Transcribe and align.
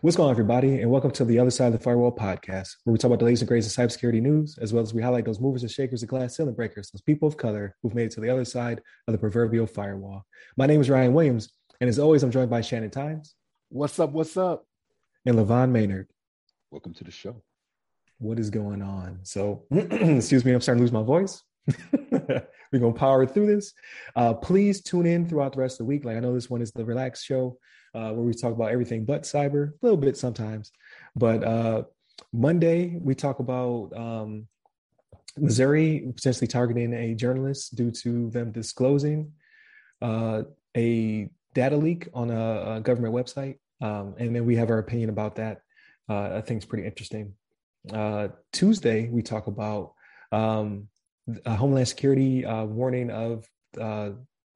What's 0.00 0.16
going 0.16 0.28
on, 0.28 0.30
everybody, 0.30 0.80
and 0.80 0.90
welcome 0.90 1.10
to 1.10 1.24
the 1.24 1.40
Other 1.40 1.50
Side 1.50 1.66
of 1.66 1.72
the 1.72 1.80
Firewall 1.80 2.14
podcast, 2.14 2.76
where 2.84 2.92
we 2.92 2.98
talk 2.98 3.08
about 3.08 3.18
the 3.18 3.24
latest 3.24 3.42
and 3.42 3.48
greatest 3.48 3.76
in 3.76 3.84
cybersecurity 3.84 4.22
news, 4.22 4.56
as 4.58 4.72
well 4.72 4.84
as 4.84 4.94
we 4.94 5.02
highlight 5.02 5.24
those 5.24 5.40
movers 5.40 5.62
and 5.62 5.70
shakers 5.70 6.02
and 6.02 6.08
glass 6.08 6.36
ceiling 6.36 6.54
breakers, 6.54 6.92
those 6.92 7.00
people 7.00 7.26
of 7.26 7.36
color 7.36 7.74
who've 7.82 7.94
made 7.94 8.04
it 8.04 8.12
to 8.12 8.20
the 8.20 8.30
other 8.30 8.44
side 8.44 8.82
of 9.08 9.12
the 9.12 9.18
proverbial 9.18 9.66
firewall. 9.66 10.24
My 10.56 10.66
name 10.66 10.80
is 10.80 10.88
Ryan 10.88 11.12
Williams, 11.12 11.52
and 11.80 11.88
as 11.90 11.98
always, 11.98 12.22
I'm 12.22 12.30
joined 12.30 12.50
by 12.50 12.60
Shannon 12.60 12.90
Times. 12.90 13.34
What's 13.68 13.98
up? 13.98 14.12
What's 14.12 14.36
up? 14.36 14.64
And 15.26 15.36
LeVon 15.36 15.70
Maynard. 15.70 16.06
Welcome 16.70 16.94
to 16.94 17.04
the 17.04 17.10
show. 17.10 17.42
What 18.18 18.38
is 18.38 18.50
going 18.50 18.80
on? 18.80 19.20
So, 19.24 19.64
excuse 19.72 20.44
me, 20.44 20.52
I'm 20.52 20.60
starting 20.60 20.78
to 20.78 20.84
lose 20.84 20.92
my 20.92 21.02
voice. 21.02 21.42
We're 22.10 22.80
gonna 22.80 22.92
power 22.92 23.26
through 23.26 23.46
this. 23.46 23.72
Uh, 24.16 24.34
please 24.34 24.82
tune 24.82 25.06
in 25.06 25.28
throughout 25.28 25.52
the 25.52 25.60
rest 25.60 25.74
of 25.74 25.78
the 25.78 25.84
week. 25.84 26.04
Like 26.04 26.16
I 26.16 26.20
know 26.20 26.34
this 26.34 26.50
one 26.50 26.62
is 26.62 26.72
the 26.72 26.84
relaxed 26.84 27.24
show 27.24 27.58
uh, 27.94 28.10
where 28.10 28.24
we 28.24 28.34
talk 28.34 28.52
about 28.52 28.70
everything 28.70 29.04
but 29.04 29.22
cyber, 29.22 29.70
a 29.70 29.74
little 29.82 29.96
bit 29.96 30.16
sometimes. 30.16 30.72
But 31.16 31.44
uh, 31.44 31.82
Monday 32.32 32.98
we 33.00 33.14
talk 33.14 33.38
about 33.38 33.90
um, 33.96 34.46
Missouri 35.38 36.12
potentially 36.14 36.46
targeting 36.46 36.92
a 36.92 37.14
journalist 37.14 37.74
due 37.74 37.90
to 37.90 38.30
them 38.30 38.52
disclosing 38.52 39.32
uh, 40.02 40.42
a 40.76 41.28
data 41.54 41.76
leak 41.76 42.08
on 42.12 42.30
a, 42.30 42.76
a 42.76 42.80
government 42.80 43.14
website, 43.14 43.58
um, 43.80 44.14
and 44.18 44.34
then 44.34 44.44
we 44.44 44.56
have 44.56 44.70
our 44.70 44.78
opinion 44.78 45.08
about 45.08 45.36
that. 45.36 45.62
Uh, 46.08 46.36
I 46.36 46.40
think 46.40 46.58
it's 46.58 46.66
pretty 46.66 46.86
interesting. 46.86 47.34
Uh, 47.92 48.28
Tuesday 48.52 49.08
we 49.08 49.22
talk 49.22 49.46
about 49.46 49.94
um, 50.32 50.88
Homeland 51.46 51.88
Security 51.88 52.44
warning 52.46 53.10
of 53.10 53.46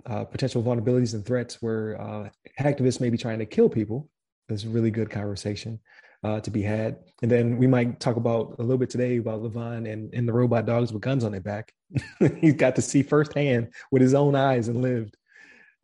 uh, 0.07 0.25
potential 0.25 0.63
vulnerabilities 0.63 1.15
and 1.15 1.25
threats 1.25 1.61
where 1.61 2.01
uh, 2.01 2.29
hacktivists 2.59 3.01
may 3.01 3.11
be 3.11 3.19
trying 3.19 3.39
to 3.39 3.47
kill 3.47 3.69
people. 3.69 4.09
There's 4.49 4.65
a 4.65 4.69
really 4.69 4.91
good 4.91 5.11
conversation 5.11 5.81
uh, 6.25 6.41
to 6.41 6.51
be 6.51 6.63
had. 6.63 6.99
And 7.23 7.31
then 7.31 7.59
we 7.59 7.67
might 7.67 8.01
talk 8.01 8.17
about 8.17 8.57
a 8.59 8.63
little 8.63 8.79
bit 8.79 8.91
today 8.91 9.19
about 9.19 9.43
LeVon 9.43 9.91
and, 9.91 10.13
and 10.15 10.27
the 10.27 10.33
robot 10.33 10.67
dogs 10.67 10.93
with 10.93 11.03
guns 11.03 11.25
on 11.25 11.33
their 11.33 11.41
back. 11.41 11.73
He's 12.41 12.55
got 12.55 12.77
to 12.77 12.83
see 12.83 13.03
firsthand 13.03 13.73
with 13.91 14.03
his 14.03 14.15
own 14.15 14.35
eyes 14.35 14.69
and 14.69 14.81
lived. 14.83 15.17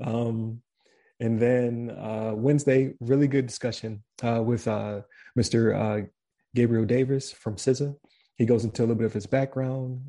Um, 0.02 0.62
and 1.20 1.38
then 1.38 1.90
uh, 1.90 2.32
Wednesday, 2.34 2.94
really 3.00 3.28
good 3.28 3.46
discussion 3.46 4.02
uh, 4.22 4.42
with 4.42 4.66
uh, 4.66 5.02
Mr. 5.38 6.08
Gabriel 6.54 6.84
Davis 6.84 7.32
from 7.32 7.56
CISA. 7.56 7.94
He 8.36 8.46
goes 8.46 8.64
into 8.64 8.82
a 8.82 8.84
little 8.84 8.96
bit 8.96 9.06
of 9.06 9.12
his 9.12 9.26
background, 9.26 10.00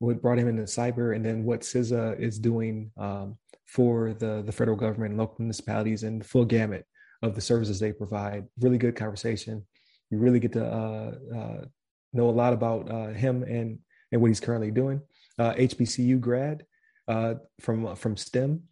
what 0.00 0.20
brought 0.20 0.38
him 0.38 0.48
into 0.48 0.62
cyber, 0.62 1.14
and 1.14 1.24
then 1.24 1.44
what 1.44 1.60
CISA 1.60 2.18
is 2.18 2.38
doing 2.38 2.90
um, 2.96 3.36
for 3.66 4.14
the 4.14 4.42
the 4.44 4.52
federal 4.52 4.76
government 4.76 5.12
and 5.12 5.18
local 5.18 5.36
municipalities 5.38 6.02
and 6.02 6.26
full 6.26 6.44
gamut 6.44 6.84
of 7.22 7.34
the 7.34 7.40
services 7.40 7.78
they 7.78 7.92
provide. 7.92 8.46
Really 8.60 8.78
good 8.78 8.96
conversation. 8.96 9.64
You 10.10 10.18
really 10.18 10.40
get 10.40 10.52
to 10.52 10.66
uh, 10.66 11.12
uh, 11.36 11.64
know 12.12 12.28
a 12.28 12.32
lot 12.32 12.52
about 12.52 12.90
uh, 12.90 13.08
him 13.08 13.44
and 13.44 13.78
and 14.10 14.20
what 14.20 14.28
he's 14.28 14.40
currently 14.40 14.70
doing. 14.70 15.00
HBCU 15.38 16.16
uh, 16.16 16.18
grad 16.18 16.66
uh, 17.06 17.34
from 17.60 17.94
from 17.94 18.16
STEM, 18.16 18.62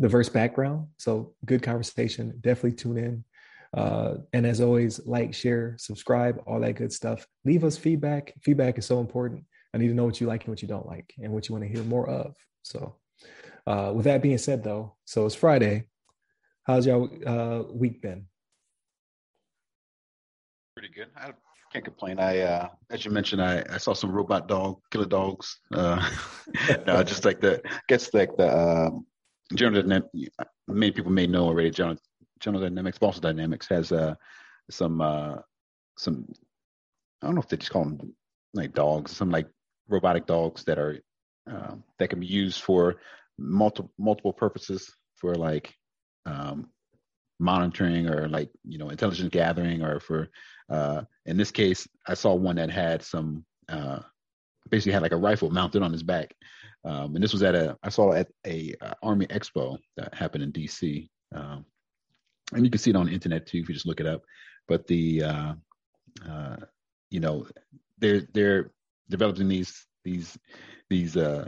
diverse 0.00 0.28
background. 0.28 0.88
So 0.98 1.34
good 1.46 1.62
conversation. 1.62 2.36
Definitely 2.40 2.72
tune 2.72 2.98
in. 2.98 3.24
Uh, 3.74 4.16
and 4.34 4.46
as 4.46 4.60
always, 4.60 5.00
like, 5.06 5.32
share, 5.32 5.74
subscribe, 5.78 6.42
all 6.46 6.60
that 6.60 6.74
good 6.74 6.92
stuff. 6.92 7.26
Leave 7.44 7.64
us 7.64 7.78
feedback. 7.78 8.34
Feedback 8.42 8.76
is 8.76 8.84
so 8.84 9.00
important. 9.00 9.44
I 9.74 9.78
need 9.78 9.88
to 9.88 9.94
know 9.94 10.04
what 10.04 10.20
you 10.20 10.26
like 10.26 10.44
and 10.44 10.52
what 10.52 10.62
you 10.62 10.68
don't 10.68 10.86
like 10.86 11.14
and 11.22 11.32
what 11.32 11.48
you 11.48 11.54
want 11.54 11.64
to 11.64 11.70
hear 11.70 11.82
more 11.84 12.08
of. 12.08 12.34
So, 12.62 12.96
uh, 13.66 13.92
with 13.94 14.04
that 14.04 14.22
being 14.22 14.38
said, 14.38 14.62
though, 14.62 14.96
so 15.04 15.24
it's 15.24 15.34
Friday. 15.34 15.86
How's 16.64 16.86
y'all 16.86 17.10
uh, 17.26 17.62
week 17.72 18.02
been? 18.02 18.26
Pretty 20.76 20.92
good. 20.94 21.08
I 21.16 21.32
can't 21.72 21.84
complain. 21.84 22.18
I, 22.18 22.40
uh, 22.40 22.68
as 22.90 23.04
you 23.04 23.10
mentioned, 23.10 23.42
I, 23.42 23.64
I 23.70 23.78
saw 23.78 23.94
some 23.94 24.12
robot 24.12 24.46
dog 24.46 24.78
killer 24.90 25.06
dogs. 25.06 25.58
Uh, 25.72 26.08
no, 26.86 27.02
just 27.02 27.24
like 27.24 27.40
the 27.40 27.62
gets 27.88 28.12
like 28.12 28.36
the 28.36 28.46
uh, 28.46 28.90
general 29.54 29.82
dynamics. 29.82 30.08
Many 30.68 30.92
people 30.92 31.10
may 31.12 31.26
know 31.26 31.44
already. 31.46 31.70
General, 31.70 31.96
general 32.40 32.62
dynamics, 32.62 32.98
Boston 32.98 33.22
Dynamics 33.22 33.66
has 33.68 33.90
uh, 33.90 34.14
some 34.70 35.00
uh, 35.00 35.36
some. 35.96 36.26
I 37.22 37.26
don't 37.26 37.36
know 37.36 37.40
if 37.40 37.48
they 37.48 37.56
just 37.56 37.72
call 37.72 37.84
them 37.84 38.14
like 38.54 38.74
dogs, 38.74 39.12
some 39.12 39.30
like 39.30 39.46
robotic 39.88 40.26
dogs 40.26 40.64
that 40.64 40.78
are 40.78 40.98
uh, 41.50 41.74
that 41.98 42.08
can 42.08 42.20
be 42.20 42.26
used 42.26 42.62
for 42.62 42.96
multiple 43.38 43.92
multiple 43.98 44.32
purposes 44.32 44.92
for 45.16 45.34
like 45.34 45.74
um, 46.26 46.68
monitoring 47.40 48.08
or 48.08 48.28
like 48.28 48.50
you 48.64 48.78
know 48.78 48.90
intelligence 48.90 49.30
gathering 49.30 49.82
or 49.82 50.00
for 50.00 50.28
uh, 50.70 51.02
in 51.26 51.36
this 51.36 51.50
case 51.50 51.88
I 52.06 52.14
saw 52.14 52.34
one 52.34 52.56
that 52.56 52.70
had 52.70 53.02
some 53.02 53.44
uh, 53.68 54.00
basically 54.70 54.92
had 54.92 55.02
like 55.02 55.12
a 55.12 55.16
rifle 55.16 55.50
mounted 55.50 55.82
on 55.82 55.92
his 55.92 56.02
back. 56.02 56.34
Um, 56.84 57.14
and 57.14 57.22
this 57.22 57.32
was 57.32 57.42
at 57.42 57.54
a 57.54 57.76
I 57.82 57.90
saw 57.90 58.12
at 58.12 58.28
a 58.46 58.74
uh, 58.80 58.94
Army 59.02 59.26
Expo 59.26 59.78
that 59.96 60.14
happened 60.14 60.44
in 60.44 60.52
DC 60.52 61.08
um, 61.34 61.64
and 62.52 62.64
you 62.64 62.70
can 62.70 62.78
see 62.78 62.90
it 62.90 62.96
on 62.96 63.06
the 63.06 63.12
internet 63.12 63.46
too 63.46 63.58
if 63.58 63.68
you 63.68 63.74
just 63.74 63.86
look 63.86 64.00
it 64.00 64.06
up. 64.06 64.22
But 64.68 64.86
the 64.86 65.22
uh, 65.24 65.54
uh, 66.28 66.56
you 67.10 67.20
know 67.20 67.46
they're 67.98 68.22
they're 68.32 68.70
developing 69.12 69.48
these 69.48 69.86
these 70.04 70.36
these 70.90 71.16
uh 71.16 71.46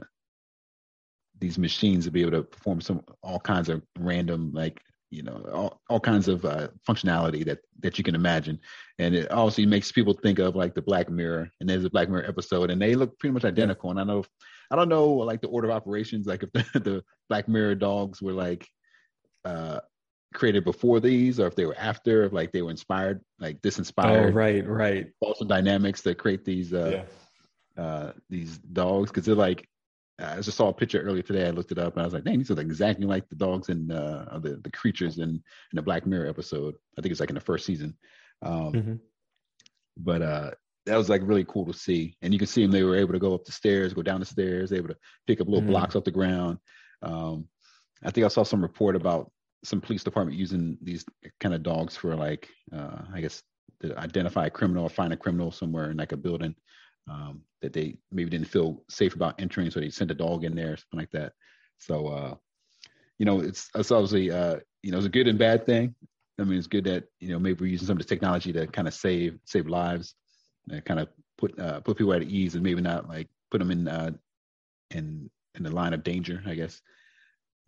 these 1.40 1.58
machines 1.58 2.04
to 2.04 2.10
be 2.10 2.20
able 2.22 2.30
to 2.30 2.42
perform 2.42 2.80
some 2.80 3.02
all 3.22 3.40
kinds 3.40 3.68
of 3.68 3.82
random 3.98 4.52
like 4.54 4.80
you 5.10 5.22
know 5.22 5.44
all, 5.52 5.80
all 5.88 6.00
kinds 6.00 6.28
of 6.28 6.44
uh, 6.44 6.68
functionality 6.88 7.44
that 7.44 7.58
that 7.80 7.98
you 7.98 8.04
can 8.04 8.14
imagine. 8.14 8.58
And 8.98 9.14
it 9.14 9.30
also 9.30 9.62
makes 9.62 9.92
people 9.92 10.14
think 10.14 10.38
of 10.38 10.56
like 10.56 10.74
the 10.74 10.82
black 10.82 11.08
mirror 11.10 11.48
and 11.60 11.68
there's 11.68 11.84
a 11.84 11.90
black 11.90 12.08
mirror 12.08 12.26
episode 12.26 12.70
and 12.70 12.80
they 12.80 12.94
look 12.94 13.18
pretty 13.18 13.32
much 13.32 13.44
identical. 13.44 13.90
And 13.90 14.00
i 14.00 14.04
know 14.04 14.24
i 14.70 14.76
don't 14.76 14.88
know 14.88 15.06
like 15.06 15.42
the 15.42 15.48
order 15.48 15.68
of 15.68 15.76
operations 15.76 16.26
like 16.26 16.42
if 16.42 16.52
the, 16.52 16.64
the 16.80 17.04
black 17.28 17.48
mirror 17.48 17.74
dogs 17.74 18.22
were 18.22 18.32
like 18.32 18.66
uh 19.44 19.78
created 20.32 20.64
before 20.64 21.00
these 21.00 21.38
or 21.38 21.46
if 21.46 21.54
they 21.54 21.66
were 21.66 21.76
after 21.78 22.24
if 22.24 22.32
like 22.32 22.50
they 22.50 22.62
were 22.62 22.70
inspired 22.70 23.20
like 23.38 23.60
this 23.62 23.78
inspired 23.78 24.30
oh 24.30 24.32
right 24.32 24.66
right. 24.66 25.06
Boston 25.20 25.46
Dynamics 25.46 26.00
to 26.02 26.14
create 26.14 26.44
these 26.44 26.72
uh 26.72 26.90
yeah 26.94 27.04
uh, 27.76 28.12
these 28.30 28.58
dogs 28.58 29.10
because 29.10 29.26
they're 29.26 29.34
like 29.34 29.68
I 30.18 30.40
just 30.40 30.56
saw 30.56 30.68
a 30.68 30.72
picture 30.72 31.00
earlier 31.00 31.22
today. 31.22 31.46
I 31.46 31.50
looked 31.50 31.72
it 31.72 31.78
up 31.78 31.94
and 31.94 32.02
I 32.02 32.04
was 32.04 32.14
like, 32.14 32.24
"Dang, 32.24 32.38
these 32.38 32.50
are 32.50 32.60
exactly 32.60 33.06
like 33.06 33.28
the 33.28 33.34
dogs 33.34 33.68
and 33.68 33.90
uh, 33.90 34.38
the 34.38 34.60
the 34.62 34.70
creatures 34.70 35.18
in 35.18 35.30
in 35.30 35.42
the 35.72 35.82
Black 35.82 36.06
Mirror 36.06 36.28
episode. 36.28 36.74
I 36.96 37.02
think 37.02 37.10
it's 37.10 37.20
like 37.20 37.30
in 37.30 37.34
the 37.34 37.40
first 37.40 37.66
season." 37.66 37.96
Um, 38.42 38.72
mm-hmm. 38.72 38.94
But 39.96 40.22
uh, 40.22 40.50
that 40.86 40.96
was 40.96 41.08
like 41.08 41.22
really 41.24 41.44
cool 41.44 41.66
to 41.66 41.72
see, 41.72 42.16
and 42.22 42.32
you 42.32 42.38
can 42.38 42.46
see 42.46 42.62
them. 42.62 42.70
They 42.70 42.84
were 42.84 42.96
able 42.96 43.12
to 43.12 43.18
go 43.18 43.34
up 43.34 43.44
the 43.44 43.52
stairs, 43.52 43.92
go 43.92 44.02
down 44.02 44.20
the 44.20 44.26
stairs, 44.26 44.72
able 44.72 44.88
to 44.88 44.96
pick 45.26 45.40
up 45.40 45.48
little 45.48 45.62
mm-hmm. 45.62 45.70
blocks 45.70 45.96
off 45.96 46.04
the 46.04 46.12
ground. 46.12 46.58
Um, 47.02 47.48
I 48.04 48.12
think 48.12 48.24
I 48.24 48.28
saw 48.28 48.44
some 48.44 48.62
report 48.62 48.94
about 48.94 49.32
some 49.64 49.80
police 49.80 50.04
department 50.04 50.38
using 50.38 50.78
these 50.80 51.04
kind 51.40 51.54
of 51.54 51.62
dogs 51.62 51.96
for 51.96 52.14
like, 52.14 52.48
uh, 52.72 52.98
I 53.12 53.20
guess, 53.20 53.42
to 53.80 53.98
identify 53.98 54.46
a 54.46 54.50
criminal 54.50 54.84
or 54.84 54.90
find 54.90 55.12
a 55.12 55.16
criminal 55.16 55.50
somewhere 55.50 55.90
in 55.90 55.96
like 55.96 56.12
a 56.12 56.16
building 56.16 56.54
um, 57.08 57.42
that 57.62 57.72
they 57.72 57.98
maybe 58.10 58.30
didn't 58.30 58.48
feel 58.48 58.82
safe 58.88 59.14
about 59.14 59.40
entering, 59.40 59.70
so 59.70 59.80
they 59.80 59.90
sent 59.90 60.10
a 60.10 60.14
dog 60.14 60.44
in 60.44 60.54
there, 60.54 60.76
something 60.76 61.00
like 61.00 61.10
that. 61.12 61.32
So, 61.78 62.06
uh, 62.08 62.34
you 63.18 63.26
know, 63.26 63.40
it's, 63.40 63.70
it's 63.74 63.90
obviously, 63.90 64.30
uh, 64.30 64.56
you 64.82 64.90
know, 64.90 64.98
it's 64.98 65.06
a 65.06 65.10
good 65.10 65.28
and 65.28 65.38
bad 65.38 65.66
thing. 65.66 65.94
I 66.38 66.44
mean, 66.44 66.58
it's 66.58 66.66
good 66.66 66.84
that 66.84 67.04
you 67.20 67.28
know 67.28 67.38
maybe 67.38 67.60
we're 67.60 67.70
using 67.70 67.86
some 67.86 67.96
of 67.96 68.02
the 68.02 68.08
technology 68.08 68.52
to 68.52 68.66
kind 68.66 68.88
of 68.88 68.94
save 68.94 69.38
save 69.44 69.66
lives, 69.66 70.14
and 70.68 70.84
kind 70.84 71.00
of 71.00 71.08
put 71.38 71.58
uh, 71.58 71.80
put 71.80 71.96
people 71.96 72.12
at 72.12 72.22
ease, 72.22 72.54
and 72.54 72.64
maybe 72.64 72.80
not 72.80 73.08
like 73.08 73.28
put 73.50 73.58
them 73.58 73.70
in 73.70 73.86
uh, 73.86 74.10
in 74.90 75.30
in 75.54 75.62
the 75.62 75.70
line 75.70 75.94
of 75.94 76.02
danger, 76.02 76.42
I 76.46 76.54
guess. 76.54 76.80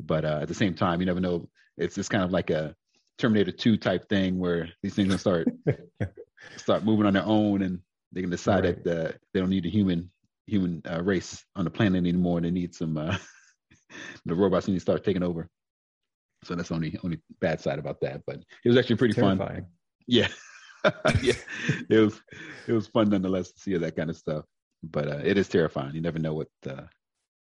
But 0.01 0.25
uh, 0.25 0.41
at 0.43 0.49
the 0.49 0.55
same 0.55 0.75
time, 0.75 1.01
you 1.01 1.07
never 1.07 1.21
know. 1.21 1.49
It's 1.79 1.95
just 1.95 2.11
kind 2.11 2.25
of 2.25 2.33
like 2.33 2.51
a 2.51 2.75
Terminator 3.19 3.53
2 3.53 3.77
type 3.77 4.09
thing 4.09 4.39
where 4.39 4.69
these 4.83 4.95
things 4.95 5.11
will 5.11 5.19
start 5.19 5.49
start 6.57 6.85
moving 6.85 7.07
on 7.07 7.15
their 7.15 7.25
own 7.25 7.63
and 7.63 7.81
they 8.13 8.21
can 8.21 8.31
decide 8.31 8.65
right. 8.65 8.85
that 8.85 9.07
uh, 9.07 9.13
they 9.33 9.41
don't 9.41 9.51
need 9.51 9.67
a 9.67 9.71
human 9.71 10.11
human 10.47 10.81
uh, 10.91 11.03
race 11.03 11.45
on 11.57 11.65
the 11.65 11.71
planet 11.71 11.99
anymore. 11.99 12.41
They 12.41 12.51
need 12.51 12.75
some 12.75 12.97
uh, 12.97 13.17
the 14.25 14.35
robots 14.35 14.69
need 14.69 14.75
to 14.75 14.81
start 14.81 15.05
taking 15.05 15.23
over. 15.23 15.49
So 16.45 16.55
that's 16.55 16.73
only 16.73 16.99
only 17.03 17.21
bad 17.41 17.61
side 17.61 17.79
about 17.79 18.01
that. 18.03 18.23
But 18.27 18.37
it 18.65 18.69
was 18.69 18.77
actually 18.77 18.97
pretty 18.97 19.15
fun. 19.15 19.67
Yeah, 20.07 20.29
yeah, 21.23 21.35
it 21.91 21.99
was 21.99 22.21
it 22.69 22.73
was 22.73 22.87
fun 22.87 23.09
nonetheless 23.11 23.53
to 23.53 23.61
see 23.61 23.77
that 23.77 23.97
kind 23.97 24.11
of 24.11 24.17
stuff. 24.17 24.45
But 24.83 25.09
uh, 25.09 25.21
it 25.25 25.39
is 25.39 25.49
terrifying. 25.49 25.95
You 25.95 26.01
never 26.01 26.19
know 26.19 26.35
what 26.35 26.49
uh, 26.69 26.83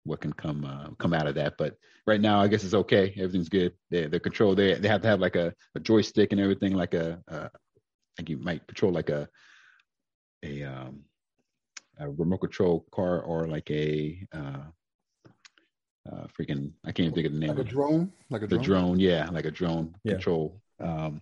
what 0.05 0.21
can 0.21 0.33
come 0.33 0.65
uh, 0.65 0.91
come 0.99 1.15
out 1.15 1.27
of 1.27 1.35
that. 1.35 1.55
But 1.59 1.77
right 2.07 2.21
now, 2.21 2.41
I 2.41 2.49
guess 2.49 2.63
it's 2.63 2.75
okay. 2.75 3.13
Everything's 3.17 3.49
good. 3.49 3.73
They 3.91 4.07
they're 4.07 4.21
controlled. 4.21 4.59
They 4.59 4.75
they 4.75 4.89
have 4.89 5.03
to 5.03 5.09
have 5.09 5.21
like 5.21 5.37
a, 5.37 5.53
a 5.75 5.81
joystick 5.81 6.33
and 6.33 6.41
everything, 6.41 6.75
like 6.75 6.95
a 6.95 7.21
uh, 7.29 7.49
like 8.19 8.29
you 8.29 8.39
might 8.39 8.67
patrol 8.69 8.93
like 8.93 9.11
a 9.11 9.29
a, 10.45 10.63
um, 10.65 11.05
a 11.99 12.09
remote 12.09 12.39
control 12.39 12.87
car 12.93 13.21
or 13.21 13.47
like 13.47 13.71
a 13.71 14.27
uh, 14.33 14.65
uh, 16.11 16.27
freaking 16.39 16.73
I 16.85 16.93
can't 16.93 17.07
even 17.07 17.15
think 17.15 17.27
of 17.27 17.33
the 17.33 17.39
name. 17.39 17.51
Like 17.51 17.59
of 17.59 17.67
a 17.67 17.71
drone, 17.71 18.13
like 18.31 18.43
a 18.43 18.47
the 18.47 18.57
drone. 18.57 18.65
drone. 18.65 19.01
Yeah, 19.01 19.29
like 19.31 19.47
a 19.47 19.51
drone 19.51 19.95
Yeah. 20.05 20.15
control. 20.15 20.61
Um, 20.81 21.21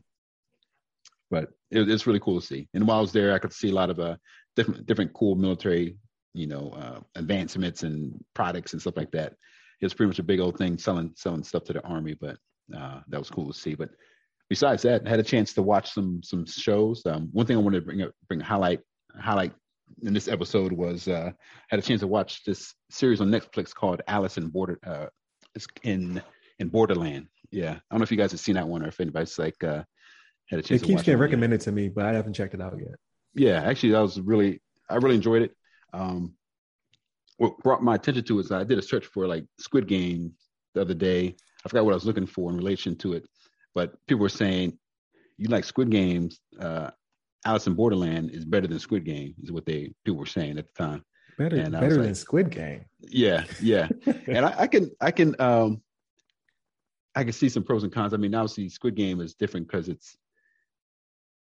but 1.30 1.50
it, 1.70 1.88
it's 1.88 2.06
really 2.06 2.20
cool 2.20 2.40
to 2.40 2.46
see. 2.46 2.68
And 2.74 2.86
while 2.86 2.98
I 2.98 3.00
was 3.00 3.12
there, 3.12 3.32
I 3.34 3.38
could 3.38 3.52
see 3.52 3.70
a 3.70 3.74
lot 3.74 3.90
of 3.90 3.98
uh 4.00 4.16
different 4.56 4.86
different 4.86 5.12
cool 5.14 5.34
military, 5.34 5.96
you 6.34 6.46
know, 6.46 6.70
uh, 6.70 7.00
advancements 7.14 7.82
and 7.84 8.22
products 8.34 8.72
and 8.72 8.80
stuff 8.80 8.96
like 8.96 9.12
that. 9.12 9.34
It 9.80 9.86
was 9.86 9.94
pretty 9.94 10.08
much 10.08 10.18
a 10.18 10.24
big 10.24 10.40
old 10.40 10.58
thing 10.58 10.78
selling 10.78 11.12
selling 11.16 11.44
stuff 11.44 11.64
to 11.64 11.72
the 11.72 11.84
army, 11.86 12.14
but 12.14 12.36
uh, 12.76 13.00
that 13.08 13.18
was 13.18 13.30
cool 13.30 13.46
to 13.52 13.58
see. 13.58 13.74
But 13.74 13.90
besides 14.48 14.82
that, 14.82 15.02
I 15.06 15.08
had 15.10 15.20
a 15.20 15.24
chance 15.24 15.52
to 15.54 15.62
watch 15.62 15.92
some 15.92 16.22
some 16.22 16.44
shows. 16.46 17.02
Um, 17.06 17.28
one 17.32 17.46
thing 17.46 17.56
I 17.56 17.60
wanted 17.60 17.80
to 17.80 17.86
bring 17.86 18.02
up, 18.02 18.10
bring 18.28 18.40
highlight 18.40 18.80
highlight 19.18 19.52
in 20.02 20.14
this 20.14 20.28
episode 20.28 20.72
was 20.72 21.08
uh, 21.08 21.32
had 21.68 21.78
a 21.78 21.82
chance 21.82 22.00
to 22.00 22.06
watch 22.06 22.44
this 22.44 22.74
series 22.90 23.20
on 23.20 23.28
Netflix 23.28 23.74
called 23.74 24.00
Alice 24.06 24.38
in 24.38 24.48
Border. 24.48 24.78
Uh, 24.86 25.06
in 25.82 26.22
in 26.58 26.68
Borderland. 26.68 27.26
Yeah, 27.50 27.72
I 27.72 27.80
don't 27.90 28.00
know 28.00 28.04
if 28.04 28.10
you 28.10 28.16
guys 28.16 28.30
have 28.30 28.40
seen 28.40 28.54
that 28.54 28.66
one 28.66 28.82
or 28.82 28.88
if 28.88 29.00
anybody's 29.00 29.38
like 29.38 29.62
uh, 29.62 29.82
had 30.48 30.60
a 30.60 30.62
chance. 30.62 30.82
It 30.82 30.86
to 30.86 30.86
keeps 30.86 31.02
getting 31.02 31.20
recommended 31.20 31.60
to 31.62 31.72
me, 31.72 31.88
but 31.88 32.06
I 32.06 32.12
haven't 32.12 32.34
checked 32.34 32.54
it 32.54 32.60
out 32.60 32.74
yet. 32.78 32.94
Yeah, 33.34 33.62
actually, 33.62 33.90
that 33.92 34.00
was 34.00 34.20
really 34.20 34.62
I 34.88 34.96
really 34.96 35.16
enjoyed 35.16 35.42
it. 35.42 35.52
Um, 35.92 36.34
what 37.36 37.58
brought 37.58 37.82
my 37.82 37.94
attention 37.96 38.24
to 38.24 38.38
it 38.38 38.44
is 38.44 38.52
I 38.52 38.64
did 38.64 38.78
a 38.78 38.82
search 38.82 39.06
for 39.06 39.26
like 39.26 39.44
Squid 39.58 39.86
Game 39.86 40.32
the 40.74 40.80
other 40.80 40.94
day. 40.94 41.36
I 41.64 41.68
forgot 41.68 41.84
what 41.84 41.92
I 41.92 41.94
was 41.96 42.06
looking 42.06 42.26
for 42.26 42.50
in 42.50 42.56
relation 42.56 42.96
to 42.98 43.12
it, 43.12 43.24
but 43.74 43.94
people 44.06 44.22
were 44.22 44.28
saying 44.28 44.78
you 45.36 45.48
like 45.48 45.64
Squid 45.64 45.90
Games. 45.90 46.40
Uh, 46.58 46.90
Alice 47.44 47.66
in 47.66 47.74
Borderland 47.74 48.30
is 48.30 48.44
better 48.44 48.66
than 48.66 48.78
Squid 48.78 49.04
Game, 49.04 49.34
is 49.42 49.50
what 49.52 49.66
they 49.66 49.92
people 50.04 50.18
were 50.18 50.26
saying 50.26 50.58
at 50.58 50.66
the 50.72 50.82
time. 50.82 51.04
Better, 51.38 51.56
And 51.56 51.72
better 51.72 51.96
like- 51.96 52.04
than 52.04 52.14
Squid 52.14 52.50
Game. 52.50 52.84
Yeah, 53.00 53.44
yeah, 53.60 53.88
and 54.26 54.44
I, 54.46 54.54
I 54.60 54.66
can 54.66 54.90
I 55.00 55.10
can 55.10 55.34
um 55.40 55.82
I 57.14 57.24
can 57.24 57.32
see 57.32 57.48
some 57.48 57.62
pros 57.64 57.82
and 57.82 57.92
cons. 57.92 58.14
I 58.14 58.16
mean, 58.16 58.34
obviously, 58.34 58.68
Squid 58.68 58.94
Game 58.94 59.20
is 59.20 59.34
different 59.34 59.66
because 59.66 59.88
it's 59.88 60.16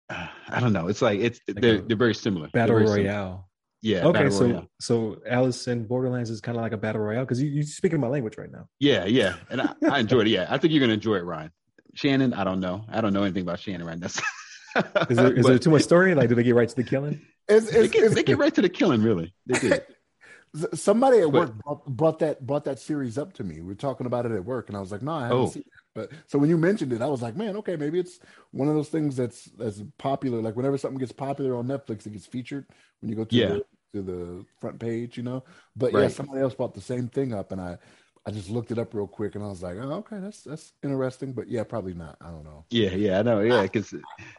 uh, 0.10 0.28
I 0.50 0.60
don't 0.60 0.74
know. 0.74 0.88
It's 0.88 1.02
like 1.02 1.20
it's 1.20 1.40
Like 1.48 1.62
they're 1.62 1.82
they're 1.82 1.98
very 1.98 2.16
similar. 2.16 2.48
Battle 2.50 2.76
very 2.78 2.88
similar. 2.88 3.04
Royale. 3.04 3.48
Yeah. 3.84 4.06
okay, 4.06 4.24
Battle 4.30 4.32
so 4.32 4.68
so 4.80 5.22
Alice 5.28 5.68
in 5.68 5.86
Borderlands 5.88 6.30
is 6.30 6.40
kind 6.40 6.56
of 6.56 6.62
like 6.62 6.72
a 6.72 6.78
battle 6.78 7.02
royale 7.02 7.24
because 7.24 7.42
you 7.42 7.50
you 7.50 7.64
speaking 7.64 8.00
my 8.00 8.08
language 8.08 8.38
right 8.38 8.52
now. 8.52 8.68
Yeah, 8.80 9.06
yeah, 9.06 9.36
and 9.50 9.62
I, 9.62 9.74
I 9.90 10.00
enjoyed 10.06 10.28
it. 10.28 10.30
Yeah, 10.32 10.46
I 10.50 10.58
think 10.58 10.72
you're 10.74 10.82
gonna 10.82 10.94
enjoy 10.94 11.16
it, 11.16 11.26
Ryan. 11.26 11.52
Shannon, 11.96 12.34
I 12.34 12.44
don't 12.44 12.60
know. 12.60 12.86
I 12.90 13.02
don't 13.02 13.12
know 13.14 13.24
anything 13.24 13.42
about 13.44 13.60
Shannon 13.60 13.86
right 13.86 14.00
now. 14.00 14.08
Is 15.10 15.18
there 15.18 15.34
is 15.34 15.44
But 15.44 15.50
there 15.50 15.60
too 15.60 15.70
much 15.72 15.82
story? 15.84 16.16
Like, 16.16 16.30
do 16.30 16.36
they 16.36 16.44
get 16.44 16.56
right 16.56 16.70
to 16.70 16.76
the 16.76 16.84
killing? 16.84 17.22
It's, 17.48 17.72
they, 17.72 17.88
get, 17.88 18.04
it's, 18.06 18.16
they 18.16 18.24
get 18.24 18.38
right 18.38 18.54
to 18.56 18.62
the 18.62 18.70
killing, 18.70 19.02
really. 19.04 19.34
They 19.46 19.60
did. 19.60 19.84
somebody 20.74 21.20
at 21.20 21.32
But- 21.32 21.34
work 21.34 21.54
brought, 21.64 21.86
brought 21.86 22.20
that 22.20 22.46
brought 22.46 22.64
that 22.66 22.80
series 22.80 23.18
up 23.18 23.34
to 23.34 23.44
me. 23.44 23.62
We 23.62 23.72
are 23.72 23.76
talking 23.76 24.06
about 24.06 24.26
it 24.26 24.32
at 24.32 24.44
work, 24.46 24.68
and 24.70 24.78
I 24.78 24.80
was 24.82 24.92
like, 24.92 25.02
"No, 25.02 25.14
I 25.14 25.22
haven't 25.24 25.38
Oh. 25.38 25.48
seen 25.50 25.64
it." 25.64 25.72
But 25.94 26.12
so 26.28 26.40
when 26.40 26.50
you 26.50 26.58
mentioned 26.58 26.94
it, 26.94 27.02
I 27.02 27.08
was 27.08 27.22
like, 27.22 27.36
"Man, 27.36 27.58
okay, 27.58 27.76
maybe 27.76 28.00
it's 28.00 28.20
one 28.52 28.68
of 28.70 28.76
those 28.76 28.90
things 28.90 29.16
that's 29.16 29.46
that's 29.58 29.82
popular. 29.98 30.42
Like 30.42 30.56
whenever 30.56 30.78
something 30.78 31.00
gets 31.00 31.12
popular 31.12 31.56
on 31.56 31.68
Netflix, 31.68 32.06
it 32.06 32.14
gets 32.14 32.26
featured 32.26 32.66
when 33.02 33.10
you 33.10 33.16
go 33.16 33.26
to 33.26 33.36
Yeah. 33.36 33.48
the 33.48 33.66
to 33.94 34.02
the 34.02 34.46
front 34.60 34.80
page, 34.80 35.18
you 35.18 35.24
know." 35.24 35.44
But 35.76 35.94
yeah, 35.94 36.08
somebody 36.10 36.42
else 36.42 36.54
brought 36.54 36.74
the 36.74 36.82
same 36.82 37.08
thing 37.08 37.34
up, 37.34 37.52
and 37.52 37.60
I 37.62 37.78
I 38.26 38.32
just 38.32 38.50
looked 38.50 38.72
it 38.72 38.78
up 38.78 38.94
real 38.94 39.08
quick, 39.08 39.34
and 39.36 39.44
I 39.44 39.48
was 39.48 39.64
like, 39.64 39.78
"Oh, 39.78 39.92
okay, 39.94 40.18
that's 40.20 40.44
that's 40.44 40.74
interesting." 40.84 41.34
But 41.34 41.48
yeah, 41.48 41.64
probably 41.64 41.96
not. 41.96 42.18
I 42.22 42.30
don't 42.30 42.44
know. 42.44 42.66
Yeah, 42.70 42.92
yeah, 42.92 43.20
I 43.20 43.22
know. 43.24 43.40
Yeah, 43.42 43.64
because 43.64 43.94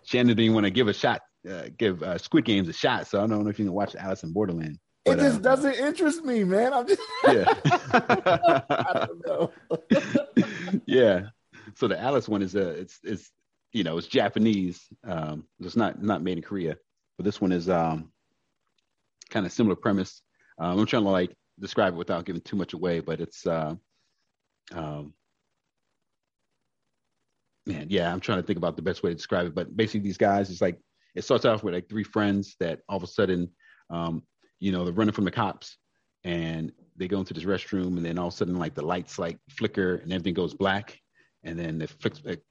Shannon 0.04 0.36
didn't 0.36 0.54
want 0.54 0.64
to 0.64 0.70
give 0.70 0.86
a 0.86 0.92
shot, 0.92 1.22
uh, 1.50 1.64
give 1.76 2.02
uh, 2.02 2.16
Squid 2.18 2.44
Games 2.44 2.68
a 2.68 2.72
shot. 2.72 3.08
So 3.08 3.18
I 3.18 3.26
don't 3.26 3.42
know 3.42 3.50
if 3.50 3.58
you 3.58 3.64
can 3.64 3.74
watch 3.74 3.96
Alice 3.96 4.22
in 4.22 4.32
Borderland. 4.32 4.78
It 5.04 5.16
just 5.16 5.38
uh, 5.38 5.40
doesn't 5.40 5.74
interest 5.74 6.24
me, 6.24 6.44
man. 6.44 6.72
I'm 6.72 6.86
just 6.86 7.00
Yeah. 7.26 7.44
I 8.70 9.06
don't 9.06 9.26
know. 9.26 9.52
yeah. 10.86 11.22
So 11.74 11.88
the 11.88 12.00
Alice 12.00 12.28
one 12.28 12.42
is 12.42 12.54
uh 12.54 12.74
it's 12.78 13.00
it's 13.02 13.32
you 13.72 13.82
know 13.82 13.98
it's 13.98 14.06
Japanese. 14.06 14.80
Um, 15.04 15.44
it's 15.58 15.76
not 15.76 16.00
not 16.00 16.22
made 16.22 16.38
in 16.38 16.44
Korea, 16.44 16.76
but 17.16 17.24
this 17.24 17.40
one 17.40 17.50
is 17.50 17.68
um 17.68 18.12
kind 19.28 19.44
of 19.44 19.50
similar 19.50 19.74
premise. 19.74 20.22
Um, 20.58 20.78
I'm 20.78 20.86
trying 20.86 21.02
to 21.02 21.10
like 21.10 21.36
describe 21.60 21.94
it 21.94 21.98
without 21.98 22.24
giving 22.24 22.42
too 22.42 22.56
much 22.56 22.72
away, 22.72 23.00
but 23.00 23.20
it's 23.20 23.46
uh, 23.46 23.74
um 24.74 25.14
man, 27.66 27.86
yeah, 27.90 28.12
I'm 28.12 28.20
trying 28.20 28.40
to 28.40 28.46
think 28.46 28.56
about 28.56 28.76
the 28.76 28.82
best 28.82 29.02
way 29.02 29.10
to 29.10 29.16
describe 29.16 29.46
it. 29.46 29.54
But 29.54 29.76
basically, 29.76 30.00
these 30.00 30.18
guys 30.18 30.50
it's 30.50 30.60
like 30.60 30.78
it 31.14 31.24
starts 31.24 31.44
off 31.44 31.62
with 31.62 31.74
like 31.74 31.88
three 31.88 32.04
friends 32.04 32.56
that 32.60 32.80
all 32.88 32.96
of 32.96 33.02
a 33.02 33.06
sudden, 33.06 33.50
um, 33.90 34.22
you 34.60 34.72
know, 34.72 34.84
they're 34.84 34.92
running 34.92 35.14
from 35.14 35.24
the 35.24 35.30
cops 35.30 35.76
and 36.24 36.72
they 36.96 37.08
go 37.08 37.18
into 37.18 37.34
this 37.34 37.44
restroom 37.44 37.96
and 37.96 38.04
then 38.04 38.18
all 38.18 38.28
of 38.28 38.34
a 38.34 38.36
sudden 38.36 38.58
like 38.58 38.74
the 38.74 38.84
lights 38.84 39.18
like 39.18 39.38
flicker 39.50 39.96
and 39.96 40.12
everything 40.12 40.34
goes 40.34 40.54
black 40.54 40.98
and 41.42 41.58
then 41.58 41.80
it 41.80 41.90
flicks 42.00 42.22
it 42.24 42.44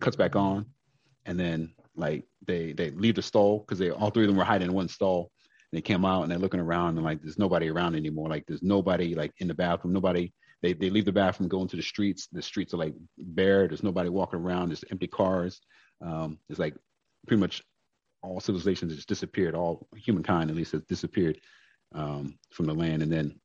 cuts 0.00 0.16
back 0.16 0.34
on 0.34 0.64
and 1.26 1.38
then 1.38 1.70
like 1.94 2.24
they 2.46 2.72
they 2.72 2.90
leave 2.90 3.14
the 3.14 3.22
stall 3.22 3.58
because 3.58 3.78
they 3.78 3.90
all 3.90 4.10
three 4.10 4.24
of 4.24 4.28
them 4.28 4.36
were 4.36 4.44
hiding 4.44 4.68
in 4.68 4.74
one 4.74 4.88
stall 4.88 5.30
they 5.72 5.80
came 5.80 6.04
out 6.04 6.22
and 6.22 6.30
they're 6.30 6.38
looking 6.38 6.60
around 6.60 6.96
and 6.96 7.04
like 7.04 7.22
there's 7.22 7.38
nobody 7.38 7.68
around 7.68 7.94
anymore. 7.94 8.28
Like 8.28 8.44
there's 8.46 8.62
nobody 8.62 9.14
like 9.14 9.32
in 9.38 9.48
the 9.48 9.54
bathroom. 9.54 9.92
Nobody 9.92 10.32
they 10.62 10.72
they 10.72 10.90
leave 10.90 11.04
the 11.04 11.12
bathroom 11.12 11.48
go 11.48 11.60
into 11.62 11.76
the 11.76 11.82
streets. 11.82 12.28
The 12.32 12.42
streets 12.42 12.74
are 12.74 12.78
like 12.78 12.94
bare. 13.18 13.68
There's 13.68 13.82
nobody 13.82 14.08
walking 14.08 14.40
around. 14.40 14.68
There's 14.68 14.84
empty 14.90 15.06
cars. 15.06 15.60
Um 16.00 16.38
it's 16.48 16.58
like 16.58 16.74
pretty 17.26 17.40
much 17.40 17.62
all 18.22 18.40
civilizations 18.40 18.94
just 18.94 19.08
disappeared. 19.08 19.54
All 19.54 19.86
humankind 19.96 20.50
at 20.50 20.56
least 20.56 20.72
has 20.72 20.82
disappeared 20.82 21.38
um 21.94 22.38
from 22.50 22.66
the 22.66 22.74
land. 22.74 23.02
And 23.02 23.12
then 23.12 23.38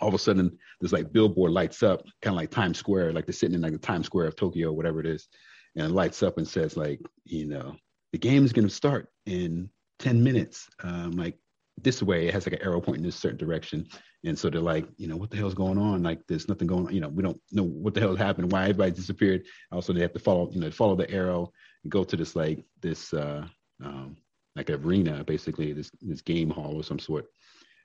all 0.00 0.08
of 0.08 0.14
a 0.14 0.18
sudden 0.18 0.58
this 0.80 0.92
like 0.92 1.12
billboard 1.12 1.52
lights 1.52 1.82
up 1.82 2.02
kind 2.22 2.34
of 2.34 2.36
like 2.36 2.50
times 2.50 2.78
square 2.78 3.12
like 3.12 3.26
they're 3.26 3.32
sitting 3.32 3.54
in 3.54 3.62
like 3.62 3.72
the 3.72 3.78
times 3.78 4.06
square 4.06 4.26
of 4.26 4.36
tokyo 4.36 4.72
whatever 4.72 5.00
it 5.00 5.06
is. 5.06 5.26
And 5.74 5.86
it 5.86 5.94
lights 5.94 6.22
up 6.22 6.36
and 6.36 6.46
says 6.46 6.76
like 6.76 7.00
you 7.24 7.46
know 7.46 7.76
the 8.12 8.18
game 8.18 8.44
is 8.44 8.52
going 8.52 8.68
to 8.68 8.74
start 8.74 9.08
in 9.24 9.70
10 10.00 10.22
minutes 10.22 10.68
um 10.82 11.12
like 11.12 11.38
this 11.82 12.02
way 12.02 12.26
it 12.28 12.34
has 12.34 12.46
like 12.46 12.60
an 12.60 12.62
arrow 12.66 12.80
pointing 12.80 13.04
in 13.04 13.08
a 13.08 13.12
certain 13.12 13.38
direction. 13.38 13.86
And 14.24 14.38
so 14.38 14.50
they're 14.50 14.60
like 14.60 14.86
you 14.96 15.06
know 15.06 15.16
what 15.16 15.30
the 15.30 15.36
hell's 15.36 15.54
going 15.54 15.78
on? 15.78 16.02
Like 16.02 16.20
there's 16.28 16.48
nothing 16.48 16.66
going 16.66 16.86
on 16.86 16.94
you 16.94 17.00
know 17.00 17.08
we 17.08 17.22
don't 17.22 17.40
know 17.52 17.64
what 17.64 17.94
the 17.94 18.00
hell's 18.00 18.18
happened 18.18 18.52
why 18.52 18.64
everybody 18.64 18.90
disappeared. 18.90 19.44
Also 19.72 19.92
they 19.92 20.00
have 20.00 20.12
to 20.12 20.18
follow 20.18 20.50
you 20.52 20.60
know 20.60 20.70
follow 20.70 20.96
the 20.96 21.10
arrow 21.10 21.50
and 21.84 21.92
go 21.92 22.04
to 22.04 22.16
this 22.16 22.36
like 22.36 22.64
this 22.82 23.14
uh 23.14 23.46
um 23.82 24.16
like 24.56 24.70
arena 24.70 25.24
basically 25.24 25.72
this 25.72 25.90
this 26.00 26.20
game 26.20 26.50
hall 26.50 26.78
of 26.78 26.86
some 26.86 26.98
sort. 26.98 27.26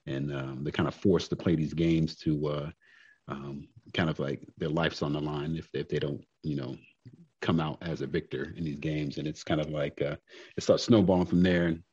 And 0.08 0.32
um, 0.32 0.60
they're 0.64 0.72
kind 0.72 0.88
of 0.88 0.96
forced 0.96 1.30
to 1.32 1.36
play 1.36 1.56
these 1.56 1.74
games 1.74 2.16
to 2.18 2.48
uh, 2.48 2.70
um, 3.28 3.68
kind 3.94 4.10
of 4.10 4.20
like 4.20 4.48
their 4.58 4.70
life's 4.70 5.02
on 5.02 5.14
the 5.14 5.20
line 5.20 5.56
if 5.56 5.68
if 5.74 5.90
they 5.90 5.98
don't 5.98 6.24
you 6.44 6.56
know 6.56 6.76
come 7.42 7.60
out 7.60 7.78
as 7.82 8.02
a 8.02 8.08
victor 8.08 8.54
in 8.56 8.64
these 8.64 8.80
games. 8.80 9.18
And 9.18 9.28
it's 9.28 9.44
kind 9.44 9.62
of 9.62 9.70
like 9.70 10.02
uh, 10.02 10.16
it 10.58 10.64
starts 10.64 10.84
snowballing 10.84 11.26
from 11.26 11.44
there. 11.44 11.68
and 11.68 11.84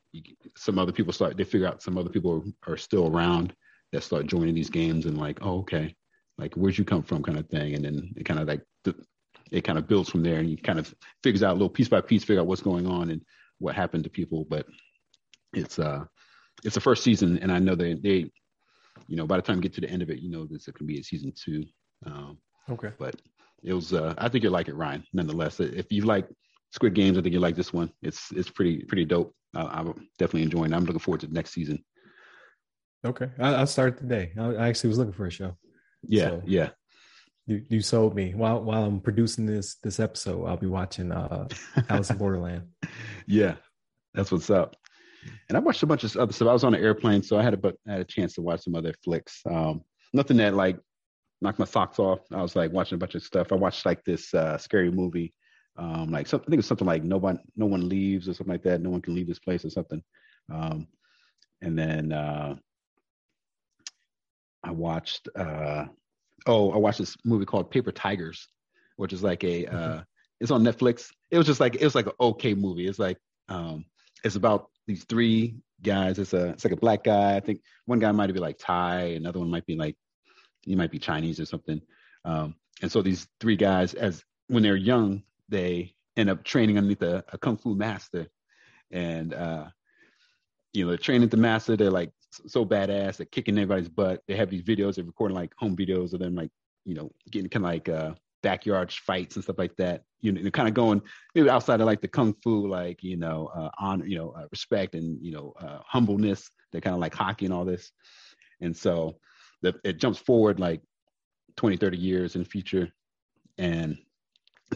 some 0.56 0.78
other 0.78 0.92
people 0.92 1.12
start 1.12 1.36
they 1.36 1.44
figure 1.44 1.66
out 1.66 1.82
some 1.82 1.96
other 1.96 2.10
people 2.10 2.42
are, 2.66 2.72
are 2.72 2.76
still 2.76 3.08
around 3.08 3.54
that 3.92 4.02
start 4.02 4.26
joining 4.26 4.54
these 4.54 4.70
games 4.70 5.06
and 5.06 5.18
like 5.18 5.38
oh 5.42 5.58
okay 5.60 5.94
like 6.38 6.54
where'd 6.54 6.76
you 6.76 6.84
come 6.84 7.02
from 7.02 7.22
kind 7.22 7.38
of 7.38 7.48
thing 7.48 7.74
and 7.74 7.84
then 7.84 8.12
it 8.16 8.24
kind 8.24 8.40
of 8.40 8.46
like 8.46 8.62
it 9.50 9.64
kind 9.64 9.78
of 9.78 9.86
builds 9.86 10.10
from 10.10 10.22
there 10.22 10.38
and 10.38 10.50
you 10.50 10.56
kind 10.56 10.78
of 10.78 10.94
figures 11.22 11.42
out 11.42 11.52
a 11.52 11.54
little 11.54 11.68
piece 11.68 11.88
by 11.88 12.00
piece 12.00 12.24
figure 12.24 12.40
out 12.40 12.46
what's 12.46 12.62
going 12.62 12.86
on 12.86 13.10
and 13.10 13.22
what 13.58 13.74
happened 13.74 14.04
to 14.04 14.10
people 14.10 14.46
but 14.48 14.66
it's 15.54 15.78
uh 15.78 16.04
it's 16.64 16.74
the 16.74 16.80
first 16.80 17.02
season, 17.02 17.38
and 17.38 17.50
I 17.50 17.58
know 17.58 17.74
they 17.74 17.94
they, 17.94 18.30
you 19.08 19.16
know, 19.16 19.26
by 19.26 19.36
the 19.36 19.42
time 19.42 19.56
you 19.56 19.62
get 19.62 19.74
to 19.74 19.80
the 19.80 19.90
end 19.90 20.02
of 20.02 20.10
it, 20.10 20.20
you 20.20 20.30
know 20.30 20.46
this 20.46 20.68
it 20.68 20.74
can 20.74 20.86
be 20.86 20.98
a 20.98 21.02
season 21.02 21.32
two. 21.34 21.64
Um, 22.06 22.38
Okay. 22.70 22.92
but 22.98 23.20
it 23.64 23.74
was, 23.74 23.92
uh, 23.92 24.14
I 24.18 24.28
think 24.28 24.44
you 24.44 24.50
like 24.50 24.68
it, 24.68 24.76
Ryan. 24.76 25.04
Nonetheless, 25.12 25.58
if 25.58 25.90
you 25.90 26.04
like 26.04 26.28
Squid 26.72 26.94
Games, 26.94 27.16
I 27.18 27.22
think 27.22 27.32
you 27.34 27.40
like 27.40 27.54
this 27.56 27.72
one. 27.72 27.92
It's 28.02 28.30
it's 28.32 28.50
pretty 28.50 28.84
pretty 28.84 29.04
dope. 29.04 29.34
Uh, 29.54 29.68
I'm 29.70 29.86
definitely 30.18 30.42
enjoying. 30.44 30.72
it. 30.72 30.76
I'm 30.76 30.84
looking 30.84 30.98
forward 31.00 31.20
to 31.20 31.26
the 31.26 31.34
next 31.34 31.50
season. 31.52 31.84
Okay. 33.04 33.28
I, 33.38 33.54
I'll 33.54 33.66
start 33.66 33.98
today. 33.98 34.32
I, 34.38 34.44
I 34.54 34.68
actually 34.68 34.88
was 34.88 34.98
looking 34.98 35.12
for 35.12 35.26
a 35.26 35.30
show. 35.30 35.56
Yeah, 36.02 36.28
So- 36.30 36.42
yeah, 36.46 36.70
You 37.46 37.62
you 37.68 37.80
sold 37.82 38.14
me. 38.14 38.34
While 38.34 38.62
while 38.64 38.84
I'm 38.84 39.00
producing 39.00 39.46
this 39.46 39.76
this 39.82 40.00
episode, 40.00 40.46
I'll 40.46 40.56
be 40.56 40.66
watching 40.66 41.12
uh 41.12 41.48
Alice 41.88 42.10
in 42.10 42.16
Borderland. 42.22 42.68
yeah. 43.26 43.56
That's 44.14 44.30
what's 44.30 44.50
up. 44.50 44.76
And 45.48 45.56
I 45.56 45.60
watched 45.60 45.82
a 45.82 45.86
bunch 45.86 46.04
of 46.04 46.14
other 46.16 46.32
stuff. 46.32 46.48
I 46.48 46.52
was 46.52 46.64
on 46.64 46.74
an 46.74 46.82
airplane, 46.82 47.22
so 47.22 47.38
I 47.38 47.42
had 47.42 47.54
a 47.54 47.56
but 47.56 47.76
I 47.88 47.92
had 47.92 48.00
a 48.00 48.04
chance 48.04 48.34
to 48.34 48.42
watch 48.42 48.62
some 48.64 48.74
other 48.74 48.92
flicks. 49.04 49.40
Um, 49.48 49.82
nothing 50.12 50.36
that 50.38 50.54
like 50.54 50.78
knocked 51.40 51.58
my 51.58 51.64
socks 51.64 51.98
off. 51.98 52.20
I 52.32 52.42
was 52.42 52.54
like 52.56 52.72
watching 52.72 52.96
a 52.96 52.98
bunch 52.98 53.14
of 53.14 53.22
stuff. 53.22 53.52
I 53.52 53.56
watched 53.56 53.86
like 53.86 54.04
this 54.04 54.32
uh, 54.34 54.58
scary 54.58 54.90
movie, 54.90 55.32
um, 55.76 56.10
like 56.10 56.26
something. 56.26 56.46
I 56.46 56.50
think 56.50 56.58
it's 56.60 56.68
something 56.68 56.86
like 56.86 57.04
no 57.04 57.16
one, 57.16 57.40
no 57.56 57.66
one 57.66 57.88
leaves 57.88 58.28
or 58.28 58.34
something 58.34 58.52
like 58.52 58.62
that. 58.64 58.80
No 58.80 58.90
one 58.90 59.00
can 59.00 59.14
leave 59.14 59.28
this 59.28 59.38
place 59.38 59.64
or 59.64 59.70
something. 59.70 60.02
Um, 60.52 60.88
and 61.60 61.78
then 61.78 62.12
uh, 62.12 62.56
I 64.62 64.70
watched. 64.70 65.28
Uh, 65.34 65.86
oh, 66.46 66.72
I 66.72 66.76
watched 66.76 66.98
this 66.98 67.16
movie 67.24 67.46
called 67.46 67.70
Paper 67.70 67.92
Tigers, 67.92 68.48
which 68.96 69.12
is 69.12 69.22
like 69.22 69.44
a. 69.44 69.66
Uh, 69.66 70.02
it's 70.40 70.50
on 70.50 70.64
Netflix. 70.64 71.10
It 71.30 71.38
was 71.38 71.46
just 71.46 71.60
like 71.60 71.76
it 71.76 71.84
was 71.84 71.94
like 71.94 72.06
an 72.06 72.12
okay 72.20 72.54
movie. 72.54 72.88
It's 72.88 72.98
like 72.98 73.18
um, 73.48 73.84
it's 74.24 74.36
about 74.36 74.68
these 74.86 75.04
three 75.04 75.56
guys. 75.82 76.18
It's 76.18 76.32
a 76.32 76.50
it's 76.50 76.64
like 76.64 76.72
a 76.72 76.76
black 76.76 77.04
guy. 77.04 77.36
I 77.36 77.40
think 77.40 77.60
one 77.86 78.00
guy 78.00 78.12
might 78.12 78.32
be 78.32 78.40
like 78.40 78.58
Thai, 78.58 79.14
another 79.16 79.38
one 79.38 79.50
might 79.50 79.66
be 79.66 79.76
like 79.76 79.96
he 80.62 80.74
might 80.74 80.90
be 80.90 80.98
Chinese 80.98 81.40
or 81.40 81.46
something. 81.46 81.80
Um, 82.24 82.56
and 82.82 82.90
so 82.90 83.02
these 83.02 83.28
three 83.40 83.56
guys, 83.56 83.94
as 83.94 84.24
when 84.48 84.62
they're 84.62 84.76
young, 84.76 85.22
they 85.52 85.94
end 86.16 86.30
up 86.30 86.42
training 86.42 86.78
underneath 86.78 87.02
a, 87.02 87.24
a 87.32 87.38
kung 87.38 87.56
fu 87.56 87.76
master, 87.76 88.26
and 88.90 89.32
uh, 89.32 89.66
you 90.72 90.84
know, 90.84 90.88
they're 90.88 90.98
training 90.98 91.28
the 91.28 91.36
master. 91.36 91.76
They're 91.76 91.90
like 91.90 92.10
so 92.30 92.64
badass, 92.64 93.18
they're 93.18 93.26
kicking 93.26 93.56
everybody's 93.58 93.88
butt. 93.88 94.22
They 94.26 94.36
have 94.36 94.50
these 94.50 94.62
videos, 94.62 94.96
they're 94.96 95.04
recording 95.04 95.36
like 95.36 95.52
home 95.58 95.76
videos 95.76 96.12
of 96.12 96.20
them, 96.20 96.34
like 96.34 96.50
you 96.84 96.94
know, 96.94 97.10
getting 97.30 97.48
kind 97.48 97.64
of 97.64 97.70
like 97.70 97.88
uh, 97.88 98.14
backyard 98.42 98.90
fights 98.90 99.36
and 99.36 99.44
stuff 99.44 99.58
like 99.58 99.76
that. 99.76 100.02
You 100.20 100.32
know, 100.32 100.50
kind 100.50 100.68
of 100.68 100.74
going 100.74 101.02
maybe 101.34 101.50
outside 101.50 101.80
of 101.80 101.86
like 101.86 102.00
the 102.00 102.08
kung 102.08 102.34
fu, 102.42 102.66
like 102.66 103.02
you 103.02 103.16
know, 103.16 103.50
uh, 103.54 103.70
honor, 103.78 104.06
you 104.06 104.16
know, 104.16 104.30
uh, 104.30 104.46
respect 104.50 104.94
and 104.94 105.18
you 105.24 105.32
know, 105.32 105.52
uh, 105.60 105.78
humbleness. 105.86 106.50
They're 106.70 106.80
kind 106.80 106.94
of 106.94 107.00
like 107.00 107.14
hockey 107.14 107.44
and 107.44 107.54
all 107.54 107.64
this, 107.64 107.92
and 108.60 108.76
so 108.76 109.16
the, 109.60 109.74
it 109.84 109.98
jumps 109.98 110.18
forward 110.18 110.58
like 110.58 110.80
20, 111.56 111.76
30 111.76 111.96
years 111.98 112.34
in 112.34 112.42
the 112.42 112.48
future, 112.48 112.90
and 113.58 113.98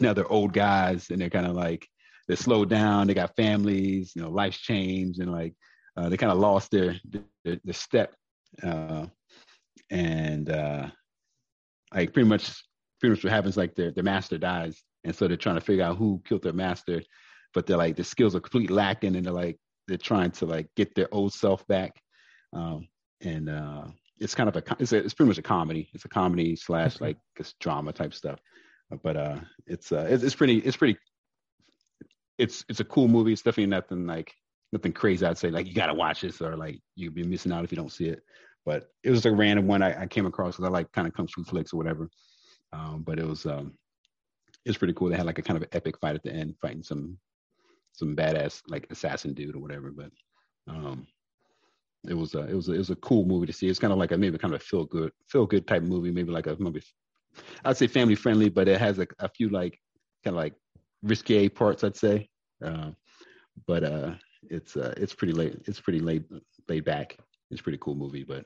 now 0.01 0.13
they're 0.13 0.31
old 0.31 0.53
guys 0.53 1.09
and 1.09 1.21
they're 1.21 1.29
kind 1.29 1.45
of 1.45 1.55
like 1.55 1.87
they're 2.27 2.37
slowed 2.37 2.69
down. 2.69 3.07
They 3.07 3.13
got 3.13 3.35
families, 3.35 4.13
you 4.15 4.21
know, 4.21 4.29
life's 4.29 4.59
changed, 4.59 5.19
and 5.19 5.31
like 5.31 5.53
uh, 5.95 6.09
they 6.09 6.17
kind 6.17 6.31
of 6.31 6.37
lost 6.37 6.71
their 6.71 6.95
their, 7.43 7.57
their 7.63 7.73
step, 7.73 8.13
uh, 8.63 9.05
and 9.89 10.49
uh, 10.49 10.87
like 11.93 12.13
pretty 12.13 12.27
much 12.27 12.51
pretty 12.99 13.15
much 13.15 13.23
what 13.23 13.33
happens 13.33 13.57
like 13.57 13.75
their 13.75 13.91
their 13.91 14.03
master 14.03 14.37
dies, 14.37 14.83
and 15.03 15.15
so 15.15 15.27
they're 15.27 15.37
trying 15.37 15.55
to 15.55 15.61
figure 15.61 15.85
out 15.85 15.97
who 15.97 16.21
killed 16.25 16.43
their 16.43 16.53
master, 16.53 17.01
but 17.53 17.65
they're 17.65 17.77
like 17.77 17.95
the 17.95 18.03
skills 18.03 18.35
are 18.35 18.41
completely 18.41 18.75
lacking, 18.75 19.15
and 19.15 19.25
they're 19.25 19.33
like 19.33 19.57
they're 19.87 19.97
trying 19.97 20.31
to 20.31 20.45
like 20.45 20.67
get 20.75 20.93
their 20.95 21.07
old 21.13 21.33
self 21.33 21.65
back, 21.67 21.93
um, 22.53 22.87
and 23.21 23.49
uh, 23.49 23.85
it's 24.19 24.35
kind 24.35 24.49
of 24.49 24.55
a 24.57 24.63
it's, 24.79 24.91
a, 24.91 24.97
it's 24.97 25.13
pretty 25.13 25.29
much 25.29 25.37
a 25.37 25.43
comedy. 25.43 25.89
It's 25.93 26.05
a 26.05 26.09
comedy 26.09 26.55
slash 26.55 26.99
like 26.99 27.17
this 27.37 27.53
drama 27.59 27.93
type 27.93 28.13
stuff, 28.13 28.39
but 29.03 29.17
uh, 29.17 29.39
it's 29.65 29.91
uh, 29.91 30.07
it's, 30.09 30.23
it's 30.23 30.35
pretty 30.35 30.57
it's 30.59 30.77
pretty 30.77 30.97
it's 32.37 32.63
it's 32.69 32.79
a 32.79 32.85
cool 32.85 33.07
movie. 33.07 33.33
It's 33.33 33.41
definitely 33.41 33.67
nothing 33.67 34.05
like 34.05 34.33
nothing 34.71 34.93
crazy. 34.93 35.25
I'd 35.25 35.37
say 35.37 35.49
like 35.49 35.67
you 35.67 35.73
got 35.73 35.87
to 35.87 35.93
watch 35.93 36.21
this 36.21 36.41
or 36.41 36.55
like 36.55 36.79
you'd 36.95 37.15
be 37.15 37.23
missing 37.23 37.51
out 37.51 37.63
if 37.63 37.71
you 37.71 37.77
don't 37.77 37.91
see 37.91 38.07
it. 38.07 38.21
But 38.65 38.89
it 39.03 39.11
was 39.11 39.25
a 39.25 39.31
random 39.31 39.67
one 39.67 39.81
I, 39.81 40.03
I 40.03 40.07
came 40.07 40.25
across 40.25 40.55
because 40.57 40.65
I 40.65 40.71
like 40.71 40.91
kind 40.91 41.07
of 41.07 41.13
kung 41.13 41.27
fu 41.27 41.43
flicks 41.43 41.73
or 41.73 41.77
whatever. 41.77 42.09
Um, 42.73 43.03
but 43.05 43.19
it 43.19 43.25
was 43.25 43.45
um, 43.45 43.73
it 44.65 44.69
was 44.69 44.77
pretty 44.77 44.93
cool. 44.93 45.09
They 45.09 45.17
had 45.17 45.25
like 45.25 45.39
a 45.39 45.43
kind 45.43 45.61
of 45.61 45.67
epic 45.71 45.97
fight 45.99 46.15
at 46.15 46.23
the 46.23 46.33
end, 46.33 46.55
fighting 46.61 46.83
some 46.83 47.17
some 47.93 48.15
badass 48.15 48.61
like 48.67 48.87
assassin 48.91 49.33
dude 49.33 49.55
or 49.55 49.59
whatever. 49.59 49.91
But 49.91 50.11
um, 50.67 51.07
it 52.07 52.13
was 52.13 52.35
a 52.35 52.41
it 52.41 52.53
was 52.53 52.69
a, 52.69 52.73
it 52.73 52.77
was 52.77 52.89
a 52.89 52.95
cool 52.97 53.25
movie 53.25 53.47
to 53.47 53.53
see. 53.53 53.67
It's 53.67 53.79
kind 53.79 53.93
of 53.93 53.99
like 53.99 54.11
a 54.11 54.17
maybe 54.17 54.37
kind 54.37 54.53
of 54.53 54.61
a 54.61 54.63
feel 54.63 54.85
good 54.85 55.11
feel 55.27 55.45
good 55.45 55.65
type 55.65 55.83
movie, 55.83 56.11
maybe 56.11 56.31
like 56.31 56.47
a 56.47 56.55
maybe 56.59 56.81
I'd 57.65 57.77
say 57.77 57.87
family 57.87 58.15
friendly, 58.15 58.49
but 58.49 58.67
it 58.67 58.79
has 58.79 58.99
a, 58.99 59.07
a 59.19 59.29
few 59.29 59.49
like 59.49 59.79
kind 60.23 60.35
of 60.35 60.41
like 60.41 60.53
risque 61.03 61.49
parts, 61.49 61.83
I'd 61.83 61.97
say. 61.97 62.29
Uh, 62.63 62.91
but 63.65 63.83
uh, 63.83 64.13
it's 64.49 64.75
uh, 64.75 64.93
it's 64.97 65.13
pretty 65.13 65.33
late. 65.33 65.61
It's 65.65 65.79
pretty 65.79 65.99
laid 65.99 66.25
laid 66.67 66.85
back. 66.85 67.17
It's 67.51 67.61
a 67.61 67.63
pretty 67.63 67.79
cool 67.81 67.95
movie. 67.95 68.23
But 68.23 68.45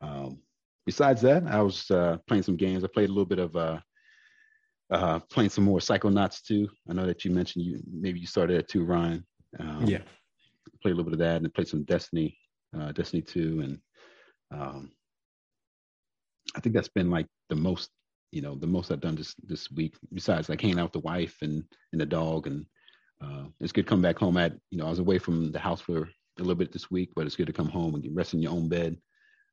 um, 0.00 0.40
besides 0.86 1.20
that, 1.22 1.46
I 1.46 1.62
was 1.62 1.90
uh, 1.90 2.18
playing 2.26 2.42
some 2.42 2.56
games. 2.56 2.84
I 2.84 2.88
played 2.88 3.08
a 3.08 3.12
little 3.12 3.26
bit 3.26 3.38
of 3.38 3.56
uh, 3.56 3.80
uh, 4.90 5.20
playing 5.30 5.50
some 5.50 5.64
more 5.64 5.78
Psychonauts 5.78 6.42
2. 6.42 6.68
I 6.88 6.92
know 6.92 7.06
that 7.06 7.24
you 7.24 7.30
mentioned 7.30 7.64
you 7.64 7.80
maybe 7.90 8.20
you 8.20 8.26
started 8.26 8.58
at 8.58 8.68
two, 8.68 8.84
Ryan. 8.84 9.24
Um, 9.58 9.84
yeah. 9.86 10.02
Played 10.82 10.92
a 10.92 10.96
little 10.96 11.10
bit 11.10 11.14
of 11.14 11.18
that 11.20 11.42
and 11.42 11.54
played 11.54 11.68
some 11.68 11.84
Destiny, 11.84 12.36
uh, 12.78 12.92
Destiny 12.92 13.22
two, 13.22 13.60
and 13.60 13.78
um, 14.52 14.92
I 16.54 16.60
think 16.60 16.74
that's 16.74 16.88
been 16.88 17.10
like 17.10 17.26
the 17.50 17.56
most 17.56 17.90
you 18.32 18.40
know 18.40 18.54
the 18.54 18.66
most 18.66 18.90
I've 18.90 19.00
done 19.00 19.16
this 19.16 19.34
this 19.42 19.70
week. 19.70 19.94
Besides 20.14 20.48
like 20.48 20.60
hanging 20.60 20.78
out 20.78 20.84
with 20.84 21.02
the 21.02 21.08
wife 21.08 21.36
and 21.42 21.62
and 21.92 22.00
the 22.00 22.06
dog, 22.06 22.46
and 22.46 22.64
uh, 23.22 23.44
it's 23.60 23.72
good 23.72 23.84
to 23.84 23.90
come 23.90 24.00
back 24.00 24.18
home. 24.18 24.38
At 24.38 24.54
you 24.70 24.78
know 24.78 24.86
I 24.86 24.90
was 24.90 25.00
away 25.00 25.18
from 25.18 25.52
the 25.52 25.58
house 25.58 25.80
for 25.80 25.98
a 25.98 26.08
little 26.38 26.54
bit 26.54 26.72
this 26.72 26.90
week, 26.90 27.10
but 27.14 27.26
it's 27.26 27.36
good 27.36 27.48
to 27.48 27.52
come 27.52 27.68
home 27.68 27.94
and 27.94 28.16
rest 28.16 28.32
in 28.32 28.40
your 28.40 28.52
own 28.52 28.68
bed. 28.68 28.96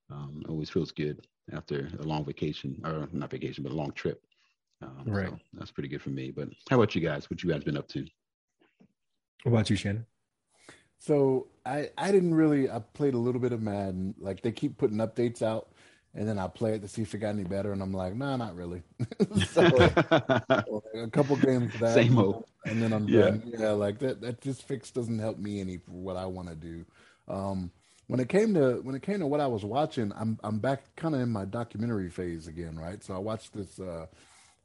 Um, 0.10 0.44
always 0.48 0.70
feels 0.70 0.92
good 0.92 1.20
after 1.52 1.90
a 2.00 2.04
long 2.04 2.24
vacation 2.24 2.80
or 2.86 3.10
not 3.12 3.32
vacation, 3.32 3.64
but 3.64 3.74
a 3.74 3.76
long 3.76 3.92
trip. 3.92 4.22
Um, 4.82 5.04
right. 5.06 5.30
So 5.30 5.40
that's 5.54 5.72
pretty 5.72 5.90
good 5.90 6.02
for 6.02 6.12
me. 6.12 6.32
But 6.32 6.50
how 6.70 6.78
about 6.78 6.96
you 6.96 7.02
guys? 7.02 7.30
What 7.30 7.44
you 7.44 7.52
guys 7.52 7.64
been 7.64 7.78
up 7.78 7.90
to? 7.90 8.06
What 9.44 9.52
about 9.52 9.70
you, 9.70 9.76
Shannon? 9.76 10.06
So 11.00 11.48
I 11.66 11.90
I 11.98 12.12
didn't 12.12 12.36
really 12.36 12.70
I 12.70 12.80
played 12.80 13.16
a 13.16 13.20
little 13.20 13.42
bit 13.42 13.54
of 13.54 13.62
Madden. 13.62 14.16
Like 14.20 14.42
they 14.42 14.52
keep 14.52 14.78
putting 14.78 14.98
updates 14.98 15.42
out 15.42 15.72
and 16.16 16.28
then 16.28 16.40
I 16.40 16.48
play 16.48 16.74
it 16.74 16.82
to 16.82 16.88
see 16.88 17.04
if 17.04 17.14
it 17.14 17.20
got 17.20 17.30
any 17.30 17.44
better, 17.44 17.72
and 17.72 17.82
I'm 17.82 17.94
like, 17.94 18.16
nah, 18.16 18.36
not 18.38 18.56
really. 18.56 18.84
so, 19.50 19.66
a 19.66 21.08
couple 21.12 21.36
games 21.38 21.74
of 21.76 21.80
that, 21.82 21.94
same 21.94 22.18
old, 22.18 22.46
and 22.66 22.82
then 22.82 22.94
I'm 22.94 23.06
done. 23.06 23.44
Yeah, 23.46 23.60
yeah 23.60 23.72
like 23.72 24.00
that. 24.00 24.22
That 24.22 24.42
just 24.42 24.68
fix 24.68 24.92
doesn't 24.92 25.20
help 25.20 25.38
me 25.38 25.60
any 25.60 25.78
for 25.78 25.92
what 25.92 26.18
I 26.18 26.26
want 26.26 26.50
to 26.50 26.56
do. 26.56 26.86
Um, 27.28 27.72
when 28.08 28.20
it 28.20 28.30
came 28.30 28.54
to 28.54 28.80
when 28.84 28.96
it 28.96 29.02
came 29.02 29.20
to 29.20 29.28
what 29.28 29.42
I 29.42 29.48
was 29.48 29.64
watching, 29.64 30.12
I'm 30.16 30.40
I'm 30.44 30.60
back 30.60 30.84
kind 30.96 31.14
of 31.14 31.22
in 31.22 31.30
my 31.30 31.46
documentary 31.46 32.10
phase 32.10 32.48
again, 32.48 32.80
right? 32.80 33.04
So 33.04 33.14
I 33.14 33.20
watched 33.20 33.54
this 33.54 33.80
uh, 33.80 34.08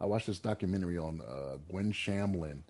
I 0.01 0.07
watched 0.07 0.29
this 0.29 0.39
documentary 0.39 0.99
on 0.99 1.21
uh, 1.21 1.59
Gwen 1.69 1.93
Shamblin 1.93 2.61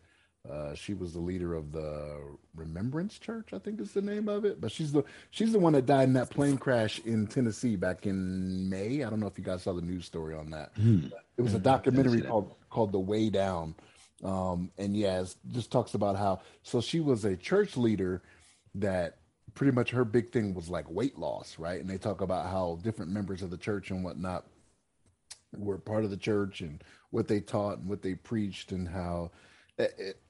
uh, 0.50 0.74
she 0.74 0.92
was 0.92 1.12
the 1.12 1.20
leader 1.20 1.54
of 1.54 1.70
the 1.70 2.18
Remembrance 2.56 3.18
Church, 3.18 3.50
I 3.52 3.58
think 3.58 3.80
is 3.80 3.92
the 3.92 4.02
name 4.02 4.28
of 4.28 4.44
it. 4.44 4.60
But 4.60 4.72
she's 4.72 4.90
the 4.90 5.04
she's 5.30 5.52
the 5.52 5.58
one 5.58 5.72
that 5.74 5.86
died 5.86 6.08
in 6.08 6.14
that 6.14 6.30
plane 6.30 6.58
crash 6.58 7.00
in 7.04 7.28
Tennessee 7.28 7.76
back 7.76 8.06
in 8.06 8.68
May. 8.68 9.04
I 9.04 9.10
don't 9.10 9.20
know 9.20 9.28
if 9.28 9.38
you 9.38 9.44
guys 9.44 9.62
saw 9.62 9.72
the 9.72 9.82
news 9.82 10.04
story 10.04 10.34
on 10.34 10.50
that. 10.50 10.74
Mm. 10.74 11.12
It 11.36 11.42
was 11.42 11.54
a 11.54 11.60
documentary 11.60 12.22
called 12.22 12.54
called 12.70 12.90
The 12.90 12.98
Way 12.98 13.30
Down, 13.30 13.76
um, 14.24 14.72
and 14.78 14.96
yeah, 14.96 15.20
it 15.20 15.34
just 15.52 15.70
talks 15.70 15.94
about 15.94 16.16
how 16.16 16.40
so 16.64 16.80
she 16.80 16.98
was 16.98 17.24
a 17.24 17.36
church 17.36 17.76
leader 17.76 18.22
that 18.74 19.18
pretty 19.54 19.72
much 19.72 19.90
her 19.90 20.04
big 20.04 20.30
thing 20.30 20.54
was 20.54 20.68
like 20.68 20.90
weight 20.90 21.18
loss, 21.18 21.56
right? 21.56 21.80
And 21.80 21.88
they 21.88 21.98
talk 21.98 22.20
about 22.20 22.46
how 22.46 22.80
different 22.82 23.12
members 23.12 23.42
of 23.42 23.50
the 23.50 23.56
church 23.56 23.90
and 23.90 24.02
whatnot 24.02 24.46
were 25.56 25.78
part 25.78 26.04
of 26.04 26.10
the 26.10 26.16
church 26.16 26.62
and 26.62 26.82
what 27.10 27.28
they 27.28 27.40
taught 27.40 27.78
and 27.78 27.88
what 27.88 28.02
they 28.02 28.14
preached 28.14 28.72
and 28.72 28.88
how 28.88 29.30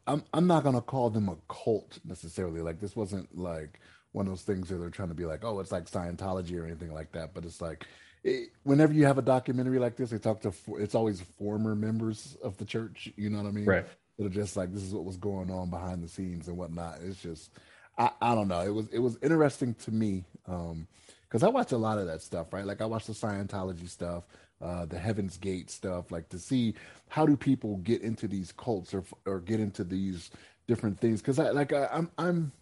I'm 0.07 0.25
I'm 0.33 0.47
not 0.47 0.65
gonna 0.65 0.81
call 0.81 1.11
them 1.11 1.29
a 1.29 1.37
cult 1.53 1.99
necessarily. 2.05 2.61
Like 2.61 2.81
this 2.81 2.97
wasn't 2.97 3.37
like 3.37 3.81
one 4.13 4.27
of 4.27 4.33
those 4.33 4.43
things 4.43 4.71
where 4.71 4.79
they're 4.79 4.91
trying 4.91 5.09
to 5.09 5.15
be 5.15 5.25
like, 5.25 5.45
oh, 5.45 5.61
it's 5.61 5.73
like 5.73 5.91
Scientology 5.91 6.59
or 6.61 6.67
anything 6.67 6.93
like 6.93 7.13
that. 7.13 7.33
But 7.33 7.45
it's 7.45 7.61
like, 7.61 7.87
it, 8.25 8.51
whenever 8.63 8.93
you 8.93 9.07
have 9.07 9.19
a 9.19 9.23
documentary 9.23 9.79
like 9.79 9.97
this, 9.97 10.11
they 10.11 10.19
talk 10.19 10.41
to 10.43 10.53
it's 10.79 10.95
always 10.95 11.21
former 11.39 11.75
members 11.75 12.37
of 12.43 12.57
the 12.59 12.65
church. 12.65 13.11
You 13.17 13.31
know 13.31 13.39
what 13.39 13.49
I 13.49 13.53
mean? 13.53 13.65
Right. 13.65 13.87
That 14.19 14.27
are 14.27 14.31
just 14.31 14.57
like 14.57 14.73
this 14.73 14.83
is 14.83 14.95
what 14.95 15.05
was 15.05 15.17
going 15.17 15.51
on 15.51 15.71
behind 15.71 16.03
the 16.03 16.09
scenes 16.09 16.49
and 16.49 16.57
whatnot. 16.57 16.99
It's 17.03 17.21
just, 17.21 17.51
I 17.99 18.11
I 18.21 18.35
don't 18.35 18.49
know. 18.49 18.61
It 18.61 18.75
was 18.75 18.89
it 18.89 18.99
was 18.99 19.19
interesting 19.23 19.75
to 19.75 19.91
me. 19.91 20.25
Um, 20.47 20.87
because 21.29 21.43
I 21.43 21.49
watch 21.49 21.73
a 21.73 21.79
lot 21.79 21.97
of 21.97 22.07
that 22.09 22.21
stuff, 22.21 22.53
right? 22.53 22.67
Like 22.67 22.83
I 22.83 22.85
watch 22.85 23.07
the 23.07 23.15
Scientology 23.15 23.89
stuff 23.89 24.25
uh, 24.63 24.87
the 24.87 24.99
Heaven's 24.99 25.37
Gate 25.37 25.71
stuff, 25.71 26.13
like 26.13 26.29
to 26.31 26.39
see 26.39 26.75
how 27.09 27.27
do 27.27 27.37
people 27.37 27.79
get 27.79 28.03
into 28.03 28.29
these 28.29 28.53
cults 28.53 28.95
or 28.95 29.05
or 29.27 29.41
get 29.41 29.61
into 29.61 29.85
these 29.85 30.31
different 30.69 31.01
things. 31.01 31.21
Because 31.21 31.39
I 31.39 31.51
like 31.51 31.73
I, 31.73 31.89
I'm 31.93 32.11
I'm 32.17 32.53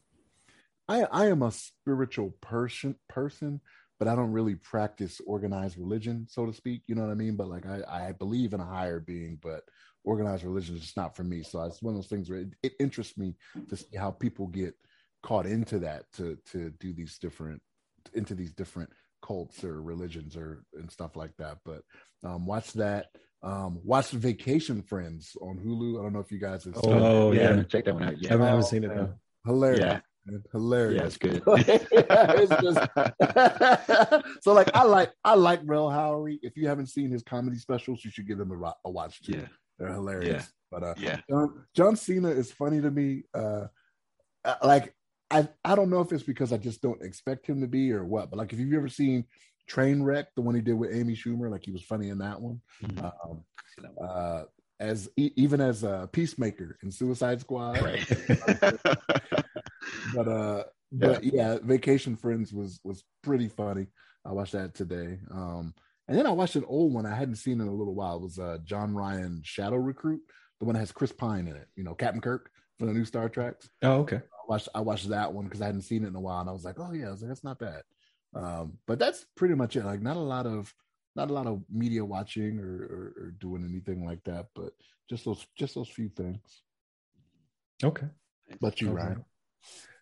I 0.88 1.02
I 1.04 1.26
am 1.26 1.42
a 1.42 1.52
spiritual 1.52 2.30
person 2.40 2.96
person, 3.08 3.60
but 3.98 4.08
I 4.08 4.14
don't 4.14 4.32
really 4.32 4.54
practice 4.54 5.20
organized 5.26 5.78
religion, 5.78 6.26
so 6.28 6.46
to 6.46 6.52
speak. 6.52 6.82
You 6.86 6.94
know 6.94 7.02
what 7.02 7.12
I 7.12 7.14
mean? 7.14 7.36
But 7.36 7.48
like 7.48 7.66
I 7.66 7.82
I 7.88 8.12
believe 8.12 8.54
in 8.54 8.60
a 8.60 8.64
higher 8.64 9.00
being, 9.00 9.38
but 9.42 9.64
organized 10.04 10.44
religion 10.44 10.76
is 10.76 10.82
just 10.82 10.96
not 10.96 11.14
for 11.14 11.24
me. 11.24 11.42
So 11.42 11.62
it's 11.64 11.82
one 11.82 11.94
of 11.94 11.98
those 11.98 12.08
things 12.08 12.30
where 12.30 12.40
it, 12.40 12.54
it 12.62 12.72
interests 12.80 13.18
me 13.18 13.34
to 13.68 13.76
see 13.76 13.96
how 13.96 14.10
people 14.10 14.46
get 14.46 14.74
caught 15.22 15.44
into 15.46 15.78
that 15.80 16.10
to 16.14 16.38
to 16.52 16.70
do 16.80 16.92
these 16.92 17.18
different 17.18 17.60
into 18.14 18.34
these 18.34 18.52
different 18.52 18.90
cults 19.22 19.64
or 19.64 19.82
religions 19.82 20.36
or 20.36 20.62
and 20.74 20.90
stuff 20.90 21.16
like 21.16 21.36
that. 21.38 21.58
But 21.64 21.82
um, 22.24 22.46
watch 22.46 22.72
that. 22.74 23.06
Um, 23.42 23.80
watch 23.82 24.10
Vacation 24.10 24.82
Friends 24.82 25.36
on 25.40 25.58
Hulu. 25.58 25.98
I 25.98 26.02
don't 26.02 26.12
know 26.12 26.20
if 26.20 26.30
you 26.30 26.38
guys 26.38 26.64
have 26.64 26.76
seen 26.76 26.92
Oh, 26.92 27.32
yeah. 27.32 27.54
yeah. 27.54 27.62
Check 27.62 27.86
that 27.86 27.94
one 27.94 28.04
out. 28.04 28.20
Yeah. 28.22 28.34
I 28.34 28.46
haven't, 28.46 28.64
seen 28.64 28.84
it 28.84 28.88
though. 28.94 29.14
Hilarious. 29.46 29.80
Yeah. 29.80 30.00
Hilarious. 30.52 31.00
Yeah, 31.00 31.06
it's 31.06 31.16
good. 31.16 31.42
it's 31.46 32.62
just, 32.62 34.42
so 34.42 34.52
like 34.52 34.70
I 34.74 34.82
like 34.82 35.12
I 35.24 35.34
like 35.34 35.60
Rel 35.64 35.88
Howery. 35.88 36.38
If 36.42 36.56
you 36.56 36.68
haven't 36.68 36.88
seen 36.88 37.10
his 37.10 37.22
comedy 37.22 37.56
specials, 37.56 38.04
you 38.04 38.10
should 38.10 38.28
give 38.28 38.38
them 38.38 38.52
a, 38.52 38.74
a 38.84 38.90
watch 38.90 39.22
too. 39.22 39.38
Yeah. 39.38 39.46
They're 39.78 39.92
hilarious. 39.92 40.44
Yeah. 40.44 40.48
But 40.70 40.82
uh, 40.84 40.94
yeah. 40.98 41.20
John, 41.28 41.64
John 41.74 41.96
Cena 41.96 42.28
is 42.28 42.52
funny 42.52 42.82
to 42.82 42.90
me. 42.90 43.24
Uh, 43.34 43.66
uh 44.44 44.54
like 44.62 44.94
I 45.30 45.48
I 45.64 45.74
don't 45.74 45.90
know 45.90 46.00
if 46.00 46.12
it's 46.12 46.22
because 46.22 46.52
I 46.52 46.56
just 46.56 46.82
don't 46.82 47.02
expect 47.02 47.46
him 47.46 47.60
to 47.60 47.66
be 47.68 47.92
or 47.92 48.04
what, 48.04 48.30
but 48.30 48.38
like 48.38 48.52
if 48.52 48.58
you've 48.58 48.74
ever 48.74 48.88
seen 48.88 49.24
Trainwreck, 49.70 50.26
the 50.34 50.42
one 50.42 50.54
he 50.54 50.60
did 50.60 50.74
with 50.74 50.94
Amy 50.94 51.14
Schumer, 51.14 51.50
like 51.50 51.64
he 51.64 51.72
was 51.72 51.82
funny 51.82 52.08
in 52.08 52.18
that 52.18 52.40
one. 52.40 52.60
Mm-hmm. 52.82 53.04
Um, 53.04 53.44
uh, 54.02 54.42
as 54.80 55.08
e- 55.16 55.32
even 55.36 55.60
as 55.60 55.84
a 55.84 56.08
peacemaker 56.10 56.78
in 56.82 56.90
Suicide 56.90 57.40
Squad. 57.40 57.80
Right. 57.82 58.06
but 60.14 60.28
uh, 60.28 60.64
but 60.92 61.22
yeah. 61.22 61.30
yeah, 61.32 61.58
Vacation 61.62 62.16
Friends 62.16 62.52
was 62.52 62.80
was 62.82 63.04
pretty 63.22 63.48
funny. 63.48 63.86
I 64.24 64.32
watched 64.32 64.52
that 64.52 64.74
today. 64.74 65.18
Um, 65.30 65.74
And 66.08 66.18
then 66.18 66.26
I 66.26 66.30
watched 66.30 66.56
an 66.56 66.64
old 66.66 66.92
one 66.92 67.06
I 67.06 67.14
hadn't 67.14 67.36
seen 67.36 67.60
in 67.60 67.68
a 67.68 67.72
little 67.74 67.94
while. 67.94 68.16
It 68.16 68.22
was 68.22 68.38
uh, 68.38 68.58
John 68.64 68.94
Ryan 68.94 69.42
Shadow 69.44 69.76
Recruit, 69.76 70.20
the 70.58 70.66
one 70.66 70.74
that 70.74 70.80
has 70.80 70.92
Chris 70.92 71.12
Pine 71.12 71.46
in 71.46 71.54
it. 71.54 71.68
You 71.76 71.84
know, 71.84 71.94
Captain 71.94 72.20
Kirk 72.20 72.50
for 72.78 72.86
the 72.86 72.92
new 72.92 73.04
Star 73.04 73.28
Treks. 73.28 73.68
Oh, 73.82 74.00
okay. 74.00 74.20
I 74.50 74.54
watched 74.54 74.68
I 74.74 74.80
watched 74.80 75.08
that 75.10 75.32
one 75.32 75.44
because 75.44 75.62
I 75.62 75.66
hadn't 75.66 75.82
seen 75.82 76.04
it 76.04 76.08
in 76.08 76.16
a 76.16 76.20
while, 76.20 76.40
and 76.40 76.50
I 76.50 76.52
was 76.52 76.64
like, 76.64 76.80
oh 76.80 76.92
yeah, 76.92 77.08
I 77.08 77.10
was 77.10 77.22
like, 77.22 77.28
that's 77.28 77.44
not 77.44 77.58
bad. 77.58 77.82
Um, 78.34 78.78
but 78.86 78.98
that's 78.98 79.24
pretty 79.36 79.54
much 79.54 79.76
it. 79.76 79.84
Like, 79.84 80.02
not 80.02 80.16
a 80.16 80.20
lot 80.20 80.46
of 80.46 80.72
not 81.16 81.30
a 81.30 81.32
lot 81.32 81.46
of 81.46 81.62
media 81.70 82.04
watching 82.04 82.58
or, 82.58 82.64
or, 82.64 83.14
or 83.16 83.34
doing 83.38 83.64
anything 83.64 84.04
like 84.04 84.22
that, 84.24 84.46
but 84.54 84.72
just 85.08 85.24
those 85.24 85.46
just 85.56 85.74
those 85.74 85.88
few 85.88 86.08
things. 86.08 86.62
Okay. 87.82 88.06
But 88.60 88.80
you, 88.80 88.88
okay. 88.88 88.96
Ryan. 88.96 89.24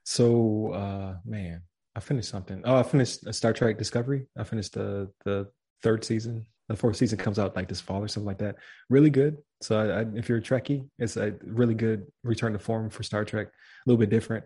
So, 0.04 0.72
uh, 0.72 1.16
man, 1.24 1.62
I 1.94 2.00
finished 2.00 2.30
something. 2.30 2.62
Oh, 2.64 2.76
I 2.76 2.82
finished 2.82 3.32
Star 3.34 3.52
Trek 3.52 3.76
Discovery. 3.76 4.26
I 4.36 4.44
finished 4.44 4.74
the 4.74 5.10
the 5.24 5.48
third 5.82 6.04
season. 6.04 6.46
The 6.68 6.76
fourth 6.76 6.96
season 6.96 7.18
comes 7.18 7.38
out 7.38 7.56
like 7.56 7.68
this 7.68 7.80
fall 7.80 8.02
or 8.02 8.08
something 8.08 8.26
like 8.26 8.38
that. 8.38 8.56
Really 8.90 9.10
good. 9.10 9.38
So, 9.60 9.78
I, 9.78 10.00
I, 10.00 10.06
if 10.14 10.28
you're 10.28 10.38
a 10.38 10.42
Trekkie, 10.42 10.86
it's 10.98 11.16
a 11.16 11.34
really 11.44 11.74
good 11.74 12.06
return 12.22 12.52
to 12.52 12.58
form 12.58 12.90
for 12.90 13.02
Star 13.02 13.24
Trek. 13.24 13.46
A 13.46 13.50
little 13.86 13.98
bit 13.98 14.10
different. 14.10 14.44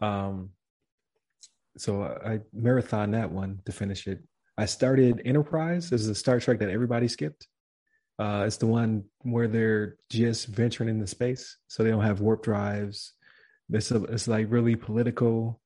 Um, 0.00 0.50
so 1.76 2.02
I, 2.02 2.32
I 2.32 2.40
marathon 2.52 3.12
that 3.12 3.30
one 3.30 3.60
to 3.66 3.72
finish 3.72 4.06
it. 4.06 4.22
I 4.56 4.66
started 4.66 5.22
Enterprise. 5.24 5.90
This 5.90 6.00
is 6.00 6.08
a 6.08 6.14
Star 6.14 6.40
Trek 6.40 6.58
that 6.58 6.70
everybody 6.70 7.06
skipped. 7.06 7.46
Uh, 8.18 8.44
it's 8.46 8.56
the 8.56 8.66
one 8.66 9.04
where 9.22 9.46
they're 9.46 9.96
just 10.10 10.48
venturing 10.48 10.88
into 10.88 11.06
space, 11.06 11.56
so 11.68 11.84
they 11.84 11.90
don't 11.90 12.02
have 12.02 12.20
warp 12.20 12.42
drives. 12.42 13.12
It's 13.70 13.92
a, 13.92 14.02
it's 14.04 14.26
like 14.26 14.50
really 14.50 14.74
political 14.74 15.60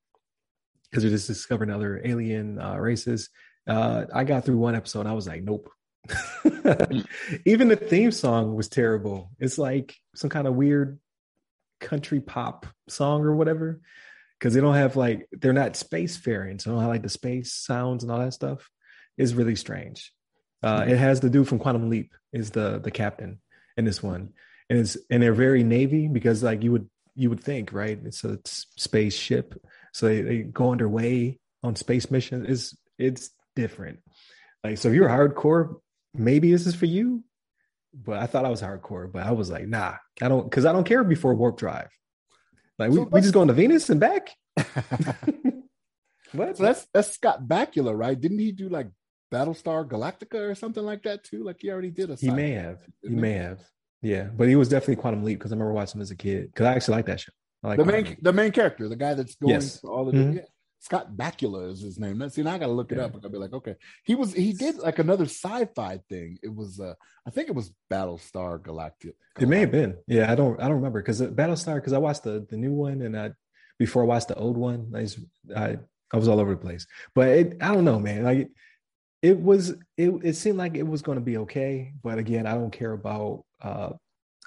because 0.91 1.03
they're 1.03 1.13
just 1.13 1.29
discovering 1.29 1.71
other 1.71 2.03
alien 2.05 2.61
uh, 2.61 2.77
races. 2.77 3.31
Uh, 3.67 4.05
I 4.13 4.25
got 4.25 4.45
through 4.45 4.59
one 4.59 4.75
episode, 4.75 5.07
I 5.07 5.13
was 5.13 5.27
like, 5.27 5.43
nope. 5.43 5.71
Even 7.47 7.69
the 7.69 7.77
theme 7.77 8.13
song 8.13 8.55
was 8.55 8.69
terrible. 8.69 9.31
It's 9.39 9.59
like 9.59 9.97
some 10.15 10.31
kind 10.31 10.47
of 10.47 10.55
weird 10.55 10.99
country 11.81 12.21
pop 12.21 12.67
song 12.89 13.23
or 13.23 13.35
whatever 13.35 13.81
because 14.39 14.55
they 14.55 14.61
don't 14.61 14.75
have 14.75 14.97
like 14.97 15.29
they're 15.33 15.53
not 15.53 15.75
spacefaring, 15.75 16.61
so 16.61 16.71
they 16.71 16.75
don't 16.75 16.83
have 16.83 16.91
like 16.91 17.03
the 17.03 17.09
space 17.09 17.53
sounds 17.53 18.03
and 18.03 18.11
all 18.11 18.19
that 18.19 18.35
stuff. 18.35 18.69
It's 19.17 19.35
really 19.35 19.57
strange. 19.57 20.13
Uh, 20.63 20.85
it 20.89 20.97
has 20.97 21.21
the 21.21 21.31
dude 21.31 21.49
from 21.49 21.59
Quantum 21.59 21.91
Leap 21.91 22.15
is 22.33 22.51
the 22.51 22.81
the 22.83 22.91
captain 22.91 23.41
in 23.77 23.85
this 23.85 24.03
one, 24.03 24.31
and 24.69 24.79
it's 24.79 24.97
and 25.11 25.23
they're 25.23 25.33
very 25.35 25.63
navy 25.63 26.09
because 26.09 26.43
like 26.43 26.63
you 26.63 26.73
would 26.73 26.89
you 27.15 27.29
would 27.31 27.41
think 27.41 27.73
right 27.73 27.99
it's 28.05 28.25
a 28.25 28.39
spaceship, 28.45 29.55
so 29.93 30.07
they, 30.07 30.23
they 30.23 30.39
go 30.39 30.73
underway 30.73 31.39
on 31.63 31.77
space 31.77 32.11
missions. 32.11 32.47
It's 32.49 32.77
it's 32.99 33.31
different. 33.55 34.01
Like 34.65 34.79
so, 34.79 34.89
if 34.89 34.95
you're 34.95 35.09
hardcore, 35.09 35.77
maybe 36.15 36.51
this 36.51 36.67
is 36.67 36.75
for 36.75 36.87
you. 36.87 37.25
But 37.95 38.21
I 38.21 38.27
thought 38.27 38.47
I 38.47 38.51
was 38.51 38.63
hardcore, 38.63 39.11
but 39.11 39.27
I 39.27 39.33
was 39.33 39.51
like, 39.51 39.69
nah, 39.69 39.97
I 40.23 40.29
don't 40.29 40.45
because 40.45 40.65
I 40.65 40.73
don't 40.73 40.85
care 40.85 41.05
before 41.05 41.35
warp 41.35 41.59
drive. 41.59 41.91
Like 42.79 42.91
we, 42.91 42.97
so 42.97 43.03
we 43.05 43.21
just 43.21 43.35
going 43.35 43.49
to 43.49 43.55
Venus 43.55 43.91
and 43.91 44.01
back. 44.01 44.31
what? 46.33 46.57
So 46.57 46.63
that's 46.63 46.87
that's 46.95 47.13
Scott 47.13 47.47
Bakula, 47.47 47.97
right? 47.97 48.19
Didn't 48.19 48.39
he 48.39 48.53
do 48.53 48.71
like 48.71 48.89
Battlestar 49.33 49.87
Galactica 49.87 50.51
or 50.51 50.55
something 50.55 50.83
like 50.83 51.03
that 51.03 51.25
too? 51.25 51.45
Like 51.45 51.57
he 51.61 51.71
already 51.71 51.91
did 51.91 52.11
a. 52.11 52.15
He 52.17 52.31
may 52.31 52.53
have. 52.53 52.81
He 53.03 53.11
may 53.11 53.33
have. 53.33 53.61
Yeah, 54.01 54.25
but 54.25 54.49
he 54.49 54.57
was 54.57 54.69
definitely 54.69 54.97
Quantum 54.97 55.23
Leap 55.23 55.39
because 55.39 55.53
I 55.53 55.55
remember 55.55 55.75
watching 55.75 55.99
him 55.99 56.03
as 56.03 56.11
a 56.11 56.17
kid 56.17 56.47
because 56.47 56.67
I 56.67 56.75
actually 56.75 56.97
like 56.97 57.07
that 57.07 57.21
show. 57.21 57.33
Like 57.63 57.79
the 57.79 57.85
main 57.85 58.17
the 58.21 58.33
main 58.33 58.51
character, 58.51 58.89
the 58.89 58.97
guy 58.97 59.15
that's 59.15 59.37
going 59.37 59.55
yes. 59.55 59.85
all 59.85 60.07
the 60.07 60.13
mm-hmm. 60.13 60.33
yeah. 60.39 60.43
Scott 60.83 61.17
Bakula 61.17 61.71
is 61.71 61.81
his 61.81 61.97
name. 61.97 62.29
See, 62.29 62.43
now 62.43 62.55
I 62.55 62.59
gotta 62.59 62.73
look 62.73 62.91
it 62.91 62.99
yeah. 62.99 63.05
up. 63.05 63.15
I'll 63.23 63.31
be 63.31 63.39
like, 63.39 63.53
okay, 63.53 63.77
he 64.03 64.17
was 64.17 64.35
he 64.35 64.53
did 64.53 64.79
like 64.79 64.99
another 64.99 65.27
sci-fi 65.27 66.01
thing. 66.09 66.39
It 66.43 66.53
was 66.53 66.81
uh 66.81 66.95
I 67.25 67.31
think 67.31 67.49
it 67.49 67.55
was 67.55 67.73
Battlestar 67.89 68.59
Galactica. 68.59 69.13
It 69.39 69.49
may 69.49 69.61
have 69.61 69.71
been. 69.71 69.97
Yeah, 70.09 70.31
I 70.31 70.35
don't 70.35 70.59
I 70.59 70.65
don't 70.65 70.77
remember 70.77 71.01
because 71.01 71.23
Battlestar 71.23 71.77
because 71.77 71.93
I 71.93 71.99
watched 71.99 72.25
the 72.25 72.45
the 72.51 72.57
new 72.57 72.73
one 72.73 73.01
and 73.03 73.17
I 73.17 73.31
before 73.79 74.03
I 74.03 74.07
watched 74.07 74.27
the 74.29 74.35
old 74.35 74.57
one. 74.57 74.93
I 74.97 75.07
I, 75.57 75.79
I 76.13 76.17
was 76.17 76.27
all 76.27 76.41
over 76.41 76.51
the 76.51 76.61
place, 76.61 76.85
but 77.15 77.29
it, 77.29 77.57
I 77.61 77.73
don't 77.73 77.85
know, 77.85 78.01
man. 78.01 78.25
Like 78.25 78.51
it 79.23 79.41
was 79.41 79.71
it, 79.97 80.11
it 80.25 80.35
seemed 80.35 80.59
like 80.59 80.75
it 80.75 80.87
was 80.87 81.01
going 81.01 81.17
to 81.17 81.25
be 81.25 81.39
okay 81.39 81.93
but 82.03 82.19
again 82.19 82.45
i 82.45 82.55
don't 82.55 82.73
care 82.73 82.93
about 82.93 83.45
uh 83.63 83.91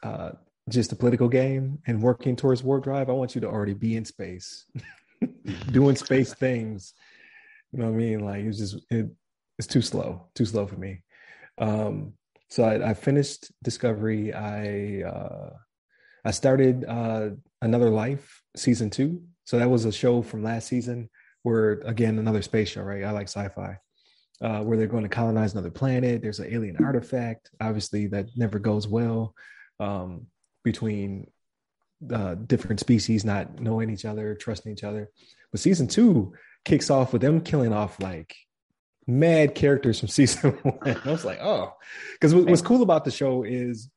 uh 0.04 0.32
just 0.67 0.89
the 0.89 0.95
political 0.95 1.30
game 1.30 1.80
and 1.88 2.02
working 2.02 2.36
towards 2.36 2.62
warp 2.62 2.84
drive 2.84 3.10
i 3.10 3.13
want 3.13 3.34
you 3.34 3.41
to 3.41 3.48
already 3.48 3.74
be 3.74 3.95
in 3.95 4.04
space 4.04 4.65
doing 5.71 5.95
space 5.95 6.34
things. 6.34 6.93
You 7.71 7.80
know 7.80 7.86
what 7.86 7.95
i 7.95 7.97
mean? 7.97 8.19
Like 8.19 8.45
it's 8.45 8.58
just 8.58 8.78
it, 8.89 9.08
it's 9.58 9.67
too 9.67 9.82
slow 9.82 10.28
too 10.36 10.45
slow 10.45 10.65
for 10.67 10.75
me. 10.75 11.04
Um 11.58 12.13
so 12.49 12.63
i, 12.63 12.91
I 12.91 12.93
finished 12.93 13.51
discovery. 13.63 14.34
I 14.34 15.04
uh 15.04 15.49
i 16.23 16.32
started 16.32 16.86
uh 16.86 17.30
another 17.62 17.89
life 17.89 18.41
season 18.56 18.89
two. 18.89 19.23
So 19.45 19.60
that 19.60 19.69
was 19.69 19.86
a 19.86 19.91
show 19.91 20.21
from 20.21 20.43
last 20.43 20.67
season. 20.67 21.10
Where 21.43 21.73
again 21.86 22.17
another 22.19 22.41
space 22.41 22.69
show 22.69 22.82
right? 22.82 23.04
I 23.04 23.12
like 23.12 23.28
sci-fi. 23.28 23.78
Uh, 24.41 24.60
where 24.60 24.78
they're 24.78 24.86
going 24.86 25.04
to 25.04 25.08
colonize 25.08 25.54
another 25.54 25.71
planet. 25.71 26.21
There's 26.21 26.39
an 26.41 26.54
alien 26.54 26.84
artifact, 26.84 27.51
obviously, 27.62 28.08
that 28.08 28.28
never 28.36 28.60
goes 28.60 28.86
well 28.86 29.34
um, 29.80 30.28
between 30.65 31.28
uh, 32.12 32.36
different 32.36 32.80
species 32.80 33.26
not 33.26 33.60
knowing 33.60 33.89
each 33.89 34.06
other, 34.06 34.36
trusting 34.36 34.72
each 34.72 34.84
other. 34.84 35.10
But 35.52 35.60
season 35.60 35.88
two 35.88 36.34
kicks 36.63 36.89
off 36.89 37.13
with 37.13 37.22
them 37.22 37.41
killing 37.41 37.74
off 37.74 38.00
like 38.02 38.36
mad 39.08 39.56
characters 39.56 40.00
from 40.00 40.08
season 40.10 40.52
one. 40.52 40.98
I 41.04 41.12
was 41.12 41.26
like, 41.26 41.39
oh, 41.41 41.74
because 42.13 42.34
what's 42.34 42.62
cool 42.62 42.84
about 42.84 43.06
the 43.06 43.12
show 43.12 43.44
is 43.44 43.89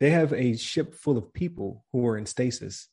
they 0.00 0.10
have 0.10 0.32
a 0.32 0.56
ship 0.56 0.94
full 0.94 1.18
of 1.18 1.32
people 1.32 1.84
who 1.92 2.06
are 2.06 2.16
in 2.16 2.26
stasis. 2.26 2.88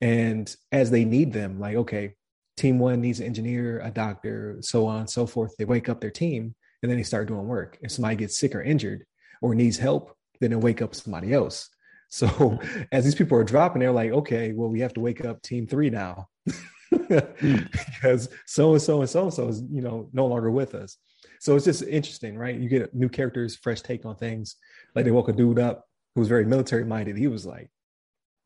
And 0.00 0.54
as 0.70 0.90
they 0.90 1.04
need 1.04 1.32
them, 1.32 1.58
like, 1.58 1.76
okay, 1.76 2.14
team 2.56 2.78
one 2.78 3.00
needs 3.00 3.20
an 3.20 3.26
engineer, 3.26 3.80
a 3.80 3.90
doctor, 3.90 4.58
so 4.60 4.86
on 4.86 5.00
and 5.00 5.10
so 5.10 5.26
forth. 5.26 5.54
They 5.56 5.64
wake 5.64 5.88
up 5.88 6.00
their 6.00 6.10
team 6.10 6.54
and 6.82 6.90
then 6.90 6.98
they 6.98 7.02
start 7.02 7.28
doing 7.28 7.46
work. 7.46 7.78
If 7.80 7.92
somebody 7.92 8.16
gets 8.16 8.38
sick 8.38 8.54
or 8.54 8.62
injured 8.62 9.04
or 9.40 9.54
needs 9.54 9.78
help, 9.78 10.16
then 10.40 10.50
they 10.50 10.56
wake 10.56 10.82
up 10.82 10.94
somebody 10.94 11.32
else. 11.32 11.68
So 12.08 12.58
as 12.92 13.04
these 13.04 13.14
people 13.14 13.38
are 13.38 13.44
dropping, 13.44 13.80
they're 13.80 13.92
like, 13.92 14.12
okay, 14.12 14.52
well, 14.52 14.68
we 14.68 14.80
have 14.80 14.94
to 14.94 15.00
wake 15.00 15.24
up 15.24 15.42
team 15.42 15.66
three 15.66 15.90
now. 15.90 16.28
Hmm. 16.48 16.52
because 17.90 18.28
so 18.46 18.72
and 18.72 18.82
so 18.82 19.00
and 19.00 19.10
so 19.10 19.24
and 19.24 19.34
so 19.34 19.48
is, 19.48 19.62
you 19.70 19.82
know, 19.82 20.08
no 20.12 20.26
longer 20.26 20.50
with 20.50 20.74
us. 20.74 20.96
So 21.40 21.56
it's 21.56 21.64
just 21.64 21.82
interesting, 21.82 22.38
right? 22.38 22.58
You 22.58 22.68
get 22.68 22.94
new 22.94 23.08
characters, 23.08 23.56
fresh 23.56 23.82
take 23.82 24.06
on 24.06 24.16
things. 24.16 24.56
Like 24.94 25.04
they 25.04 25.10
woke 25.10 25.28
a 25.28 25.32
dude 25.32 25.58
up 25.58 25.84
who 26.14 26.20
was 26.20 26.28
very 26.28 26.44
military 26.44 26.84
minded. 26.84 27.18
He 27.18 27.28
was 27.28 27.44
like 27.44 27.70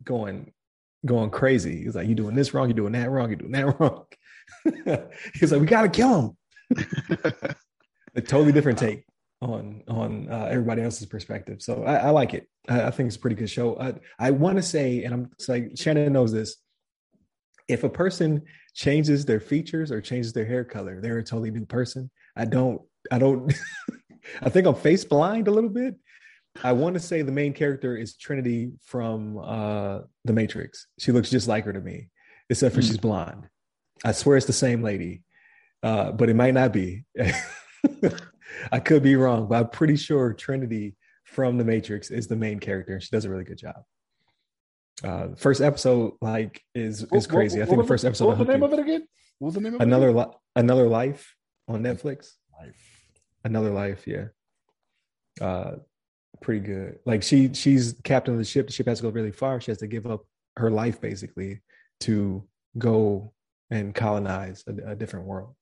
going 0.03 0.53
going 1.07 1.31
crazy. 1.31 1.85
He's 1.85 1.95
like, 1.95 2.09
"You 2.09 2.15
doing 2.15 2.35
this 2.35 2.53
wrong? 2.53 2.69
You 2.69 2.75
doing 2.75 2.93
that 2.93 3.11
wrong? 3.11 3.31
You 3.31 3.37
doing 3.37 3.53
that 3.53 3.79
wrong?" 3.81 4.05
He's 5.35 5.53
like, 5.53 5.61
"We 5.61 5.67
gotta 5.67 5.89
kill 5.89 6.37
him." 6.71 6.85
a 8.15 8.21
totally 8.21 8.53
different 8.53 8.79
take 8.79 9.05
on 9.43 9.83
on 9.89 10.29
uh, 10.31 10.49
everybody 10.51 10.83
else's 10.83 11.07
perspective. 11.07 11.63
So 11.63 11.85
I, 11.85 11.97
I 11.97 12.11
like 12.11 12.35
it. 12.35 12.49
I, 12.69 12.85
I, 12.85 12.91
think 12.91 13.07
it's 13.07 13.17
a 13.17 13.21
pretty 13.21 13.37
good 13.37 13.51
show. 13.51 13.79
I, 13.79 13.95
I 14.19 14.31
want 14.31 14.57
to 14.57 14.63
say, 14.63 15.05
and 15.05 15.15
I'm 15.15 15.31
like 15.49 15.73
Shannon 15.77 16.13
knows 16.13 16.33
this. 16.33 16.57
If 17.69 17.85
a 17.85 17.89
person 17.89 18.43
changes 18.75 19.25
their 19.25 19.41
features 19.41 19.91
or 19.91 20.01
changes 20.01 20.33
their 20.33 20.45
hair 20.45 20.65
color, 20.65 21.01
they're 21.01 21.19
a 21.19 21.25
totally 21.25 21.51
new 21.51 21.67
person. 21.67 22.11
I 22.37 22.45
don't. 22.45 22.83
I 23.11 23.19
don't. 23.19 23.53
I 24.43 24.51
think 24.51 24.67
I'm 24.67 24.75
face 24.75 25.05
blind 25.05 25.49
a 25.49 25.51
little 25.51 25.71
bit 25.71 25.95
I 26.63 26.73
want 26.73 26.95
to 26.95 27.01
say 27.01 27.23
the 27.23 27.33
main 27.33 27.53
character 27.53 27.97
is 27.97 28.17
Trinity 28.17 28.73
from 28.85 29.39
uh, 29.39 30.01
The 30.25 30.33
Matrix. 30.33 30.87
She 30.99 31.13
looks 31.13 31.31
just 31.31 31.49
like 31.49 31.65
her 31.65 31.73
to 31.73 31.81
me, 31.81 32.09
except 32.49 32.75
for 32.75 32.81
mm 32.81 32.87
she's 32.87 32.99
blonde. 32.99 33.49
I 34.05 34.13
swear 34.13 34.37
it's 34.37 34.47
the 34.47 34.53
same 34.53 34.83
lady, 34.83 35.23
uh, 35.83 36.13
but 36.13 36.29
it 36.29 36.35
might 36.35 36.55
not 36.55 36.73
be. 36.73 37.05
I 38.73 38.81
could 38.81 39.03
be 39.03 39.17
wrong, 39.17 39.47
but 39.49 39.57
I'm 39.57 39.69
pretty 39.69 39.97
sure 39.97 40.33
Trinity 40.33 40.97
from 41.25 41.59
The 41.59 41.65
Matrix 41.65 42.11
is 42.11 42.27
the 42.27 42.37
main 42.37 42.59
character, 42.59 42.95
and 42.95 43.03
she 43.03 43.11
does 43.11 43.25
a 43.25 43.31
really 43.31 43.45
good 43.45 43.59
job. 43.59 43.77
Uh, 45.03 45.29
first 45.37 45.61
episode 45.61 46.13
like 46.21 46.63
is 46.75 47.07
is 47.13 47.27
crazy. 47.27 47.59
What, 47.59 47.69
what, 47.69 47.75
I 47.75 47.77
think 47.77 47.83
the 47.83 47.89
first 47.89 48.05
episode. 48.05 48.27
What 48.27 48.39
was 48.39 48.47
the 48.47 48.53
name 48.53 48.63
of 48.63 48.73
it 48.73 48.79
again? 48.79 49.07
What 49.39 49.47
was 49.47 49.55
the 49.55 49.61
name 49.63 49.75
of 49.75 49.81
another? 49.81 50.13
Li- 50.13 50.33
another 50.57 50.89
life 50.89 51.35
on 51.69 51.83
Netflix. 51.83 52.33
Life. 52.61 52.77
Another 53.45 53.71
life, 53.71 54.07
yeah. 54.07 54.27
Uh, 55.41 55.77
pretty 56.43 56.61
good. 56.61 56.99
Like 57.07 57.23
she 57.23 57.55
she's 57.55 57.95
captain 58.05 58.35
of 58.35 58.39
the 58.39 58.45
ship. 58.45 58.67
The 58.67 58.73
ship 58.73 58.87
has 58.89 58.99
to 58.99 59.05
go 59.05 59.11
really 59.11 59.33
far. 59.33 59.61
She 59.61 59.71
has 59.71 59.79
to 59.79 59.87
give 59.87 60.07
up 60.07 60.27
her 60.57 60.71
life 60.71 61.01
basically 61.01 61.63
to 62.01 62.47
go 62.77 63.33
and 63.71 63.95
colonize 63.95 64.65
a, 64.67 64.91
a 64.91 64.97
different 64.97 65.27
world. 65.27 65.55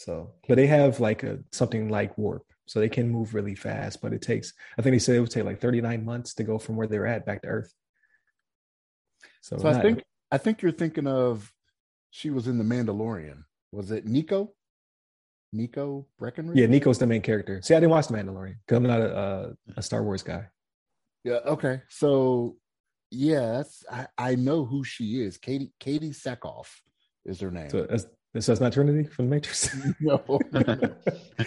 So, 0.00 0.30
but 0.48 0.54
they 0.54 0.66
have 0.66 0.98
like 0.98 1.24
a 1.24 1.40
something 1.52 1.90
like 1.90 2.16
warp, 2.16 2.46
so 2.64 2.80
they 2.80 2.88
can 2.88 3.10
move 3.10 3.34
really 3.34 3.54
fast. 3.54 4.00
But 4.00 4.14
it 4.14 4.22
takes, 4.22 4.54
I 4.78 4.82
think 4.82 4.94
they 4.94 4.98
said 4.98 5.16
it 5.16 5.20
would 5.20 5.30
take 5.30 5.44
like 5.44 5.60
39 5.60 6.06
months 6.06 6.32
to 6.34 6.42
go 6.42 6.58
from 6.58 6.76
where 6.76 6.86
they're 6.86 7.06
at 7.06 7.26
back 7.26 7.42
to 7.42 7.48
Earth. 7.48 7.74
So, 9.42 9.58
so 9.58 9.68
I 9.68 9.78
think 9.82 10.02
I 10.32 10.38
think 10.38 10.62
you're 10.62 10.72
thinking 10.72 11.06
of 11.06 11.52
she 12.08 12.30
was 12.30 12.46
in 12.46 12.56
the 12.56 12.64
Mandalorian. 12.64 13.44
Was 13.72 13.90
it 13.90 14.06
Niko? 14.06 14.48
Niko 15.54 16.06
Breckinridge. 16.18 16.56
Yeah, 16.56 16.66
Niko's 16.66 16.98
the 16.98 17.06
main 17.06 17.20
character. 17.20 17.60
See, 17.60 17.74
I 17.74 17.80
didn't 17.80 17.90
watch 17.90 18.08
The 18.08 18.14
Mandalorian 18.14 18.56
because 18.66 18.78
I'm 18.78 18.84
not 18.84 19.00
a, 19.02 19.18
a, 19.18 19.52
a 19.76 19.82
Star 19.82 20.02
Wars 20.02 20.22
guy. 20.22 20.46
Yeah. 21.24 21.40
Okay. 21.44 21.82
So 21.90 22.56
yeah, 23.10 23.52
that's 23.52 23.84
I, 23.92 24.06
I 24.16 24.34
know 24.36 24.64
who 24.64 24.82
she 24.82 25.20
is. 25.20 25.36
Katee 25.36 25.72
Katee 25.78 26.16
Sackhoff 26.16 26.68
is 27.26 27.38
her 27.40 27.50
name. 27.50 27.68
So 27.68 27.86
so 28.38 28.52
that's 28.52 28.60
not 28.60 28.72
Trinity 28.72 29.08
from 29.08 29.28
the 29.28 29.34
Matrix. 29.34 29.74
no. 30.00 30.18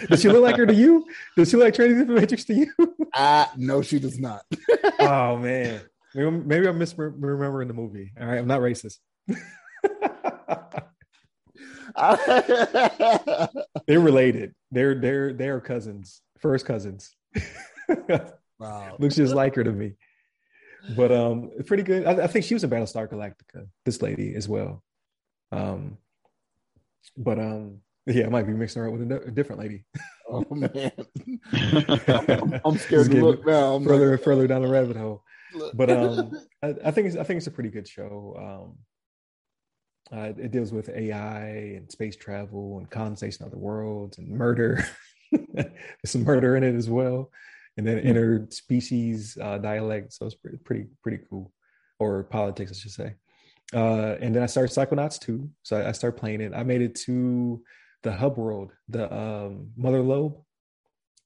does 0.08 0.20
she 0.20 0.28
look 0.28 0.42
like 0.42 0.56
her 0.56 0.66
to 0.66 0.74
you? 0.74 1.06
Does 1.36 1.48
she 1.50 1.56
look 1.56 1.64
like 1.64 1.74
Trinity 1.74 2.00
from 2.00 2.14
the 2.14 2.20
Matrix 2.20 2.44
to 2.44 2.54
you? 2.54 2.72
uh 3.14 3.46
no, 3.56 3.80
she 3.80 3.98
does 3.98 4.18
not. 4.18 4.44
oh 5.00 5.38
man. 5.38 5.80
Maybe, 6.14 6.30
maybe 6.30 6.68
I'm 6.68 6.78
misremembering 6.78 7.68
the 7.68 7.74
movie. 7.74 8.12
All 8.20 8.26
right, 8.26 8.38
I'm 8.38 8.46
not 8.46 8.60
racist. 8.60 8.98
they're 13.86 14.00
related. 14.00 14.54
They're 14.70 14.94
they're 14.94 15.32
they're 15.32 15.60
cousins, 15.60 16.20
first 16.38 16.66
cousins. 16.66 17.16
wow, 18.58 18.96
looks 18.98 19.16
just 19.16 19.34
like 19.34 19.54
her 19.56 19.64
to 19.64 19.72
me. 19.72 19.94
But 20.96 21.10
um, 21.12 21.50
pretty 21.66 21.82
good. 21.82 22.06
I, 22.06 22.24
I, 22.24 22.26
think 22.26 22.44
she 22.44 22.54
was 22.54 22.62
in 22.62 22.70
Battlestar 22.70 23.08
Galactica. 23.08 23.66
This 23.84 24.02
lady 24.02 24.34
as 24.34 24.48
well. 24.48 24.82
Um, 25.50 25.98
but 27.16 27.38
um, 27.38 27.80
yeah, 28.06 28.26
I 28.26 28.28
might 28.28 28.46
be 28.46 28.52
mixing 28.52 28.82
her 28.82 28.88
up 28.88 28.94
with 28.94 29.10
a, 29.10 29.30
different 29.30 29.62
lady. 29.62 29.84
Oh 30.28 30.44
man, 30.50 30.92
I'm, 31.52 32.60
I'm 32.64 32.78
scared 32.78 33.10
to 33.10 33.24
look 33.24 33.46
now. 33.46 33.74
I'm 33.74 33.84
further 33.84 34.10
like, 34.10 34.18
and 34.18 34.24
further 34.24 34.46
down 34.46 34.62
the 34.62 34.68
rabbit 34.68 34.96
hole. 34.96 35.22
But 35.72 35.90
um, 35.90 36.32
I, 36.62 36.74
I, 36.84 36.90
think 36.90 37.06
it's, 37.08 37.16
I 37.16 37.22
think 37.22 37.38
it's 37.38 37.46
a 37.46 37.52
pretty 37.52 37.70
good 37.70 37.88
show. 37.88 38.74
Um, 40.12 40.18
uh, 40.18 40.32
it 40.36 40.50
deals 40.50 40.70
with 40.70 40.90
AI 40.90 41.46
and 41.76 41.90
space 41.90 42.14
travel 42.14 42.78
and 42.78 42.90
colonization 42.90 43.46
of 43.46 43.50
the 43.50 43.58
worlds 43.58 44.18
and 44.18 44.28
murder. 44.28 44.84
There's 45.32 45.70
some 46.04 46.24
murder 46.24 46.56
in 46.56 46.62
it 46.62 46.74
as 46.74 46.90
well, 46.90 47.30
and 47.78 47.86
then 47.86 47.98
hmm. 47.98 48.08
interspecies 48.08 49.40
uh, 49.40 49.58
dialect. 49.58 50.12
So 50.12 50.26
it's 50.26 50.34
pretty, 50.34 50.58
pretty, 50.58 50.86
pretty 51.02 51.24
cool, 51.30 51.52
or 51.98 52.24
politics, 52.24 52.70
I 52.70 52.74
should 52.74 52.90
say. 52.92 53.14
Uh, 53.72 54.16
and 54.20 54.34
then 54.34 54.42
I 54.42 54.46
started 54.46 54.74
Psychonauts 54.74 55.18
2. 55.20 55.48
So 55.62 55.76
I, 55.76 55.88
I 55.88 55.92
started 55.92 56.18
playing 56.18 56.40
it. 56.40 56.52
I 56.54 56.62
made 56.62 56.82
it 56.82 56.94
to 57.06 57.62
the 58.02 58.12
hub 58.12 58.36
world, 58.36 58.72
the 58.88 59.12
um, 59.12 59.70
Mother 59.76 60.02
Lobe. 60.02 60.36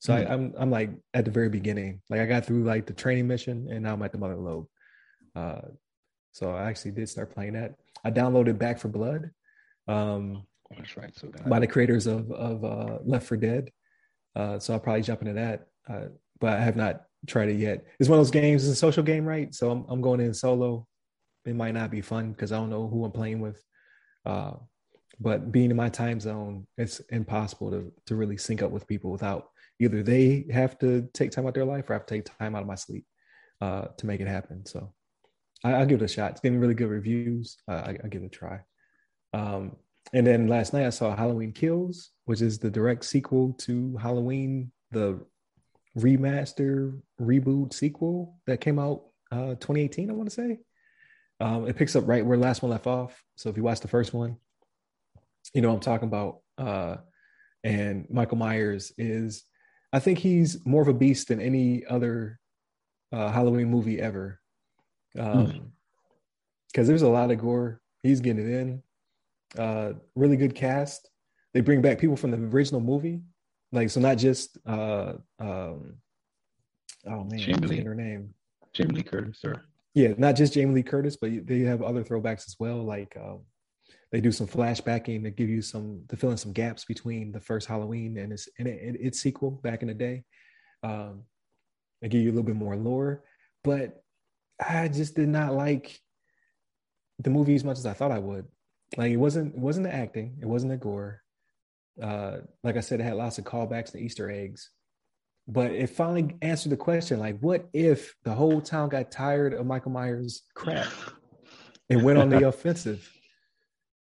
So 0.00 0.12
mm-hmm. 0.12 0.30
I, 0.30 0.34
am 0.34 0.40
I'm, 0.40 0.54
I'm 0.62 0.70
like 0.70 0.90
at 1.14 1.24
the 1.24 1.30
very 1.30 1.48
beginning. 1.48 2.00
Like 2.08 2.20
I 2.20 2.26
got 2.26 2.46
through 2.46 2.64
like 2.64 2.86
the 2.86 2.92
training 2.92 3.26
mission, 3.26 3.68
and 3.70 3.82
now 3.82 3.94
I'm 3.94 4.02
at 4.02 4.12
the 4.12 4.18
Mother 4.18 4.36
Lobe. 4.36 4.66
Uh, 5.34 5.60
so 6.32 6.52
I 6.52 6.68
actually 6.68 6.92
did 6.92 7.08
start 7.08 7.34
playing 7.34 7.54
that. 7.54 7.74
I 8.04 8.10
downloaded 8.10 8.58
Back 8.58 8.78
4 8.78 8.90
Blood. 8.90 9.30
Um, 9.88 10.44
That's 10.76 10.96
right. 10.96 11.14
So 11.16 11.30
by 11.46 11.58
the 11.58 11.66
creators 11.66 12.06
of 12.06 12.30
of 12.30 12.64
uh, 12.64 12.98
Left 13.04 13.26
4 13.26 13.36
Dead. 13.36 13.70
Uh, 14.36 14.58
so 14.58 14.72
I'll 14.72 14.80
probably 14.80 15.02
jump 15.02 15.22
into 15.22 15.32
that, 15.34 15.66
uh, 15.88 16.10
but 16.38 16.58
I 16.58 16.60
have 16.60 16.76
not 16.76 17.02
tried 17.26 17.48
it 17.48 17.56
yet. 17.56 17.84
It's 17.98 18.08
one 18.08 18.20
of 18.20 18.24
those 18.24 18.30
games. 18.30 18.62
It's 18.62 18.72
a 18.72 18.76
social 18.76 19.02
game, 19.02 19.24
right? 19.24 19.52
So 19.52 19.70
I'm 19.70 19.84
I'm 19.88 20.00
going 20.00 20.20
in 20.20 20.32
solo. 20.32 20.86
It 21.48 21.56
might 21.56 21.74
not 21.74 21.90
be 21.90 22.00
fun 22.00 22.32
because 22.32 22.52
I 22.52 22.56
don't 22.56 22.70
know 22.70 22.88
who 22.88 23.04
I'm 23.04 23.12
playing 23.12 23.40
with. 23.40 23.62
Uh, 24.24 24.52
but 25.20 25.50
being 25.50 25.70
in 25.70 25.76
my 25.76 25.88
time 25.88 26.20
zone, 26.20 26.66
it's 26.76 27.00
impossible 27.10 27.70
to 27.70 27.92
to 28.06 28.16
really 28.16 28.36
sync 28.36 28.62
up 28.62 28.70
with 28.70 28.86
people 28.86 29.10
without 29.10 29.48
either 29.80 30.02
they 30.02 30.46
have 30.52 30.78
to 30.78 31.08
take 31.14 31.30
time 31.30 31.46
out 31.46 31.54
their 31.54 31.64
life 31.64 31.88
or 31.88 31.94
I 31.94 31.96
have 31.96 32.06
to 32.06 32.14
take 32.14 32.38
time 32.38 32.54
out 32.54 32.62
of 32.62 32.68
my 32.68 32.74
sleep 32.74 33.04
uh, 33.60 33.86
to 33.96 34.06
make 34.06 34.20
it 34.20 34.28
happen. 34.28 34.66
So 34.66 34.92
I, 35.64 35.78
will 35.78 35.86
give 35.86 36.02
it 36.02 36.04
a 36.04 36.08
shot. 36.08 36.32
It's 36.32 36.40
getting 36.40 36.60
really 36.60 36.74
good 36.74 36.88
reviews. 36.88 37.56
Uh, 37.68 37.82
I, 37.86 37.98
will 38.02 38.10
give 38.10 38.22
it 38.22 38.26
a 38.26 38.28
try. 38.28 38.60
Um, 39.32 39.76
and 40.12 40.26
then 40.26 40.48
last 40.48 40.72
night 40.72 40.86
I 40.86 40.90
saw 40.90 41.14
Halloween 41.14 41.52
Kills, 41.52 42.10
which 42.24 42.40
is 42.40 42.58
the 42.58 42.70
direct 42.70 43.04
sequel 43.04 43.52
to 43.60 43.96
Halloween, 43.96 44.72
the 44.90 45.20
remaster 45.96 47.00
reboot 47.20 47.72
sequel 47.72 48.38
that 48.46 48.60
came 48.60 48.78
out 48.78 49.02
uh, 49.30 49.54
2018. 49.56 50.10
I 50.10 50.12
want 50.14 50.28
to 50.28 50.34
say. 50.34 50.58
Um, 51.40 51.68
it 51.68 51.76
picks 51.76 51.94
up 51.94 52.06
right 52.06 52.24
where 52.24 52.36
last 52.36 52.62
one 52.62 52.70
left 52.70 52.86
off. 52.86 53.22
So 53.36 53.48
if 53.48 53.56
you 53.56 53.62
watch 53.62 53.80
the 53.80 53.88
first 53.88 54.12
one, 54.12 54.36
you 55.54 55.62
know 55.62 55.72
I'm 55.72 55.80
talking 55.80 56.08
about. 56.08 56.40
Uh, 56.56 56.96
and 57.64 58.06
Michael 58.10 58.36
Myers 58.36 58.92
is, 58.98 59.44
I 59.92 59.98
think 59.98 60.18
he's 60.18 60.64
more 60.66 60.82
of 60.82 60.88
a 60.88 60.94
beast 60.94 61.28
than 61.28 61.40
any 61.40 61.84
other 61.86 62.38
uh, 63.12 63.30
Halloween 63.30 63.70
movie 63.70 64.00
ever 64.00 64.40
because 65.12 65.36
um, 65.36 65.72
mm. 66.74 66.86
there's 66.86 67.02
a 67.02 67.08
lot 67.08 67.30
of 67.30 67.38
gore. 67.38 67.80
He's 68.02 68.20
getting 68.20 68.48
it 68.48 68.54
in. 68.54 68.82
Uh, 69.56 69.92
really 70.14 70.36
good 70.36 70.54
cast. 70.54 71.08
They 71.54 71.60
bring 71.60 71.82
back 71.82 71.98
people 71.98 72.16
from 72.16 72.30
the 72.30 72.36
original 72.36 72.80
movie, 72.80 73.22
like 73.72 73.90
so 73.90 74.00
not 74.00 74.18
just 74.18 74.58
uh, 74.66 75.14
um, 75.40 75.96
oh 77.06 77.24
man, 77.24 77.38
Jamie 77.38 77.66
Lee. 77.66 77.80
her 77.80 77.94
name, 77.94 78.34
Jamie 78.74 78.96
Lee 78.96 79.02
Curtis, 79.02 79.40
or 79.44 79.64
yeah, 79.98 80.14
not 80.16 80.36
just 80.36 80.52
Jamie 80.52 80.74
Lee 80.74 80.82
Curtis, 80.84 81.16
but 81.16 81.44
they 81.44 81.60
have 81.60 81.82
other 81.82 82.04
throwbacks 82.04 82.46
as 82.46 82.54
well. 82.60 82.84
Like 82.84 83.16
um, 83.20 83.40
they 84.12 84.20
do 84.20 84.30
some 84.30 84.46
flashbacking 84.46 85.24
to 85.24 85.30
give 85.30 85.48
you 85.48 85.60
some 85.60 86.04
to 86.08 86.16
fill 86.16 86.30
in 86.30 86.36
some 86.36 86.52
gaps 86.52 86.84
between 86.84 87.32
the 87.32 87.40
first 87.40 87.66
Halloween 87.66 88.16
and 88.16 88.32
its 88.32 88.48
and 88.60 88.68
it, 88.68 88.96
its 89.00 89.20
sequel 89.20 89.50
back 89.50 89.82
in 89.82 89.88
the 89.88 89.94
day. 89.94 90.22
Um, 90.84 91.24
they 92.00 92.08
give 92.08 92.22
you 92.22 92.28
a 92.28 92.32
little 92.32 92.44
bit 92.44 92.54
more 92.54 92.76
lore, 92.76 93.24
but 93.64 94.00
I 94.64 94.86
just 94.86 95.16
did 95.16 95.28
not 95.28 95.54
like 95.54 95.98
the 97.18 97.30
movie 97.30 97.56
as 97.56 97.64
much 97.64 97.78
as 97.78 97.86
I 97.86 97.92
thought 97.92 98.12
I 98.12 98.20
would. 98.20 98.46
Like 98.96 99.10
it 99.10 99.16
wasn't 99.16 99.56
it 99.56 99.60
wasn't 99.60 99.86
the 99.86 99.94
acting, 99.94 100.38
it 100.40 100.46
wasn't 100.46 100.70
the 100.70 100.76
gore. 100.76 101.22
Uh, 102.00 102.38
like 102.62 102.76
I 102.76 102.80
said, 102.80 103.00
it 103.00 103.04
had 103.04 103.16
lots 103.16 103.38
of 103.38 103.44
callbacks 103.44 103.90
to 103.90 103.98
Easter 103.98 104.30
eggs, 104.30 104.70
but 105.48 105.72
it 105.72 105.88
finally 105.88 106.36
answered 106.42 106.70
the 106.70 106.76
question: 106.76 107.18
like, 107.18 107.38
what 107.40 107.68
if 107.72 108.14
the 108.22 108.34
whole 108.34 108.60
town 108.60 108.90
got 108.90 109.10
tired 109.10 109.54
of 109.54 109.66
Michael 109.66 109.90
Myers' 109.90 110.42
crap 110.54 110.86
and 111.88 112.04
went 112.04 112.18
on 112.18 112.28
the 112.28 112.46
offensive? 112.48 113.10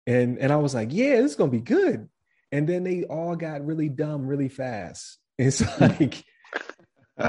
And 0.05 0.37
and 0.37 0.51
I 0.51 0.57
was 0.57 0.75
like, 0.75 0.89
yeah, 0.91 1.21
this 1.21 1.31
is 1.31 1.37
gonna 1.37 1.51
be 1.51 1.61
good. 1.61 2.09
And 2.51 2.67
then 2.67 2.83
they 2.83 3.03
all 3.03 3.35
got 3.35 3.65
really 3.65 3.89
dumb 3.89 4.27
really 4.27 4.49
fast. 4.49 5.17
It's 5.39 5.63
like 5.79 6.25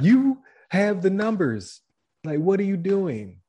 you 0.03 0.43
have 0.69 1.01
the 1.01 1.11
numbers 1.11 1.81
like, 2.25 2.39
what 2.39 2.59
are 2.61 2.65
you 2.65 2.77
doing? 2.77 3.41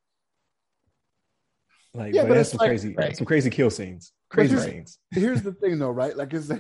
Like, 1.93 2.13
yeah, 2.13 2.21
but, 2.21 2.29
but 2.29 2.35
that's 2.35 2.51
some 2.51 2.59
like, 2.59 2.69
crazy, 2.69 2.93
right. 2.95 3.17
some 3.17 3.25
crazy 3.25 3.49
kill 3.49 3.69
scenes, 3.69 4.13
crazy 4.31 4.55
here's, 4.55 4.65
scenes. 4.65 4.99
here's 5.11 5.41
the 5.41 5.53
thing, 5.53 5.77
though, 5.77 5.91
right? 5.91 6.15
Like, 6.15 6.33
it's 6.33 6.51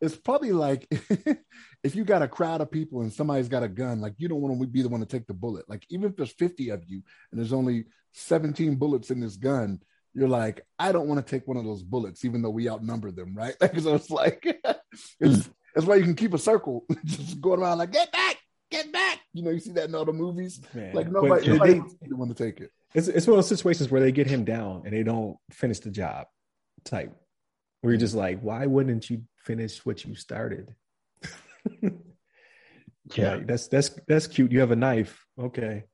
it's 0.00 0.16
probably 0.16 0.52
like 0.52 0.86
if 1.82 1.94
you 1.94 2.04
got 2.04 2.22
a 2.22 2.28
crowd 2.28 2.60
of 2.60 2.70
people 2.70 3.02
and 3.02 3.12
somebody's 3.12 3.48
got 3.48 3.62
a 3.62 3.68
gun, 3.68 4.00
like 4.00 4.14
you 4.18 4.28
don't 4.28 4.40
want 4.40 4.58
to 4.60 4.66
be 4.66 4.82
the 4.82 4.88
one 4.88 5.00
to 5.00 5.06
take 5.06 5.26
the 5.26 5.34
bullet. 5.34 5.68
Like, 5.68 5.84
even 5.90 6.10
if 6.10 6.16
there's 6.16 6.32
50 6.32 6.70
of 6.70 6.84
you 6.86 7.02
and 7.30 7.38
there's 7.38 7.52
only 7.52 7.84
17 8.14 8.76
bullets 8.76 9.10
in 9.10 9.20
this 9.20 9.36
gun, 9.36 9.80
you're 10.14 10.28
like, 10.28 10.66
I 10.78 10.92
don't 10.92 11.08
want 11.08 11.24
to 11.24 11.30
take 11.30 11.46
one 11.46 11.56
of 11.56 11.64
those 11.64 11.82
bullets, 11.82 12.24
even 12.24 12.42
though 12.42 12.50
we 12.50 12.68
outnumber 12.68 13.10
them, 13.10 13.34
right? 13.34 13.54
Like, 13.60 13.78
so 13.78 13.94
it's 13.94 14.10
like, 14.10 14.44
it's, 15.20 15.48
that's 15.74 15.86
why 15.86 15.96
you 15.96 16.04
can 16.04 16.16
keep 16.16 16.34
a 16.34 16.38
circle, 16.38 16.84
just 17.04 17.40
going 17.40 17.60
around 17.60 17.78
like, 17.78 17.92
get 17.92 18.10
back, 18.10 18.36
get 18.70 18.92
back. 18.92 19.20
You 19.32 19.42
know, 19.42 19.50
you 19.50 19.60
see 19.60 19.72
that 19.72 19.88
in 19.88 19.94
all 19.94 20.04
the 20.04 20.12
movies. 20.12 20.60
Man. 20.74 20.94
Like 20.94 21.10
nobody, 21.10 21.48
nobody 21.48 21.74
they, 21.74 22.12
want 22.12 22.36
to 22.36 22.44
take 22.44 22.60
it. 22.60 22.72
It's 22.94 23.06
it's 23.06 23.26
one 23.26 23.38
of 23.38 23.44
those 23.44 23.48
situations 23.48 23.90
where 23.90 24.00
they 24.00 24.10
get 24.10 24.26
him 24.26 24.44
down 24.44 24.82
and 24.84 24.94
they 24.94 25.02
don't 25.02 25.36
finish 25.52 25.78
the 25.80 25.90
job. 25.90 26.26
Type 26.84 27.14
where 27.80 27.92
you're 27.92 28.00
just 28.00 28.14
like, 28.14 28.40
why 28.40 28.66
wouldn't 28.66 29.08
you 29.08 29.22
finish 29.36 29.84
what 29.86 30.04
you 30.04 30.14
started? 30.14 30.74
yeah, 33.14 33.34
like, 33.34 33.46
that's 33.46 33.68
that's 33.68 33.90
that's 34.06 34.26
cute. 34.26 34.52
You 34.52 34.60
have 34.60 34.70
a 34.70 34.76
knife, 34.76 35.24
okay, 35.40 35.84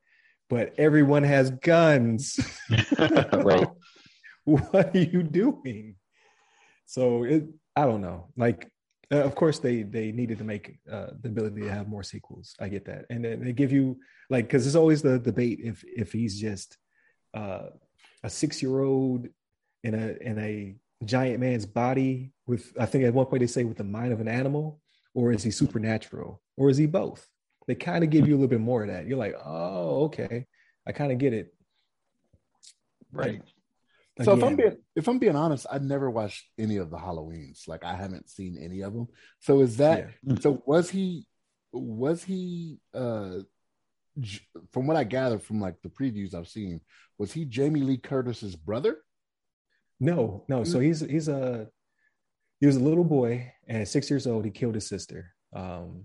but 0.49 0.75
everyone 0.79 1.23
has 1.23 1.51
guns. 1.51 2.39
right. 2.99 3.69
what 4.45 4.95
are 4.95 4.99
you 4.99 5.23
doing? 5.23 5.97
So 6.87 7.25
it, 7.25 7.45
I 7.77 7.87
don't 7.87 8.03
know. 8.03 8.29
Like 8.37 8.71
uh, 9.13 9.23
of 9.23 9.35
course 9.35 9.59
they 9.59 9.83
they 9.83 10.13
needed 10.13 10.39
to 10.39 10.45
make 10.45 10.79
uh, 10.91 11.09
the 11.21 11.29
ability 11.29 11.61
to 11.63 11.71
have 11.71 11.89
more 11.89 12.03
sequels 12.03 12.55
i 12.59 12.69
get 12.69 12.87
that 12.87 13.05
and 13.11 13.25
then 13.25 13.45
they 13.45 13.53
give 13.53 13.71
you 13.71 13.99
like 14.31 14.47
because 14.47 14.65
there's 14.65 14.77
always 14.77 15.03
the 15.03 15.19
debate 15.19 15.61
if 15.63 15.85
if 15.85 16.11
he's 16.11 16.41
just 16.41 16.79
uh, 17.35 17.67
a 18.23 18.31
six 18.31 18.63
year 18.63 18.81
old 18.81 19.29
in 19.85 19.95
a 19.95 20.17
in 20.21 20.39
a 20.39 20.75
giant 21.05 21.39
man's 21.39 21.67
body 21.67 22.33
with 22.47 22.73
i 22.81 22.87
think 22.87 23.05
at 23.05 23.15
one 23.15 23.27
point 23.27 23.41
they 23.41 23.47
say 23.47 23.65
with 23.65 23.77
the 23.77 23.85
mind 23.85 24.13
of 24.13 24.21
an 24.21 24.29
animal 24.29 24.81
or 25.15 25.33
is 25.33 25.43
he 25.43 25.51
supernatural 25.51 26.41
or 26.57 26.71
is 26.71 26.77
he 26.77 26.87
both 26.87 27.29
they 27.67 27.75
kind 27.75 28.03
of 28.03 28.11
give 28.11 28.27
you 28.27 28.35
a 28.35 28.37
little 28.37 28.49
bit 28.49 28.61
more 28.61 28.83
of 28.83 28.89
that 28.89 29.07
you're 29.07 29.19
like 29.19 29.35
oh 29.45 30.05
okay 30.05 30.47
i 30.87 30.93
kind 30.93 31.13
of 31.13 31.19
get 31.19 31.33
it 31.33 31.55
right 33.13 33.43
so 34.23 34.33
Again. 34.33 34.39
if 34.39 34.45
I'm 34.45 34.57
being 34.57 34.77
if 34.95 35.09
I'm 35.09 35.19
being 35.19 35.35
honest, 35.35 35.67
I've 35.71 35.83
never 35.83 36.09
watched 36.09 36.45
any 36.57 36.77
of 36.77 36.89
the 36.89 36.97
Halloweens. 36.97 37.67
Like 37.67 37.85
I 37.85 37.97
haven't 37.97 38.31
seen 38.31 38.57
any 38.63 38.83
of 38.83 38.95
them. 38.95 39.09
So 39.41 39.61
is 39.61 39.79
that 39.79 40.11
yeah. 40.23 40.37
so? 40.41 40.63
Was 40.67 40.89
he 40.89 41.27
was 41.73 42.23
he 42.23 42.79
uh 42.95 43.39
from 44.71 44.87
what 44.87 44.97
I 44.97 45.03
gather 45.03 45.41
from 45.41 45.61
like 45.61 45.83
the 45.83 45.89
previews 45.89 46.33
I've 46.33 46.47
seen, 46.47 46.81
was 47.19 47.33
he 47.33 47.45
Jamie 47.45 47.81
Lee 47.81 47.97
Curtis's 47.97 48.55
brother? 48.55 48.99
No, 50.01 50.45
no. 50.49 50.65
So 50.65 50.81
he's 50.81 51.01
he's 51.01 51.29
a 51.29 51.69
he 52.61 52.67
was 52.67 52.77
a 52.77 52.81
little 52.81 53.05
boy, 53.05 53.53
and 53.67 53.83
at 53.83 53.89
six 53.89 54.11
years 54.11 54.27
old, 54.27 54.45
he 54.45 54.51
killed 54.51 54.75
his 54.75 54.87
sister. 54.87 55.35
Um, 55.55 56.05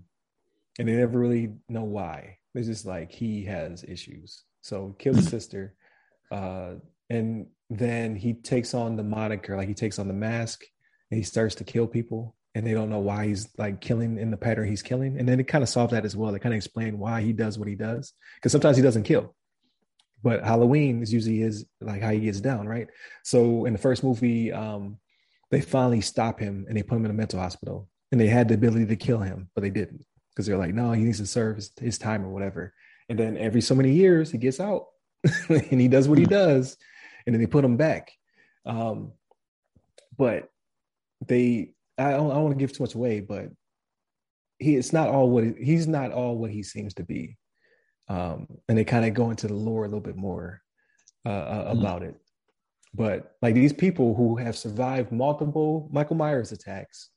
and 0.78 0.88
they 0.88 0.94
never 0.94 1.18
really 1.18 1.54
know 1.68 1.84
why. 1.84 2.38
It's 2.54 2.68
just 2.68 2.86
like 2.86 3.12
he 3.12 3.44
has 3.44 3.84
issues. 3.84 4.44
So 4.62 4.88
he 4.88 5.02
killed 5.02 5.16
his 5.16 5.28
sister, 5.36 5.74
uh, 6.30 6.74
and 7.08 7.46
then 7.68 8.16
he 8.16 8.34
takes 8.34 8.74
on 8.74 8.96
the 8.96 9.02
moniker, 9.02 9.56
like 9.56 9.68
he 9.68 9.74
takes 9.74 9.98
on 9.98 10.08
the 10.08 10.14
mask, 10.14 10.62
and 11.10 11.18
he 11.18 11.24
starts 11.24 11.56
to 11.56 11.64
kill 11.64 11.86
people, 11.86 12.36
and 12.54 12.66
they 12.66 12.72
don't 12.72 12.90
know 12.90 12.98
why 12.98 13.26
he's 13.26 13.48
like 13.58 13.80
killing 13.80 14.18
in 14.18 14.30
the 14.30 14.36
pattern 14.36 14.68
he's 14.68 14.82
killing. 14.82 15.18
And 15.18 15.28
then 15.28 15.40
it 15.40 15.48
kind 15.48 15.62
of 15.62 15.68
solved 15.68 15.92
that 15.92 16.04
as 16.04 16.16
well. 16.16 16.32
They 16.32 16.38
kind 16.38 16.54
of 16.54 16.58
explain 16.58 16.98
why 16.98 17.22
he 17.22 17.32
does 17.32 17.58
what 17.58 17.68
he 17.68 17.74
does, 17.74 18.12
because 18.36 18.52
sometimes 18.52 18.76
he 18.76 18.82
doesn't 18.82 19.04
kill, 19.04 19.34
but 20.22 20.44
Halloween 20.44 21.02
is 21.02 21.12
usually 21.12 21.42
is 21.42 21.64
like 21.80 22.02
how 22.02 22.10
he 22.10 22.20
gets 22.20 22.40
down, 22.40 22.66
right? 22.66 22.88
So 23.24 23.64
in 23.64 23.72
the 23.72 23.78
first 23.78 24.04
movie, 24.04 24.52
um, 24.52 24.98
they 25.50 25.60
finally 25.60 26.00
stop 26.00 26.38
him 26.38 26.66
and 26.68 26.76
they 26.76 26.82
put 26.82 26.96
him 26.96 27.04
in 27.04 27.10
a 27.10 27.14
mental 27.14 27.40
hospital, 27.40 27.88
and 28.12 28.20
they 28.20 28.26
had 28.26 28.48
the 28.48 28.54
ability 28.54 28.86
to 28.86 28.96
kill 28.96 29.18
him, 29.18 29.48
but 29.54 29.62
they 29.62 29.70
didn't 29.70 30.04
because 30.30 30.46
they're 30.46 30.58
like, 30.58 30.74
no, 30.74 30.92
he 30.92 31.02
needs 31.02 31.18
to 31.18 31.26
serve 31.26 31.56
his, 31.56 31.72
his 31.80 31.98
time 31.98 32.24
or 32.24 32.30
whatever. 32.30 32.72
And 33.08 33.18
then 33.18 33.36
every 33.36 33.60
so 33.60 33.74
many 33.74 33.92
years, 33.92 34.30
he 34.30 34.38
gets 34.38 34.60
out 34.60 34.86
and 35.48 35.80
he 35.80 35.88
does 35.88 36.08
what 36.08 36.18
he 36.18 36.24
does, 36.24 36.76
and 37.26 37.34
then 37.34 37.40
they 37.40 37.46
put 37.46 37.64
him 37.64 37.76
back. 37.76 38.12
Um, 38.64 39.12
but 40.16 40.48
they, 41.26 41.72
I 41.98 42.12
don't, 42.12 42.30
I 42.30 42.34
don't 42.34 42.44
want 42.44 42.58
to 42.58 42.62
give 42.62 42.72
too 42.72 42.82
much 42.82 42.94
away, 42.94 43.20
but 43.20 43.48
he, 44.58 44.76
it's 44.76 44.92
not 44.92 45.08
all 45.08 45.30
what 45.30 45.44
he's 45.44 45.88
not 45.88 46.12
all 46.12 46.36
what 46.36 46.50
he 46.50 46.62
seems 46.62 46.94
to 46.94 47.02
be. 47.02 47.36
Um, 48.10 48.48
and 48.68 48.76
they 48.76 48.84
kind 48.84 49.04
of 49.04 49.14
go 49.14 49.30
into 49.30 49.46
the 49.46 49.54
lore 49.54 49.84
a 49.84 49.86
little 49.86 50.00
bit 50.00 50.16
more 50.16 50.60
uh, 51.24 51.28
uh, 51.28 51.72
hmm. 51.72 51.78
about 51.78 52.02
mm. 52.02 52.08
it. 52.08 52.16
But 52.92 53.36
like 53.40 53.54
these 53.54 53.72
people 53.72 54.16
who 54.16 54.36
have 54.36 54.58
survived 54.58 55.12
multiple 55.12 55.88
Michael 55.92 56.16
Myers 56.16 56.50
attacks 56.50 57.10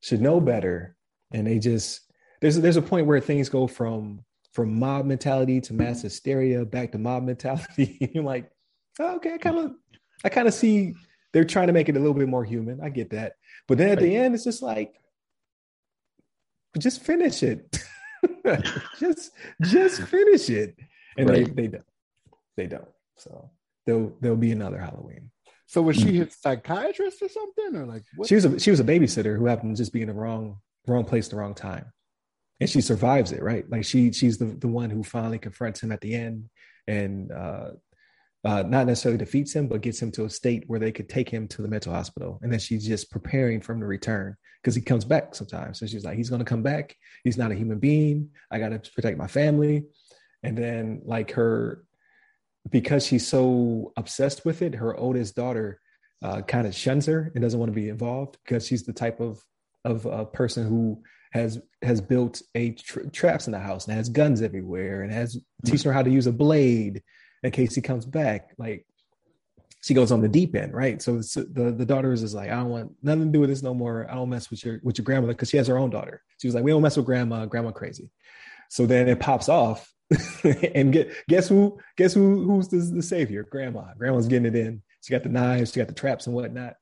should 0.00 0.20
know 0.20 0.40
better, 0.40 0.96
and 1.32 1.46
they 1.46 1.60
just 1.60 2.00
there's 2.40 2.58
there's 2.58 2.76
a 2.76 2.82
point 2.82 3.06
where 3.06 3.20
things 3.20 3.48
go 3.48 3.68
from 3.68 4.24
from 4.52 4.76
mob 4.76 5.06
mentality 5.06 5.60
to 5.60 5.72
mass 5.72 6.02
hysteria 6.02 6.64
back 6.64 6.90
to 6.92 6.98
mob 6.98 7.22
mentality. 7.22 8.10
You're 8.12 8.24
like, 8.24 8.50
oh, 8.98 9.16
okay, 9.16 9.34
I 9.34 9.38
kind 9.38 9.58
of 9.58 9.72
I 10.24 10.30
kind 10.30 10.48
of 10.48 10.54
see 10.54 10.94
they're 11.32 11.44
trying 11.44 11.68
to 11.68 11.72
make 11.72 11.88
it 11.88 11.96
a 11.96 12.00
little 12.00 12.12
bit 12.12 12.28
more 12.28 12.44
human. 12.44 12.80
I 12.80 12.88
get 12.88 13.10
that, 13.10 13.34
but 13.68 13.78
then 13.78 13.90
at 13.90 13.98
right. 13.98 14.02
the 14.02 14.16
end, 14.16 14.34
it's 14.34 14.42
just 14.42 14.62
like, 14.62 14.94
just 16.76 17.02
finish 17.02 17.44
it. 17.44 17.78
just 18.98 19.32
just 19.62 20.02
finish 20.02 20.50
it, 20.50 20.76
and 21.16 21.28
right. 21.28 21.46
they 21.46 21.62
they 21.62 21.68
don't 21.68 21.84
they 22.56 22.66
don't. 22.66 22.88
So 23.16 23.50
there'll 23.86 24.16
there'll 24.20 24.36
be 24.36 24.52
another 24.52 24.78
Halloween. 24.78 25.30
So 25.66 25.82
was 25.82 25.96
she 25.96 26.20
a 26.20 26.28
psychiatrist 26.28 27.22
or 27.22 27.28
something, 27.28 27.76
or 27.76 27.86
like 27.86 28.02
what? 28.16 28.28
she 28.28 28.34
was 28.34 28.44
a 28.44 28.58
she 28.58 28.70
was 28.70 28.80
a 28.80 28.84
babysitter 28.84 29.36
who 29.36 29.46
happened 29.46 29.76
to 29.76 29.80
just 29.80 29.92
be 29.92 30.02
in 30.02 30.08
the 30.08 30.14
wrong 30.14 30.58
wrong 30.86 31.04
place, 31.04 31.28
the 31.28 31.36
wrong 31.36 31.54
time 31.54 31.92
and 32.60 32.68
she 32.68 32.80
survives 32.80 33.32
it, 33.32 33.42
right? 33.42 33.68
Like 33.70 33.84
she 33.84 34.12
she's 34.12 34.38
the 34.38 34.44
the 34.44 34.68
one 34.68 34.90
who 34.90 35.02
finally 35.02 35.38
confronts 35.38 35.82
him 35.82 35.92
at 35.92 36.00
the 36.00 36.14
end 36.14 36.50
and 36.86 37.32
uh, 37.32 37.70
uh, 38.44 38.62
not 38.62 38.86
necessarily 38.86 39.18
defeats 39.18 39.52
him, 39.52 39.66
but 39.66 39.80
gets 39.80 40.00
him 40.00 40.10
to 40.12 40.24
a 40.26 40.30
state 40.30 40.64
where 40.66 40.78
they 40.78 40.92
could 40.92 41.08
take 41.08 41.28
him 41.28 41.48
to 41.48 41.62
the 41.62 41.68
mental 41.68 41.92
hospital. 41.92 42.38
And 42.42 42.52
then 42.52 42.60
she's 42.60 42.86
just 42.86 43.10
preparing 43.10 43.60
for 43.60 43.72
him 43.72 43.80
to 43.80 43.86
return 43.86 44.36
because 44.62 44.74
he 44.74 44.80
comes 44.80 45.04
back 45.04 45.34
sometimes. 45.34 45.78
So 45.78 45.86
she's 45.86 46.04
like, 46.04 46.16
he's 46.16 46.30
going 46.30 46.40
to 46.40 46.44
come 46.44 46.62
back. 46.62 46.96
He's 47.24 47.38
not 47.38 47.52
a 47.52 47.54
human 47.54 47.78
being. 47.78 48.30
I 48.50 48.58
got 48.58 48.70
to 48.70 48.90
protect 48.92 49.18
my 49.18 49.26
family. 49.26 49.84
And 50.42 50.56
then, 50.56 51.02
like 51.04 51.32
her, 51.32 51.84
because 52.68 53.06
she's 53.06 53.26
so 53.26 53.92
obsessed 53.96 54.44
with 54.44 54.62
it, 54.62 54.74
her 54.74 54.96
oldest 54.96 55.36
daughter 55.36 55.80
uh, 56.22 56.42
kind 56.42 56.66
of 56.66 56.74
shuns 56.74 57.06
her 57.06 57.30
and 57.34 57.42
doesn't 57.42 57.58
want 57.58 57.70
to 57.70 57.80
be 57.80 57.88
involved 57.88 58.36
because 58.44 58.66
she's 58.66 58.84
the 58.84 58.92
type 58.92 59.20
of 59.20 59.42
of 59.84 60.04
a 60.04 60.26
person 60.26 60.66
who 60.66 61.02
has 61.32 61.60
has 61.82 62.00
built 62.00 62.42
a 62.54 62.72
tra- 62.72 63.08
traps 63.10 63.46
in 63.46 63.52
the 63.52 63.58
house 63.58 63.86
and 63.86 63.96
has 63.96 64.08
guns 64.08 64.42
everywhere 64.42 65.02
and 65.02 65.12
has 65.12 65.38
teaching 65.64 65.88
her 65.88 65.92
how 65.92 66.02
to 66.02 66.10
use 66.10 66.26
a 66.26 66.32
blade 66.32 67.02
in 67.42 67.50
case 67.50 67.74
he 67.74 67.80
comes 67.80 68.04
back. 68.04 68.50
Like 68.58 68.86
she 69.82 69.94
goes 69.94 70.12
on 70.12 70.20
the 70.20 70.28
deep 70.28 70.54
end, 70.54 70.74
right? 70.74 71.00
So 71.00 71.18
the 71.18 71.74
the 71.76 71.86
daughters 71.86 72.22
is 72.22 72.34
like, 72.34 72.50
I 72.50 72.56
don't 72.56 72.68
want 72.68 72.92
nothing 73.02 73.26
to 73.26 73.32
do 73.32 73.40
with 73.40 73.50
this 73.50 73.62
no 73.62 73.74
more. 73.74 74.06
I 74.10 74.14
don't 74.14 74.28
mess 74.28 74.50
with 74.50 74.64
your 74.64 74.80
with 74.82 74.98
your 74.98 75.04
grandmother 75.04 75.32
because 75.32 75.50
she 75.50 75.56
has 75.56 75.68
her 75.68 75.78
own 75.78 75.90
daughter. 75.90 76.22
She 76.40 76.48
was 76.48 76.54
like, 76.54 76.64
we 76.64 76.70
don't 76.70 76.82
mess 76.82 76.96
with 76.96 77.06
grandma. 77.06 77.46
Grandma 77.46 77.70
crazy. 77.70 78.10
So 78.68 78.86
then 78.86 79.08
it 79.08 79.20
pops 79.20 79.48
off, 79.48 79.92
and 80.74 80.92
get 80.92 81.12
guess 81.28 81.48
who 81.48 81.78
guess 81.96 82.12
who 82.12 82.44
who's 82.44 82.68
the, 82.68 82.78
the 82.78 83.02
savior? 83.02 83.46
Grandma. 83.50 83.94
Grandma's 83.96 84.28
getting 84.28 84.46
it 84.46 84.56
in. 84.56 84.82
She 85.02 85.12
got 85.12 85.22
the 85.22 85.30
knives. 85.30 85.72
She 85.72 85.80
got 85.80 85.88
the 85.88 85.94
traps 85.94 86.26
and 86.26 86.36
whatnot. 86.36 86.74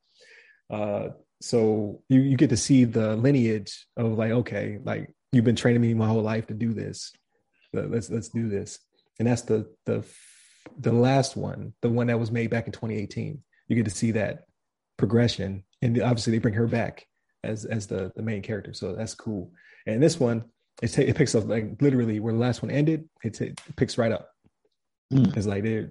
Uh, 0.68 1.10
so 1.40 2.02
you 2.08 2.20
you 2.20 2.36
get 2.36 2.50
to 2.50 2.56
see 2.56 2.84
the 2.84 3.16
lineage 3.16 3.86
of 3.96 4.18
like 4.18 4.32
okay 4.32 4.78
like 4.82 5.12
you've 5.32 5.44
been 5.44 5.56
training 5.56 5.80
me 5.80 5.94
my 5.94 6.06
whole 6.06 6.22
life 6.22 6.46
to 6.46 6.54
do 6.54 6.72
this 6.72 7.12
let's 7.72 8.10
let's 8.10 8.28
do 8.28 8.48
this 8.48 8.78
and 9.18 9.28
that's 9.28 9.42
the 9.42 9.72
the 9.86 10.04
the 10.78 10.92
last 10.92 11.36
one 11.36 11.72
the 11.82 11.88
one 11.88 12.06
that 12.06 12.18
was 12.18 12.30
made 12.30 12.50
back 12.50 12.66
in 12.66 12.72
2018 12.72 13.42
you 13.68 13.76
get 13.76 13.84
to 13.84 13.90
see 13.90 14.12
that 14.12 14.44
progression 14.96 15.64
and 15.82 16.00
obviously 16.02 16.32
they 16.32 16.38
bring 16.38 16.54
her 16.54 16.66
back 16.66 17.06
as 17.44 17.64
as 17.64 17.86
the 17.86 18.12
the 18.16 18.22
main 18.22 18.42
character 18.42 18.74
so 18.74 18.94
that's 18.94 19.14
cool 19.14 19.52
and 19.86 20.02
this 20.02 20.18
one 20.18 20.44
it, 20.82 20.88
t- 20.88 21.02
it 21.02 21.16
picks 21.16 21.34
up 21.34 21.46
like 21.46 21.80
literally 21.80 22.20
where 22.20 22.32
the 22.32 22.38
last 22.38 22.62
one 22.62 22.70
ended 22.70 23.08
it, 23.22 23.34
t- 23.34 23.46
it 23.46 23.60
picks 23.76 23.98
right 23.98 24.12
up 24.12 24.30
mm. 25.12 25.36
it's 25.36 25.46
like 25.46 25.62
they 25.62 25.86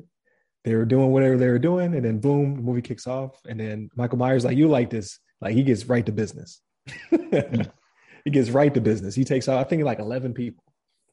they 0.63 0.75
were 0.75 0.85
doing 0.85 1.11
whatever 1.11 1.37
they 1.37 1.47
were 1.47 1.59
doing 1.59 1.95
and 1.95 2.03
then 2.03 2.19
boom 2.19 2.55
the 2.55 2.61
movie 2.61 2.81
kicks 2.81 3.07
off 3.07 3.39
and 3.47 3.59
then 3.59 3.89
michael 3.95 4.17
myers 4.17 4.43
like 4.43 4.57
you 4.57 4.67
like 4.67 4.89
this 4.89 5.19
like 5.41 5.53
he 5.53 5.63
gets 5.63 5.85
right 5.85 6.05
to 6.05 6.11
business. 6.11 6.61
he 7.11 8.31
gets 8.31 8.49
right 8.49 8.73
to 8.73 8.81
business. 8.81 9.15
He 9.15 9.23
takes 9.23 9.47
out, 9.47 9.59
I 9.59 9.63
think, 9.63 9.83
like 9.83 9.99
11 9.99 10.33
people 10.33 10.63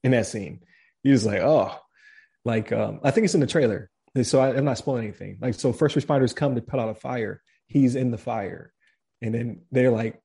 in 0.03 0.13
that 0.13 0.27
scene. 0.27 0.61
He 1.03 1.11
was 1.11 1.27
like, 1.27 1.41
oh, 1.41 1.77
like, 2.45 2.73
um, 2.73 3.01
I 3.03 3.11
think 3.11 3.25
it's 3.25 3.35
in 3.35 3.41
the 3.41 3.47
trailer. 3.47 3.91
So 4.23 4.41
I, 4.41 4.57
am 4.57 4.65
not 4.65 4.79
spoiling 4.79 5.05
anything. 5.05 5.39
Like, 5.41 5.55
so 5.55 5.73
first 5.73 5.97
responders 5.97 6.37
come 6.37 6.55
to 6.55 6.61
put 6.61 6.79
out 6.79 6.89
a 6.89 6.95
fire. 6.95 7.43
He's 7.67 7.97
in 7.97 8.11
the 8.11 8.19
fire. 8.19 8.73
And 9.23 9.35
then 9.35 9.63
they're 9.73 9.91
like, 9.91 10.21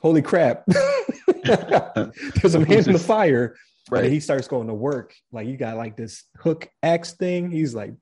holy 0.00 0.22
crap. 0.22 0.64
There's 1.44 2.54
a 2.54 2.60
man 2.60 2.72
in 2.72 2.92
the 2.92 2.98
fire. 3.06 3.56
Right. 3.90 4.04
And 4.04 4.12
he 4.12 4.18
starts 4.18 4.48
going 4.48 4.66
to 4.66 4.74
work. 4.74 5.14
Like, 5.30 5.46
he 5.46 5.56
got 5.56 5.76
like 5.76 5.96
this 5.96 6.24
hook 6.38 6.68
axe 6.82 7.12
thing. 7.12 7.50
He's 7.50 7.74
like 7.74 7.94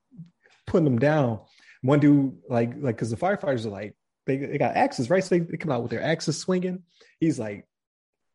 putting 0.65 0.85
them 0.85 0.97
down. 0.97 1.41
One 1.81 1.99
dude, 1.99 2.37
like, 2.49 2.73
like, 2.79 2.95
because 2.95 3.11
the 3.11 3.17
firefighters 3.17 3.65
are 3.65 3.69
like, 3.69 3.95
they, 4.25 4.37
they 4.37 4.57
got 4.57 4.75
axes, 4.75 5.09
right? 5.09 5.23
So 5.23 5.35
they, 5.35 5.39
they 5.39 5.57
come 5.57 5.71
out 5.71 5.81
with 5.81 5.91
their 5.91 6.01
axes 6.01 6.37
swinging. 6.37 6.83
He's 7.19 7.37
like 7.37 7.67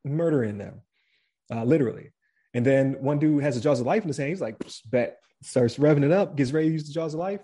murdering 0.04 0.58
them, 0.58 0.82
uh, 1.50 1.64
literally. 1.64 2.12
And 2.58 2.66
then 2.66 2.94
one 2.94 3.20
dude 3.20 3.44
has 3.44 3.54
the 3.54 3.60
jaws 3.60 3.78
of 3.78 3.86
life 3.86 4.02
in 4.02 4.08
his 4.08 4.16
hand. 4.16 4.30
He's 4.30 4.40
like, 4.40 4.56
bet, 4.90 5.20
starts 5.44 5.76
revving 5.76 6.02
it 6.02 6.10
up, 6.10 6.34
gets 6.34 6.50
ready 6.50 6.66
to 6.66 6.72
use 6.72 6.88
the 6.88 6.92
jaws 6.92 7.14
of 7.14 7.20
life. 7.20 7.40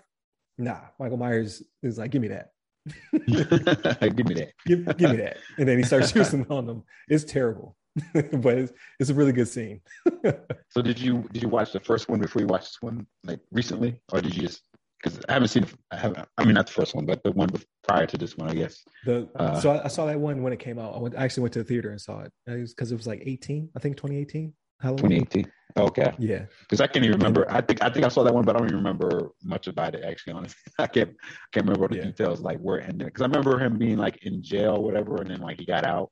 Nah, 0.57 0.81
Michael 0.99 1.15
Myers 1.15 1.63
is 1.81 1.97
like, 1.97 2.11
give 2.11 2.21
me 2.21 2.27
that. 2.27 2.49
give 3.13 3.29
me 3.29 4.33
that. 4.33 4.51
give, 4.65 4.97
give 4.97 5.11
me 5.11 5.15
that. 5.15 5.37
And 5.57 5.69
then 5.69 5.77
he 5.77 5.85
starts 5.85 6.13
using 6.13 6.45
on 6.49 6.65
them. 6.65 6.83
It's 7.07 7.23
terrible. 7.23 7.77
but 8.13 8.57
it's, 8.57 8.73
it's 8.99 9.09
a 9.09 9.13
really 9.13 9.31
good 9.31 9.47
scene. 9.47 9.79
so 10.69 10.81
did 10.81 10.99
you 10.99 11.23
did 11.31 11.41
you 11.41 11.47
watch 11.47 11.71
the 11.71 11.79
first 11.79 12.09
one 12.09 12.19
before 12.19 12.41
you 12.41 12.47
watched 12.47 12.65
this 12.65 12.81
one 12.81 13.07
like 13.23 13.39
recently, 13.53 14.01
or 14.11 14.19
did 14.19 14.35
you 14.35 14.41
just 14.41 14.63
because 15.01 15.17
I 15.29 15.33
haven't 15.33 15.47
seen. 15.47 15.65
I 15.91 15.95
haven't. 15.95 16.27
I 16.37 16.43
mean, 16.43 16.55
not 16.55 16.67
the 16.67 16.73
first 16.73 16.93
one, 16.93 17.05
but 17.05 17.23
the 17.23 17.31
one 17.31 17.49
prior 17.87 18.05
to 18.05 18.17
this 18.17 18.35
one, 18.35 18.49
I 18.49 18.53
guess. 18.53 18.83
The 19.05 19.29
uh, 19.37 19.61
so 19.61 19.71
I, 19.71 19.85
I, 19.85 19.87
saw 19.87 20.07
that 20.07 20.19
one 20.19 20.43
when 20.43 20.51
it 20.51 20.59
came 20.59 20.77
out. 20.77 20.93
I, 20.93 20.97
went, 20.97 21.15
I 21.17 21.23
actually 21.23 21.43
went 21.43 21.53
to 21.53 21.59
the 21.59 21.65
theater 21.65 21.91
and 21.91 22.01
saw 22.01 22.21
it. 22.21 22.33
because 22.45 22.91
it, 22.91 22.95
it 22.95 22.97
was 22.97 23.07
like 23.07 23.21
18, 23.23 23.69
I 23.75 23.79
think 23.79 23.95
2018. 23.95 24.53
Halloween. 24.81 25.25
2018. 25.25 25.51
Okay. 25.77 26.13
Yeah. 26.19 26.45
Because 26.61 26.79
I 26.79 26.87
can't 26.87 27.03
even 27.05 27.17
remember. 27.17 27.45
I 27.51 27.61
think 27.61 27.83
I 27.83 27.89
think 27.89 28.05
I 28.05 28.07
saw 28.07 28.23
that 28.23 28.33
one, 28.33 28.45
but 28.45 28.55
I 28.55 28.59
don't 28.59 28.67
even 28.67 28.77
remember 28.77 29.31
much 29.43 29.67
about 29.67 29.93
it. 29.93 30.03
Actually, 30.05 30.33
honestly, 30.33 30.61
I 30.79 30.87
can't 30.87 31.11
can't 31.51 31.65
remember 31.65 31.83
all 31.83 31.89
the 31.89 31.97
yeah. 31.97 32.05
details 32.05 32.39
like 32.39 32.59
where 32.59 32.77
it 32.77 32.89
ended. 32.89 33.07
Because 33.07 33.21
I 33.23 33.25
remember 33.25 33.59
him 33.59 33.77
being 33.77 33.97
like 33.97 34.23
in 34.23 34.41
jail, 34.41 34.81
whatever, 34.81 35.17
and 35.17 35.29
then 35.29 35.41
like 35.41 35.59
he 35.59 35.65
got 35.65 35.85
out 35.85 36.11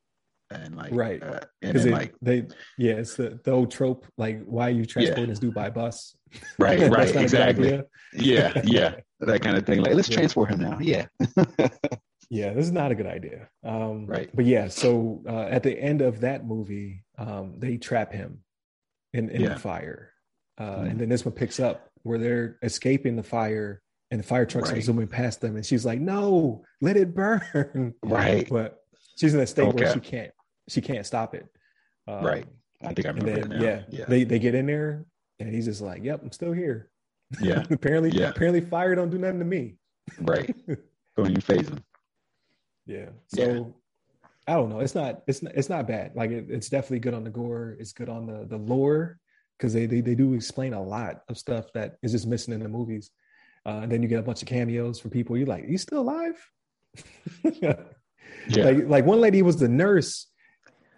and 0.53 0.75
like 0.75 0.93
right 0.93 1.21
uh, 1.23 1.39
and 1.61 1.77
then, 1.77 1.91
like 1.91 2.13
they 2.21 2.45
yeah 2.77 2.93
it's 2.93 3.15
the, 3.15 3.39
the 3.43 3.51
old 3.51 3.71
trope 3.71 4.05
like 4.17 4.43
why 4.45 4.67
are 4.67 4.73
you 4.73 4.85
transporting 4.85 5.25
yeah. 5.25 5.29
this 5.29 5.39
dude 5.39 5.53
by 5.53 5.69
bus 5.69 6.15
right 6.59 6.89
right 6.91 7.15
exactly 7.15 7.81
yeah 8.13 8.53
yeah 8.63 8.95
that 9.19 9.41
kind 9.41 9.57
of 9.57 9.65
thing 9.65 9.81
like 9.81 9.93
let's 9.93 10.09
yeah. 10.09 10.17
transport 10.17 10.49
him 10.49 10.59
now 10.59 10.77
yeah 10.79 11.05
yeah 12.29 12.53
this 12.53 12.65
is 12.65 12.71
not 12.71 12.91
a 12.91 12.95
good 12.95 13.05
idea 13.05 13.47
um 13.63 14.05
right 14.05 14.29
but 14.33 14.45
yeah 14.45 14.67
so 14.67 15.23
uh, 15.27 15.43
at 15.43 15.63
the 15.63 15.77
end 15.79 16.01
of 16.01 16.19
that 16.21 16.45
movie 16.45 17.03
um 17.17 17.55
they 17.57 17.77
trap 17.77 18.11
him 18.11 18.39
in, 19.13 19.29
in 19.29 19.41
yeah. 19.41 19.49
the 19.49 19.59
fire 19.59 20.11
uh 20.57 20.63
mm. 20.63 20.89
and 20.89 20.99
then 20.99 21.09
this 21.09 21.25
one 21.25 21.33
picks 21.33 21.59
up 21.59 21.89
where 22.03 22.17
they're 22.17 22.57
escaping 22.61 23.15
the 23.15 23.23
fire 23.23 23.81
and 24.11 24.19
the 24.19 24.23
fire 24.23 24.45
trucks 24.45 24.69
right. 24.69 24.77
are 24.77 24.81
zooming 24.81 25.07
past 25.07 25.41
them 25.41 25.55
and 25.55 25.65
she's 25.65 25.85
like 25.85 25.99
no 25.99 26.63
let 26.81 26.97
it 26.97 27.15
burn 27.15 27.93
right 28.03 28.47
but 28.49 28.79
she's 29.15 29.33
in 29.33 29.39
a 29.39 29.47
state 29.47 29.67
okay. 29.67 29.83
where 29.83 29.93
she 29.93 29.99
can't 29.99 30.31
she 30.69 30.81
can't 30.81 31.05
stop 31.05 31.35
it. 31.35 31.47
Um, 32.07 32.25
right. 32.25 32.45
I 32.81 32.93
think 32.93 33.05
I 33.05 33.09
remember. 33.11 33.47
Then, 33.47 33.61
yeah, 33.61 33.81
yeah. 33.89 34.05
They 34.07 34.23
they 34.23 34.39
get 34.39 34.55
in 34.55 34.65
there, 34.65 35.05
and 35.39 35.53
he's 35.53 35.65
just 35.65 35.81
like, 35.81 36.03
"Yep, 36.03 36.21
I'm 36.23 36.31
still 36.31 36.53
here." 36.53 36.89
Yeah. 37.41 37.63
apparently, 37.71 38.11
yeah. 38.11 38.29
apparently, 38.29 38.61
fire 38.61 38.93
don't 38.93 39.09
do 39.09 39.17
nothing 39.17 39.39
to 39.39 39.45
me. 39.45 39.77
right. 40.21 40.55
Don't 41.17 41.31
you 41.31 41.41
phase 41.41 41.67
him. 41.67 41.83
Yeah. 42.85 43.09
So, 43.25 43.73
I 44.47 44.53
don't 44.53 44.69
know. 44.69 44.79
It's 44.79 44.95
not. 44.95 45.21
It's 45.27 45.41
not. 45.41 45.53
It's 45.55 45.69
not 45.69 45.87
bad. 45.87 46.11
Like 46.15 46.31
it, 46.31 46.47
it's 46.49 46.69
definitely 46.69 46.99
good 46.99 47.13
on 47.13 47.23
the 47.23 47.29
gore. 47.29 47.77
It's 47.79 47.93
good 47.93 48.09
on 48.09 48.25
the 48.25 48.45
the 48.45 48.57
lore 48.57 49.19
because 49.57 49.73
they, 49.73 49.85
they 49.85 50.01
they 50.01 50.15
do 50.15 50.33
explain 50.33 50.73
a 50.73 50.81
lot 50.81 51.21
of 51.29 51.37
stuff 51.37 51.71
that 51.73 51.97
is 52.03 52.11
just 52.11 52.27
missing 52.27 52.53
in 52.53 52.61
the 52.61 52.69
movies. 52.69 53.09
Uh, 53.65 53.79
and 53.83 53.91
then 53.91 54.03
you 54.03 54.09
get 54.09 54.19
a 54.19 54.23
bunch 54.23 54.41
of 54.41 54.47
cameos 54.47 54.99
from 54.99 55.11
people. 55.11 55.37
You're 55.37 55.47
like, 55.47 55.65
you 55.67 55.77
still 55.77 56.01
alive? 56.01 56.49
yeah. 57.43 57.75
Like 58.49 58.87
like 58.87 59.05
one 59.05 59.21
lady 59.21 59.41
was 59.41 59.57
the 59.57 59.69
nurse. 59.69 60.27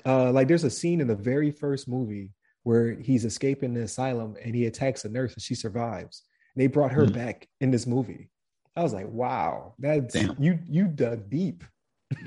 Uh, 0.06 0.32
like 0.32 0.48
there's 0.48 0.64
a 0.64 0.70
scene 0.70 1.02
in 1.02 1.08
the 1.08 1.16
very 1.16 1.52
first 1.52 1.88
movie 1.88 2.32
where 2.64 2.94
he's 2.94 3.26
escaping 3.26 3.74
the 3.74 3.82
asylum 3.82 4.36
and 4.44 4.56
he 4.56 4.66
attacks 4.66 5.06
a 5.06 5.10
nurse 5.10 5.34
and 5.34 5.42
she 5.42 5.54
survives. 5.54 6.24
And 6.56 6.64
they 6.64 6.68
brought 6.68 6.92
her 6.92 7.06
mm. 7.06 7.14
back 7.14 7.48
in 7.62 7.70
this 7.70 7.86
movie. 7.86 8.32
I 8.76 8.82
was 8.82 8.94
like, 8.94 9.08
wow, 9.08 9.76
that's 9.78 10.14
Damn. 10.16 10.36
you 10.42 10.60
you 10.68 10.88
dug 10.88 11.30
deep. 11.30 11.64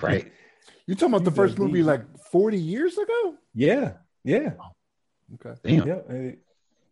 Right. 0.00 0.32
You 0.86 0.94
talking 0.94 1.14
about 1.14 1.24
the 1.24 1.30
first 1.30 1.58
movie 1.58 1.80
deep. 1.80 1.86
like 1.86 2.02
40 2.30 2.58
years 2.58 2.96
ago? 2.96 3.34
Yeah. 3.54 3.94
Yeah. 4.24 4.54
Okay. 5.34 5.54
Damn. 5.62 5.86
Yeah. 5.86 5.94
It, 6.08 6.38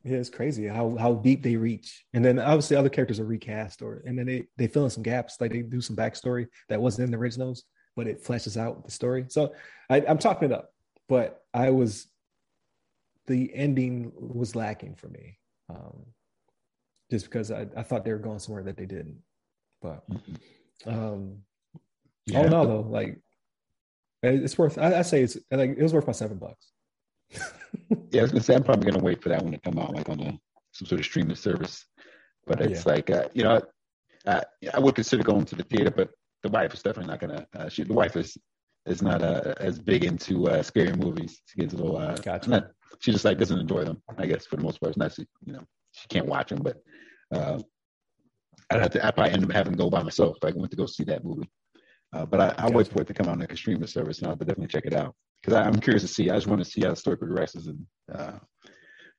yeah, 0.06 0.18
it's 0.18 0.30
crazy 0.30 0.68
how 0.68 0.96
how 0.96 1.14
deep 1.14 1.42
they 1.42 1.56
reach, 1.56 2.04
and 2.14 2.24
then 2.24 2.38
obviously 2.38 2.76
other 2.76 2.88
characters 2.88 3.18
are 3.18 3.24
recast, 3.24 3.82
or 3.82 4.04
and 4.06 4.16
then 4.16 4.26
they 4.26 4.46
they 4.56 4.68
fill 4.68 4.84
in 4.84 4.90
some 4.90 5.02
gaps, 5.02 5.36
like 5.40 5.50
they 5.50 5.62
do 5.62 5.80
some 5.80 5.96
backstory 5.96 6.46
that 6.68 6.80
wasn't 6.80 7.06
in 7.06 7.10
the 7.10 7.16
originals, 7.16 7.64
but 7.96 8.06
it 8.06 8.22
fleshes 8.22 8.56
out 8.56 8.84
the 8.84 8.90
story. 8.92 9.24
So 9.26 9.52
I, 9.90 10.02
I'm 10.06 10.18
talking 10.18 10.52
it 10.52 10.54
up, 10.54 10.70
but 11.08 11.42
I 11.52 11.70
was 11.70 12.06
the 13.26 13.50
ending 13.52 14.12
was 14.16 14.54
lacking 14.54 14.94
for 14.94 15.08
me, 15.08 15.40
um, 15.68 16.04
just 17.10 17.24
because 17.24 17.50
I, 17.50 17.66
I 17.76 17.82
thought 17.82 18.04
they 18.04 18.12
were 18.12 18.18
going 18.18 18.38
somewhere 18.38 18.62
that 18.62 18.76
they 18.76 18.86
didn't. 18.86 19.18
But 19.82 20.08
mm-hmm. 20.08 20.88
um, 20.88 21.38
yeah, 22.26 22.38
all 22.38 22.46
in 22.46 22.54
all, 22.54 22.66
though, 22.66 22.88
like 22.88 23.18
it's 24.34 24.58
worth. 24.58 24.78
I, 24.78 24.98
I 24.98 25.02
say 25.02 25.22
it's 25.22 25.36
like 25.50 25.70
it 25.70 25.82
was 25.82 25.92
worth 25.92 26.06
my 26.06 26.12
seven 26.12 26.38
bucks. 26.38 26.72
yeah, 28.10 28.20
I 28.20 28.22
was 28.22 28.32
gonna 28.32 28.42
say 28.42 28.54
I'm 28.54 28.62
probably 28.62 28.90
gonna 28.90 29.02
wait 29.02 29.22
for 29.22 29.28
that 29.30 29.42
one 29.42 29.52
to 29.52 29.58
come 29.58 29.78
out, 29.78 29.94
like 29.94 30.08
on 30.08 30.20
a 30.20 30.38
some 30.72 30.86
sort 30.86 31.00
of 31.00 31.04
streaming 31.04 31.36
service. 31.36 31.84
But 32.46 32.60
it's 32.60 32.86
yeah. 32.86 32.92
like 32.92 33.10
uh, 33.10 33.28
you 33.34 33.42
know, 33.42 33.60
I, 34.26 34.42
I 34.72 34.78
would 34.78 34.94
consider 34.94 35.22
going 35.22 35.44
to 35.46 35.56
the 35.56 35.64
theater, 35.64 35.90
but 35.90 36.10
the 36.42 36.48
wife 36.48 36.74
is 36.74 36.82
definitely 36.82 37.10
not 37.10 37.20
gonna. 37.20 37.46
Uh, 37.54 37.68
she 37.68 37.84
the 37.84 37.92
wife 37.92 38.16
is 38.16 38.36
is 38.86 39.02
not 39.02 39.22
uh, 39.22 39.54
as 39.58 39.78
big 39.78 40.04
into 40.04 40.48
uh, 40.48 40.62
scary 40.62 40.92
movies. 40.92 41.40
She 41.46 41.60
gets 41.60 41.74
a 41.74 41.76
little. 41.76 41.96
Uh, 41.96 42.14
gotcha. 42.16 42.50
Not, 42.50 42.70
she 43.00 43.12
just 43.12 43.24
like 43.24 43.38
doesn't 43.38 43.58
enjoy 43.58 43.84
them. 43.84 44.00
I 44.16 44.26
guess 44.26 44.46
for 44.46 44.56
the 44.56 44.62
most 44.62 44.80
part, 44.80 44.90
it's 44.90 44.98
not. 44.98 45.12
She, 45.12 45.26
you 45.44 45.52
know, 45.52 45.64
she 45.92 46.06
can't 46.08 46.26
watch 46.26 46.50
them, 46.50 46.62
but 46.62 46.76
uh, 47.32 47.58
I'd 48.70 48.80
have 48.80 48.90
to. 48.92 49.06
I 49.06 49.10
probably 49.10 49.32
end 49.32 49.44
up 49.44 49.52
having 49.52 49.72
to 49.72 49.78
go 49.78 49.90
by 49.90 50.02
myself 50.02 50.36
if 50.42 50.48
I 50.48 50.56
went 50.56 50.70
to 50.70 50.76
go 50.76 50.86
see 50.86 51.04
that 51.04 51.24
movie. 51.24 51.50
Uh, 52.16 52.24
but 52.24 52.40
I, 52.40 52.54
I'll 52.58 52.72
wait 52.72 52.88
for 52.88 53.02
it 53.02 53.08
to 53.08 53.14
come 53.14 53.26
out 53.26 53.32
on 53.32 53.40
like 53.40 53.52
a 53.52 53.56
streaming 53.56 53.86
service, 53.86 54.18
and 54.18 54.28
I'll 54.28 54.36
definitely 54.36 54.68
check 54.68 54.86
it 54.86 54.94
out 54.94 55.14
because 55.42 55.54
I'm 55.54 55.78
curious 55.80 56.02
to 56.02 56.08
see. 56.08 56.30
I 56.30 56.34
just 56.34 56.46
want 56.46 56.64
to 56.64 56.70
see 56.70 56.80
how 56.80 56.90
the 56.90 56.96
story 56.96 57.18
progresses. 57.18 57.66
And 57.66 57.86
uh, 58.12 58.38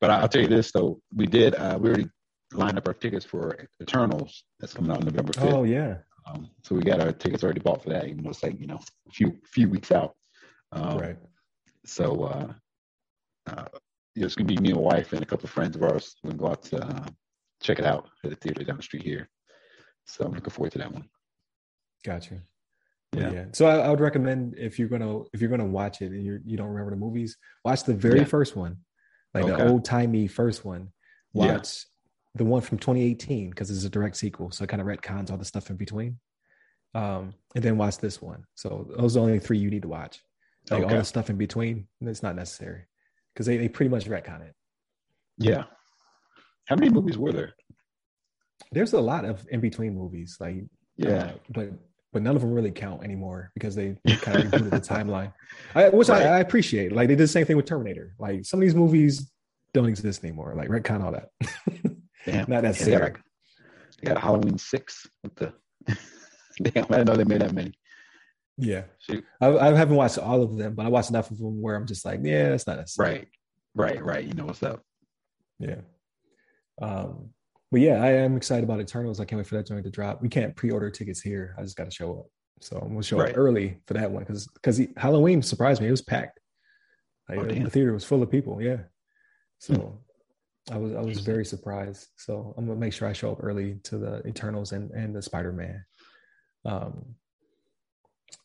but 0.02 0.10
I'll 0.10 0.28
tell 0.28 0.42
you 0.42 0.48
this 0.48 0.72
though, 0.72 1.00
we 1.16 1.28
did. 1.28 1.54
Uh, 1.54 1.78
we 1.80 1.90
already 1.90 2.10
lined 2.54 2.78
up 2.78 2.88
our 2.88 2.96
tickets 2.96 3.24
for 3.24 3.68
Eternals 3.82 4.46
that's 4.60 4.74
coming 4.74 4.92
out 4.92 5.04
November 5.04 5.34
5th. 5.34 5.54
Oh 5.54 5.64
yeah. 5.64 5.98
Um, 6.26 6.50
so 6.64 6.76
we 6.76 6.82
got 6.82 7.00
our 7.00 7.12
tickets 7.12 7.44
already 7.44 7.60
bought 7.60 7.84
for 7.84 7.90
that, 7.90 8.08
even 8.08 8.24
though 8.24 8.32
it's 8.32 8.42
like 8.42 8.60
you 8.60 8.68
know 8.68 8.80
a 9.08 9.12
few 9.12 9.38
few 9.46 9.70
weeks 9.70 9.92
out. 9.92 10.16
Um, 10.72 10.98
right. 10.98 11.18
So 11.86 12.24
uh, 12.24 12.54
uh, 13.46 13.66
it's 14.16 14.34
gonna 14.34 14.48
be 14.48 14.58
me 14.58 14.72
and 14.72 14.78
my 14.78 14.84
wife 14.96 15.14
and 15.14 15.22
a 15.22 15.26
couple 15.26 15.46
of 15.46 15.52
friends 15.52 15.76
of 15.76 15.84
ours. 15.84 16.16
We're 16.24 16.32
gonna 16.32 16.42
go 16.42 16.50
out 16.50 16.64
to 16.64 16.84
uh, 16.84 17.06
check 17.62 17.78
it 17.78 17.86
out 17.86 18.10
at 18.24 18.32
the 18.32 18.36
theater 18.38 18.64
down 18.64 18.78
the 18.78 18.84
street 18.84 19.04
here. 19.04 19.30
So 20.06 20.26
I'm 20.26 20.32
looking 20.32 20.50
forward 20.50 20.72
to 20.72 20.80
that 20.80 20.92
one. 20.92 21.08
Gotcha. 22.04 22.42
Yeah. 23.14 23.32
yeah. 23.32 23.46
So 23.54 23.66
I, 23.66 23.78
I, 23.78 23.90
would 23.90 24.00
recommend 24.00 24.56
if 24.58 24.78
you're 24.78 24.90
gonna 24.90 25.22
if 25.34 25.40
you're 25.42 25.50
gonna 25.50 25.66
watch 25.66 26.02
it 26.02 26.12
and 26.12 26.24
you 26.24 26.40
you 26.46 26.58
don't 26.58 26.68
remember 26.68 26.92
the 26.92 26.98
movies, 26.98 27.38
watch 27.64 27.84
the 27.84 27.94
very 27.94 28.20
yeah. 28.20 28.26
first 28.26 28.56
one, 28.56 28.78
like 29.34 29.46
okay. 29.46 29.64
the 29.64 29.70
old 29.70 29.86
timey 29.86 30.28
first 30.28 30.66
one. 30.66 30.90
Watch 31.34 31.50
yeah. 31.50 32.36
the 32.36 32.46
one 32.46 32.62
from 32.62 32.80
2018 32.80 33.50
because 33.50 33.70
it's 33.70 33.86
a 33.86 33.90
direct 33.90 34.18
sequel, 34.18 34.52
so 34.52 34.64
it 34.64 34.68
kind 34.68 34.82
of 34.82 34.88
retcons 34.88 35.32
all 35.32 35.38
the 35.38 35.46
stuff 35.46 35.70
in 35.70 35.78
between. 35.78 36.20
Um, 36.94 37.34
and 37.56 37.64
then 37.64 37.78
watch 37.78 37.98
this 38.00 38.22
one. 38.22 38.44
So 38.56 38.88
those 38.98 39.16
are 39.16 39.20
the 39.20 39.26
only 39.26 39.40
three 39.40 39.58
you 39.58 39.70
need 39.70 39.84
to 39.84 39.88
watch. 39.88 40.22
Like 40.70 40.84
okay. 40.84 40.94
all 40.94 41.00
the 41.00 41.06
stuff 41.06 41.30
in 41.30 41.38
between, 41.38 41.88
it's 42.02 42.24
not 42.24 42.36
necessary 42.36 42.86
because 43.34 43.46
they, 43.46 43.58
they 43.58 43.70
pretty 43.70 43.90
much 43.90 44.06
retcon 44.06 44.42
it. 44.42 44.54
Yeah. 45.38 45.66
How 46.66 46.76
many 46.76 46.90
movies 46.90 47.18
were 47.18 47.32
there? 47.32 47.54
There's 48.72 48.94
a 48.94 49.00
lot 49.00 49.24
of 49.24 49.46
in 49.50 49.62
between 49.62 49.96
movies, 49.96 50.38
like 50.40 50.66
yeah, 50.98 51.10
uh, 51.10 51.32
but 51.52 51.70
but 52.18 52.24
none 52.24 52.36
of 52.36 52.42
them 52.42 52.52
really 52.52 52.72
count 52.72 53.04
anymore 53.04 53.52
because 53.54 53.76
they 53.76 53.96
kind 54.22 54.40
of 54.40 54.46
included 54.46 54.72
the 54.72 54.80
timeline, 54.80 55.32
I, 55.76 55.90
which 55.90 56.10
right. 56.10 56.26
I, 56.26 56.38
I, 56.38 56.40
appreciate. 56.40 56.92
Like 56.92 57.10
they 57.10 57.16
did 57.16 57.22
the 57.22 57.28
same 57.28 57.46
thing 57.46 57.58
with 57.58 57.68
Terminator. 57.68 58.16
Like 58.18 58.44
some 58.44 58.60
of 58.60 58.62
these 58.62 58.74
movies 58.74 59.32
don't 59.72 59.86
exist 59.86 60.24
anymore. 60.24 60.56
Like 60.58 60.68
retcon 60.70 61.04
all 61.04 61.12
that. 61.12 61.30
Damn. 62.26 62.50
Not 62.50 62.64
necessary. 62.64 62.92
Yeah, 62.92 62.98
they, 62.98 63.10
got, 63.12 63.20
they 64.02 64.14
got 64.16 64.18
Halloween 64.18 64.58
six. 64.58 65.06
What 65.22 65.36
the? 65.36 65.54
Damn, 66.64 66.86
I 66.86 66.88
didn't 66.88 67.06
know 67.06 67.16
they 67.18 67.24
made 67.24 67.42
that 67.42 67.54
many. 67.54 67.74
Yeah, 68.58 68.86
I, 69.40 69.56
I, 69.56 69.76
haven't 69.76 69.96
watched 69.96 70.18
all 70.18 70.42
of 70.42 70.58
them, 70.58 70.74
but 70.74 70.88
I 70.88 70.90
watched 70.90 71.12
enough 71.12 71.30
of 71.30 71.38
them 71.38 71.62
where 71.62 71.76
I'm 71.76 71.86
just 71.86 72.04
like, 72.04 72.22
yeah, 72.24 72.54
it's 72.54 72.66
not 72.66 72.78
necessary. 72.78 73.28
Right, 73.76 73.94
right, 73.94 74.04
right. 74.04 74.26
You 74.26 74.34
know 74.34 74.46
what's 74.46 74.64
up. 74.64 74.82
Yeah. 75.60 75.82
Um, 76.82 77.30
but 77.72 77.82
yeah, 77.82 78.02
I 78.02 78.12
am 78.14 78.38
excited 78.38 78.64
about 78.64 78.80
Eternals. 78.80 79.20
I 79.20 79.26
can't 79.26 79.38
wait 79.38 79.48
for 79.48 79.56
that 79.56 79.68
joint 79.68 79.84
to 79.84 79.90
drop. 79.90 80.22
We 80.22 80.30
can't 80.30 80.56
pre-order 80.56 80.90
tickets 80.90 81.22
here. 81.22 81.56
I 81.58 81.64
just 81.64 81.76
got 81.76 81.86
to 81.86 81.92
show 81.92 82.20
up. 82.20 82.26
So 82.60 82.78
I'm 82.78 82.90
gonna 82.90 83.04
show 83.04 83.20
right. 83.20 83.32
up 83.32 83.38
early 83.38 83.78
for 83.86 83.94
that 83.94 84.10
one 84.10 84.24
because 84.24 84.48
because 84.48 84.82
Halloween 84.96 85.42
surprised 85.42 85.82
me. 85.82 85.88
It 85.88 85.92
was 85.92 86.02
packed. 86.02 86.40
Like, 87.30 87.40
oh, 87.40 87.46
the 87.46 87.70
theater 87.70 87.94
was 87.94 88.04
full 88.04 88.24
of 88.24 88.32
people. 88.32 88.62
Yeah. 88.62 88.78
So 89.60 89.74
hmm. 89.76 90.74
I 90.74 90.78
was 90.78 90.96
I 90.96 91.02
was 91.02 91.20
very 91.20 91.46
surprised. 91.46 92.08
So 92.16 92.54
I'm 92.58 92.66
gonna 92.66 92.80
make 92.80 92.94
sure 92.94 93.08
I 93.08 93.14
show 93.14 93.32
up 93.32 93.44
early 93.44 93.80
to 93.84 93.98
the 93.98 94.28
Eternals 94.28 94.72
and 94.72 94.92
and 94.92 95.16
the 95.16 95.22
Spider 95.22 95.52
Man. 95.52 95.86
Um, 96.66 97.16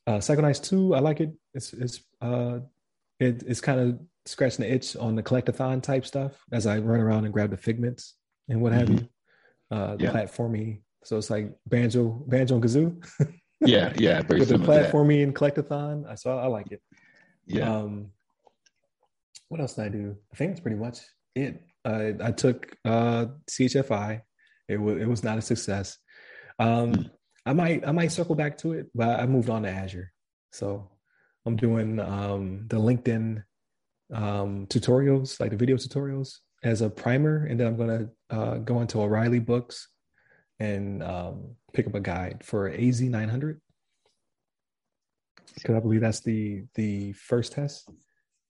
uh, 0.07 0.19
Psychonauts 0.19 0.63
two, 0.63 0.95
I 0.95 0.99
like 0.99 1.21
it. 1.21 1.33
It's 1.55 1.73
it's 1.73 2.01
uh, 2.21 2.59
it, 3.19 3.43
it's 3.47 3.61
kind 3.61 3.81
of 3.81 4.01
scratching 4.27 4.65
the 4.65 4.73
itch 4.73 4.95
on 4.97 5.17
the 5.17 5.23
collectathon 5.23 5.83
type 5.83 6.05
stuff 6.05 6.33
as 6.53 6.67
I 6.67 6.79
run 6.79 7.01
around 7.01 7.25
and 7.25 7.33
grab 7.33 7.51
the 7.51 7.57
figments 7.57 8.15
and 8.49 8.61
what 8.61 8.73
have 8.73 8.89
mm-hmm. 8.89 8.99
you 8.99 9.09
uh, 9.73 9.97
yeah. 9.99 10.13
platformy. 10.13 10.83
So 11.05 11.17
it's 11.17 11.31
like 11.31 11.53
banjo, 11.67 12.23
banjo 12.27 12.55
and 12.57 12.65
Kazooie. 12.65 13.35
yeah, 13.61 13.93
yeah, 13.97 14.23
very 14.23 14.41
with 14.41 14.51
the 14.51 14.57
platformy 14.57 15.23
and 15.23 15.35
collectathon. 15.35 16.09
I 16.09 16.15
saw, 16.15 16.39
I 16.39 16.47
like 16.47 16.71
it. 16.71 16.83
Yeah. 17.47 17.75
Um, 17.75 18.11
what 19.49 19.61
else 19.61 19.75
did 19.75 19.85
I 19.85 19.89
do? 19.89 20.17
I 20.33 20.37
think 20.37 20.53
that's 20.53 20.61
pretty 20.61 20.77
much 20.77 21.01
it. 21.35 21.63
Uh, 21.85 22.13
I 22.23 22.31
took 22.31 22.77
uh, 22.85 23.27
CHFI. 23.51 24.21
It 24.69 24.77
was 24.81 25.03
it 25.03 25.09
was 25.09 25.25
not 25.25 25.39
a 25.39 25.43
success. 25.43 25.99
Um, 26.59 26.95
mm. 26.95 27.11
I 27.45 27.53
might 27.53 27.87
I 27.87 27.93
might 27.93 28.13
circle 28.13 28.37
back 28.37 28.59
to 28.59 28.73
it, 28.73 28.87
but 28.95 29.21
I 29.21 29.27
moved 29.27 29.51
on 29.51 29.63
to 29.63 29.69
Azure. 29.69 30.13
So 30.53 30.89
I'm 31.45 31.57
doing 31.57 31.99
um, 31.99 32.67
the 32.69 32.77
LinkedIn 32.77 33.43
um, 34.15 34.67
tutorials, 34.69 35.41
like 35.41 35.51
the 35.51 35.57
video 35.57 35.77
tutorials 35.77 36.39
as 36.63 36.81
a 36.81 36.91
primer, 36.91 37.47
and 37.47 37.59
then 37.59 37.67
I'm 37.67 37.77
going 37.77 38.09
to 38.31 38.37
uh, 38.37 38.55
go 38.59 38.81
into 38.81 39.01
O'Reilly 39.01 39.41
Books 39.41 39.89
and 40.61 41.03
um, 41.03 41.57
pick 41.73 41.87
up 41.87 41.95
a 41.95 42.01
guide 42.01 42.43
for 42.45 42.71
AZ 42.71 43.01
900 43.01 43.61
because 45.55 45.75
I 45.75 45.81
believe 45.81 46.01
that's 46.01 46.21
the 46.21 46.65
the 46.75 47.13
first 47.13 47.53
test, 47.53 47.91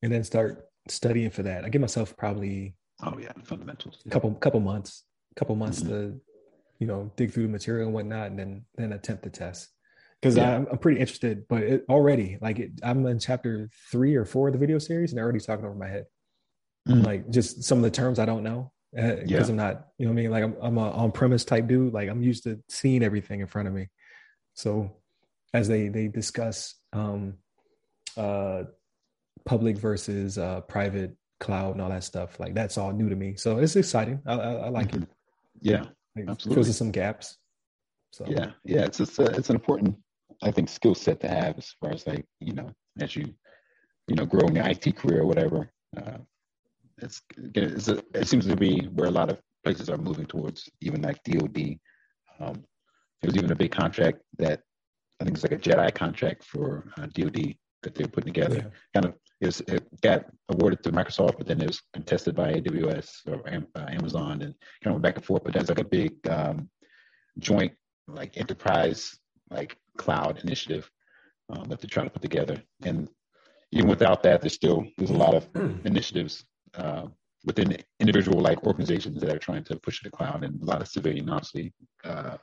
and 0.02 0.12
then 0.12 0.22
start 0.24 0.66
studying 0.88 1.30
for 1.30 1.42
that. 1.42 1.64
I 1.64 1.68
give 1.68 1.80
myself 1.80 2.16
probably 2.16 2.74
oh 3.02 3.18
yeah 3.18 3.32
fundamentals 3.44 4.02
a 4.06 4.10
couple 4.10 4.32
couple 4.34 4.60
months 4.60 5.04
couple 5.36 5.56
months 5.56 5.80
mm-hmm. 5.80 5.90
to 5.90 6.20
you 6.78 6.86
know 6.86 7.10
dig 7.16 7.32
through 7.32 7.44
the 7.44 7.48
material 7.48 7.86
and 7.86 7.94
whatnot, 7.94 8.28
and 8.28 8.38
then 8.38 8.64
then 8.76 8.92
attempt 8.92 9.22
the 9.22 9.30
test 9.30 9.68
because 10.20 10.36
yeah. 10.36 10.56
I'm, 10.56 10.66
I'm, 10.70 10.78
pretty 10.78 11.00
interested. 11.00 11.44
But 11.48 11.62
it, 11.62 11.84
already, 11.88 12.38
like 12.40 12.58
it, 12.58 12.72
I'm 12.82 13.04
in 13.06 13.18
chapter 13.18 13.68
three 13.90 14.14
or 14.14 14.24
four 14.24 14.48
of 14.48 14.52
the 14.52 14.58
video 14.58 14.78
series, 14.78 15.10
and 15.10 15.18
they're 15.18 15.24
already 15.24 15.40
talking 15.40 15.64
over 15.64 15.74
my 15.74 15.88
head 15.88 16.04
mm. 16.88 17.04
like 17.04 17.30
just 17.30 17.64
some 17.64 17.78
of 17.78 17.84
the 17.84 17.90
terms 17.90 18.18
I 18.18 18.24
don't 18.24 18.42
know 18.42 18.72
because 18.92 19.20
uh, 19.20 19.24
yeah. 19.26 19.44
I'm 19.46 19.56
not, 19.56 19.86
you 19.98 20.06
know 20.06 20.12
what 20.12 20.18
I 20.18 20.22
mean? 20.22 20.30
Like 20.30 20.44
I'm, 20.44 20.56
I'm 20.60 20.78
a 20.78 20.90
on 20.90 21.12
premise 21.12 21.44
type 21.44 21.66
dude. 21.66 21.94
Like 21.94 22.08
I'm 22.08 22.22
used 22.22 22.44
to 22.44 22.60
seeing 22.68 23.02
everything 23.02 23.40
in 23.40 23.46
front 23.46 23.68
of 23.68 23.74
me. 23.74 23.88
So 24.54 24.90
as 25.54 25.68
they, 25.68 25.88
they 25.88 26.08
discuss, 26.08 26.74
um, 26.92 27.34
uh, 28.16 28.64
public 29.46 29.78
versus, 29.78 30.36
uh, 30.36 30.60
private 30.62 31.16
cloud 31.40 31.72
and 31.72 31.80
all 31.80 31.88
that 31.88 32.04
stuff, 32.04 32.38
like 32.38 32.54
that's 32.54 32.76
all 32.76 32.92
new 32.92 33.08
to 33.08 33.16
me. 33.16 33.36
So 33.36 33.58
it's 33.58 33.76
exciting. 33.76 34.20
I, 34.26 34.34
I, 34.34 34.52
I 34.52 34.68
like 34.68 34.88
mm-hmm. 34.88 35.04
it. 35.04 35.08
Yeah. 35.62 35.84
Like, 36.14 36.28
absolutely. 36.28 36.64
Fills 36.64 36.76
some 36.76 36.90
gaps. 36.90 37.38
So 38.12 38.26
yeah, 38.28 38.50
yeah, 38.64 38.84
it's 38.84 39.00
it's, 39.00 39.18
a, 39.18 39.24
it's 39.24 39.48
an 39.48 39.56
important, 39.56 39.96
I 40.42 40.50
think, 40.50 40.68
skill 40.68 40.94
set 40.94 41.20
to 41.20 41.28
have 41.28 41.56
as 41.56 41.74
far 41.80 41.92
as 41.92 42.06
like 42.06 42.26
you 42.40 42.52
know 42.52 42.70
as 43.00 43.16
you 43.16 43.34
you 44.06 44.16
know 44.16 44.26
grow 44.26 44.46
in 44.48 44.54
your 44.54 44.68
IT 44.68 44.96
career 44.96 45.22
or 45.22 45.26
whatever. 45.26 45.72
Uh, 45.96 46.18
it's, 47.02 47.22
it's 47.54 47.88
a, 47.88 48.02
it 48.14 48.28
seems 48.28 48.46
to 48.46 48.56
be 48.56 48.88
where 48.94 49.08
a 49.08 49.12
lot 49.12 49.30
of 49.30 49.38
places 49.64 49.88
are 49.88 49.98
moving 49.98 50.26
towards, 50.26 50.68
even 50.80 51.02
like 51.02 51.22
DoD. 51.24 51.78
Um, 52.40 52.64
there 53.20 53.28
was 53.28 53.36
even 53.36 53.52
a 53.52 53.56
big 53.56 53.70
contract 53.72 54.18
that 54.38 54.60
I 55.20 55.24
think 55.24 55.36
it's 55.36 55.44
like 55.44 55.52
a 55.52 55.58
JEDI 55.58 55.94
contract 55.94 56.44
for 56.44 56.90
uh, 56.96 57.06
DoD 57.14 57.54
that 57.82 57.94
they're 57.94 58.08
putting 58.08 58.32
together. 58.32 58.56
Yeah. 58.56 59.00
Kind 59.00 59.06
of 59.06 59.14
is 59.40 59.60
it 59.66 59.84
got 60.00 60.26
awarded 60.48 60.82
to 60.82 60.92
Microsoft, 60.92 61.38
but 61.38 61.46
then 61.46 61.60
it 61.60 61.66
was 61.66 61.82
contested 61.92 62.34
by 62.34 62.54
AWS 62.54 63.08
or 63.26 63.42
uh, 63.48 63.86
Amazon, 63.88 64.42
and 64.42 64.54
kind 64.82 64.86
of 64.86 64.92
went 64.92 65.02
back 65.02 65.16
and 65.16 65.24
forth. 65.24 65.42
But 65.44 65.54
that's 65.54 65.68
like 65.68 65.80
a 65.80 65.84
big 65.84 66.12
um, 66.28 66.68
joint 67.38 67.72
like 68.08 68.36
enterprise 68.36 69.16
like 69.50 69.76
cloud 69.96 70.40
initiative 70.42 70.90
um, 71.50 71.68
that 71.68 71.80
they're 71.80 71.88
trying 71.88 72.06
to 72.06 72.12
put 72.12 72.22
together. 72.22 72.62
And 72.84 73.08
even 73.72 73.88
without 73.88 74.22
that, 74.22 74.40
there's 74.40 74.54
still 74.54 74.86
there's 74.96 75.10
a 75.10 75.14
lot 75.14 75.34
of 75.34 75.48
initiatives 75.84 76.44
uh, 76.74 77.06
within 77.44 77.76
individual 78.00 78.40
like 78.40 78.62
organizations 78.64 79.20
that 79.20 79.34
are 79.34 79.38
trying 79.38 79.64
to 79.64 79.76
push 79.76 80.02
the 80.02 80.10
cloud, 80.10 80.44
and 80.44 80.60
a 80.62 80.64
lot 80.64 80.80
of 80.80 80.88
civilian 80.88 81.28
obviously 81.28 81.72
uh, 82.04 82.36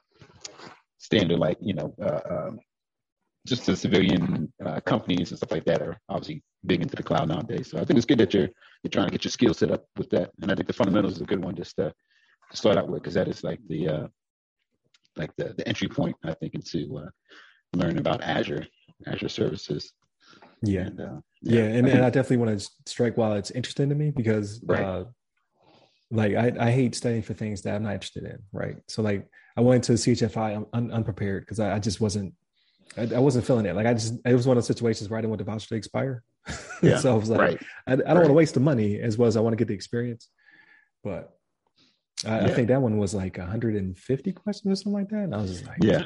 standard 0.98 1.40
like 1.40 1.58
you 1.62 1.74
know 1.74 1.94
uh, 2.02 2.20
um, 2.30 2.60
just 3.48 3.66
the 3.66 3.76
civilian 3.76 4.52
uh, 4.66 4.80
companies 4.82 5.32
and 5.32 5.38
stuff 5.38 5.52
like 5.52 5.66
that 5.66 5.82
are 5.82 5.98
obviously 6.10 6.44
big 6.66 6.82
into 6.82 6.96
the 6.96 7.04
cloud 7.04 7.28
nowadays. 7.30 7.70
So 7.72 7.80
I 7.80 7.86
think 7.86 7.98
it's 7.98 8.06
good 8.06 8.20
that 8.20 8.34
you're 8.34 8.50
you're 8.84 8.92
trying 8.92 9.08
to 9.08 9.12
get 9.12 9.24
your 9.24 9.32
skill 9.32 9.54
set 9.54 9.72
up 9.72 9.86
with 9.98 10.10
that, 10.12 10.32
and 10.42 10.52
I 10.52 10.56
think 10.56 10.68
the 10.68 10.74
fundamentals 10.74 11.16
is 11.16 11.22
a 11.22 11.26
good 11.26 11.44
one 11.44 11.56
just 11.56 11.76
to, 11.78 11.94
to 12.52 12.58
start 12.58 12.78
out 12.78 12.90
with 12.90 13.02
because 13.02 13.16
that 13.16 13.28
is 13.28 13.44
like 13.44 13.60
the 13.68 13.88
uh, 13.88 14.08
like 15.16 15.36
the, 15.38 15.54
the 15.58 15.68
entry 15.68 15.88
point 15.88 16.16
I 16.24 16.34
think 16.34 16.54
into 16.56 16.98
uh, 16.98 17.10
learning 17.74 17.98
about 17.98 18.22
Azure 18.22 18.66
Azure 19.08 19.30
services. 19.30 19.94
Yeah, 20.62 20.82
and, 20.82 21.00
uh, 21.00 21.04
yeah, 21.42 21.62
yeah, 21.62 21.68
and, 21.68 21.88
I, 21.88 21.90
and 21.92 22.06
I 22.06 22.10
definitely 22.10 22.46
want 22.46 22.60
to 22.60 22.70
strike 22.86 23.18
while 23.18 23.34
it's 23.34 23.52
interesting 23.52 23.90
to 23.90 23.96
me 23.96 24.12
because 24.12 24.62
right. 24.66 24.84
uh, 24.84 25.06
like 26.12 26.36
I, 26.36 26.52
I 26.60 26.72
hate 26.72 26.96
studying 26.96 27.22
for 27.22 27.34
things 27.34 27.62
that 27.62 27.76
I'm 27.76 27.84
not 27.84 27.94
interested 27.94 28.24
in. 28.24 28.40
Right, 28.52 28.78
so 28.88 29.02
like 29.02 29.28
I 29.56 29.62
went 29.62 29.84
to 29.86 29.94
CHFI 29.94 30.68
un, 30.74 30.92
unprepared 30.92 31.44
because 31.44 31.60
I, 31.60 31.76
I, 31.76 31.80
just 31.80 32.02
wasn't 32.02 32.34
I, 32.98 33.02
I, 33.16 33.20
wasn't 33.20 33.46
feeling 33.46 33.66
it. 33.66 33.76
Like 33.76 33.86
I 33.86 33.94
just 33.94 34.16
it 34.26 34.34
was 34.34 34.48
one 34.48 34.58
of 34.58 34.64
those 34.64 34.68
situations 34.68 35.10
where 35.10 35.18
I 35.18 35.22
didn't 35.22 35.32
want 35.32 35.40
the 35.40 35.46
voucher 35.46 35.68
to 35.70 35.76
expire. 35.76 36.24
Yeah, 36.82 36.98
so 36.98 37.12
I 37.12 37.16
was 37.18 37.30
like, 37.30 37.40
right. 37.42 37.62
I, 37.88 37.92
I 37.92 37.96
don't 37.98 38.06
right. 38.08 38.16
want 38.16 38.28
to 38.28 38.34
waste 38.34 38.54
the 38.54 38.62
money 38.62 39.02
as 39.02 39.18
well 39.18 39.28
as 39.28 39.36
I 39.36 39.42
want 39.42 39.52
to 39.52 39.58
get 39.58 39.68
the 39.68 39.74
experience. 39.74 40.30
But 41.04 41.34
I, 42.26 42.40
yeah. 42.40 42.46
I 42.46 42.50
think 42.52 42.70
that 42.70 42.82
one 42.82 42.98
was 42.98 43.14
like 43.14 43.38
150 43.38 44.32
questions 44.32 44.72
or 44.72 44.76
something 44.82 44.94
like 44.94 45.10
that. 45.10 45.26
And 45.26 45.36
I 45.36 45.42
was 45.42 45.52
just 45.52 45.68
like, 45.68 45.84
yeah. 45.84 46.04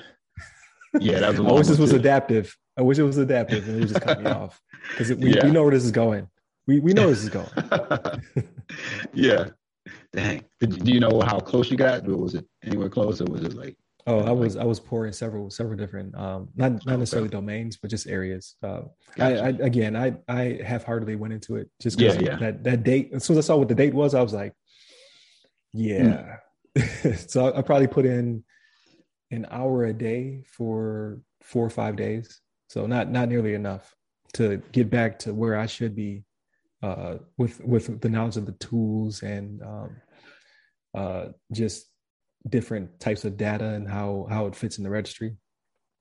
Yeah, 1.00 1.20
that 1.20 1.32
was 1.32 1.40
I 1.40 1.52
wish 1.52 1.68
this 1.68 1.80
was 1.80 1.92
adaptive. 1.92 2.56
I 2.78 2.82
wish 2.82 2.98
it 2.98 3.04
was 3.04 3.18
adaptive 3.18 3.68
and 3.68 3.84
it 3.84 3.88
just 3.88 4.02
cut 4.02 4.22
me 4.22 4.30
off 4.32 4.60
because 4.90 5.14
we, 5.14 5.36
yeah. 5.36 5.46
we 5.46 5.52
know 5.52 5.64
where 5.64 5.72
this 5.72 5.84
is 5.84 5.92
going. 5.92 6.28
We 6.68 6.80
we 6.80 6.94
know 6.94 7.08
this 7.08 7.24
is 7.24 7.30
going. 7.30 7.50
yeah. 9.14 9.50
Dang. 10.14 10.46
Did, 10.60 10.84
do 10.84 10.92
you 10.92 11.00
know 11.00 11.22
how 11.22 11.40
close 11.40 11.70
you 11.70 11.78
got? 11.78 12.08
Or 12.08 12.18
was 12.18 12.36
it 12.36 12.46
anywhere 12.64 12.90
close, 12.90 13.20
or 13.22 13.26
was 13.26 13.44
it 13.44 13.56
like? 13.56 13.76
Oh, 14.06 14.20
I 14.20 14.32
was 14.32 14.56
I 14.56 14.66
was 14.66 14.80
pouring 14.80 15.14
several 15.14 15.50
several 15.50 15.78
different 15.78 16.14
um 16.16 16.50
not 16.56 16.86
not 16.86 17.00
necessarily 17.00 17.30
domains, 17.30 17.78
but 17.78 17.90
just 17.90 18.08
areas. 18.08 18.56
Uh, 18.62 18.82
gotcha. 19.16 19.44
I, 19.44 19.48
I, 19.48 19.50
again 19.50 19.96
I 19.96 20.14
I 20.28 20.60
half 20.64 20.84
heartedly 20.84 21.16
went 21.16 21.34
into 21.34 21.56
it 21.56 21.70
just 21.82 21.98
because 21.98 22.18
yeah, 22.18 22.32
yeah. 22.32 22.36
that 22.38 22.64
that 22.64 22.84
date. 22.84 23.12
As 23.14 23.24
soon 23.24 23.38
as 23.38 23.46
I 23.46 23.48
saw 23.48 23.58
what 23.58 23.70
the 23.70 23.76
date 23.76 23.94
was, 23.94 24.14
I 24.14 24.22
was 24.22 24.34
like, 24.34 24.54
yeah. 25.74 26.38
Mm. 26.78 27.30
so 27.30 27.48
I, 27.48 27.60
I 27.60 27.62
probably 27.62 27.88
put 27.88 28.06
in 28.06 28.44
an 29.34 29.48
hour 29.52 29.86
a 29.86 29.94
day 29.94 30.44
for 30.46 31.20
four 31.42 31.66
or 31.66 31.70
five 31.70 31.96
days. 31.96 32.40
So 32.70 32.86
not 32.86 33.12
not 33.12 33.30
nearly 33.30 33.54
enough 33.54 33.96
to 34.34 34.62
get 34.72 34.90
back 34.90 35.20
to 35.20 35.34
where 35.34 35.58
I 35.58 35.66
should 35.66 35.96
be 35.96 36.24
uh, 36.82 37.18
with 37.38 37.60
with 37.64 38.02
the 38.02 38.10
knowledge 38.10 38.38
of 38.38 38.46
the 38.46 38.54
tools 38.54 39.24
and 39.24 39.62
um, 39.64 39.96
uh, 40.94 41.26
just 41.52 41.88
different 42.50 43.00
types 43.00 43.26
of 43.26 43.38
data 43.38 43.66
and 43.66 43.88
how 43.88 44.28
how 44.30 44.46
it 44.48 44.56
fits 44.56 44.78
in 44.78 44.84
the 44.84 44.90
registry 44.90 45.38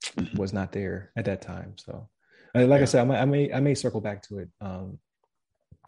mm-hmm. 0.04 0.36
was 0.36 0.52
not 0.52 0.72
there 0.72 1.12
at 1.16 1.24
that 1.26 1.42
time. 1.42 1.74
So, 1.78 2.08
uh, 2.54 2.66
like 2.66 2.78
yeah. 2.78 2.82
I 2.82 2.86
said, 2.86 3.00
I 3.02 3.04
may, 3.04 3.18
I 3.18 3.24
may 3.24 3.52
I 3.54 3.60
may 3.60 3.74
circle 3.74 4.00
back 4.00 4.22
to 4.24 4.38
it. 4.38 4.48
Um, 4.60 4.98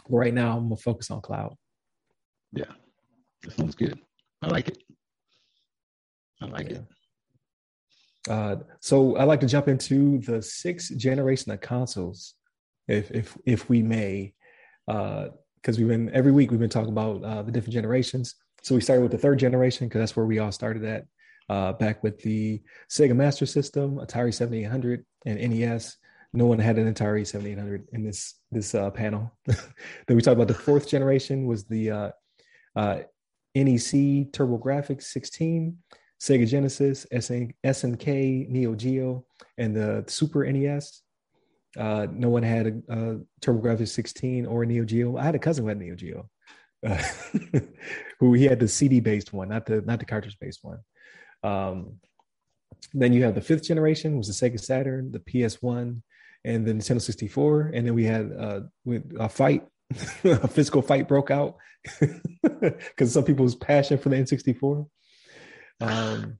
right 0.09 0.35
now, 0.35 0.57
I'm 0.57 0.65
gonna 0.65 0.77
focus 0.77 1.11
on 1.11 1.21
cloud. 1.21 1.55
Yeah, 2.53 2.73
that 3.43 3.57
sounds 3.57 3.75
good. 3.75 3.99
I 4.43 4.49
like 4.49 4.69
it. 4.69 4.83
I 6.41 6.47
like 6.47 6.71
yeah. 6.71 6.77
it. 6.77 6.85
Uh, 8.29 8.57
so 8.81 9.17
I'd 9.17 9.25
like 9.25 9.41
to 9.41 9.47
jump 9.47 9.69
into 9.69 10.19
the 10.19 10.41
sixth 10.41 10.97
generation 10.97 11.53
of 11.53 11.61
consoles, 11.61 12.35
if 12.89 13.11
if 13.11 13.37
if 13.45 13.69
we 13.69 13.83
may, 13.83 14.35
because 14.87 15.29
uh, 15.29 15.79
we've 15.79 15.89
been 15.89 16.11
every 16.15 16.33
week 16.33 16.51
we've 16.51 16.61
been 16.61 16.71
talking 16.71 16.93
about 16.93 17.23
uh, 17.23 17.43
the 17.43 17.53
different 17.53 17.75
generations. 17.75 18.35
So 18.63 18.75
we 18.75 18.81
started 18.81 19.03
with 19.03 19.13
the 19.13 19.19
third 19.19 19.39
generation 19.39 19.89
because 19.89 20.01
that's 20.01 20.17
where 20.17 20.25
we 20.25 20.39
all 20.39 20.53
started 20.53 20.85
at, 20.85 21.05
uh, 21.51 21.75
back 21.75 22.03
with 22.03 22.23
the 22.23 22.63
Sega 22.89 23.15
Master 23.15 23.45
System, 23.45 23.97
Atari 23.97 24.33
7800, 24.33 25.05
and 25.27 25.39
NES. 25.39 25.97
No 26.33 26.47
one 26.47 26.59
had 26.59 26.79
an 26.79 26.93
Atari 26.93 27.27
7800 27.27 27.89
in 27.93 28.05
this 28.05 28.35
this 28.51 28.75
uh, 28.75 28.91
panel. 28.91 29.37
then 29.47 30.17
we 30.17 30.23
talked 30.23 30.37
about 30.37 30.49
the 30.49 30.55
fourth 30.55 30.89
generation 30.89 31.47
was 31.47 31.65
the 31.65 31.91
uh, 31.91 32.11
NEC 33.55 34.33
TurboGrafx 34.33 35.03
16. 35.03 35.77
Sega 36.25 36.49
Genesis, 36.49 37.07
SNK, 37.13 38.49
Neo 38.49 38.75
Geo, 38.75 39.27
and 39.59 39.77
the 39.77 40.05
Super 40.07 40.51
NES. 40.51 41.03
Uh, 41.77 42.07
no 42.11 42.31
one 42.31 42.43
had 42.43 42.67
a, 42.67 42.95
a 42.95 43.21
TurboGrafx 43.43 43.89
16 43.89 44.47
or 44.47 44.63
a 44.63 44.67
Neo 44.67 44.85
Geo. 44.85 45.19
I 45.19 45.25
had 45.25 45.35
a 45.35 45.39
cousin 45.39 45.65
who 45.65 45.69
had 45.69 45.79
Neo 45.79 45.95
Geo, 45.95 46.31
uh, 46.87 47.03
who 48.21 48.33
he 48.33 48.45
had 48.45 48.59
the 48.59 48.69
CD 48.69 49.01
based 49.01 49.35
one, 49.35 49.51
not 49.51 49.67
the 49.67 49.83
not 49.83 49.99
the 49.99 50.07
cartridge 50.07 50.39
based 50.41 50.61
one. 50.63 50.79
Um, 51.43 52.01
then 52.95 53.13
you 53.13 53.23
have 53.25 53.35
the 53.35 53.43
fifth 53.43 53.65
generation, 53.65 54.17
was 54.17 54.29
the 54.29 54.51
Sega 54.51 54.59
Saturn, 54.59 55.13
the 55.13 55.19
PS1, 55.19 56.01
and 56.47 56.67
then 56.67 56.79
the 56.79 56.85
Nintendo 56.85 57.03
64. 57.03 57.73
And 57.75 57.87
then 57.87 57.93
we 57.93 58.05
had 58.05 58.33
uh, 58.33 58.61
a 59.19 59.29
fight, 59.29 59.67
a 60.25 60.49
physical 60.49 60.81
fight 60.81 61.07
broke 61.07 61.31
out 61.31 61.57
because 62.43 63.13
some 63.13 63.25
people's 63.25 63.57
passion 63.57 63.99
for 63.99 64.09
the 64.09 64.17
N64. 64.17 64.87
Um, 65.85 66.39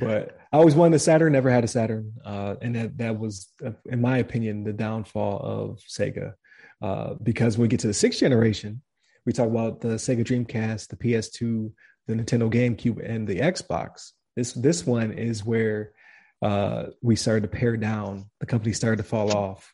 but 0.00 0.38
I 0.52 0.56
always 0.56 0.74
wanted 0.74 0.96
a 0.96 0.98
Saturn, 0.98 1.32
never 1.32 1.50
had 1.50 1.64
a 1.64 1.68
Saturn, 1.68 2.14
uh, 2.24 2.56
and 2.62 2.74
that 2.76 2.98
that 2.98 3.18
was, 3.18 3.52
in 3.86 4.00
my 4.00 4.18
opinion, 4.18 4.64
the 4.64 4.72
downfall 4.72 5.40
of 5.40 5.80
Sega. 5.80 6.34
Uh, 6.80 7.14
because 7.22 7.56
when 7.56 7.62
we 7.62 7.68
get 7.68 7.80
to 7.80 7.86
the 7.86 7.94
sixth 7.94 8.20
generation, 8.20 8.82
we 9.26 9.32
talk 9.32 9.48
about 9.48 9.80
the 9.80 9.88
Sega 9.88 10.24
Dreamcast, 10.24 10.88
the 10.88 10.96
PS2, 10.96 11.72
the 12.06 12.14
Nintendo 12.14 12.52
GameCube, 12.52 13.08
and 13.08 13.26
the 13.26 13.38
Xbox. 13.38 14.12
This 14.34 14.52
this 14.54 14.86
one 14.86 15.12
is 15.12 15.44
where 15.44 15.92
uh, 16.40 16.86
we 17.02 17.16
started 17.16 17.42
to 17.42 17.56
pare 17.56 17.76
down. 17.76 18.30
The 18.40 18.46
company 18.46 18.72
started 18.72 18.96
to 18.96 19.08
fall 19.08 19.36
off, 19.36 19.72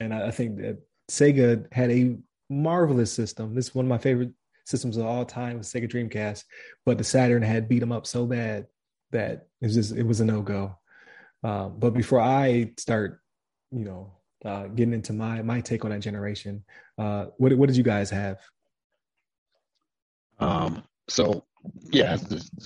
and 0.00 0.12
I, 0.12 0.28
I 0.28 0.30
think 0.30 0.56
that 0.58 0.78
Sega 1.10 1.72
had 1.72 1.90
a 1.90 2.18
marvelous 2.50 3.12
system. 3.12 3.54
This 3.54 3.68
is 3.68 3.74
one 3.74 3.86
of 3.86 3.90
my 3.90 3.98
favorite 3.98 4.32
systems 4.64 4.96
of 4.96 5.06
all 5.06 5.24
time 5.24 5.58
with 5.58 5.66
Sega 5.66 5.90
Dreamcast, 5.90 6.44
but 6.84 6.98
the 6.98 7.04
Saturn 7.04 7.42
had 7.42 7.68
beat 7.68 7.80
them 7.80 7.92
up 7.92 8.06
so 8.06 8.26
bad 8.26 8.66
that 9.10 9.46
it 9.60 9.66
was 9.66 9.74
just 9.74 9.96
it 9.96 10.04
was 10.04 10.20
a 10.20 10.24
no 10.24 10.42
go. 10.42 10.76
Um, 11.44 11.74
but 11.78 11.90
before 11.90 12.20
I 12.20 12.72
start, 12.78 13.20
you 13.70 13.84
know, 13.84 14.12
uh, 14.44 14.68
getting 14.68 14.94
into 14.94 15.12
my 15.12 15.42
my 15.42 15.60
take 15.60 15.84
on 15.84 15.90
that 15.90 16.00
generation, 16.00 16.64
uh, 16.98 17.26
what 17.36 17.52
what 17.54 17.68
did 17.68 17.76
you 17.76 17.82
guys 17.82 18.10
have? 18.10 18.38
Um, 20.38 20.82
so 21.08 21.44
yeah, 21.90 22.16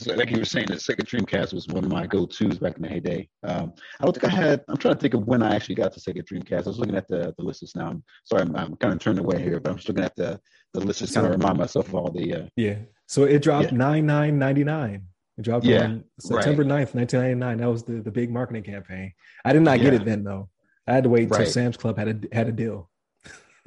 like 0.06 0.30
you 0.30 0.38
were 0.38 0.44
saying, 0.44 0.66
the 0.68 0.74
Sega 0.74 1.02
Dreamcast 1.02 1.52
was 1.52 1.66
one 1.68 1.84
of 1.84 1.90
my 1.90 2.06
go-tos 2.06 2.58
back 2.58 2.76
in 2.76 2.82
the 2.82 2.88
heyday. 2.88 3.28
Um, 3.42 3.72
I 4.00 4.04
don't 4.04 4.12
think 4.12 4.32
I 4.32 4.36
had. 4.36 4.64
I'm 4.68 4.76
trying 4.76 4.94
to 4.94 5.00
think 5.00 5.14
of 5.14 5.26
when 5.26 5.42
I 5.42 5.54
actually 5.54 5.74
got 5.74 5.92
the 5.92 6.00
Sega 6.00 6.22
Dreamcast. 6.22 6.66
I 6.66 6.68
was 6.68 6.78
looking 6.78 6.96
at 6.96 7.08
the 7.08 7.34
the 7.36 7.44
list 7.44 7.64
now. 7.76 7.88
I'm 7.88 8.04
sorry, 8.24 8.42
I'm, 8.42 8.56
I'm 8.56 8.76
kind 8.76 8.94
of 8.94 9.00
turned 9.00 9.18
away 9.18 9.42
here, 9.42 9.60
but 9.60 9.70
I'm 9.70 9.76
just 9.76 9.88
looking 9.88 10.04
at 10.04 10.16
the 10.16 10.40
the 10.74 10.80
list 10.80 11.06
to 11.06 11.12
kind 11.12 11.26
of 11.26 11.32
remind 11.32 11.58
myself 11.58 11.88
of 11.88 11.94
all 11.94 12.10
the. 12.10 12.34
Uh, 12.34 12.46
yeah. 12.56 12.76
So 13.06 13.24
it 13.24 13.42
dropped 13.42 13.72
nine 13.72 14.06
nine 14.06 14.38
ninety 14.38 14.64
nine. 14.64 15.08
It 15.38 15.42
dropped 15.42 15.66
yeah, 15.66 15.84
on 15.84 16.04
September 16.18 16.62
right. 16.62 16.88
9th, 16.88 16.94
1999. 16.94 17.58
That 17.58 17.70
was 17.70 17.82
the, 17.84 18.00
the 18.00 18.10
big 18.10 18.30
marketing 18.30 18.62
campaign. 18.62 19.12
I 19.44 19.52
did 19.52 19.60
not 19.62 19.78
yeah. 19.78 19.84
get 19.84 19.94
it 19.94 20.04
then 20.06 20.24
though. 20.24 20.48
I 20.86 20.94
had 20.94 21.04
to 21.04 21.10
wait 21.10 21.24
until 21.24 21.40
right. 21.40 21.48
Sam's 21.48 21.76
Club 21.76 21.98
had 21.98 22.08
a 22.08 22.34
had 22.34 22.48
a 22.48 22.52
deal. 22.52 22.90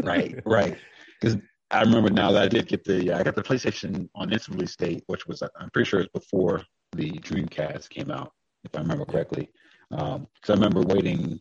right, 0.01 0.39
right. 0.45 0.77
Because 1.19 1.38
I 1.72 1.82
remember 1.82 2.09
now 2.09 2.32
that 2.32 2.43
I 2.43 2.47
did 2.47 2.67
get 2.67 2.84
the 2.84 3.13
I 3.13 3.22
got 3.22 3.36
the 3.36 3.43
PlayStation 3.43 4.09
on 4.15 4.34
its 4.34 4.49
release 4.49 4.76
date, 4.76 5.03
which 5.07 5.28
was 5.28 5.41
I'm 5.41 5.70
pretty 5.72 5.88
sure 5.88 5.99
it's 5.99 6.11
before 6.11 6.63
the 6.93 7.11
Dreamcast 7.11 7.89
came 7.89 8.09
out, 8.09 8.32
if 8.63 8.76
I 8.76 8.82
remember 8.82 9.05
correctly. 9.05 9.49
Because 9.89 10.15
um, 10.15 10.28
I 10.47 10.53
remember 10.53 10.82
waiting. 10.82 11.39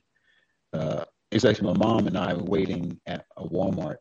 Uh, 0.73 1.05
it's 1.31 1.45
actually 1.45 1.73
my 1.73 1.79
mom 1.79 2.07
and 2.07 2.17
I 2.17 2.35
were 2.35 2.45
waiting 2.45 3.01
at 3.07 3.25
a 3.37 3.45
Walmart, 3.45 3.97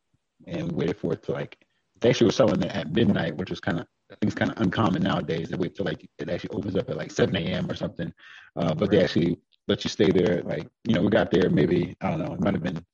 and 0.48 0.72
we 0.72 0.80
waited 0.80 0.98
for 0.98 1.14
it 1.14 1.24
to 1.24 1.32
like. 1.32 1.58
They 2.00 2.10
actually 2.10 2.28
were 2.28 2.34
selling 2.34 2.62
it 2.62 2.76
at 2.76 2.92
midnight, 2.92 3.36
which 3.38 3.50
was 3.50 3.60
kind 3.60 3.80
of 3.80 3.88
I 4.12 4.16
think 4.16 4.32
it's 4.32 4.36
kind 4.36 4.52
of 4.52 4.62
uncommon 4.62 5.04
nowadays. 5.04 5.50
They 5.50 5.58
wait 5.58 5.76
till 5.76 5.86
like 5.86 6.08
it 6.18 6.30
actually 6.30 6.58
opens 6.58 6.76
up 6.76 6.90
at 6.90 6.98
like 6.98 7.12
7 7.12 7.36
a.m. 7.36 7.70
or 7.72 7.76
something. 7.76 8.14
Uh, 8.56 8.74
but 8.74 8.82
right. 8.82 8.92
they 8.92 9.04
actually 9.04 9.40
let 9.68 9.84
you 9.84 9.90
stay 9.90 10.12
there. 10.12 10.42
Like 10.44 10.68
you 10.86 10.94
know, 10.94 11.02
we 11.02 11.10
got 11.10 11.32
there 11.32 11.50
maybe 11.50 11.96
I 12.02 12.12
don't 12.12 12.20
know. 12.20 12.34
It 12.34 12.42
might 12.42 12.54
have 12.54 12.64
been 12.64 12.86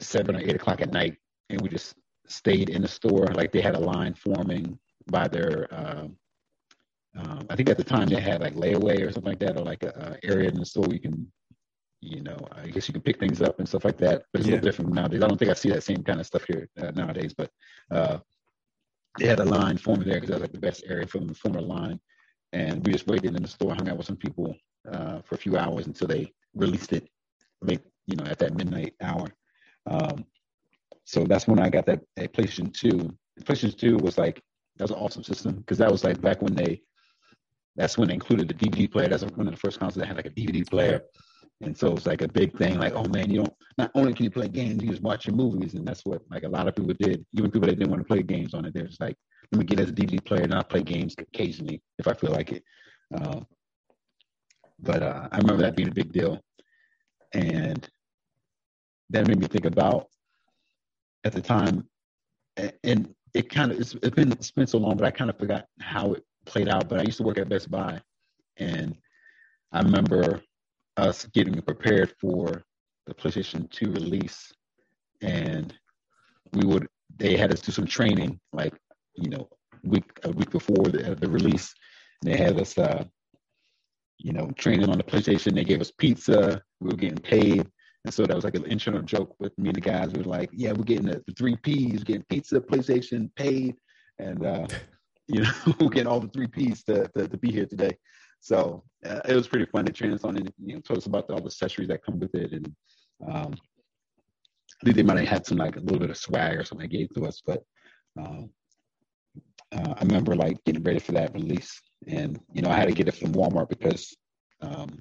seven 0.00 0.36
or 0.36 0.40
eight 0.40 0.56
o'clock 0.56 0.80
at 0.82 0.92
night 0.92 1.16
and 1.50 1.60
we 1.60 1.68
just 1.68 1.94
stayed 2.26 2.70
in 2.70 2.82
the 2.82 2.88
store. 2.88 3.26
Like 3.26 3.52
they 3.52 3.60
had 3.60 3.74
a 3.74 3.80
line 3.80 4.14
forming 4.14 4.78
by 5.06 5.28
their, 5.28 5.68
uh, 5.72 6.08
um, 7.16 7.46
I 7.48 7.56
think 7.56 7.68
at 7.68 7.76
the 7.76 7.84
time 7.84 8.08
they 8.08 8.20
had 8.20 8.40
like 8.40 8.54
layaway 8.54 9.06
or 9.06 9.12
something 9.12 9.32
like 9.32 9.38
that, 9.40 9.56
or 9.56 9.64
like 9.64 9.82
a, 9.82 10.18
a 10.22 10.26
area 10.28 10.48
in 10.48 10.58
the 10.58 10.66
store 10.66 10.88
you 10.90 11.00
can 11.00 11.30
you 12.04 12.22
know, 12.22 12.36
I 12.52 12.66
guess 12.66 12.86
you 12.86 12.92
can 12.92 13.02
pick 13.02 13.18
things 13.18 13.40
up 13.40 13.58
and 13.58 13.68
stuff 13.68 13.84
like 13.84 13.96
that. 13.98 14.24
But 14.32 14.40
it's 14.40 14.48
yeah. 14.48 14.54
a 14.54 14.56
little 14.56 14.68
different 14.68 14.92
nowadays. 14.92 15.22
I 15.22 15.26
don't 15.26 15.38
think 15.38 15.50
I 15.50 15.54
see 15.54 15.70
that 15.70 15.82
same 15.82 16.02
kind 16.02 16.20
of 16.20 16.26
stuff 16.26 16.44
here 16.46 16.68
uh, 16.80 16.90
nowadays. 16.90 17.34
But 17.36 17.50
uh, 17.90 18.18
they 19.18 19.26
had 19.26 19.40
a 19.40 19.44
line 19.44 19.78
forming 19.78 20.08
there 20.08 20.16
because 20.16 20.28
that 20.28 20.34
was 20.34 20.42
like 20.42 20.52
the 20.52 20.58
best 20.58 20.84
area 20.86 21.06
for 21.06 21.18
them 21.18 21.28
to 21.28 21.34
form 21.34 21.56
a 21.56 21.60
line. 21.60 21.98
And 22.52 22.84
we 22.84 22.92
just 22.92 23.06
waited 23.06 23.34
in 23.34 23.42
the 23.42 23.48
store, 23.48 23.74
hung 23.74 23.88
out 23.88 23.96
with 23.96 24.06
some 24.06 24.16
people 24.16 24.54
uh, 24.90 25.20
for 25.22 25.34
a 25.34 25.38
few 25.38 25.56
hours 25.56 25.86
until 25.86 26.08
they 26.08 26.32
released 26.54 26.92
it 26.92 27.08
late, 27.62 27.80
you 28.06 28.16
know, 28.16 28.24
at 28.24 28.38
that 28.38 28.54
midnight 28.54 28.94
hour. 29.00 29.26
Um, 29.86 30.24
so 31.04 31.24
that's 31.24 31.46
when 31.46 31.58
I 31.58 31.68
got 31.68 31.86
that, 31.86 32.00
that 32.16 32.32
PlayStation 32.32 32.72
2. 32.72 33.14
PlayStation 33.42 33.78
2 33.78 33.96
was 33.98 34.18
like, 34.18 34.40
that 34.76 34.84
was 34.84 34.90
an 34.90 34.96
awesome 34.96 35.22
system 35.22 35.56
because 35.56 35.78
that 35.78 35.90
was 35.90 36.02
like 36.02 36.20
back 36.20 36.42
when 36.42 36.54
they, 36.54 36.82
that's 37.76 37.98
when 37.98 38.08
they 38.08 38.14
included 38.14 38.48
the 38.48 38.54
DVD 38.54 38.90
player. 38.90 39.08
That's 39.08 39.24
one 39.24 39.46
of 39.46 39.54
the 39.54 39.60
first 39.60 39.78
consoles 39.78 40.00
that 40.00 40.06
had 40.06 40.16
like 40.16 40.26
a 40.26 40.30
DVD 40.30 40.68
player. 40.68 41.02
And 41.60 41.76
so 41.76 41.92
it's 41.92 42.06
like 42.06 42.22
a 42.22 42.28
big 42.28 42.56
thing, 42.58 42.78
like, 42.78 42.94
oh 42.94 43.04
man, 43.04 43.30
you 43.30 43.38
don't 43.38 43.54
not 43.78 43.90
only 43.94 44.12
can 44.14 44.24
you 44.24 44.30
play 44.30 44.48
games, 44.48 44.82
you 44.82 44.90
just 44.90 45.02
watch 45.02 45.26
your 45.26 45.36
movies. 45.36 45.74
And 45.74 45.86
that's 45.86 46.04
what 46.04 46.22
like 46.30 46.42
a 46.42 46.48
lot 46.48 46.68
of 46.68 46.74
people 46.74 46.94
did. 46.98 47.24
Even 47.32 47.50
people 47.50 47.68
that 47.68 47.78
didn't 47.78 47.90
want 47.90 48.00
to 48.00 48.08
play 48.08 48.22
games 48.22 48.54
on 48.54 48.64
it, 48.64 48.74
they're 48.74 48.86
just 48.86 49.00
like, 49.00 49.16
let 49.52 49.58
me 49.58 49.64
get 49.64 49.80
as 49.80 49.90
a 49.90 49.92
DVD 49.92 50.24
player 50.24 50.42
and 50.42 50.54
I'll 50.54 50.64
play 50.64 50.82
games 50.82 51.14
occasionally 51.18 51.82
if 51.98 52.08
I 52.08 52.14
feel 52.14 52.32
like 52.32 52.52
it. 52.52 52.64
Uh, 53.14 53.40
but 54.80 55.02
uh, 55.02 55.28
I 55.30 55.38
remember 55.38 55.62
that 55.62 55.76
being 55.76 55.88
a 55.88 55.94
big 55.94 56.12
deal. 56.12 56.40
And 57.32 57.88
that 59.10 59.26
made 59.26 59.38
me 59.38 59.46
think 59.46 59.66
about 59.66 60.08
at 61.24 61.32
the 61.32 61.40
time, 61.40 61.88
and 62.56 63.14
it 63.34 63.50
kind 63.50 63.72
of 63.72 63.80
it's, 63.80 63.94
it's 63.94 64.14
been 64.14 64.32
it's 64.32 64.50
been 64.50 64.66
so 64.66 64.78
long, 64.78 64.96
but 64.96 65.06
I 65.06 65.10
kind 65.10 65.30
of 65.30 65.38
forgot 65.38 65.66
how 65.80 66.12
it 66.12 66.24
played 66.46 66.68
out. 66.68 66.88
But 66.88 67.00
I 67.00 67.02
used 67.02 67.18
to 67.18 67.24
work 67.24 67.38
at 67.38 67.48
Best 67.48 67.70
Buy, 67.70 68.00
and 68.58 68.96
I 69.72 69.80
remember 69.80 70.42
us 70.96 71.26
getting 71.26 71.60
prepared 71.62 72.14
for 72.20 72.62
the 73.06 73.14
PlayStation 73.14 73.70
2 73.70 73.92
release, 73.92 74.52
and 75.20 75.74
we 76.52 76.64
would 76.64 76.86
they 77.16 77.36
had 77.36 77.52
us 77.52 77.60
do 77.60 77.72
some 77.72 77.86
training, 77.86 78.40
like 78.52 78.74
you 79.16 79.30
know, 79.30 79.48
week 79.82 80.10
a 80.24 80.30
week 80.30 80.50
before 80.50 80.84
the, 80.84 81.16
the 81.18 81.28
release. 81.28 81.74
And 82.22 82.32
they 82.32 82.36
had 82.36 82.60
us, 82.60 82.76
uh, 82.78 83.04
you 84.18 84.32
know, 84.32 84.50
training 84.56 84.88
on 84.88 84.98
the 84.98 85.04
PlayStation. 85.04 85.54
They 85.54 85.64
gave 85.64 85.80
us 85.80 85.90
pizza. 85.90 86.62
We 86.80 86.90
were 86.90 86.96
getting 86.96 87.18
paid. 87.18 87.68
And 88.04 88.12
so 88.12 88.26
that 88.26 88.34
was 88.34 88.44
like 88.44 88.54
an 88.54 88.66
internal 88.66 89.02
joke 89.02 89.34
with 89.38 89.56
me 89.58 89.70
and 89.70 89.76
the 89.76 89.80
guys. 89.80 90.12
We 90.12 90.20
were 90.20 90.30
like, 90.30 90.50
yeah, 90.52 90.72
we're 90.72 90.84
getting 90.84 91.06
the, 91.06 91.22
the 91.26 91.32
three 91.32 91.56
P's, 91.56 92.04
getting 92.04 92.24
pizza, 92.28 92.60
PlayStation, 92.60 93.34
paid. 93.34 93.76
And, 94.18 94.44
uh, 94.44 94.66
you 95.26 95.42
know, 95.42 95.50
we're 95.80 95.88
getting 95.88 96.06
all 96.06 96.20
the 96.20 96.28
three 96.28 96.46
P's 96.46 96.84
to, 96.84 97.08
to, 97.16 97.28
to 97.28 97.36
be 97.38 97.50
here 97.50 97.66
today. 97.66 97.96
So 98.40 98.84
uh, 99.06 99.20
it 99.26 99.34
was 99.34 99.48
pretty 99.48 99.64
fun. 99.64 99.86
to 99.86 99.92
train 99.92 100.12
us 100.12 100.24
on 100.24 100.36
it, 100.36 100.52
you 100.62 100.74
know, 100.74 100.80
told 100.80 100.98
us 100.98 101.06
about 101.06 101.26
the, 101.26 101.34
all 101.34 101.40
the 101.40 101.46
accessories 101.46 101.88
that 101.88 102.04
come 102.04 102.20
with 102.20 102.34
it. 102.34 102.52
And 102.52 102.74
um, 103.26 103.54
I 104.82 104.84
think 104.84 104.96
they 104.96 105.02
might 105.02 105.18
have 105.18 105.28
had 105.28 105.46
some 105.46 105.56
like 105.56 105.76
a 105.76 105.80
little 105.80 105.98
bit 105.98 106.10
of 106.10 106.18
swag 106.18 106.58
or 106.58 106.64
something 106.64 106.86
they 106.86 106.98
gave 106.98 107.08
to 107.14 107.24
us. 107.24 107.40
But 107.44 107.62
um, 108.18 108.50
uh, 109.72 109.94
I 109.96 110.04
remember 110.04 110.36
like 110.36 110.62
getting 110.64 110.82
ready 110.82 110.98
for 110.98 111.12
that 111.12 111.32
release. 111.32 111.80
And, 112.06 112.38
you 112.52 112.60
know, 112.60 112.68
I 112.68 112.76
had 112.76 112.88
to 112.88 112.94
get 112.94 113.08
it 113.08 113.14
from 113.14 113.32
Walmart 113.32 113.70
because 113.70 114.14
um, 114.60 114.98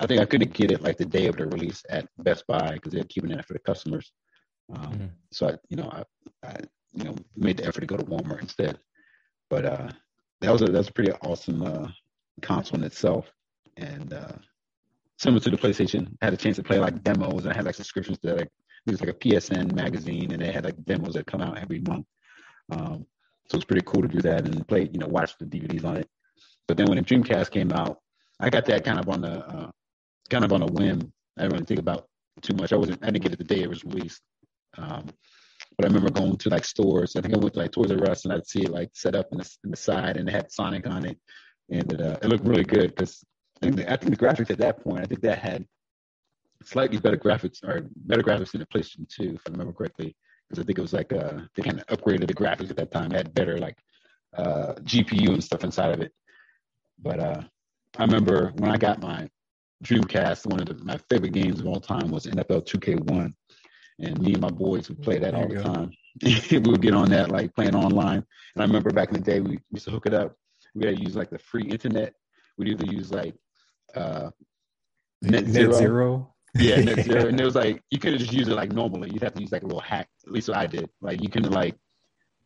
I 0.00 0.06
think 0.06 0.20
I 0.20 0.24
couldn't 0.24 0.54
get 0.54 0.70
it 0.70 0.82
like 0.82 0.96
the 0.96 1.04
day 1.04 1.26
of 1.26 1.36
the 1.36 1.46
release 1.46 1.82
at 1.90 2.08
Best 2.18 2.46
Buy 2.46 2.72
because 2.72 2.92
they're 2.92 3.04
keeping 3.04 3.30
it 3.30 3.44
for 3.44 3.52
the 3.52 3.58
customers. 3.60 4.10
Um, 4.74 4.92
mm-hmm. 4.92 5.06
So 5.30 5.48
I, 5.48 5.54
you 5.68 5.76
know, 5.76 5.90
I, 5.92 6.02
I, 6.46 6.56
you 6.94 7.04
know, 7.04 7.14
made 7.36 7.58
the 7.58 7.66
effort 7.66 7.80
to 7.80 7.86
go 7.86 7.96
to 7.96 8.04
Walmart 8.04 8.40
instead. 8.40 8.78
But 9.50 9.64
uh, 9.66 9.90
that 10.40 10.52
was 10.52 10.62
a 10.62 10.66
that's 10.66 10.88
a 10.88 10.92
pretty 10.92 11.12
awesome 11.12 11.62
uh, 11.62 11.88
console 12.40 12.78
in 12.78 12.84
itself, 12.84 13.30
and 13.76 14.12
uh, 14.12 14.32
similar 15.18 15.40
to 15.40 15.50
the 15.50 15.56
PlayStation, 15.56 16.16
I 16.22 16.26
had 16.26 16.34
a 16.34 16.38
chance 16.38 16.56
to 16.56 16.62
play 16.62 16.78
like 16.78 17.02
demos. 17.02 17.44
And 17.44 17.52
I 17.52 17.56
had 17.56 17.66
like 17.66 17.74
subscriptions 17.74 18.18
to 18.20 18.34
like 18.34 18.50
it 18.86 18.90
was 18.90 19.00
like 19.00 19.10
a 19.10 19.14
PSN 19.14 19.74
magazine, 19.74 20.32
and 20.32 20.40
they 20.40 20.52
had 20.52 20.64
like 20.64 20.82
demos 20.84 21.14
that 21.14 21.26
come 21.26 21.42
out 21.42 21.58
every 21.58 21.80
month. 21.80 22.06
Um, 22.72 23.06
so 23.48 23.56
it's 23.56 23.64
pretty 23.64 23.84
cool 23.84 24.02
to 24.02 24.08
do 24.08 24.22
that 24.22 24.46
and 24.46 24.66
play, 24.66 24.88
you 24.92 24.98
know, 24.98 25.08
watch 25.08 25.36
the 25.38 25.44
DVDs 25.44 25.84
on 25.84 25.96
it. 25.96 26.08
But 26.68 26.76
then 26.76 26.86
when 26.86 26.98
the 26.98 27.04
Dreamcast 27.04 27.50
came 27.50 27.72
out, 27.72 27.98
I 28.38 28.48
got 28.48 28.64
that 28.66 28.84
kind 28.84 29.00
of 29.00 29.08
on 29.08 29.22
the 29.22 29.44
uh, 29.44 29.70
kind 30.30 30.44
of 30.44 30.52
on 30.52 30.62
a 30.62 30.66
whim. 30.66 31.12
I 31.36 31.42
didn't 31.42 31.52
really 31.52 31.66
think 31.66 31.80
about 31.80 32.06
too 32.42 32.54
much. 32.54 32.72
I 32.72 32.76
wasn't. 32.76 33.02
I 33.02 33.06
didn't 33.06 33.22
get 33.22 33.32
it 33.32 33.38
the 33.38 33.44
day 33.44 33.62
it 33.62 33.68
was 33.68 33.84
released. 33.84 34.22
Um, 34.78 35.06
but 35.76 35.84
I 35.84 35.88
remember 35.88 36.10
going 36.10 36.36
to 36.36 36.48
like 36.50 36.64
stores. 36.64 37.16
I 37.16 37.20
think 37.20 37.34
I 37.34 37.38
went 37.38 37.54
to 37.54 37.60
like 37.60 37.72
Toys 37.72 37.90
R 37.90 38.10
Us 38.10 38.24
and 38.24 38.32
I'd 38.34 38.46
see 38.46 38.62
it 38.62 38.70
like 38.70 38.90
set 38.94 39.14
up 39.14 39.28
in 39.32 39.38
the, 39.38 39.50
in 39.64 39.70
the 39.70 39.76
side 39.76 40.16
and 40.16 40.28
it 40.28 40.32
had 40.32 40.52
Sonic 40.52 40.86
on 40.86 41.06
it, 41.06 41.18
and 41.70 41.92
it, 41.92 42.00
uh, 42.00 42.18
it 42.22 42.28
looked 42.28 42.46
really 42.46 42.64
good 42.64 42.94
because 42.94 43.22
I 43.62 43.66
think, 43.66 43.76
the, 43.76 43.92
I 43.92 43.96
think 43.96 44.16
the 44.16 44.24
graphics 44.26 44.50
at 44.50 44.58
that 44.58 44.82
point, 44.82 45.02
I 45.02 45.06
think 45.06 45.20
that 45.22 45.38
had 45.38 45.66
slightly 46.62 46.98
better 46.98 47.16
graphics 47.16 47.62
or 47.62 47.88
better 47.96 48.22
graphics 48.22 48.52
than 48.52 48.60
the 48.60 48.66
PlayStation 48.66 49.08
2, 49.08 49.34
if 49.34 49.42
I 49.46 49.50
remember 49.50 49.72
correctly. 49.72 50.16
Because 50.48 50.62
I 50.62 50.66
think 50.66 50.78
it 50.78 50.82
was 50.82 50.92
like 50.92 51.12
uh, 51.12 51.40
they 51.54 51.62
kind 51.62 51.80
of 51.80 51.86
upgraded 51.86 52.26
the 52.26 52.34
graphics 52.34 52.70
at 52.70 52.76
that 52.76 52.90
time. 52.90 53.12
It 53.12 53.16
had 53.16 53.34
better 53.34 53.58
like 53.58 53.78
uh, 54.36 54.74
GPU 54.82 55.28
and 55.28 55.44
stuff 55.44 55.64
inside 55.64 55.92
of 55.92 56.00
it. 56.00 56.12
But 56.98 57.20
uh, 57.20 57.42
I 57.96 58.04
remember 58.04 58.52
when 58.56 58.70
I 58.70 58.76
got 58.76 59.00
my 59.00 59.28
Dreamcast, 59.84 60.46
one 60.46 60.60
of 60.60 60.66
the, 60.66 60.84
my 60.84 60.98
favorite 61.08 61.32
games 61.32 61.60
of 61.60 61.66
all 61.66 61.80
time 61.80 62.10
was 62.10 62.26
NFL 62.26 62.66
2K1. 62.66 63.32
And 64.00 64.20
me 64.20 64.32
and 64.32 64.40
my 64.40 64.50
boys 64.50 64.88
would 64.88 65.02
play 65.02 65.18
that 65.18 65.34
all 65.34 65.48
the 65.48 65.56
go. 65.56 65.62
time. 65.62 65.90
we 66.22 66.58
would 66.58 66.82
get 66.82 66.94
on 66.94 67.10
that, 67.10 67.30
like 67.30 67.54
playing 67.54 67.74
online. 67.74 68.24
And 68.54 68.62
I 68.62 68.64
remember 68.64 68.90
back 68.90 69.08
in 69.08 69.14
the 69.14 69.20
day, 69.20 69.40
we 69.40 69.58
used 69.70 69.86
to 69.86 69.90
hook 69.90 70.06
it 70.06 70.14
up. 70.14 70.36
We 70.74 70.86
had 70.86 70.96
to 70.96 71.02
use 71.02 71.16
like 71.16 71.30
the 71.30 71.38
free 71.38 71.64
internet. 71.64 72.14
We'd 72.56 72.68
either 72.68 72.86
use 72.86 73.10
like 73.10 73.34
uh, 73.94 74.30
net, 75.22 75.46
net 75.46 75.74
zero. 75.74 76.34
Yeah, 76.54 76.80
net 76.80 77.00
zero. 77.04 77.26
and 77.26 77.40
it 77.40 77.44
was 77.44 77.54
like, 77.54 77.82
you 77.90 77.98
couldn't 77.98 78.18
just 78.18 78.32
use 78.32 78.48
it 78.48 78.54
like 78.54 78.72
normally. 78.72 79.10
You'd 79.12 79.22
have 79.22 79.34
to 79.34 79.40
use 79.40 79.52
like 79.52 79.62
a 79.62 79.66
little 79.66 79.80
hack. 79.80 80.08
At 80.26 80.32
least 80.32 80.48
what 80.48 80.58
I 80.58 80.66
did. 80.66 80.88
Like 81.00 81.22
you 81.22 81.28
couldn't 81.28 81.52
like 81.52 81.76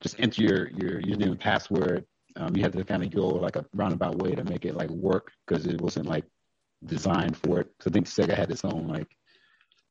just 0.01 0.19
enter 0.21 0.43
your, 0.43 0.71
your 0.71 1.01
username 1.01 1.33
and 1.33 1.41
password. 1.41 2.05
Um, 2.37 2.57
you 2.57 2.63
had 2.63 2.73
to 2.73 2.85
kind 2.85 3.03
of 3.03 3.11
go 3.11 3.29
like 3.29 3.57
a 3.57 3.65
roundabout 3.75 4.17
way 4.19 4.33
to 4.33 4.45
make 4.45 4.65
it 4.65 4.75
like 4.75 4.91
work 4.91 5.31
because 5.47 5.67
it 5.67 5.81
wasn't 5.81 6.07
like 6.07 6.25
designed 6.87 7.37
for 7.37 7.61
it. 7.61 7.69
I 7.87 7.91
think 7.91 8.07
Sega 8.07 8.35
had 8.35 8.51
its 8.51 8.65
own 8.65 8.89
like 8.89 9.09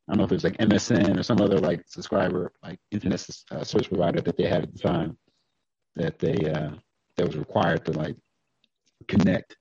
I 0.08 0.12
don't 0.12 0.18
know 0.18 0.24
if 0.24 0.32
it 0.32 0.34
was 0.34 0.44
like 0.44 0.58
MSN 0.58 1.18
or 1.18 1.22
some 1.22 1.40
other 1.40 1.58
like 1.58 1.82
subscriber 1.86 2.52
like 2.62 2.78
internet 2.90 3.26
uh, 3.50 3.64
service 3.64 3.88
provider 3.88 4.20
that 4.20 4.36
they 4.36 4.46
had 4.46 4.64
at 4.64 4.72
the 4.72 4.78
time 4.78 5.16
that 5.96 6.18
they 6.18 6.34
uh, 6.50 6.70
that 7.16 7.26
was 7.26 7.36
required 7.36 7.84
to 7.86 7.92
like 7.92 8.16
connect. 9.08 9.56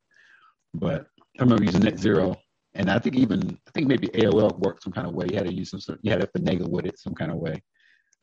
But 0.73 1.07
I 1.39 1.43
remember 1.43 1.63
using 1.63 1.81
Net 1.81 1.99
Zero, 1.99 2.35
and 2.73 2.89
I 2.89 2.99
think 2.99 3.15
even 3.15 3.57
I 3.67 3.71
think 3.71 3.87
maybe 3.87 4.07
AOL 4.07 4.59
worked 4.59 4.83
some 4.83 4.91
kind 4.91 5.07
of 5.07 5.13
way. 5.13 5.27
You 5.29 5.37
had 5.37 5.47
to 5.47 5.53
use 5.53 5.69
some 5.69 5.79
sort, 5.79 5.99
you 6.01 6.11
had 6.11 6.21
to 6.21 6.27
finagle 6.27 6.69
with 6.69 6.85
it 6.85 6.99
some 6.99 7.13
kind 7.13 7.31
of 7.31 7.37
way, 7.37 7.61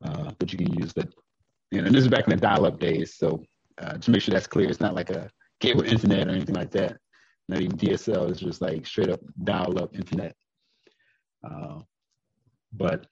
uh, 0.04 0.32
but 0.38 0.52
you 0.52 0.58
can 0.58 0.72
use 0.74 0.92
the 0.92 1.08
you 1.70 1.80
know. 1.80 1.86
And 1.86 1.94
this 1.94 2.02
is 2.02 2.08
back 2.08 2.24
in 2.24 2.30
the 2.30 2.36
dial-up 2.36 2.78
days, 2.78 3.16
so 3.16 3.42
uh, 3.78 3.94
to 3.94 4.10
make 4.10 4.20
sure 4.20 4.34
that's 4.34 4.46
clear, 4.46 4.68
it's 4.68 4.80
not 4.80 4.94
like 4.94 5.10
a 5.10 5.30
cable 5.60 5.84
internet 5.84 6.28
or 6.28 6.32
anything 6.32 6.54
like 6.54 6.70
that 6.72 6.98
not 7.50 7.60
even 7.60 7.76
DSL. 7.76 8.30
It's 8.30 8.40
just 8.40 8.62
like 8.62 8.86
straight 8.86 9.10
up 9.10 9.20
dial 9.42 9.78
up 9.82 9.94
internet. 9.94 10.34
Uh, 11.44 11.80
but 12.72 13.06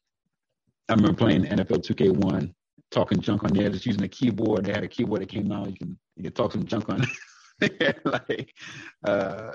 I 0.88 0.94
remember 0.94 1.16
playing 1.16 1.44
NFL 1.44 1.86
2K1, 1.86 2.52
talking 2.90 3.20
junk 3.20 3.44
on 3.44 3.52
there, 3.52 3.68
just 3.68 3.86
using 3.86 4.04
a 4.04 4.08
keyboard. 4.08 4.64
They 4.64 4.72
had 4.72 4.84
a 4.84 4.88
keyboard 4.88 5.22
that 5.22 5.28
came 5.28 5.50
out. 5.52 5.70
You 5.70 5.76
can 5.76 5.98
you 6.16 6.22
can 6.24 6.32
talk 6.32 6.52
some 6.52 6.64
junk 6.64 6.88
on. 6.88 7.06
like, 8.04 8.54
uh, 9.04 9.52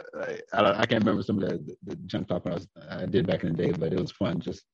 I, 0.52 0.82
I, 0.82 0.86
can't 0.86 1.06
remember 1.06 1.24
some 1.24 1.42
of 1.42 1.50
the, 1.50 1.76
the, 1.84 1.96
junk 2.06 2.28
talking 2.28 2.52
I, 2.52 2.56
was, 2.56 2.68
I 2.90 3.06
did 3.06 3.26
back 3.26 3.44
in 3.44 3.54
the 3.54 3.64
day, 3.64 3.72
but 3.72 3.94
it 3.94 4.00
was 4.00 4.12
fun. 4.12 4.42
Just 4.42 4.66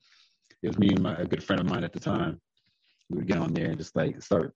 it 0.64 0.68
was 0.68 0.80
me 0.80 0.90
and 0.90 1.02
my 1.02 1.16
a 1.16 1.26
good 1.26 1.44
friend 1.44 1.60
of 1.60 1.70
mine 1.70 1.84
at 1.84 1.94
the 1.94 2.00
time. 2.00 2.42
We 3.10 3.18
would 3.18 3.28
get 3.28 3.38
on 3.38 3.54
there 3.54 3.68
and 3.68 3.78
just 3.78 3.96
like 3.96 4.22
start 4.24 4.54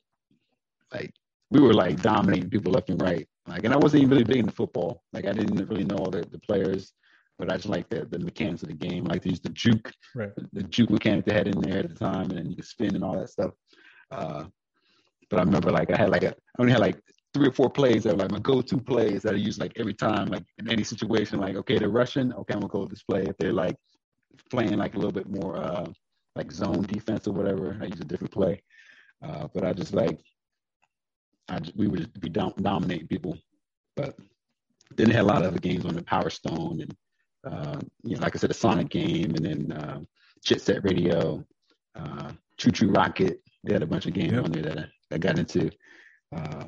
like 0.91 1.13
we 1.51 1.61
were 1.61 1.73
like 1.73 2.01
dominating 2.01 2.49
people 2.49 2.71
left 2.71 2.89
and 2.89 3.01
right. 3.01 3.27
Like, 3.47 3.65
and 3.65 3.73
I 3.73 3.77
wasn't 3.77 4.03
even 4.03 4.11
really 4.11 4.23
big 4.23 4.37
into 4.37 4.51
football. 4.51 5.03
Like, 5.11 5.25
I 5.25 5.33
didn't 5.33 5.67
really 5.67 5.83
know 5.83 5.97
all 5.97 6.09
the, 6.09 6.21
the 6.21 6.39
players, 6.39 6.93
but 7.37 7.51
I 7.51 7.55
just 7.55 7.69
like 7.69 7.89
the, 7.89 8.05
the 8.05 8.19
mechanics 8.19 8.63
of 8.63 8.69
the 8.69 8.75
game. 8.75 9.05
Like 9.05 9.25
use 9.25 9.41
the 9.41 9.49
juke, 9.49 9.91
right. 10.15 10.31
the 10.53 10.63
juke 10.63 10.89
mechanic 10.89 11.25
they 11.25 11.33
had 11.33 11.47
in 11.47 11.59
there 11.59 11.79
at 11.79 11.89
the 11.89 11.95
time, 11.95 12.29
and 12.29 12.37
then 12.37 12.49
you 12.49 12.55
could 12.55 12.65
spin 12.65 12.95
and 12.95 13.03
all 13.03 13.17
that 13.19 13.29
stuff. 13.29 13.51
Uh, 14.11 14.45
but 15.29 15.39
I 15.39 15.43
remember 15.43 15.71
like 15.71 15.91
I 15.91 15.97
had 15.97 16.09
like 16.09 16.23
a, 16.23 16.29
I 16.29 16.61
only 16.61 16.71
had 16.71 16.81
like 16.81 16.99
three 17.33 17.47
or 17.47 17.51
four 17.51 17.69
plays 17.69 18.03
that 18.03 18.13
were 18.13 18.19
like 18.19 18.31
my 18.31 18.39
go-to 18.39 18.77
plays 18.77 19.23
that 19.23 19.33
I 19.33 19.37
use 19.37 19.57
like 19.57 19.73
every 19.77 19.93
time, 19.93 20.27
like 20.29 20.45
in 20.59 20.69
any 20.69 20.83
situation. 20.83 21.39
Like, 21.39 21.55
okay, 21.55 21.79
they're 21.79 21.89
rushing, 21.89 22.31
okay, 22.33 22.53
I'm 22.53 22.59
gonna 22.59 22.71
go 22.71 22.81
with 22.81 22.91
this 22.91 23.03
play. 23.03 23.23
If 23.23 23.37
they're 23.37 23.53
like 23.53 23.75
playing 24.51 24.77
like 24.77 24.93
a 24.93 24.97
little 24.97 25.11
bit 25.11 25.29
more 25.29 25.57
uh, 25.57 25.87
like 26.35 26.51
zone 26.51 26.83
defense 26.83 27.27
or 27.27 27.33
whatever, 27.33 27.77
I 27.81 27.85
use 27.85 27.99
a 27.99 28.05
different 28.05 28.31
play. 28.31 28.61
Uh, 29.23 29.47
but 29.53 29.65
I 29.65 29.73
just 29.73 29.93
like 29.93 30.19
I, 31.49 31.59
we 31.75 31.87
would 31.87 31.99
just 31.99 32.19
be 32.19 32.29
dom- 32.29 32.53
dominating 32.61 33.07
people. 33.07 33.37
But 33.95 34.17
then 34.95 35.07
they 35.07 35.13
had 35.13 35.23
a 35.23 35.27
lot 35.27 35.41
of 35.41 35.49
other 35.49 35.59
games 35.59 35.85
on 35.85 35.95
the 35.95 36.03
Power 36.03 36.29
Stone 36.29 36.81
and 36.81 36.95
uh, 37.45 37.79
you 38.03 38.15
know, 38.15 38.21
like 38.21 38.35
I 38.35 38.39
said, 38.39 38.49
the 38.49 38.55
Sonic 38.55 38.89
game, 38.89 39.35
and 39.35 39.45
then 39.45 39.71
uh, 39.73 39.99
Jet 40.43 40.61
Set 40.61 40.83
Radio, 40.83 41.45
uh, 41.95 42.31
ChuChu 42.57 42.95
Rocket. 42.95 43.41
They 43.63 43.73
had 43.73 43.83
a 43.83 43.87
bunch 43.87 44.05
of 44.05 44.13
games 44.13 44.33
yep. 44.33 44.45
on 44.45 44.51
there 44.51 44.63
that 44.63 44.79
I, 44.79 45.15
I 45.15 45.17
got 45.17 45.39
into. 45.39 45.69
Uh, 46.35 46.65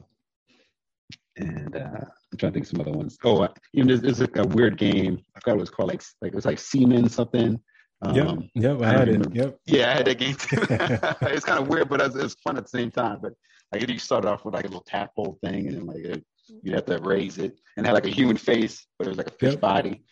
and 1.38 1.76
uh, 1.76 2.01
I'm 2.01 2.38
trying 2.38 2.51
to 2.51 2.59
think 2.59 2.65
of 2.65 2.69
some 2.69 2.82
other 2.82 2.91
ones. 2.91 3.17
Oh, 3.23 3.43
uh, 3.43 3.47
even 3.73 3.88
there's, 3.88 4.01
there's 4.01 4.21
like 4.21 4.38
a 4.38 4.47
weird 4.47 4.78
game. 4.78 5.19
I 5.36 5.39
forgot 5.39 5.57
what 5.57 5.61
it's 5.61 5.69
called. 5.69 5.89
Like 5.89 6.03
like 6.21 6.32
it 6.32 6.36
was 6.36 6.45
like 6.45 6.59
Seaman 6.59 7.09
something. 7.09 7.59
Um, 8.01 8.15
yep, 8.15 8.38
yep, 8.55 8.82
I, 8.82 8.86
I 8.86 8.99
had 8.99 9.09
it. 9.09 9.36
Yep. 9.36 9.59
Yeah, 9.65 9.91
I 9.91 9.93
had 9.93 10.05
that 10.07 10.17
game 10.17 10.36
too. 10.36 10.57
it's 11.28 11.45
kind 11.45 11.59
of 11.59 11.67
weird, 11.67 11.89
but 11.89 12.01
it's, 12.01 12.15
it's 12.15 12.36
fun 12.36 12.57
at 12.57 12.63
the 12.63 12.69
same 12.69 12.91
time. 12.91 13.19
But 13.21 13.34
like 13.72 13.88
you 13.88 13.99
start 13.99 14.26
off 14.26 14.45
with 14.45 14.53
like 14.53 14.66
a 14.66 14.68
little 14.68 14.82
tadpole 14.82 15.38
thing, 15.43 15.68
and 15.68 15.78
then 15.78 15.86
like 15.86 16.24
you 16.61 16.74
have 16.74 16.86
to 16.86 16.99
raise 16.99 17.38
it, 17.38 17.59
and 17.78 17.86
had 17.86 17.93
like 17.93 18.05
a 18.05 18.09
human 18.09 18.38
face, 18.38 18.86
but 18.97 19.07
it 19.07 19.09
was 19.09 19.18
like 19.18 19.28
a 19.28 19.34
fish 19.34 19.53
yep. 19.53 19.61
body. 19.61 20.03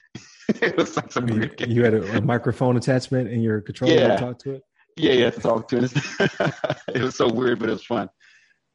it 0.50 0.76
was 0.78 0.96
like 0.96 1.12
some 1.12 1.26
weird 1.28 1.56
game. 1.58 1.72
You 1.72 1.84
had 1.84 1.94
a, 1.94 2.18
a 2.18 2.22
microphone 2.22 2.78
attachment 2.78 3.30
in 3.30 3.42
your 3.42 3.62
controller 3.62 3.94
yeah. 3.94 4.16
to 4.16 4.18
talk 4.18 4.40
to 4.40 4.52
it. 4.56 4.64
Yeah, 4.98 5.14
yeah, 5.14 5.30
to 5.30 5.40
talk 5.40 5.68
to 5.70 5.78
it. 5.78 5.92
it 6.96 7.02
was 7.02 7.16
so 7.16 7.32
weird, 7.32 7.60
but 7.60 7.70
it 7.70 7.74
was 7.74 7.86
fun. 7.86 8.10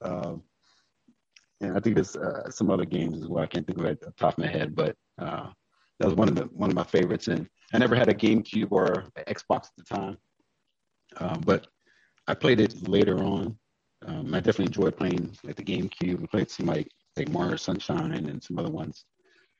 Um, 0.02 0.42
and 1.60 1.76
I 1.76 1.80
think 1.80 1.96
there's 1.96 2.16
uh, 2.16 2.50
some 2.50 2.70
other 2.70 2.84
games 2.84 3.22
as 3.22 3.28
well. 3.28 3.42
I 3.42 3.46
can't 3.46 3.66
think 3.66 3.78
of 3.78 3.84
it 3.84 3.90
at 3.90 4.00
the 4.00 4.12
top 4.12 4.34
of 4.34 4.44
my 4.44 4.50
head, 4.50 4.74
but 4.74 4.96
uh, 5.20 5.48
that 5.98 6.06
was 6.06 6.14
one 6.14 6.28
of 6.28 6.34
the 6.34 6.44
one 6.44 6.70
of 6.70 6.76
my 6.76 6.84
favorites. 6.84 7.28
And 7.28 7.48
I 7.72 7.78
never 7.78 7.96
had 7.96 8.08
a 8.08 8.14
GameCube 8.14 8.68
or 8.70 9.04
Xbox 9.26 9.66
at 9.66 9.76
the 9.76 9.84
time, 9.84 10.16
um, 11.18 11.42
but 11.44 11.66
I 12.26 12.34
played 12.34 12.60
it 12.60 12.88
later 12.88 13.22
on. 13.22 13.58
Um, 14.06 14.32
I 14.34 14.38
definitely 14.38 14.66
enjoyed 14.66 14.96
playing 14.96 15.36
like 15.42 15.56
the 15.56 15.64
GameCube. 15.64 16.22
I 16.22 16.26
played 16.26 16.50
some 16.50 16.66
like 16.66 16.88
like 17.16 17.28
Mario 17.30 17.56
Sunshine 17.56 18.12
and 18.12 18.42
some 18.42 18.58
other 18.58 18.70
ones 18.70 19.04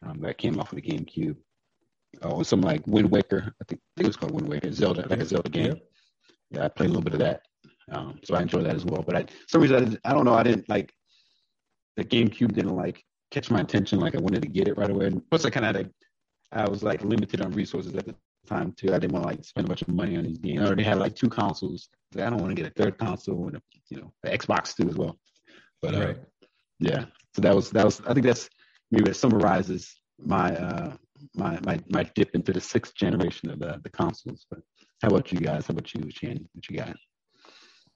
um, 0.07 0.20
that 0.20 0.39
came 0.39 0.61
off 0.61 0.72
of 0.72 0.76
the 0.76 0.82
GameCube. 0.82 1.36
Oh, 2.22 2.43
some 2.43 2.61
like 2.61 2.86
Wind 2.86 3.11
Waker. 3.11 3.53
I 3.61 3.64
think, 3.64 3.80
I 3.80 4.01
think 4.01 4.05
it 4.05 4.07
was 4.07 4.16
called 4.16 4.32
Wind 4.32 4.49
Waker. 4.49 4.72
Zelda, 4.72 5.07
like 5.09 5.20
a 5.20 5.24
Zelda 5.24 5.51
game. 5.51 5.76
Yeah, 6.51 6.64
I 6.64 6.68
played 6.68 6.86
a 6.86 6.93
little 6.93 7.03
bit 7.03 7.14
of 7.14 7.20
that. 7.20 7.43
Um, 7.91 8.18
so 8.24 8.34
I 8.34 8.43
enjoy 8.43 8.62
that 8.62 8.76
as 8.76 8.84
well. 8.84 9.03
But 9.03 9.16
I, 9.16 9.26
some 9.49 9.61
reason 9.61 9.99
I, 10.05 10.11
I 10.11 10.14
don't 10.14 10.24
know. 10.24 10.34
I 10.34 10.43
didn't 10.43 10.68
like 10.68 10.93
the 11.97 12.05
GameCube 12.05 12.53
didn't 12.53 12.76
like 12.76 13.05
catch 13.30 13.51
my 13.51 13.61
attention. 13.61 13.99
Like 13.99 14.14
I 14.14 14.20
wanted 14.20 14.43
to 14.43 14.49
get 14.49 14.68
it 14.68 14.78
right 14.78 14.91
away. 14.91 15.07
And 15.07 15.28
plus, 15.30 15.45
I 15.45 15.51
kind 15.51 15.66
of 15.66 15.74
like 15.74 15.91
I 16.53 16.68
was 16.68 16.82
like 16.82 17.03
limited 17.03 17.41
on 17.41 17.53
resources 17.53 17.95
at 17.95 18.07
the 18.07 18.14
time 18.49 18.72
too. 18.72 18.94
I 18.94 18.99
didn't 18.99 19.12
want 19.12 19.24
to 19.24 19.28
like 19.30 19.44
spend 19.44 19.66
a 19.66 19.68
bunch 19.68 19.82
of 19.82 19.88
money 19.88 20.16
on 20.16 20.24
these 20.24 20.38
games. 20.38 20.61
I 20.61 20.66
already 20.66 20.84
had 20.84 20.99
like 20.99 21.14
two 21.14 21.28
consoles. 21.28 21.88
I 22.14 22.30
don't 22.30 22.38
want 22.38 22.55
to 22.55 22.62
get 22.62 22.70
a 22.70 22.82
third 22.82 22.99
console 22.99 23.46
and 23.46 23.57
a, 23.57 23.62
you 23.90 24.01
know 24.01 24.12
the 24.22 24.30
Xbox 24.30 24.74
too 24.74 24.88
as 24.88 24.96
well. 24.96 25.18
But 25.82 25.94
uh, 25.94 26.07
right. 26.07 26.18
yeah, 26.80 27.05
so 27.34 27.42
that 27.42 27.55
was 27.55 27.70
that 27.70 27.84
was. 27.84 28.01
I 28.07 28.14
think 28.14 28.26
that's 28.26 28.49
maybe 28.90 29.05
that 29.05 29.14
summarizes 29.14 29.94
my 30.18 30.55
uh 30.57 30.96
my 31.34 31.59
my 31.64 31.78
my 31.88 32.03
dip 32.14 32.34
into 32.34 32.53
the 32.53 32.61
sixth 32.61 32.94
generation 32.94 33.51
of 33.51 33.59
the 33.59 33.80
the 33.82 33.90
consoles. 33.90 34.46
But 34.51 34.61
how 35.03 35.09
about 35.09 35.30
you 35.32 35.40
guys? 35.40 35.66
How 35.66 35.72
about 35.72 35.92
you, 35.94 36.11
Shane? 36.11 36.49
What 36.53 36.68
you 36.68 36.76
got? 36.78 36.96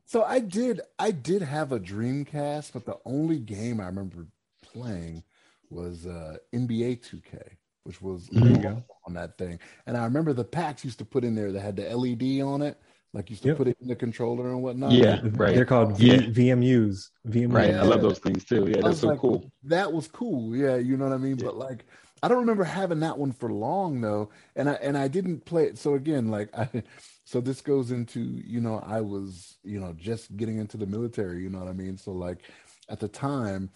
So 0.04 0.22
I 0.22 0.40
did 0.40 0.80
I 0.98 1.10
did 1.10 1.42
have 1.42 1.72
a 1.72 1.80
Dreamcast, 1.80 2.72
but 2.72 2.84
the 2.84 2.98
only 3.04 3.38
game 3.38 3.80
I 3.80 3.86
remember 3.86 4.26
playing 4.62 5.24
was 5.70 6.06
uh, 6.06 6.36
NBA 6.54 7.00
2K, 7.00 7.56
which 7.84 8.00
was 8.00 8.28
on 8.34 9.14
that 9.14 9.36
thing. 9.38 9.58
And 9.86 9.96
I 9.96 10.04
remember 10.04 10.32
the 10.32 10.44
packs 10.44 10.84
used 10.84 10.98
to 10.98 11.04
put 11.04 11.24
in 11.24 11.34
there 11.34 11.52
that 11.52 11.60
had 11.60 11.76
the 11.76 11.94
LED 11.94 12.42
on 12.42 12.62
it, 12.62 12.78
like 13.12 13.30
used 13.30 13.42
to 13.42 13.48
yep. 13.48 13.56
put 13.56 13.68
it 13.68 13.76
in 13.80 13.88
the 13.88 13.96
controller 13.96 14.48
and 14.48 14.62
whatnot. 14.62 14.92
Yeah, 14.92 15.20
right. 15.32 15.54
They're 15.54 15.64
called 15.64 15.98
v- 15.98 16.06
yeah. 16.06 16.16
VMUs. 16.18 17.10
VMUs. 17.28 17.52
Right. 17.52 17.74
I 17.74 17.82
love 17.82 18.02
those 18.02 18.18
things 18.18 18.44
too. 18.44 18.66
Yeah, 18.68 18.80
that's 18.82 19.00
so 19.00 19.08
like, 19.08 19.18
cool. 19.18 19.50
That 19.64 19.92
was 19.92 20.08
cool. 20.08 20.56
Yeah, 20.56 20.76
you 20.76 20.96
know 20.96 21.04
what 21.04 21.14
I 21.14 21.18
mean. 21.18 21.38
Yeah. 21.38 21.46
But 21.46 21.56
like, 21.56 21.84
I 22.22 22.28
don't 22.28 22.38
remember 22.38 22.64
having 22.64 23.00
that 23.00 23.18
one 23.18 23.32
for 23.32 23.52
long 23.52 24.00
though, 24.00 24.30
and 24.56 24.70
I 24.70 24.74
and 24.74 24.96
I 24.96 25.08
didn't 25.08 25.44
play 25.44 25.64
it. 25.64 25.78
So 25.78 25.94
again, 25.94 26.28
like 26.28 26.48
I 26.58 26.82
so 27.24 27.40
this 27.40 27.60
goes 27.60 27.90
into 27.90 28.20
you 28.20 28.60
know 28.60 28.82
i 28.86 29.00
was 29.00 29.56
you 29.62 29.80
know 29.80 29.94
just 29.96 30.36
getting 30.36 30.58
into 30.58 30.76
the 30.76 30.86
military 30.86 31.42
you 31.42 31.48
know 31.48 31.58
what 31.58 31.68
i 31.68 31.72
mean 31.72 31.96
so 31.96 32.12
like 32.12 32.50
at 32.88 33.00
the 33.00 33.08
time 33.08 33.70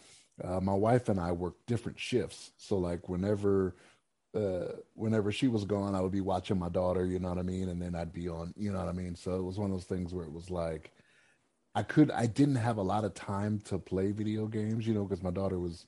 uh, 0.44 0.60
my 0.60 0.74
wife 0.74 1.08
and 1.08 1.18
i 1.18 1.32
worked 1.32 1.66
different 1.66 1.98
shifts 1.98 2.50
so 2.56 2.76
like 2.76 3.08
whenever 3.08 3.74
uh, 4.36 4.72
whenever 4.94 5.32
she 5.32 5.48
was 5.48 5.64
gone 5.64 5.94
i 5.94 6.00
would 6.00 6.12
be 6.12 6.20
watching 6.20 6.58
my 6.58 6.68
daughter 6.68 7.06
you 7.06 7.18
know 7.18 7.28
what 7.28 7.38
i 7.38 7.42
mean 7.42 7.68
and 7.68 7.80
then 7.80 7.94
i'd 7.94 8.12
be 8.12 8.28
on 8.28 8.52
you 8.56 8.70
know 8.70 8.78
what 8.78 8.88
i 8.88 8.92
mean 8.92 9.14
so 9.14 9.36
it 9.36 9.42
was 9.42 9.58
one 9.58 9.70
of 9.70 9.76
those 9.76 9.84
things 9.84 10.12
where 10.12 10.24
it 10.24 10.32
was 10.32 10.50
like 10.50 10.92
i 11.74 11.82
could 11.82 12.10
i 12.10 12.26
didn't 12.26 12.56
have 12.56 12.76
a 12.76 12.82
lot 12.82 13.04
of 13.04 13.14
time 13.14 13.58
to 13.60 13.78
play 13.78 14.12
video 14.12 14.46
games 14.46 14.86
you 14.86 14.94
know 14.94 15.04
because 15.04 15.22
my 15.22 15.30
daughter 15.30 15.58
was 15.58 15.86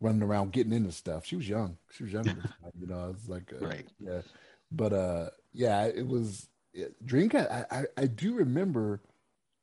running 0.00 0.22
around 0.22 0.52
getting 0.52 0.72
into 0.72 0.92
stuff 0.92 1.24
she 1.24 1.36
was 1.36 1.48
young 1.48 1.76
she 1.92 2.02
was 2.02 2.12
young 2.12 2.26
you 2.80 2.86
know 2.86 3.14
it's 3.16 3.28
like 3.28 3.52
uh, 3.60 3.66
right 3.66 3.86
yeah 4.00 4.20
but 4.72 4.92
uh 4.92 5.28
yeah 5.52 5.84
it 5.84 6.06
was 6.06 6.48
Dreamcast, 7.04 7.50
I, 7.50 7.78
I, 7.78 7.84
I 7.96 8.06
do 8.06 8.34
remember, 8.34 9.00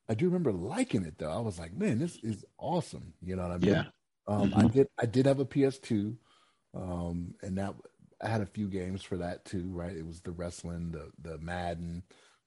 I 0.08 0.14
do 0.14 0.26
remember 0.26 0.52
liking 0.52 1.04
it 1.04 1.18
though. 1.18 1.32
I 1.32 1.40
was 1.40 1.60
like, 1.60 1.74
man, 1.74 2.00
this 2.00 2.18
is 2.18 2.46
awesome. 2.58 3.14
You 3.22 3.36
know 3.36 3.44
what 3.44 3.52
I 3.52 3.58
mean? 3.58 3.74
Yeah. 3.74 3.84
Um, 4.28 4.52
mm-hmm. 4.52 4.60
I 4.60 4.68
did, 4.70 4.88
I 5.00 5.06
did 5.06 5.26
have 5.26 5.40
a 5.40 5.46
PS2, 5.46 6.16
um, 6.74 7.34
and 7.42 7.58
that 7.58 7.74
I 8.24 8.28
had 8.30 8.42
a 8.42 8.46
few 8.46 8.68
games 8.68 9.04
for 9.04 9.18
that 9.18 9.46
too. 9.46 9.70
Right? 9.72 9.96
It 9.96 10.06
was 10.06 10.22
the 10.22 10.32
wrestling, 10.32 10.92
the 10.92 11.12
the 11.22 11.38
Madden. 11.40 12.04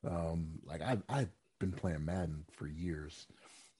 Um, 0.07 0.61
like 0.65 0.83
I 0.83 0.99
I've 1.09 1.31
been 1.61 1.73
playing 1.73 2.05
Madden 2.05 2.45
for 2.53 2.67
years. 2.67 3.27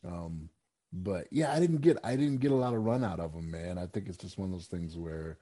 Um, 0.07 0.51
but 0.93 1.27
yeah, 1.31 1.53
I 1.53 1.61
didn't 1.61 1.81
get 1.81 1.99
I 2.05 2.17
didn't 2.17 2.39
get 2.39 2.53
a 2.53 2.57
lot 2.57 2.75
of 2.75 2.85
run 2.85 3.05
out 3.05 3.21
of 3.21 3.33
them, 3.33 3.51
man. 3.51 3.79
I 3.79 3.87
think 3.87 4.09
it's 4.09 4.19
just 4.19 4.39
one 4.39 4.49
of 4.49 4.53
those 4.53 4.69
things 4.69 4.97
where 4.97 5.39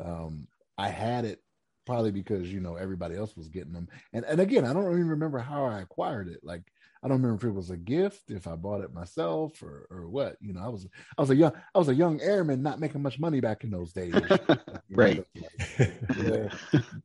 um, 0.00 0.48
I 0.78 0.88
had 0.88 1.24
it 1.24 1.40
probably 1.86 2.10
because 2.10 2.52
you 2.52 2.60
know 2.60 2.76
everybody 2.76 3.16
else 3.16 3.36
was 3.36 3.48
getting 3.48 3.72
them. 3.72 3.88
And 4.12 4.24
and 4.24 4.40
again, 4.40 4.64
I 4.64 4.72
don't 4.72 4.84
even 4.84 5.08
remember 5.08 5.38
how 5.38 5.64
I 5.64 5.80
acquired 5.80 6.28
it. 6.28 6.40
Like 6.42 6.72
I 7.04 7.08
don't 7.08 7.20
remember 7.20 7.46
if 7.46 7.50
it 7.50 7.54
was 7.54 7.70
a 7.70 7.76
gift, 7.76 8.30
if 8.30 8.46
I 8.46 8.56
bought 8.56 8.80
it 8.80 8.94
myself, 8.94 9.62
or 9.62 9.86
or 9.90 10.08
what. 10.08 10.36
You 10.40 10.54
know, 10.54 10.62
I 10.62 10.68
was 10.68 10.88
I 11.18 11.22
was 11.22 11.30
a 11.30 11.36
young 11.36 11.52
I 11.74 11.78
was 11.78 11.88
a 11.88 11.94
young 11.94 12.20
airman, 12.20 12.62
not 12.62 12.80
making 12.80 13.02
much 13.02 13.18
money 13.18 13.40
back 13.40 13.64
in 13.64 13.70
those 13.70 13.92
days. 13.92 14.14
right. 14.90 15.24
yeah. 15.78 16.48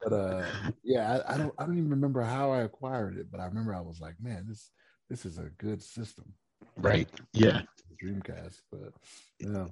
But 0.01 0.13
uh, 0.13 0.45
yeah, 0.83 1.21
I, 1.27 1.33
I 1.33 1.37
don't 1.37 1.53
I 1.59 1.65
don't 1.65 1.77
even 1.77 1.89
remember 1.89 2.21
how 2.21 2.51
I 2.51 2.61
acquired 2.61 3.17
it, 3.17 3.29
but 3.31 3.39
I 3.39 3.45
remember 3.45 3.75
I 3.75 3.81
was 3.81 3.99
like, 3.99 4.15
man, 4.21 4.45
this 4.47 4.71
this 5.09 5.25
is 5.25 5.37
a 5.37 5.49
good 5.57 5.83
system. 5.83 6.33
Right. 6.77 7.09
Yeah. 7.33 7.61
Dreamcast, 8.01 8.61
but 8.71 8.93
yeah 9.39 9.67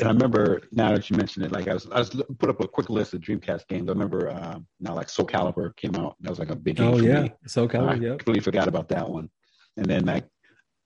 and 0.00 0.08
I 0.08 0.12
remember 0.12 0.62
now 0.72 0.92
that 0.92 1.08
you 1.10 1.16
mentioned 1.16 1.44
it, 1.44 1.52
like 1.52 1.68
I 1.68 1.74
was, 1.74 1.86
I 1.90 1.98
was 1.98 2.10
put 2.38 2.48
up 2.48 2.60
a 2.60 2.68
quick 2.68 2.88
list 2.90 3.14
of 3.14 3.20
Dreamcast 3.20 3.68
games. 3.68 3.88
I 3.88 3.92
remember 3.92 4.30
uh, 4.30 4.58
now 4.80 4.94
like 4.94 5.08
Soul 5.08 5.26
Calibur 5.26 5.76
came 5.76 5.94
out. 5.94 6.16
That 6.20 6.30
was 6.30 6.38
like 6.38 6.50
a 6.50 6.56
big 6.56 6.76
game. 6.76 6.94
Oh 6.94 6.98
yeah, 6.98 7.22
me. 7.22 7.32
Soul 7.46 7.68
Calibur. 7.68 8.00
Yeah, 8.00 8.08
completely 8.10 8.40
forgot 8.40 8.68
about 8.68 8.88
that 8.88 9.08
one. 9.08 9.30
And 9.76 9.86
then 9.86 10.04
like 10.04 10.26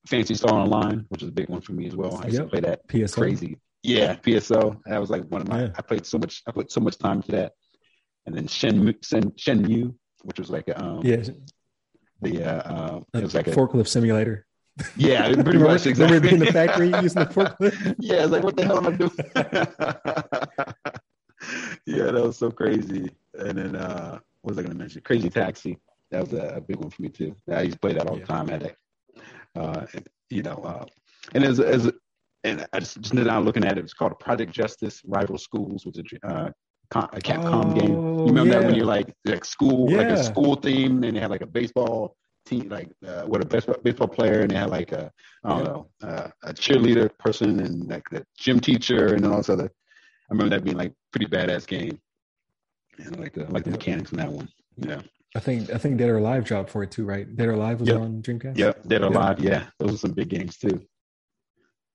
Phantasy 0.07 0.35
Star 0.35 0.53
Online, 0.53 1.07
which 1.09 1.22
is 1.22 1.28
a 1.28 1.32
big 1.32 1.49
one 1.49 1.61
for 1.61 1.72
me 1.72 1.87
as 1.87 1.97
well. 1.97 2.20
I 2.22 2.26
used 2.26 2.35
yep. 2.35 2.45
to 2.45 2.51
play 2.51 2.61
that 2.61 2.87
PSO. 2.89 3.14
crazy. 3.14 3.59
Yeah, 3.82 4.16
PSO. 4.16 4.80
That 4.87 5.01
was 5.01 5.11
like 5.11 5.24
one 5.24 5.43
of 5.43 5.49
my. 5.49 5.62
Yeah. 5.62 5.70
I 5.76 5.82
played 5.82 6.07
so 6.07 6.18
much. 6.18 6.43
I 6.47 6.53
put 6.53 6.72
so 6.72 6.80
much 6.80 6.99
time 6.99 7.22
to 7.22 7.32
that. 7.32 7.53
And 8.26 8.35
then 8.35 8.47
Shen 8.47 8.95
Shen 9.03 9.30
Shenmue, 9.32 9.95
which 10.22 10.39
was 10.39 10.51
like 10.51 10.70
um 10.76 11.01
yeah 11.05 11.22
the 12.22 12.43
uh, 12.43 12.72
uh 12.72 13.01
it 13.12 13.22
was 13.22 13.35
like 13.35 13.47
a 13.47 13.51
forklift 13.51 13.89
simulator. 13.89 14.47
Yeah, 14.97 15.32
pretty 15.43 15.59
much 15.59 15.87
exactly. 15.87 16.16
Remember 16.16 16.28
in 16.28 16.41
the 16.41 16.53
factory 16.53 16.89
using 17.03 17.22
the 17.22 17.26
forklift? 17.26 17.97
yeah, 17.99 18.22
it's 18.22 18.32
like 18.32 18.43
what 18.43 18.57
the 18.57 18.64
hell 18.64 18.78
am 18.78 18.87
I 18.87 18.91
doing? 18.93 19.11
yeah, 21.87 22.11
that 22.11 22.24
was 22.24 22.39
so 22.39 22.51
crazy. 22.51 23.14
And 23.35 23.59
then 23.59 23.76
uh 23.76 24.18
what 24.41 24.57
was 24.57 24.59
I 24.59 24.62
gonna 24.62 24.74
mention? 24.74 25.03
Crazy 25.03 25.30
Taxi. 25.30 25.78
That 26.15 26.31
was 26.31 26.33
a, 26.33 26.62
big 26.67 26.77
one 26.77 26.91
for 26.91 27.03
me 27.03 27.09
too. 27.09 27.35
I 27.51 27.62
used 27.62 27.75
to 27.75 27.81
play 27.81 27.93
that 27.95 28.07
all 28.07 28.17
the 28.17 28.25
time 28.25 28.51
at 28.51 28.62
it. 28.62 28.77
Uh 29.57 29.87
you 30.31 30.43
know, 30.43 30.57
uh 30.65 30.87
and 31.35 31.45
as 31.45 31.61
as 31.61 31.91
and 32.45 32.67
I 32.73 32.81
just, 32.81 33.01
just 33.01 33.15
now 33.15 33.41
looking 33.41 33.65
at 33.65 33.79
it, 33.79 33.85
it's 33.85 33.95
called 33.95 34.19
Project 34.19 34.53
Justice 34.53 35.01
Rival 35.07 35.39
Schools, 35.39 35.87
which 35.87 35.99
is 35.99 36.19
a, 36.23 36.29
uh, 36.29 36.51
a 36.93 37.21
Capcom 37.21 37.73
oh, 37.73 37.75
game. 37.75 37.91
You 37.91 38.27
remember 38.27 38.53
yeah. 38.53 38.59
that 38.59 38.67
when 38.67 38.75
you're 38.75 38.87
like 38.87 39.12
like 39.25 39.45
school, 39.45 39.91
yeah. 39.91 39.99
like 39.99 40.09
a 40.09 40.23
school 40.23 40.55
theme, 40.55 41.03
and 41.03 41.17
they 41.17 41.21
had 41.21 41.31
like 41.31 41.41
a 41.41 41.47
baseball 41.47 42.17
team, 42.45 42.69
like 42.69 42.91
uh, 43.07 43.25
with 43.27 43.43
a 43.43 43.47
baseball, 43.47 43.77
baseball 43.83 44.09
player, 44.09 44.41
and 44.41 44.51
they 44.51 44.57
had 44.57 44.71
like 44.71 44.93
a 44.93 45.11
I 45.43 45.49
don't 45.49 45.65
know 45.65 45.89
uh, 46.03 46.29
a 46.43 46.53
cheerleader 46.53 47.11
person 47.19 47.61
and 47.61 47.89
like 47.89 48.09
the 48.11 48.25
gym 48.39 48.61
teacher 48.61 49.15
and 49.15 49.27
all 49.27 49.39
this 49.39 49.49
other. 49.49 49.71
I 50.31 50.33
remember 50.33 50.57
that 50.57 50.65
being 50.65 50.77
like 50.77 50.93
pretty 51.11 51.27
badass 51.27 51.67
game. 51.67 51.99
And 52.99 53.19
like 53.19 53.33
the 53.33 53.45
like 53.47 53.65
the 53.65 53.71
mechanics 53.71 54.12
in 54.12 54.19
that 54.19 54.31
one. 54.31 54.49
Yeah. 54.77 55.01
I 55.35 55.41
think 55.41 55.72
I 55.72 55.78
think 55.78 55.99
Dead 55.99 56.09
or 56.09 56.18
Alive 56.18 56.45
dropped 56.45 56.70
for 56.70 56.82
it 56.82 56.91
too, 56.93 57.05
right? 57.05 57.35
Dead 57.35 57.49
or 57.49 57.53
Alive 57.53 57.80
was 57.80 57.89
yep. 57.89 58.01
on 58.01 58.22
Dreamcast. 58.22 58.57
Yep, 58.57 58.87
Dead 58.87 59.03
or 59.03 59.07
Alive. 59.07 59.41
Yeah, 59.41 59.64
those 59.78 59.93
were 59.93 59.99
some 59.99 60.12
big 60.12 60.28
games 60.28 60.57
too. 60.57 60.80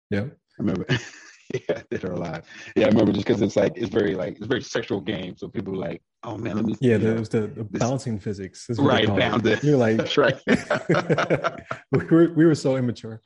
Yeah, 0.10 0.26
I 0.26 0.60
remember. 0.60 0.86
yeah, 1.54 1.82
Dead 1.90 2.04
or 2.04 2.14
Alive. 2.14 2.46
Yeah, 2.76 2.86
I 2.86 2.90
remember 2.90 3.14
just 3.14 3.26
because 3.26 3.42
it's 3.42 3.56
like 3.56 3.74
it's 3.78 3.90
very 3.90 4.14
like 4.14 4.38
it's 4.38 4.48
very 4.48 4.62
sexual 4.62 5.00
game, 5.00 5.38
so 5.38 5.48
people 5.48 5.74
are 5.74 5.90
like, 5.90 6.02
oh 6.24 6.38
man, 6.38 6.58
let 6.58 6.66
me. 6.66 6.76
Yeah, 6.82 6.98
there's 6.98 7.30
the, 7.30 7.48
the 7.48 7.64
balancing 7.64 8.20
physics. 8.20 8.68
Right, 8.78 9.08
bounded. 9.08 9.64
You're 9.64 9.78
like, 9.78 9.98
that's 9.98 10.18
right. 10.18 10.38
we 11.92 12.06
were 12.06 12.34
we 12.34 12.46
were 12.46 12.56
so 12.56 12.76
immature. 12.76 13.22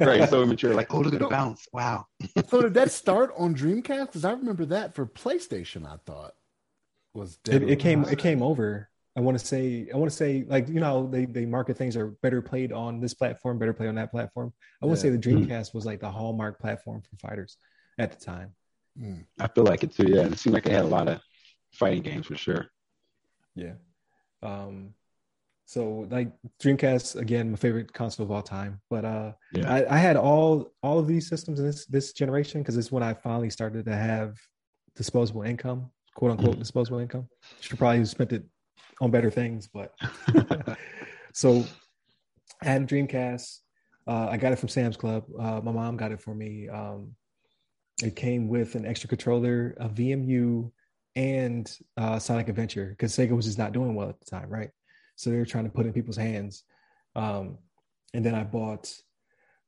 right, 0.00 0.28
so 0.28 0.42
immature. 0.42 0.74
Like, 0.74 0.92
oh, 0.92 1.00
look 1.00 1.14
at 1.14 1.20
the 1.20 1.26
bounce! 1.26 1.66
Wow. 1.72 2.06
so 2.48 2.60
did 2.60 2.74
that 2.74 2.90
start 2.90 3.32
on 3.38 3.54
Dreamcast? 3.54 4.06
Because 4.06 4.26
I 4.26 4.32
remember 4.32 4.66
that 4.66 4.94
for 4.94 5.06
PlayStation. 5.06 5.86
I 5.86 5.96
thought 6.04 6.34
was 7.14 7.38
Dead 7.38 7.62
it, 7.62 7.70
it 7.70 7.76
came 7.76 8.04
it 8.04 8.18
came 8.18 8.42
over. 8.42 8.90
I 9.18 9.20
want 9.20 9.36
to 9.36 9.44
say 9.44 9.88
I 9.92 9.96
want 9.96 10.08
to 10.08 10.16
say 10.16 10.44
like 10.46 10.68
you 10.68 10.78
know 10.78 11.08
they 11.10 11.24
they 11.24 11.44
market 11.44 11.76
things 11.76 11.96
are 11.96 12.12
better 12.22 12.40
played 12.40 12.72
on 12.72 13.00
this 13.00 13.14
platform, 13.14 13.58
better 13.58 13.72
played 13.72 13.88
on 13.88 13.96
that 13.96 14.12
platform. 14.12 14.52
I 14.80 14.86
want 14.86 15.00
to 15.00 15.08
yeah. 15.08 15.12
say 15.12 15.16
the 15.16 15.28
Dreamcast 15.28 15.74
was 15.74 15.84
like 15.84 15.98
the 15.98 16.08
hallmark 16.08 16.60
platform 16.60 17.02
for 17.02 17.16
fighters 17.16 17.56
at 17.98 18.16
the 18.16 18.24
time. 18.24 18.52
Mm. 18.96 19.24
I 19.40 19.48
feel 19.48 19.64
like 19.64 19.82
it 19.82 19.92
too. 19.92 20.06
Yeah, 20.06 20.26
it 20.26 20.38
seemed 20.38 20.54
like 20.54 20.66
it 20.66 20.72
had 20.72 20.84
a 20.84 20.86
lot 20.86 21.08
of 21.08 21.20
fighting 21.72 22.02
games 22.02 22.26
for 22.26 22.36
sure. 22.36 22.68
Yeah. 23.56 23.72
Um, 24.40 24.94
so 25.64 26.06
like 26.08 26.30
Dreamcast 26.62 27.16
again, 27.16 27.50
my 27.50 27.56
favorite 27.56 27.92
console 27.92 28.24
of 28.24 28.30
all 28.30 28.42
time. 28.42 28.80
But 28.88 29.04
uh, 29.04 29.32
yeah. 29.52 29.68
I, 29.68 29.96
I 29.96 29.98
had 29.98 30.16
all 30.16 30.70
all 30.80 31.00
of 31.00 31.08
these 31.08 31.28
systems 31.28 31.58
in 31.58 31.66
this 31.66 31.86
this 31.86 32.12
generation 32.12 32.62
because 32.62 32.76
it's 32.76 32.92
when 32.92 33.02
I 33.02 33.14
finally 33.14 33.50
started 33.50 33.84
to 33.86 33.96
have 33.96 34.36
disposable 34.94 35.42
income, 35.42 35.90
quote 36.14 36.30
unquote 36.30 36.52
mm-hmm. 36.52 36.60
disposable 36.60 37.00
income. 37.00 37.28
Should 37.58 37.78
probably 37.78 37.98
have 37.98 38.08
spent 38.08 38.32
it 38.32 38.44
on 39.00 39.10
better 39.10 39.30
things, 39.30 39.68
but 39.68 39.94
so 41.32 41.64
I 42.62 42.66
had 42.66 42.82
a 42.82 42.86
Dreamcast. 42.86 43.58
Uh, 44.06 44.28
I 44.30 44.36
got 44.36 44.52
it 44.52 44.58
from 44.58 44.68
Sam's 44.68 44.96
Club. 44.96 45.24
Uh, 45.38 45.60
my 45.62 45.72
mom 45.72 45.96
got 45.96 46.12
it 46.12 46.20
for 46.20 46.34
me. 46.34 46.68
Um, 46.68 47.14
it 48.02 48.16
came 48.16 48.48
with 48.48 48.74
an 48.74 48.86
extra 48.86 49.08
controller, 49.08 49.76
a 49.78 49.88
VMU, 49.88 50.70
and 51.16 51.70
uh, 51.96 52.18
Sonic 52.18 52.48
Adventure 52.48 52.86
because 52.90 53.12
Sega 53.12 53.34
was 53.34 53.46
just 53.46 53.58
not 53.58 53.72
doing 53.72 53.94
well 53.94 54.08
at 54.08 54.20
the 54.20 54.26
time, 54.26 54.48
right? 54.48 54.70
So 55.16 55.30
they 55.30 55.36
were 55.36 55.44
trying 55.44 55.64
to 55.64 55.70
put 55.70 55.84
in 55.84 55.92
people's 55.92 56.16
hands. 56.16 56.62
Um, 57.16 57.58
and 58.14 58.24
then 58.24 58.34
I 58.34 58.44
bought 58.44 58.92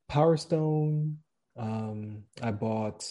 Power 0.08 0.36
Stone. 0.36 1.18
Um, 1.56 2.22
I 2.40 2.52
bought 2.52 3.04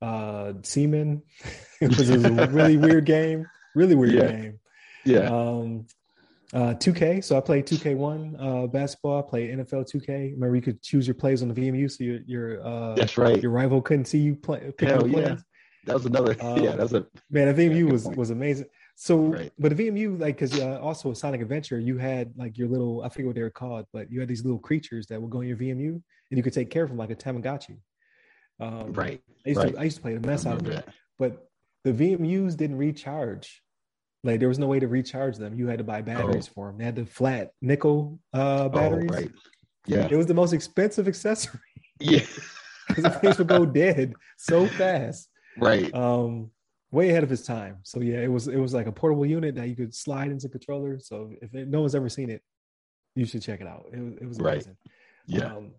uh, 0.00 0.54
Seaman, 0.62 1.22
which 1.78 1.98
was 1.98 2.10
a 2.10 2.48
really 2.48 2.78
weird 2.78 3.04
game. 3.04 3.46
Really 3.74 3.94
weird 3.94 4.14
yeah. 4.14 4.32
game. 4.32 4.59
Yeah. 5.04 5.30
Um, 5.30 5.86
uh, 6.52 6.74
2K. 6.74 7.22
So 7.22 7.36
I 7.36 7.40
played 7.40 7.66
2K1 7.66 8.36
uh, 8.38 8.66
basketball. 8.66 9.20
I 9.20 9.22
played 9.22 9.50
NFL 9.50 9.90
2K. 9.90 10.32
Remember, 10.32 10.56
you 10.56 10.62
could 10.62 10.82
choose 10.82 11.06
your 11.06 11.14
plays 11.14 11.42
on 11.42 11.48
the 11.48 11.54
VMU, 11.54 11.90
so 11.90 12.02
your 12.02 12.18
your 12.26 12.66
uh, 12.66 12.94
that's 12.96 13.16
right. 13.16 13.40
Your 13.40 13.52
rival 13.52 13.80
couldn't 13.80 14.06
see 14.06 14.18
you 14.18 14.34
play. 14.34 14.72
Hell 14.80 15.06
yeah, 15.06 15.36
that 15.86 15.94
was 15.94 16.06
another. 16.06 16.36
Um, 16.40 16.58
yeah, 16.64 16.72
that 16.72 16.82
was 16.82 16.92
a 16.92 17.06
man. 17.30 17.54
The 17.54 17.68
VMU 17.68 17.92
was 17.92 18.04
point. 18.04 18.16
was 18.16 18.30
amazing. 18.30 18.66
So, 19.00 19.16
right. 19.16 19.50
but 19.58 19.74
the 19.74 19.88
VMU, 19.88 20.20
like, 20.20 20.38
because 20.38 20.60
uh, 20.60 20.78
also 20.78 21.08
with 21.08 21.16
Sonic 21.16 21.40
Adventure, 21.40 21.78
you 21.78 21.96
had 21.96 22.34
like 22.36 22.58
your 22.58 22.68
little, 22.68 23.02
I 23.02 23.08
forget 23.08 23.28
what 23.28 23.34
they 23.34 23.40
were 23.40 23.48
called, 23.48 23.86
but 23.94 24.12
you 24.12 24.20
had 24.20 24.28
these 24.28 24.44
little 24.44 24.58
creatures 24.58 25.06
that 25.06 25.22
would 25.22 25.30
go 25.30 25.40
in 25.40 25.48
your 25.48 25.56
VMU 25.56 25.92
and 25.92 26.02
you 26.36 26.42
could 26.42 26.52
take 26.52 26.68
care 26.68 26.82
of 26.82 26.90
them 26.90 26.98
like 26.98 27.08
a 27.10 27.14
Tamagotchi. 27.14 27.78
Um, 28.60 28.92
right. 28.92 29.22
I 29.46 29.48
used, 29.48 29.58
right. 29.58 29.72
To, 29.72 29.80
I 29.80 29.84
used 29.84 29.96
to 29.96 30.02
play 30.02 30.12
the 30.12 30.26
mess 30.26 30.44
out 30.44 30.60
of 30.60 30.68
it. 30.68 30.86
But 31.18 31.48
the 31.82 31.92
VMUs 31.92 32.58
didn't 32.58 32.76
recharge. 32.76 33.62
Like, 34.22 34.38
there 34.38 34.48
was 34.48 34.58
no 34.58 34.66
way 34.66 34.78
to 34.78 34.88
recharge 34.88 35.36
them. 35.36 35.54
You 35.54 35.66
had 35.66 35.78
to 35.78 35.84
buy 35.84 36.02
batteries 36.02 36.48
oh. 36.50 36.52
for 36.54 36.66
them. 36.66 36.78
They 36.78 36.84
had 36.84 36.96
the 36.96 37.06
flat 37.06 37.52
nickel 37.62 38.18
uh, 38.34 38.64
oh, 38.64 38.68
batteries. 38.68 39.10
Oh, 39.10 39.14
right. 39.14 39.30
Yeah. 39.86 40.08
It 40.10 40.16
was 40.16 40.26
the 40.26 40.34
most 40.34 40.52
expensive 40.52 41.08
accessory. 41.14 41.60
Yeah. 41.98 42.20
Because 42.88 43.04
the 43.04 43.20
things 43.20 43.38
would 43.38 43.46
go 43.46 43.64
dead 43.64 44.14
so 44.36 44.66
fast. 44.66 45.28
Right. 45.56 45.94
Um, 45.94 46.50
way 46.90 47.10
ahead 47.10 47.22
of 47.22 47.30
his 47.30 47.42
time. 47.42 47.78
So 47.82 48.00
yeah, 48.00 48.18
it 48.18 48.30
was 48.30 48.48
it 48.48 48.58
was 48.58 48.74
like 48.74 48.86
a 48.86 48.92
portable 48.92 49.26
unit 49.26 49.54
that 49.54 49.68
you 49.68 49.76
could 49.76 49.94
slide 49.94 50.30
into 50.30 50.48
controller. 50.48 50.98
So 50.98 51.32
if 51.40 51.54
it, 51.54 51.68
no 51.68 51.80
one's 51.80 51.94
ever 51.94 52.08
seen 52.08 52.30
it, 52.30 52.42
you 53.14 53.26
should 53.26 53.42
check 53.42 53.60
it 53.60 53.66
out. 53.66 53.86
It 53.92 54.00
was 54.00 54.14
it 54.20 54.26
was 54.26 54.38
amazing. 54.38 54.76
Right. 54.84 55.40
Yeah. 55.40 55.54
Um, 55.54 55.72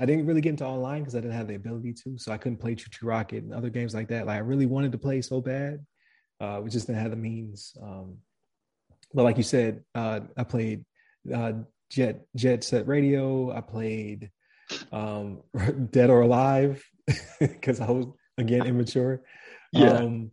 I 0.00 0.06
didn't 0.06 0.26
really 0.26 0.40
get 0.40 0.50
into 0.50 0.64
online 0.64 1.02
because 1.02 1.14
I 1.14 1.20
didn't 1.20 1.36
have 1.36 1.46
the 1.46 1.56
ability 1.56 1.92
to, 2.04 2.16
so 2.16 2.32
I 2.32 2.38
couldn't 2.38 2.58
play 2.58 2.74
ChuChu 2.74 3.02
Rocket 3.02 3.44
and 3.44 3.52
other 3.52 3.68
games 3.68 3.94
like 3.94 4.08
that. 4.08 4.26
Like 4.26 4.36
I 4.36 4.40
really 4.40 4.64
wanted 4.64 4.92
to 4.92 4.98
play 4.98 5.20
so 5.20 5.42
bad, 5.42 5.84
uh, 6.40 6.60
we 6.62 6.70
just 6.70 6.86
didn't 6.86 7.02
have 7.02 7.10
the 7.10 7.16
means. 7.16 7.76
Um, 7.82 8.18
but 9.12 9.24
like 9.24 9.36
you 9.36 9.42
said, 9.42 9.84
uh, 9.94 10.20
I 10.36 10.44
played 10.44 10.84
uh, 11.32 11.52
Jet 11.90 12.26
Jet 12.36 12.64
Set 12.64 12.86
Radio. 12.86 13.50
I 13.50 13.60
played 13.60 14.30
um, 14.92 15.42
Dead 15.90 16.10
or 16.10 16.22
Alive 16.22 16.84
because 17.40 17.80
I 17.80 17.90
was 17.90 18.06
again 18.38 18.66
immature. 18.66 19.22
Yeah. 19.72 19.90
Um, 19.90 20.30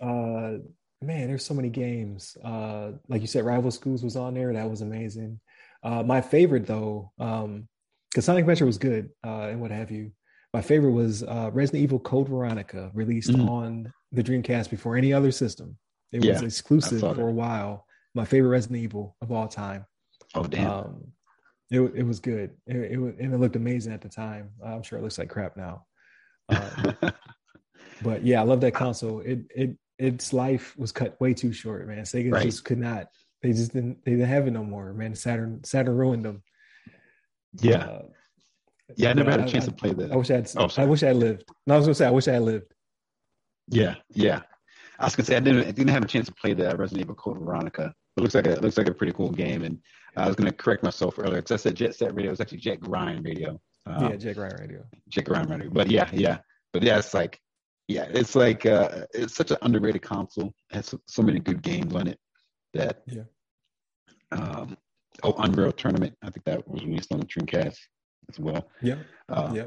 uh, 0.00 0.58
man, 1.02 1.28
there's 1.28 1.44
so 1.44 1.54
many 1.54 1.68
games. 1.68 2.36
Uh, 2.42 2.92
like 3.08 3.20
you 3.20 3.26
said, 3.26 3.44
Rival 3.44 3.70
Schools 3.70 4.02
was 4.02 4.16
on 4.16 4.34
there. 4.34 4.52
That 4.52 4.70
was 4.70 4.80
amazing. 4.80 5.40
Uh, 5.82 6.02
my 6.02 6.20
favorite 6.20 6.66
though, 6.66 7.12
um, 7.18 7.68
because 8.10 8.24
Sonic 8.24 8.42
Adventure 8.42 8.66
was 8.66 8.78
good 8.78 9.10
uh, 9.24 9.48
and 9.48 9.60
what 9.60 9.70
have 9.70 9.90
you. 9.90 10.12
My 10.52 10.62
favorite 10.62 10.92
was 10.92 11.22
uh, 11.22 11.50
Resident 11.52 11.84
Evil 11.84 12.00
Code 12.00 12.28
Veronica, 12.28 12.90
released 12.92 13.30
mm. 13.30 13.48
on 13.48 13.92
the 14.12 14.22
Dreamcast 14.22 14.70
before 14.70 14.96
any 14.96 15.12
other 15.12 15.30
system. 15.30 15.76
It 16.12 16.24
yeah, 16.24 16.32
was 16.32 16.42
exclusive 16.42 17.00
for 17.00 17.28
a 17.28 17.32
while. 17.32 17.86
My 18.14 18.24
favorite 18.24 18.50
Resident 18.50 18.80
Evil 18.80 19.16
of 19.22 19.30
all 19.30 19.46
time. 19.46 19.86
Oh 20.34 20.44
damn! 20.44 20.70
Um, 20.70 21.12
it 21.70 21.80
it 21.80 22.02
was 22.02 22.18
good. 22.18 22.50
It, 22.66 22.76
it 22.76 22.98
and 22.98 23.34
it 23.34 23.38
looked 23.38 23.56
amazing 23.56 23.92
at 23.92 24.00
the 24.00 24.08
time. 24.08 24.50
I'm 24.64 24.82
sure 24.82 24.98
it 24.98 25.02
looks 25.02 25.18
like 25.18 25.28
crap 25.28 25.56
now. 25.56 25.86
Um, 26.48 26.96
but 28.02 28.24
yeah, 28.24 28.40
I 28.40 28.44
love 28.44 28.60
that 28.62 28.74
console. 28.74 29.20
It 29.20 29.40
it 29.54 29.76
its 29.98 30.32
life 30.32 30.76
was 30.76 30.90
cut 30.90 31.20
way 31.20 31.34
too 31.34 31.52
short, 31.52 31.86
man. 31.86 32.02
Sega 32.02 32.32
right. 32.32 32.42
just 32.42 32.64
could 32.64 32.78
not. 32.78 33.06
They 33.42 33.52
just 33.52 33.72
didn't. 33.72 34.04
They 34.04 34.12
didn't 34.12 34.26
have 34.26 34.46
it 34.48 34.52
no 34.52 34.64
more, 34.64 34.92
man. 34.92 35.14
Saturn 35.14 35.62
Saturn 35.62 35.96
ruined 35.96 36.24
them. 36.24 36.42
Yeah. 37.60 37.84
Uh, 37.84 38.02
yeah, 38.96 39.10
I 39.10 39.12
never 39.12 39.30
had 39.30 39.40
a 39.40 39.48
chance 39.48 39.64
I, 39.64 39.68
to 39.68 39.72
play 39.72 39.92
that. 39.92 40.10
I 40.10 40.16
wish 40.16 40.30
I 40.30 40.34
had. 40.34 40.50
Oh, 40.56 40.68
I 40.76 40.84
wish 40.84 41.02
I 41.02 41.08
had 41.08 41.16
lived. 41.16 41.44
No, 41.66 41.74
I 41.74 41.76
was 41.76 41.86
gonna 41.86 41.94
say 41.94 42.06
I 42.06 42.10
wish 42.10 42.26
I 42.26 42.32
had 42.32 42.42
lived. 42.42 42.72
Yeah, 43.70 43.94
yeah. 44.10 44.42
I 44.98 45.04
was 45.04 45.16
gonna 45.16 45.26
say 45.26 45.36
I 45.36 45.40
didn't. 45.40 45.66
I 45.66 45.70
didn't 45.70 45.88
have 45.88 46.02
a 46.02 46.08
chance 46.08 46.26
to 46.26 46.34
play 46.34 46.52
the 46.52 46.76
Resident 46.76 47.00
Evil 47.00 47.14
Code 47.14 47.38
Veronica. 47.38 47.94
It 48.16 48.20
looks 48.20 48.34
like 48.34 48.46
a 48.46 48.52
it 48.52 48.62
looks 48.62 48.76
like 48.76 48.88
a 48.88 48.94
pretty 48.94 49.12
cool 49.12 49.30
game, 49.30 49.62
and 49.62 49.78
I 50.16 50.26
was 50.26 50.36
gonna 50.36 50.52
correct 50.52 50.82
myself 50.82 51.18
earlier 51.18 51.36
because 51.36 51.52
I 51.52 51.56
said 51.56 51.74
Jet 51.74 51.94
Set 51.94 52.14
Radio. 52.14 52.32
It's 52.32 52.40
actually 52.40 52.58
Jet 52.58 52.80
Grind 52.80 53.24
Radio. 53.24 53.58
Um, 53.86 54.10
yeah, 54.10 54.16
Jet 54.16 54.36
Grind 54.36 54.60
Radio. 54.60 54.84
Jet 55.08 55.24
Grind 55.24 55.48
Radio. 55.48 55.70
But 55.70 55.90
yeah, 55.90 56.10
yeah. 56.12 56.38
But 56.72 56.82
yeah, 56.82 56.98
it's 56.98 57.14
like 57.14 57.40
yeah, 57.88 58.06
it's 58.10 58.34
like 58.34 58.66
uh, 58.66 59.06
it's 59.12 59.34
such 59.34 59.50
an 59.50 59.56
underrated 59.62 60.02
console. 60.02 60.52
It 60.70 60.76
has 60.76 60.86
so, 60.86 61.00
so, 61.06 61.22
many 61.22 61.40
good 61.40 61.62
games 61.62 61.94
on 61.94 62.06
it 62.06 62.18
that 62.74 63.02
yeah. 63.06 63.22
Um, 64.32 64.76
oh, 65.24 65.34
Unreal 65.38 65.72
Tournament. 65.72 66.14
I 66.22 66.30
think 66.30 66.44
that 66.44 66.68
was 66.68 66.84
released 66.84 67.12
on 67.12 67.18
the 67.20 67.26
Dreamcast 67.26 67.78
as 68.28 68.38
well. 68.38 68.68
Yeah, 68.80 68.96
uh, 69.28 69.50
yeah. 69.54 69.64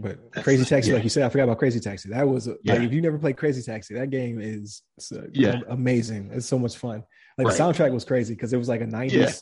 But 0.00 0.30
Crazy 0.44 0.64
Taxi, 0.64 0.90
yeah. 0.90 0.94
like 0.94 1.02
you 1.02 1.10
said, 1.10 1.24
I 1.24 1.28
forgot 1.28 1.44
about 1.44 1.58
Crazy 1.58 1.80
Taxi. 1.80 2.08
That 2.10 2.26
was 2.26 2.48
yeah. 2.62 2.74
like 2.74 2.82
if 2.82 2.92
you 2.92 3.00
never 3.00 3.18
played 3.18 3.36
Crazy 3.36 3.62
Taxi, 3.62 3.94
that 3.94 4.10
game 4.10 4.40
is 4.40 4.82
uh, 5.12 5.22
yeah 5.32 5.60
amazing. 5.68 6.30
It's 6.32 6.46
so 6.46 6.56
much 6.56 6.76
fun. 6.76 7.02
Like 7.36 7.48
right. 7.48 7.56
the 7.56 7.62
soundtrack 7.62 7.92
was 7.92 8.04
crazy 8.04 8.34
because 8.34 8.52
it 8.52 8.58
was 8.58 8.68
like 8.68 8.80
a 8.80 8.86
'90s 8.86 9.12
yeah. 9.12 9.32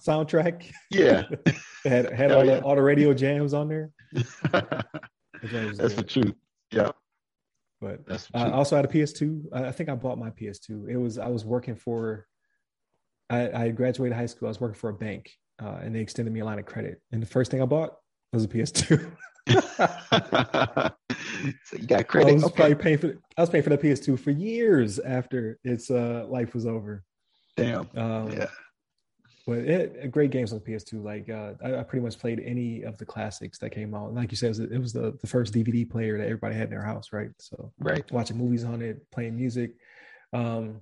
soundtrack. 0.00 0.70
Yeah, 0.92 1.24
had 1.84 2.12
had 2.12 2.30
all, 2.30 2.46
the, 2.46 2.62
all 2.62 2.76
the 2.76 2.82
radio 2.82 3.12
jams 3.14 3.52
on 3.52 3.68
there. 3.68 3.90
That's 4.12 5.94
the 5.94 6.04
truth. 6.06 6.34
Yeah. 6.70 6.92
But 7.80 8.00
I 8.32 8.50
also 8.50 8.76
had 8.76 8.84
a 8.84 8.88
PS2. 8.88 9.52
I 9.52 9.72
think 9.72 9.88
I 9.88 9.96
bought 9.96 10.18
my 10.18 10.30
PS2. 10.30 10.88
It 10.88 10.96
was 10.96 11.18
I 11.18 11.28
was 11.28 11.44
working 11.44 11.74
for. 11.74 12.26
I, 13.28 13.50
I 13.50 13.68
graduated 13.70 14.16
high 14.16 14.26
school. 14.26 14.46
I 14.46 14.50
was 14.50 14.60
working 14.60 14.78
for 14.78 14.90
a 14.90 14.94
bank, 14.94 15.32
uh, 15.60 15.78
and 15.82 15.94
they 15.94 16.00
extended 16.00 16.32
me 16.32 16.40
a 16.40 16.44
line 16.44 16.60
of 16.60 16.64
credit. 16.64 17.02
And 17.10 17.20
the 17.20 17.26
first 17.26 17.50
thing 17.50 17.60
I 17.60 17.66
bought 17.66 17.96
was 18.36 18.44
a 18.44 18.48
PS2. 18.48 19.10
so 21.64 21.76
you 21.78 21.86
got 21.86 22.08
credit. 22.08 22.30
I 22.30 22.34
was 22.34 22.44
okay. 22.44 22.54
probably 22.54 22.74
paying 22.74 22.98
for. 22.98 23.18
I 23.36 23.40
was 23.40 23.50
paying 23.50 23.64
for 23.64 23.70
the 23.70 23.78
PS2 23.78 24.18
for 24.18 24.30
years 24.30 24.98
after 24.98 25.58
its 25.64 25.90
uh, 25.90 26.26
life 26.28 26.54
was 26.54 26.66
over. 26.66 27.04
Damn. 27.56 27.88
Um, 27.96 28.32
yeah. 28.32 28.46
But 29.46 29.58
it, 29.58 30.10
great 30.10 30.32
games 30.32 30.52
on 30.52 30.58
the 30.58 30.64
PS2. 30.64 31.04
Like 31.04 31.30
uh, 31.30 31.52
I, 31.64 31.80
I, 31.80 31.82
pretty 31.84 32.04
much 32.04 32.18
played 32.18 32.40
any 32.44 32.82
of 32.82 32.98
the 32.98 33.06
classics 33.06 33.58
that 33.60 33.70
came 33.70 33.94
out. 33.94 34.12
Like 34.12 34.32
you 34.32 34.36
said, 34.36 34.46
it 34.46 34.48
was, 34.48 34.58
it 34.58 34.78
was, 34.78 34.92
the, 34.92 35.16
the 35.20 35.26
first 35.28 35.54
DVD 35.54 35.88
player 35.88 36.18
that 36.18 36.24
everybody 36.24 36.56
had 36.56 36.64
in 36.64 36.70
their 36.70 36.82
house, 36.82 37.12
right? 37.12 37.30
So 37.38 37.72
right, 37.78 38.04
watching 38.10 38.38
movies 38.38 38.64
on 38.64 38.82
it, 38.82 39.08
playing 39.12 39.36
music. 39.36 39.74
Um, 40.32 40.80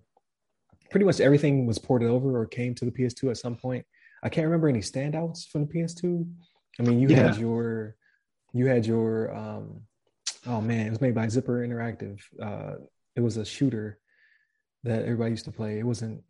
pretty 0.91 1.05
much 1.05 1.21
everything 1.21 1.67
was 1.67 1.79
ported 1.79 2.09
over 2.09 2.39
or 2.41 2.47
came 2.47 2.75
to 2.77 2.87
the 2.87 2.91
PS2 2.91 3.31
at 3.31 3.37
some 3.37 3.57
point. 3.57 3.85
I 4.23 4.31
can't 4.31 4.47
remember 4.47 4.69
any 4.69 4.81
standouts 4.81 5.47
from 5.47 5.67
the 5.67 5.73
PS2. 5.73 6.27
I 6.79 6.83
mean, 6.83 6.99
you 6.99 7.09
yeah. 7.09 7.29
had 7.29 7.37
your, 7.39 7.97
you 8.53 8.67
had 8.67 8.87
your, 8.87 9.35
um, 9.35 9.83
oh 10.47 10.61
man, 10.61 10.87
it 10.87 10.91
was 10.91 11.01
made 11.01 11.15
by 11.15 11.29
Zipper 11.29 11.67
Interactive. 11.67 12.21
Uh, 12.41 12.77
it 13.17 13.21
was 13.21 13.37
a 13.37 13.45
shooter 13.45 13.99
that 14.83 15.03
everybody 15.03 15.31
used 15.31 15.45
to 15.45 15.53
play. 15.53 15.79
It 15.79 15.87
wasn't, 15.87 16.23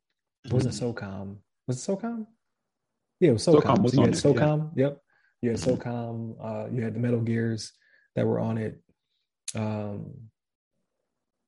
it 0.44 0.52
wasn't 0.52 0.74
mm-hmm. 0.74 1.06
SOCOM 1.06 1.36
was 1.66 1.88
it 1.88 1.90
SOCOM? 1.90 2.26
Yeah, 3.20 3.30
it 3.30 3.32
was 3.32 3.46
SOCOM. 3.46 3.62
SOCOM 3.62 3.82
was 3.82 3.92
so 3.92 4.00
you 4.00 4.06
had 4.06 4.14
SOCOM. 4.14 4.70
Yeah. 4.76 4.84
Yep. 4.86 5.00
You 5.42 5.50
had 5.50 5.58
mm-hmm. 5.58 5.88
SOCOM. 5.88 6.36
Uh, 6.40 6.70
you 6.70 6.82
had 6.82 6.94
the 6.94 7.00
Metal 7.00 7.20
Gears 7.20 7.72
that 8.16 8.26
were 8.26 8.40
on 8.40 8.58
it. 8.58 8.80
Um, 9.54 10.12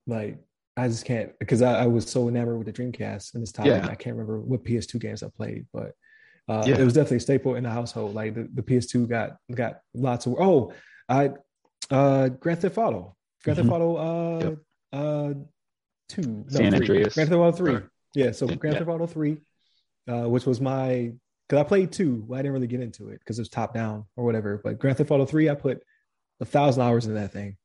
like 0.06 0.38
I 0.76 0.88
just 0.88 1.04
can't 1.04 1.36
because 1.40 1.62
I, 1.62 1.82
I, 1.82 1.86
was 1.86 2.08
so 2.08 2.28
enamored 2.28 2.58
with 2.58 2.66
the 2.66 2.72
Dreamcast 2.72 3.34
and 3.34 3.42
this 3.42 3.50
time 3.50 3.66
yeah. 3.66 3.84
I 3.90 3.96
can't 3.96 4.14
remember 4.14 4.38
what 4.38 4.62
PS2 4.62 5.00
games 5.00 5.24
I 5.24 5.28
played, 5.28 5.66
but 5.72 5.92
uh, 6.48 6.64
yeah. 6.66 6.78
it 6.78 6.84
was 6.84 6.94
definitely 6.94 7.18
a 7.18 7.20
staple 7.20 7.54
in 7.54 7.64
the 7.64 7.70
household. 7.70 8.14
Like 8.14 8.34
the, 8.34 8.48
the 8.52 8.62
PS2 8.62 9.08
got 9.08 9.36
got 9.52 9.80
lots 9.94 10.26
of 10.26 10.34
oh, 10.38 10.72
I 11.08 11.30
uh 11.90 12.28
Grand 12.28 12.60
Theft 12.60 12.78
Auto, 12.78 13.16
Grand 13.44 13.58
mm-hmm. 13.58 13.68
Theft 13.68 13.80
Auto 13.80 13.96
uh 13.96 14.40
yep. 14.40 14.58
uh 14.92 15.34
two, 16.08 16.22
no, 16.22 16.44
San. 16.48 16.74
Andreas, 16.74 17.14
Grand 17.14 17.28
Theft 17.28 17.38
Auto 17.38 17.52
three. 17.52 17.78
Yeah, 18.14 18.32
so 18.32 18.46
Grand 18.46 18.74
yeah. 18.74 18.78
Theft 18.78 18.90
Auto 18.90 19.06
three 19.06 19.38
uh, 20.08 20.28
which 20.28 20.46
was 20.46 20.60
my 20.60 21.12
because 21.48 21.60
I 21.60 21.68
played 21.68 21.92
two. 21.92 22.26
I 22.32 22.38
didn't 22.38 22.52
really 22.52 22.66
get 22.66 22.80
into 22.80 23.08
it 23.08 23.20
because 23.20 23.38
it 23.38 23.42
was 23.42 23.48
top 23.48 23.74
down 23.74 24.04
or 24.16 24.24
whatever. 24.24 24.60
But 24.62 24.78
Grand 24.78 24.96
Theft 24.96 25.10
Auto 25.10 25.26
three, 25.26 25.48
I 25.48 25.54
put 25.54 25.82
a 26.40 26.44
thousand 26.44 26.82
hours 26.82 27.06
in 27.06 27.14
that 27.14 27.32
thing. 27.32 27.56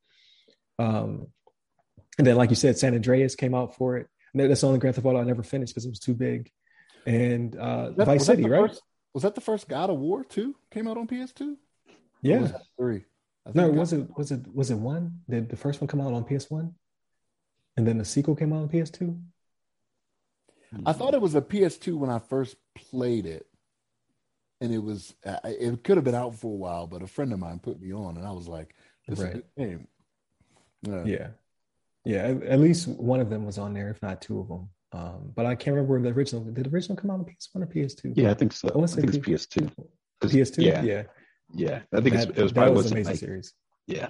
Um, 0.80 1.28
and 2.18 2.28
then, 2.28 2.36
like 2.36 2.50
you 2.50 2.56
said, 2.56 2.78
San 2.78 2.94
Andreas 2.94 3.36
came 3.36 3.56
out 3.56 3.76
for 3.76 3.98
it. 3.98 4.08
And 4.34 4.50
that's 4.50 4.62
the 4.62 4.68
only 4.68 4.80
Grand 4.80 4.96
Theft 4.96 5.06
Auto 5.06 5.20
I 5.20 5.24
never 5.24 5.44
finished 5.44 5.74
because 5.74 5.86
it 5.86 5.90
was 5.90 6.00
too 6.00 6.14
big. 6.14 6.52
And 7.06 7.56
uh, 7.56 7.92
that, 7.92 8.06
Vice 8.06 8.26
City, 8.26 8.48
right? 8.48 8.70
First, 8.70 8.82
was 9.14 9.24
that 9.24 9.36
the 9.36 9.42
first 9.42 9.68
God 9.68 9.90
of 9.90 9.98
War 9.98 10.24
two 10.24 10.56
came 10.70 10.88
out 10.88 10.98
on 10.98 11.08
PS2? 11.08 11.56
Yeah, 12.22 12.52
three. 12.78 13.06
No, 13.54 13.70
was 13.70 13.92
it 13.94 14.08
was 14.16 14.32
it 14.32 14.42
was 14.54 14.70
it 14.70 14.76
one? 14.76 15.22
Did 15.30 15.50
the 15.50 15.58
first 15.58 15.82
one 15.82 15.88
come 15.88 16.02
out 16.02 16.14
on 16.14 16.24
PS 16.24 16.50
one, 16.50 16.76
and 17.76 17.88
then 17.88 17.98
the 17.98 18.06
sequel 18.06 18.36
came 18.36 18.54
out 18.54 18.62
on 18.62 18.70
PS 18.70 18.92
two? 18.92 19.18
I 20.86 20.94
thought 20.94 21.14
it 21.14 21.22
was 21.22 21.36
a 21.36 21.42
PS2 21.42 21.98
when 21.98 22.10
I 22.10 22.20
first 22.20 22.56
played 22.76 23.26
it, 23.26 23.46
and 24.62 24.74
it 24.74 24.78
was 24.78 25.14
it 25.26 25.84
could 25.84 25.98
have 25.98 26.04
been 26.04 26.16
out 26.16 26.36
for 26.36 26.48
a 26.48 26.56
while, 26.56 26.88
but 26.88 27.02
a 27.02 27.08
friend 27.08 27.34
of 27.34 27.40
mine 27.40 27.60
put 27.60 27.82
me 27.82 27.92
on, 27.94 28.18
and 28.18 28.26
I 28.26 28.32
was 28.32 28.48
like, 28.48 28.76
"This 29.08 29.20
right. 29.20 29.30
is 29.30 29.36
a 29.36 29.38
good 29.38 29.46
game." 29.58 29.88
Yeah, 30.84 31.04
yeah, 31.06 31.28
yeah. 32.06 32.18
At, 32.20 32.44
at, 32.44 32.60
least 32.60 32.88
one 32.88 33.20
of 33.20 33.30
them 33.30 33.46
was 33.46 33.58
on 33.58 33.74
there, 33.74 33.90
if 33.90 34.02
not 34.02 34.22
two 34.22 34.40
of 34.40 34.48
them. 34.48 34.70
Um, 34.94 35.32
but 35.36 35.46
I 35.46 35.56
can't 35.56 35.76
remember 35.76 36.02
the 36.02 36.16
original. 36.16 36.44
Did 36.44 36.66
the 36.66 36.70
original 36.70 36.98
come 36.98 37.12
out 37.12 37.20
on 37.20 37.26
PS1 37.26 37.64
or 37.64 37.68
PS2? 37.68 38.14
Yeah, 38.16 38.32
I 38.32 38.34
think 38.34 38.52
so. 38.52 38.70
I, 38.70 38.82
I 38.82 38.88
think 38.88 39.08
it's 39.08 39.18
PS2. 39.18 39.72
PS2. 40.22 40.64
Yeah, 40.64 40.84
yeah. 40.84 41.04
Yeah, 41.54 41.82
I 41.94 42.02
think 42.02 42.16
that, 42.16 42.38
it 42.38 42.42
was 42.42 42.54
probably 42.54 42.76
was 42.76 42.92
amazing 42.92 43.12
like, 43.12 43.20
series. 43.20 43.54
Yeah, 43.88 44.10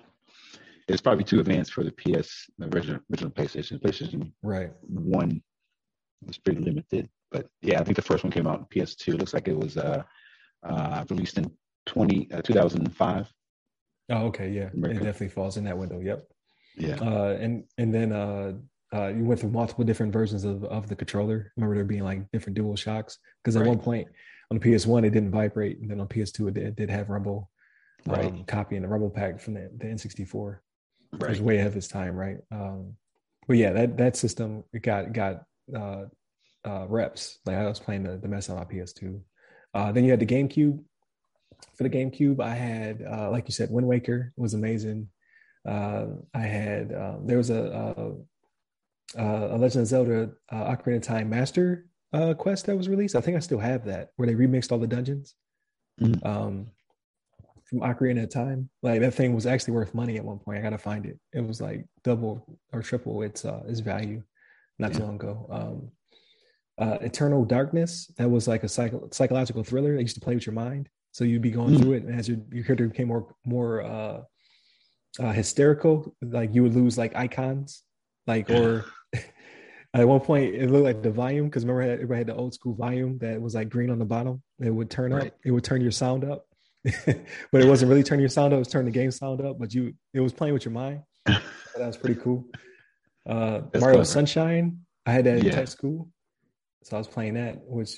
it's 0.88 1.02
probably 1.02 1.24
too 1.24 1.40
advanced 1.40 1.74
for 1.74 1.84
the 1.84 1.92
PS, 1.92 2.50
the 2.58 2.68
original 2.68 3.00
original 3.12 3.32
PlayStation. 3.32 3.82
PlayStation 3.82 4.32
right 4.44 4.72
one 4.82 5.42
was 6.26 6.38
pretty 6.38 6.62
limited, 6.62 7.10
but 7.32 7.48
yeah, 7.62 7.80
I 7.80 7.84
think 7.84 7.96
the 7.96 8.04
first 8.04 8.24
one 8.24 8.32
came 8.32 8.48
out 8.48 8.60
in 8.60 8.66
PS2. 8.66 9.08
It 9.08 9.18
looks 9.18 9.34
like 9.34 9.48
it 9.48 9.58
was 9.58 9.78
uh, 9.78 10.04
uh 10.64 11.06
released 11.10 11.38
in 11.38 11.52
20 11.88 12.32
uh, 12.32 12.42
2005. 12.42 13.34
Oh, 14.10 14.16
okay, 14.28 14.50
yeah, 14.50 14.70
America. 14.74 15.02
it 15.02 15.04
definitely 15.04 15.30
falls 15.30 15.58
in 15.58 15.64
that 15.64 15.78
window. 15.78 16.00
Yep. 16.00 16.28
Yeah. 16.78 16.96
Uh, 17.02 17.38
and 17.40 17.64
and 17.78 17.94
then 17.94 18.12
uh, 18.12 18.54
uh, 18.94 19.08
you 19.08 19.24
went 19.24 19.40
through 19.40 19.52
multiple 19.52 19.86
different 19.86 20.12
versions 20.12 20.44
of, 20.44 20.64
of 20.66 20.88
the 20.88 20.96
controller. 20.96 21.52
Remember 21.56 21.76
there 21.76 21.86
being 21.86 22.04
like 22.04 22.30
different 22.32 22.56
dual 22.56 22.76
shocks 22.76 23.18
because 23.44 23.56
at 23.56 23.62
right. 23.62 23.70
one 23.70 23.80
point 23.80 24.08
on 24.50 24.60
the 24.60 24.66
PS1 24.70 25.06
it 25.06 25.12
didn't 25.12 25.32
vibrate, 25.32 25.80
and 25.80 25.90
then 25.90 26.02
on 26.02 26.08
PS2 26.08 26.50
it 26.50 26.54
did, 26.56 26.64
it 26.64 26.76
did 26.76 26.90
have 26.90 27.10
rumble. 27.10 27.50
Um, 28.08 28.16
right. 28.16 28.26
Um, 28.26 28.44
copying 28.46 28.82
the 28.82 28.88
rumble 28.88 29.10
pack 29.10 29.40
from 29.40 29.54
the, 29.54 29.70
the 29.78 29.86
N64. 29.86 30.58
Right. 31.14 31.24
It 31.24 31.30
was 31.30 31.42
way 31.42 31.56
ahead 31.56 31.68
of 31.68 31.78
its 31.78 31.88
time, 31.88 32.16
right? 32.16 32.38
Um, 32.52 32.96
but 33.48 33.58
yeah, 33.58 33.74
that 33.74 33.98
that 33.98 34.16
system 34.16 34.64
it 34.74 34.82
got 34.82 35.14
got 35.14 35.44
uh, 35.76 36.06
uh, 36.66 36.86
reps. 36.88 37.40
Like 37.46 37.58
I 37.58 37.68
was 37.68 37.80
playing 37.80 38.04
the, 38.04 38.18
the 38.18 38.28
mess 38.28 38.50
on 38.50 38.58
my 38.58 38.66
PS2. 38.66 39.22
Uh, 39.74 39.92
then 39.92 40.04
you 40.04 40.12
had 40.12 40.20
the 40.20 40.26
GameCube. 40.26 40.84
For 41.76 41.84
the 41.84 41.90
GameCube, 41.90 42.42
I 42.42 42.56
had, 42.56 43.04
uh, 43.04 43.30
like 43.30 43.48
you 43.48 43.54
said, 43.54 43.70
Wind 43.70 43.88
Waker 43.88 44.34
was 44.36 44.56
amazing. 44.56 45.10
Uh, 45.68 46.08
I 46.34 46.42
had 46.42 46.92
um, 46.94 47.28
there 47.28 47.38
was 47.38 47.52
a, 47.52 48.16
a, 49.16 49.50
a 49.52 49.58
Legend 49.58 49.84
of 49.84 49.88
Zelda 49.88 50.32
uh, 50.52 50.76
Ocarina 50.76 50.98
of 50.98 51.04
Time 51.04 51.30
Master 51.30 51.86
uh, 52.14 52.34
quest 52.34 52.66
that 52.66 52.78
was 52.78 52.90
released. 52.90 53.16
I 53.16 53.22
think 53.22 53.38
I 53.38 53.40
still 53.40 53.60
have 53.60 53.86
that 53.86 54.10
where 54.16 54.28
they 54.28 54.36
remixed 54.36 54.72
all 54.72 54.80
the 54.80 54.88
dungeons 54.88 55.36
mm-hmm. 56.00 56.26
um, 56.28 56.68
from 57.66 57.80
Ocarina 57.80 58.24
of 58.24 58.30
Time. 58.30 58.70
Like 58.82 59.02
that 59.02 59.14
thing 59.14 59.34
was 59.34 59.46
actually 59.46 59.74
worth 59.74 59.94
money 59.94 60.18
at 60.18 60.26
one 60.26 60.40
point. 60.40 60.58
I 60.58 60.62
gotta 60.62 60.78
find 60.78 61.06
it. 61.06 61.20
It 61.34 61.46
was 61.46 61.62
like 61.62 61.86
double 62.04 62.60
or 62.74 62.82
triple 62.82 63.22
its 63.22 63.46
uh, 63.46 63.64
its 63.68 63.80
value 63.80 64.24
not 64.80 64.92
yeah. 64.92 64.98
too 64.98 65.04
long 65.06 65.16
ago. 65.16 65.48
Um, 65.50 65.92
uh, 66.78 66.98
Eternal 67.02 67.46
Darkness. 67.46 68.12
That 68.18 68.30
was 68.30 68.48
like 68.48 68.64
a 68.64 68.70
psycho- 68.70 69.10
psychological 69.12 69.64
thriller. 69.64 69.96
They 69.96 70.02
used 70.02 70.16
to 70.16 70.22
play 70.22 70.36
with 70.36 70.46
your 70.46 70.56
mind, 70.56 70.90
so 71.12 71.24
you'd 71.24 71.42
be 71.42 71.52
going 71.52 71.76
mm. 71.76 71.82
through 71.82 71.94
it, 71.94 72.04
and 72.04 72.18
as 72.18 72.28
your, 72.28 72.40
your 72.52 72.64
character 72.64 72.88
became 72.88 73.08
more 73.08 73.36
more 73.46 73.84
uh, 73.84 74.22
uh, 75.20 75.32
hysterical, 75.32 76.16
like 76.22 76.54
you 76.54 76.64
would 76.64 76.76
lose 76.76 76.98
like 76.98 77.16
icons, 77.16 77.84
like 78.28 78.50
or. 78.50 78.86
At 79.94 80.08
one 80.08 80.22
point, 80.22 80.56
it 80.56 80.70
looked 80.72 80.86
like 80.86 81.02
the 81.04 81.12
volume 81.12 81.48
because 81.48 81.66
remember 81.66 81.82
everybody 81.82 82.20
had 82.20 82.28
the 82.28 82.36
old 82.36 82.54
school 82.54 82.74
volume 82.74 83.18
that 83.18 83.42
was 83.42 83.56
like 83.56 83.70
green 83.70 83.90
on 83.90 84.00
the 84.00 84.06
bottom. 84.06 84.42
It 84.60 84.70
would 84.70 84.90
turn 84.90 85.14
right. 85.14 85.28
up. 85.28 85.34
It 85.44 85.52
would 85.52 85.66
turn 85.66 85.82
your 85.82 85.92
sound 85.92 86.24
up, 86.24 86.46
but 87.06 87.62
it 87.62 87.68
wasn't 87.68 87.90
really 87.90 88.04
turning 88.04 88.22
your 88.22 88.30
sound 88.30 88.54
up. 88.54 88.58
It 88.58 88.60
was 88.60 88.68
turning 88.70 88.92
the 88.92 88.98
game 88.98 89.12
sound 89.12 89.42
up. 89.42 89.60
But 89.60 89.74
you, 89.74 89.94
it 90.14 90.22
was 90.22 90.32
playing 90.32 90.54
with 90.54 90.64
your 90.64 90.72
mind. 90.72 91.02
that 91.26 91.42
was 91.78 91.98
pretty 91.98 92.20
cool. 92.22 92.46
Uh, 93.28 93.62
Mario 93.74 93.80
clever. 93.80 94.06
Sunshine. 94.06 94.80
I 95.06 95.12
had 95.12 95.26
that 95.26 95.40
in 95.40 95.46
yeah. 95.46 95.66
school. 95.66 96.10
So 96.84 96.96
I 96.96 97.00
was 97.00 97.08
playing 97.08 97.34
that, 97.34 97.60
which 97.66 97.98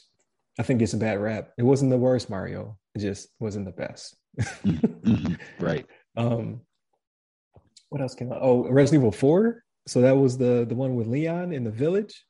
I 0.60 0.64
think 0.64 0.80
gets 0.80 0.94
a 0.94 0.98
bad 0.98 1.20
rap. 1.20 1.52
It 1.58 1.64
wasn't 1.64 1.92
the 1.92 1.98
worst 1.98 2.30
Mario. 2.30 2.78
It 2.96 3.00
just 3.00 3.30
wasn't 3.40 3.66
the 3.66 3.72
best. 3.72 4.16
mm-hmm. 4.40 5.36
Right. 5.64 5.86
Um, 6.16 6.62
what 7.90 8.04
else 8.04 8.14
came 8.14 8.32
out? 8.32 8.38
Oh, 8.40 8.70
Resident 8.70 9.02
Evil 9.02 9.12
4. 9.12 9.63
So 9.88 10.02
that 10.02 10.16
was 10.16 10.38
the 10.38 10.66
the 10.68 10.76
one 10.76 10.96
with 10.96 11.08
Leon 11.08 11.54
in 11.54 11.64
the 11.64 11.72
village. 11.72 12.26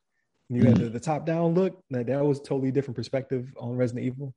You 0.50 0.62
mm-hmm. 0.62 0.68
had 0.68 0.78
the, 0.78 0.90
the 0.90 1.00
top 1.00 1.26
down 1.26 1.54
look. 1.54 1.82
That 1.90 2.08
that 2.08 2.24
was 2.24 2.40
totally 2.40 2.72
different 2.72 2.96
perspective 2.96 3.54
on 3.60 3.76
Resident 3.76 4.06
Evil. 4.06 4.34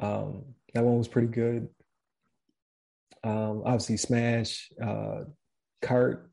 Um, 0.00 0.44
that 0.74 0.84
one 0.84 0.98
was 0.98 1.08
pretty 1.08 1.28
good. 1.28 1.68
Um, 3.22 3.62
obviously 3.64 3.96
Smash, 3.96 4.70
uh, 4.82 5.24
Kart. 5.82 6.26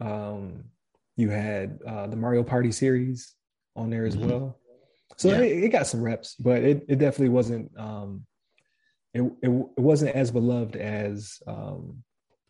Um, 0.00 0.64
you 1.16 1.28
had 1.28 1.80
uh, 1.86 2.06
the 2.06 2.16
Mario 2.16 2.42
Party 2.42 2.72
series 2.72 3.34
on 3.76 3.90
there 3.90 4.06
as 4.06 4.16
mm-hmm. 4.16 4.30
well. 4.30 4.56
So 5.18 5.28
yeah. 5.28 5.40
it, 5.40 5.64
it, 5.64 5.68
got 5.68 5.86
some 5.86 6.00
reps, 6.00 6.34
but 6.36 6.62
it, 6.62 6.86
it 6.88 6.98
definitely 6.98 7.28
wasn't 7.28 7.70
um, 7.78 8.24
it, 9.12 9.22
it, 9.42 9.50
it 9.50 9.80
wasn't 9.80 10.14
as 10.14 10.30
beloved 10.30 10.76
as 10.76 11.42
um, 11.46 12.02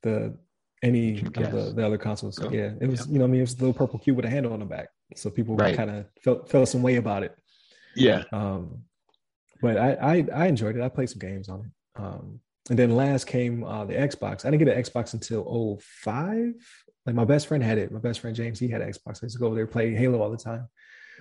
the 0.02 0.36
any 0.82 1.20
of 1.20 1.34
the, 1.34 1.72
the 1.74 1.84
other 1.84 1.98
consoles. 1.98 2.38
Oh, 2.42 2.50
yeah, 2.50 2.72
it 2.80 2.88
was 2.88 3.06
yeah. 3.06 3.12
you 3.12 3.18
know 3.18 3.24
I 3.24 3.28
mean 3.28 3.40
it 3.40 3.44
was 3.44 3.54
a 3.54 3.58
little 3.58 3.74
purple 3.74 3.98
cube 3.98 4.16
with 4.16 4.24
a 4.24 4.30
handle 4.30 4.52
on 4.52 4.60
the 4.60 4.66
back, 4.66 4.88
so 5.16 5.30
people 5.30 5.56
right. 5.56 5.76
kind 5.76 5.90
of 5.90 6.06
felt 6.22 6.48
felt 6.48 6.68
some 6.68 6.82
way 6.82 6.96
about 6.96 7.22
it. 7.22 7.36
Yeah. 7.94 8.24
Um, 8.32 8.84
but 9.60 9.76
I, 9.76 9.92
I, 9.92 10.26
I 10.34 10.46
enjoyed 10.46 10.76
it. 10.76 10.82
I 10.82 10.88
played 10.88 11.10
some 11.10 11.18
games 11.18 11.48
on 11.48 11.60
it. 11.60 12.02
Um, 12.02 12.40
and 12.70 12.78
then 12.78 12.96
last 12.96 13.26
came 13.26 13.64
uh, 13.64 13.84
the 13.84 13.94
Xbox. 13.94 14.44
I 14.44 14.50
didn't 14.50 14.64
get 14.64 14.76
an 14.76 14.82
Xbox 14.82 15.12
until 15.12 15.78
05. 15.80 16.54
Like 17.06 17.14
my 17.14 17.24
best 17.24 17.46
friend 17.46 17.62
had 17.62 17.78
it. 17.78 17.90
My 17.90 17.98
best 17.98 18.20
friend 18.20 18.34
James, 18.34 18.58
he 18.58 18.68
had 18.68 18.80
an 18.80 18.90
Xbox. 18.90 19.22
I 19.22 19.26
used 19.26 19.34
to 19.34 19.40
go 19.40 19.46
over 19.46 19.56
there 19.56 19.66
play 19.66 19.94
Halo 19.94 20.22
all 20.22 20.30
the 20.30 20.36
time. 20.36 20.68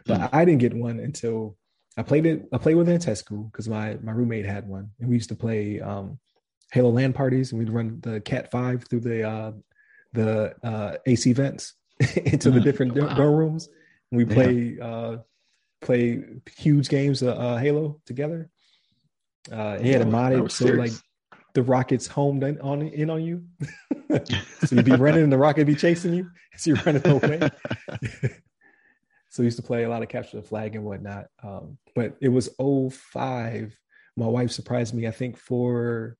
But 0.05 0.19
mm. 0.21 0.29
I 0.31 0.45
didn't 0.45 0.61
get 0.61 0.73
one 0.73 0.99
until 0.99 1.57
I 1.97 2.03
played 2.03 2.25
it. 2.25 2.47
I 2.53 2.57
played 2.57 2.75
with 2.75 2.87
it 2.87 2.93
in 2.93 2.99
test 2.99 3.25
school 3.25 3.43
because 3.51 3.67
my 3.67 3.97
my 4.01 4.11
roommate 4.11 4.45
had 4.45 4.67
one, 4.67 4.91
and 4.99 5.09
we 5.09 5.15
used 5.15 5.29
to 5.29 5.35
play 5.35 5.81
um, 5.81 6.19
Halo 6.71 6.89
LAN 6.89 7.13
parties, 7.13 7.51
and 7.51 7.59
we'd 7.59 7.69
run 7.69 7.99
the 8.01 8.21
Cat 8.21 8.51
Five 8.51 8.85
through 8.89 9.01
the 9.01 9.23
uh, 9.23 9.51
the 10.13 10.55
uh, 10.63 10.97
AC 11.05 11.33
vents 11.33 11.75
into 12.15 12.51
the 12.51 12.59
mm. 12.59 12.63
different 12.63 12.95
wow. 12.95 13.13
dorm 13.13 13.35
rooms, 13.35 13.69
and 14.11 14.17
we 14.17 14.25
play 14.25 14.75
yeah. 14.77 14.85
uh, 14.85 15.17
play 15.81 16.23
huge 16.55 16.89
games 16.89 17.21
of 17.21 17.37
uh, 17.37 17.57
Halo 17.57 17.99
together. 18.05 18.49
Uh, 19.51 19.79
he 19.79 19.91
had 19.91 20.01
a 20.01 20.05
modded 20.05 20.51
so 20.51 20.65
like 20.65 20.91
the 21.53 21.63
rockets 21.63 22.05
homed 22.05 22.43
in 22.43 22.59
on 22.61 22.81
in 22.81 23.09
on 23.09 23.23
you, 23.23 23.43
so 24.65 24.75
you'd 24.75 24.85
be 24.85 24.91
running 24.91 25.23
and 25.23 25.31
the 25.31 25.37
rocket 25.37 25.65
be 25.65 25.75
chasing 25.75 26.13
you, 26.13 26.29
so 26.55 26.71
you're 26.71 26.83
running 26.85 27.07
away. 27.07 27.49
So 29.29 29.43
we 29.43 29.45
used 29.45 29.57
to 29.57 29.63
play 29.63 29.83
a 29.83 29.89
lot 29.89 30.01
of 30.01 30.09
capture 30.09 30.37
the 30.37 30.43
flag 30.43 30.75
and 30.75 30.83
whatnot. 30.83 31.27
Um, 31.43 31.77
but 31.95 32.17
it 32.19 32.29
was 32.29 32.49
05. 32.57 33.79
My 34.17 34.25
wife 34.25 34.51
surprised 34.51 34.93
me, 34.93 35.07
I 35.07 35.11
think, 35.11 35.37
for 35.37 36.17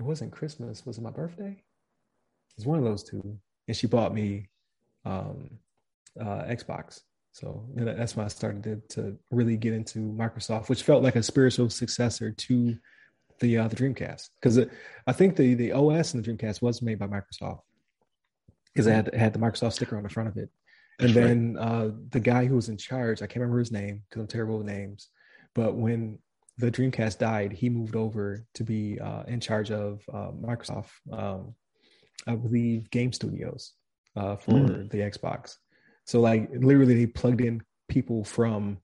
it 0.00 0.04
wasn't 0.04 0.32
Christmas. 0.32 0.84
Was 0.84 0.98
it 0.98 1.02
my 1.02 1.10
birthday? 1.10 1.50
It 1.50 2.56
was 2.56 2.66
one 2.66 2.78
of 2.78 2.84
those 2.84 3.04
two. 3.04 3.38
And 3.68 3.76
she 3.76 3.86
bought 3.86 4.12
me 4.12 4.48
um, 5.04 5.50
uh, 6.20 6.42
Xbox. 6.44 7.02
So 7.32 7.64
that's 7.76 8.16
when 8.16 8.26
I 8.26 8.28
started 8.28 8.64
to, 8.64 8.96
to, 8.96 9.16
really 9.30 9.56
get 9.56 9.72
into 9.72 10.00
Microsoft, 10.00 10.68
which 10.68 10.82
felt 10.82 11.04
like 11.04 11.14
a 11.14 11.22
spiritual 11.22 11.70
successor 11.70 12.32
to 12.32 12.76
the 13.38 13.58
uh, 13.58 13.68
the 13.68 13.76
Dreamcast. 13.76 14.30
Because 14.40 14.58
I 15.06 15.12
think 15.12 15.36
the 15.36 15.54
the 15.54 15.70
OS 15.70 16.12
and 16.12 16.24
the 16.24 16.28
Dreamcast 16.28 16.60
was 16.60 16.82
made 16.82 16.98
by 16.98 17.06
Microsoft 17.06 17.60
because 18.74 18.88
it 18.88 18.92
had 18.92 19.08
it 19.08 19.14
had 19.14 19.32
the 19.32 19.38
Microsoft 19.38 19.74
sticker 19.74 19.96
on 19.96 20.02
the 20.02 20.08
front 20.08 20.28
of 20.28 20.36
it 20.36 20.50
and 21.00 21.14
then 21.14 21.54
right. 21.54 21.64
uh, 21.64 21.90
the 22.10 22.20
guy 22.20 22.44
who 22.44 22.56
was 22.56 22.68
in 22.68 22.76
charge, 22.76 23.22
I 23.22 23.26
can't 23.26 23.40
remember 23.40 23.58
his 23.58 23.72
name 23.72 24.02
because 24.08 24.20
I'm 24.20 24.28
terrible 24.28 24.58
with 24.58 24.66
names, 24.66 25.08
but 25.54 25.74
when 25.74 26.18
the 26.60 26.70
Dreamcast 26.70 27.18
died, 27.18 27.52
he 27.52 27.68
moved 27.68 27.96
over 27.96 28.44
to 28.54 28.64
be 28.64 28.98
uh, 29.00 29.22
in 29.26 29.40
charge 29.40 29.70
of 29.70 30.02
uh, 30.12 30.30
Microsoft, 30.30 30.90
um, 31.12 31.54
I 32.26 32.36
believe, 32.36 32.90
game 32.90 33.12
studios 33.12 33.72
uh, 34.16 34.36
for 34.36 34.52
mm. 34.52 34.90
the 34.90 34.98
Xbox. 34.98 35.56
So, 36.06 36.20
like, 36.20 36.48
literally, 36.52 36.94
they 36.94 37.06
plugged 37.06 37.40
in 37.40 37.62
people 37.88 38.24
from 38.24 38.78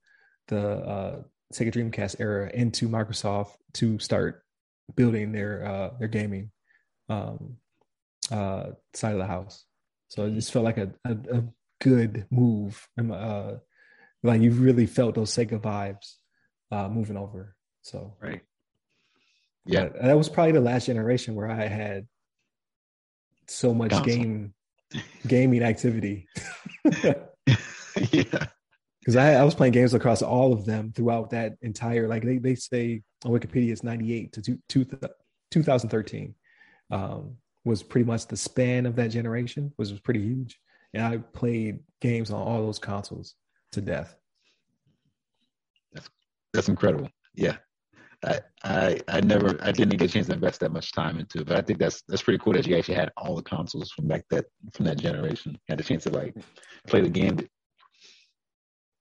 the 0.48 0.68
uh, 0.68 1.22
Sega 1.52 1.72
Dreamcast 1.72 2.16
era 2.18 2.50
into 2.52 2.88
Microsoft 2.88 3.52
to 3.74 3.98
start 3.98 4.42
building 4.94 5.32
their 5.32 5.66
uh, 5.66 5.90
their 5.98 6.08
gaming 6.08 6.50
um, 7.08 7.56
side 8.30 9.12
of 9.12 9.18
the 9.18 9.26
house. 9.26 9.64
So 10.08 10.26
it 10.26 10.34
just 10.34 10.52
felt 10.52 10.64
like 10.64 10.78
a, 10.78 10.92
a, 11.04 11.12
a 11.12 11.44
good 11.80 12.26
move. 12.30 12.88
Uh, 12.98 13.54
like 14.22 14.40
you 14.40 14.52
really 14.52 14.86
felt 14.86 15.14
those 15.16 15.34
Sega 15.34 15.60
vibes 15.60 16.14
uh, 16.70 16.88
moving 16.88 17.16
over. 17.16 17.55
So 17.86 18.14
right, 18.20 18.40
yeah, 19.64 19.90
that 20.02 20.18
was 20.18 20.28
probably 20.28 20.50
the 20.50 20.60
last 20.60 20.86
generation 20.86 21.36
where 21.36 21.48
I 21.48 21.68
had 21.68 22.08
so 23.46 23.72
much 23.72 23.92
Console. 23.92 24.06
game 24.12 24.54
gaming 25.24 25.62
activity. 25.62 26.26
yeah. 28.10 28.46
Because 29.00 29.14
I, 29.14 29.34
I 29.34 29.44
was 29.44 29.54
playing 29.54 29.72
games 29.72 29.94
across 29.94 30.20
all 30.20 30.52
of 30.52 30.64
them 30.64 30.90
throughout 30.90 31.30
that 31.30 31.52
entire, 31.62 32.08
like 32.08 32.24
they, 32.24 32.38
they 32.38 32.56
say 32.56 33.02
on 33.24 33.30
Wikipedia, 33.30 33.70
it's 33.70 33.84
98 33.84 34.32
to 34.32 34.42
two, 34.42 34.58
two, 34.68 34.84
2013 35.52 36.34
um, 36.90 37.36
was 37.64 37.84
pretty 37.84 38.04
much 38.04 38.26
the 38.26 38.36
span 38.36 38.84
of 38.84 38.96
that 38.96 39.12
generation, 39.12 39.72
was, 39.78 39.92
was 39.92 40.00
pretty 40.00 40.22
huge. 40.22 40.58
And 40.92 41.04
I 41.04 41.18
played 41.18 41.78
games 42.00 42.32
on 42.32 42.42
all 42.42 42.66
those 42.66 42.80
consoles 42.80 43.36
to 43.70 43.80
death. 43.80 44.16
That's 45.92 46.10
that's 46.52 46.68
incredible. 46.68 47.08
Yeah. 47.32 47.58
I, 48.26 48.40
I 48.64 49.00
I 49.08 49.20
never 49.20 49.56
I 49.62 49.70
didn't 49.70 49.96
get 49.96 50.10
a 50.10 50.12
chance 50.12 50.26
to 50.26 50.34
invest 50.34 50.60
that 50.60 50.72
much 50.72 50.92
time 50.92 51.18
into 51.18 51.40
it, 51.40 51.46
but 51.46 51.56
I 51.56 51.62
think 51.62 51.78
that's 51.78 52.02
that's 52.08 52.22
pretty 52.22 52.38
cool 52.38 52.54
that 52.54 52.66
you 52.66 52.76
actually 52.76 52.96
had 52.96 53.12
all 53.16 53.36
the 53.36 53.42
consoles 53.42 53.92
from 53.92 54.08
back 54.08 54.24
that 54.30 54.46
from 54.74 54.86
that 54.86 54.98
generation. 54.98 55.58
Had 55.68 55.78
the 55.78 55.84
chance 55.84 56.04
to 56.04 56.10
like 56.10 56.34
play 56.88 57.00
the 57.00 57.08
game. 57.08 57.38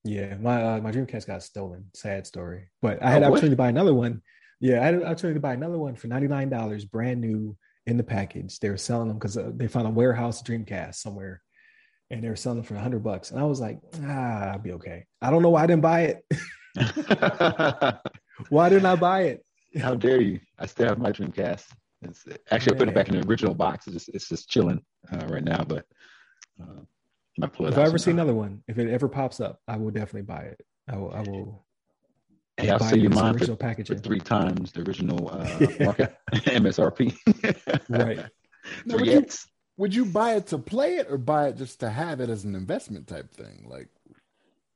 Yeah, 0.04 0.36
my 0.38 0.64
uh, 0.64 0.82
my 0.82 0.92
Dreamcast 0.92 1.26
got 1.26 1.42
stolen. 1.42 1.86
Sad 1.96 2.28
story, 2.28 2.70
but 2.82 3.02
I 3.02 3.10
had 3.10 3.24
oh, 3.24 3.28
opportunity 3.28 3.52
to 3.52 3.56
buy 3.56 3.70
another 3.70 3.94
one. 3.94 4.22
Yeah, 4.62 4.82
I 4.82 4.86
had 4.86 4.94
an 4.94 5.04
opportunity 5.04 5.38
to 5.38 5.42
buy 5.42 5.54
another 5.54 5.80
one 5.80 5.96
for 5.96 6.08
ninety 6.08 6.28
nine 6.28 6.50
dollars, 6.50 6.86
brand 6.86 7.22
new 7.22 7.58
in 7.88 7.98
the 7.98 8.04
package. 8.04 8.60
They 8.60 8.70
were 8.70 8.78
selling 8.78 9.08
them 9.08 9.18
because 9.18 9.38
uh, 9.38 9.52
they 9.56 9.68
found 9.68 9.88
a 9.88 9.92
warehouse 9.92 10.44
Dreamcast 10.44 10.96
somewhere, 10.96 11.42
and 12.12 12.24
they 12.24 12.30
were 12.30 12.36
selling 12.36 12.60
them 12.60 12.66
for 12.66 12.76
hundred 12.76 13.04
bucks. 13.04 13.32
And 13.32 13.40
I 13.40 13.44
was 13.44 13.60
like, 13.60 13.80
ah, 14.04 14.52
I'll 14.52 14.60
be 14.60 14.74
okay. 14.74 15.06
I 15.22 15.32
don't 15.32 15.42
know 15.42 15.50
why 15.50 15.64
I 15.64 15.68
didn't 15.68 15.82
buy 15.82 16.02
it. 16.02 16.26
Why 18.50 18.70
didn't 18.70 18.86
I 18.86 18.96
buy 18.96 19.22
it? 19.24 19.46
How 19.80 19.96
dare 19.96 20.22
you? 20.22 20.40
I 20.60 20.66
still 20.66 20.88
have 20.88 21.00
my 21.00 21.12
Dreamcast. 21.12 21.66
It's, 22.02 22.26
actually, 22.52 22.76
I 22.76 22.80
put 22.80 22.90
it 22.90 22.96
back 22.96 23.10
in 23.10 23.20
the 23.20 23.28
original 23.28 23.54
box. 23.54 23.88
It's 23.88 23.94
just, 23.94 24.10
it's 24.10 24.30
just 24.30 24.50
chilling 24.50 24.82
uh, 25.12 25.26
right 25.28 25.44
now. 25.44 25.64
But 25.64 25.86
uh, 26.62 26.82
I 27.42 27.48
pull 27.48 27.68
if 27.68 27.78
I 27.78 27.84
ever 27.84 27.98
see 27.98 28.12
another 28.12 28.34
one, 28.34 28.64
if 28.68 28.78
it 28.78 28.90
ever 28.90 29.08
pops 29.08 29.40
up, 29.40 29.60
I 29.68 29.78
will 29.78 29.92
definitely 29.92 30.24
buy 30.24 30.44
it. 30.44 30.62
I 30.88 30.98
will. 30.98 31.12
I 31.12 31.22
will 31.22 31.66
Hey, 32.58 32.70
I'll 32.70 32.80
sell 32.80 32.98
you 32.98 33.10
mine 33.10 33.38
for, 33.38 33.58
for, 33.58 33.96
three 33.96 34.20
times 34.20 34.72
the 34.72 34.82
original 34.82 35.30
uh, 35.34 35.84
market 35.84 36.16
MSRP. 36.34 37.14
right. 37.90 38.26
Now, 38.86 38.96
would, 38.96 39.08
you, 39.08 39.26
would 39.78 39.96
you 39.96 40.06
buy 40.06 40.36
it 40.36 40.48
to 40.48 40.58
play 40.58 40.96
it 40.96 41.08
or 41.10 41.18
buy 41.18 41.50
it 41.50 41.58
just 41.58 41.82
to 41.82 41.90
have 41.90 42.22
it 42.22 42.30
as 42.30 42.46
an 42.46 42.56
investment 42.56 43.08
type 43.08 43.34
thing? 43.34 43.66
Like, 43.68 43.90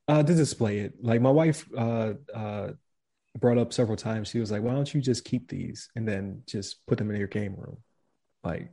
uh, 0.10 0.24
to 0.24 0.34
display 0.36 0.80
it. 0.80 1.02
Like 1.02 1.22
my 1.22 1.32
wife 1.32 1.70
uh, 1.76 2.16
uh, 2.34 2.72
brought 3.38 3.58
up 3.58 3.74
several 3.74 3.98
times. 3.98 4.30
She 4.30 4.40
was 4.40 4.52
like, 4.52 4.62
"Why 4.62 4.74
don't 4.74 4.94
you 4.94 5.02
just 5.02 5.26
keep 5.26 5.50
these 5.50 5.90
and 5.96 6.08
then 6.08 6.44
just 6.48 6.86
put 6.88 6.98
them 6.98 7.10
in 7.12 7.18
your 7.18 7.28
game 7.28 7.56
room, 7.56 7.78
like 8.44 8.72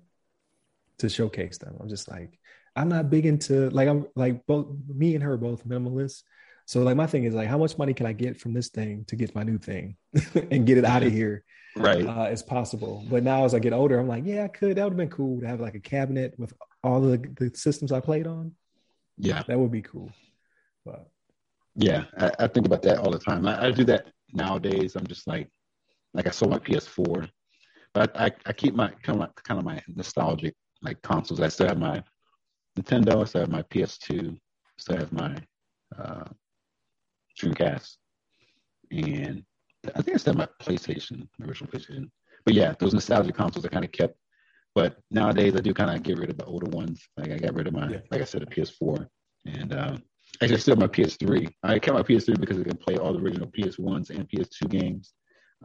to 0.99 1.09
showcase 1.09 1.59
them?" 1.59 1.77
I'm 1.81 1.89
just 1.89 2.11
like, 2.11 2.39
I'm 2.77 2.89
not 2.89 3.11
big 3.11 3.27
into 3.27 3.71
like 3.71 3.89
I'm 3.89 4.07
like 4.15 4.47
both 4.47 4.69
me 4.89 5.15
and 5.15 5.25
her 5.25 5.33
are 5.33 5.39
both 5.39 5.67
minimalists. 5.67 6.23
So 6.67 6.83
like 6.83 6.97
my 6.97 7.07
thing 7.07 7.25
is 7.25 7.35
like, 7.35 7.49
how 7.49 7.59
much 7.59 7.79
money 7.79 7.95
can 7.95 8.07
I 8.07 8.13
get 8.13 8.41
from 8.41 8.53
this 8.53 8.69
thing 8.69 9.05
to 9.07 9.17
get 9.17 9.35
my 9.35 9.45
new 9.45 9.57
thing 9.57 9.97
and 10.51 10.67
get 10.67 10.79
it 10.79 10.85
out 10.85 11.05
of 11.05 11.13
here, 11.13 11.45
right? 11.77 12.05
Uh, 12.05 12.25
as 12.25 12.43
possible. 12.43 13.05
But 13.09 13.23
now 13.23 13.45
as 13.45 13.55
I 13.55 13.61
get 13.61 13.73
older, 13.73 13.99
I'm 13.99 14.09
like, 14.09 14.25
yeah, 14.27 14.45
I 14.45 14.49
could. 14.49 14.77
That 14.77 14.85
would 14.85 14.93
have 14.93 14.97
been 14.97 15.09
cool 15.09 15.41
to 15.41 15.47
have 15.47 15.61
like 15.61 15.75
a 15.75 15.81
cabinet 15.81 16.35
with 16.39 16.53
all 16.83 17.01
the 17.01 17.19
the 17.39 17.53
systems 17.55 17.93
I 17.93 18.01
played 18.01 18.27
on. 18.27 18.53
Yeah, 19.17 19.43
that 19.47 19.59
would 19.59 19.71
be 19.71 19.83
cool. 19.83 20.11
But 20.85 21.09
yeah, 21.77 22.05
I, 22.19 22.33
I 22.41 22.47
think 22.49 22.67
about 22.67 22.83
that 22.83 22.99
all 22.99 23.11
the 23.11 23.19
time. 23.19 23.47
I, 23.47 23.67
I 23.67 23.71
do 23.71 23.85
that 23.85 24.07
nowadays 24.33 24.97
I'm 24.97 25.07
just 25.07 25.27
like 25.27 25.49
like 26.15 26.27
I 26.27 26.31
sold 26.31 26.53
my 26.53 26.59
PS4, 26.59 27.29
but 27.93 28.19
I, 28.19 28.31
I 28.47 28.53
keep 28.53 28.75
my 28.75 28.89
kind 29.03 29.17
of 29.17 29.21
like, 29.21 29.35
kind 29.45 29.59
of 29.59 29.67
my 29.67 29.81
nostalgic 29.95 30.55
like 30.83 31.01
consoles. 31.03 31.41
I 31.41 31.49
still 31.49 31.69
have 31.69 31.79
my 31.79 32.03
Nintendo, 32.79 33.21
I 33.21 33.25
still 33.25 33.43
have 33.43 33.51
my 33.51 33.63
PS2, 33.63 34.37
still 34.79 34.97
have 34.97 35.13
my 35.13 35.37
uh, 35.99 36.25
Dreamcast, 37.39 37.97
and 38.91 39.45
I 39.95 40.03
think 40.03 40.15
I 40.15 40.19
still 40.19 40.35
have 40.35 40.39
my 40.39 40.49
PlayStation, 40.65 41.29
my 41.39 41.47
original 41.47 41.71
PlayStation. 41.71 42.11
But 42.45 42.55
yeah, 42.55 42.75
those 42.79 42.95
nostalgic 42.95 43.35
consoles 43.35 43.65
I 43.65 43.69
kind 43.69 43.85
of 43.85 43.93
kept. 43.93 44.17
But 44.75 44.97
nowadays 45.11 45.55
I 45.57 45.61
do 45.61 45.73
kind 45.73 45.91
of 45.91 46.03
get 46.03 46.19
rid 46.19 46.31
of 46.31 46.39
the 46.39 46.45
older 46.45 46.71
ones. 46.71 47.03
Like 47.17 47.31
I 47.31 47.39
got 47.39 47.55
rid 47.55 47.67
of 47.67 47.73
my, 47.73 47.89
yeah. 47.89 48.01
like 48.11 48.21
I 48.21 48.25
said, 48.25 48.43
the 48.43 48.47
PS4, 48.47 49.07
and 49.47 49.75
um, 49.75 50.03
Actually, 50.43 50.57
I 50.57 50.61
still 50.61 50.73
have 50.73 50.81
my 50.81 50.89
PS3. 50.89 51.51
I 51.63 51.79
kept 51.79 51.95
my 51.95 52.03
PS3 52.03 52.39
because 52.39 52.59
it 52.59 52.67
can 52.67 52.77
play 52.77 52.97
all 52.97 53.13
the 53.13 53.21
original 53.21 53.49
PS1s 53.49 54.11
and 54.11 54.29
PS2 54.29 54.69
games. 54.69 55.15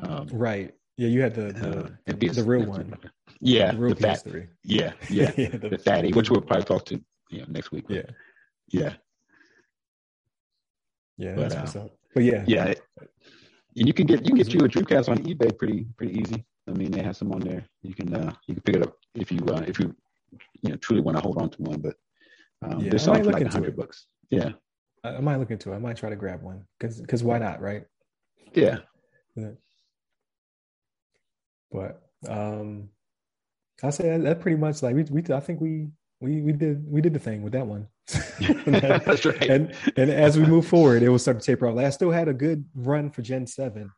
Um, 0.02 0.28
right. 0.32 0.74
Yeah, 0.98 1.08
you 1.08 1.22
had 1.22 1.34
the 1.34 1.52
the, 1.54 2.14
uh, 2.14 2.18
PS, 2.18 2.36
the 2.36 2.44
real 2.44 2.66
one. 2.66 2.94
Yeah, 3.40 3.72
the 3.72 3.78
real 3.78 3.96
the 3.96 4.08
PS3. 4.08 4.32
Fat, 4.32 4.50
yeah, 4.64 4.94
yeah, 5.10 5.32
yeah 5.36 5.50
the, 5.50 5.70
the 5.70 5.78
fatty, 5.78 6.14
which 6.14 6.30
we'll 6.30 6.42
probably 6.42 6.66
talk 6.66 6.86
to 6.86 7.02
you 7.30 7.40
know, 7.40 7.46
next 7.50 7.72
week. 7.72 7.86
Yeah, 7.88 8.04
yeah, 8.70 8.94
yeah. 11.18 11.36
But, 11.36 11.56
uh, 11.56 11.88
but 12.14 12.24
yeah, 12.24 12.44
yeah. 12.46 12.66
and 12.68 13.88
you 13.88 13.94
can 13.94 14.06
get 14.06 14.22
you 14.22 14.28
can 14.28 14.36
get 14.36 14.54
you 14.54 14.60
a 14.60 14.70
Dreamcast 14.70 15.10
on 15.10 15.18
eBay 15.20 15.58
pretty 15.58 15.88
pretty 15.98 16.20
easy. 16.20 16.46
I 16.68 16.72
mean, 16.72 16.92
they 16.92 17.02
have 17.02 17.18
some 17.18 17.32
on 17.32 17.40
there. 17.40 17.66
You 17.82 17.96
can 17.96 18.14
uh, 18.14 18.34
you 18.48 18.56
can 18.56 18.64
pick 18.64 18.76
it 18.76 18.84
up 18.84 18.96
if 19.16 19.32
you 19.32 19.40
uh, 19.48 19.64
if 19.68 19.80
you 19.80 19.96
you 20.62 20.70
know 20.70 20.76
truly 20.78 21.02
want 21.02 21.18
to 21.18 21.24
hold 21.24 21.42
on 21.42 21.50
to 21.50 21.62
one. 21.62 21.82
But 21.82 21.96
um, 22.62 22.82
yeah, 22.82 22.90
they're 22.92 23.00
selling 23.00 23.24
for 23.24 23.32
like 23.32 23.48
hundred 23.48 23.76
bucks. 23.76 24.08
Yeah. 24.32 24.52
I, 25.04 25.20
might 25.20 25.38
look 25.38 25.52
into 25.52 25.72
it. 25.72 25.76
I 25.76 25.80
might 25.80 25.98
try 25.98 26.10
to 26.10 26.16
grab 26.16 26.42
one 26.42 26.66
because 26.80 27.00
because 27.02 27.24
why 27.24 27.38
not, 27.38 27.62
right? 27.62 27.86
Yeah. 28.54 28.80
yeah. 29.36 29.52
But 31.72 32.02
um, 32.28 32.90
I 33.84 33.90
say 33.90 34.10
that, 34.10 34.24
that 34.24 34.40
pretty 34.42 34.58
much 34.58 34.82
like 34.84 34.96
we 34.96 35.04
we 35.04 35.24
I 35.34 35.40
think 35.40 35.62
we 35.62 35.88
we 36.20 36.42
we 36.42 36.52
did 36.52 36.86
we 36.90 37.02
did 37.02 37.14
the 37.14 37.20
thing 37.20 37.42
with 37.42 37.54
that 37.54 37.66
one. 37.66 37.88
That's 38.68 39.26
right. 39.26 39.44
And 39.44 39.74
and 39.98 40.10
as 40.12 40.38
we 40.38 40.46
move 40.46 40.68
forward, 40.68 41.04
it 41.04 41.10
will 41.10 41.20
start 41.20 41.40
to 41.40 41.46
taper 41.46 41.68
off. 41.68 41.78
I 41.78 41.90
still 41.90 42.12
had 42.12 42.28
a 42.28 42.34
good 42.34 42.66
run 42.76 43.10
for 43.10 43.22
Gen 43.22 43.48
seven, 43.48 43.92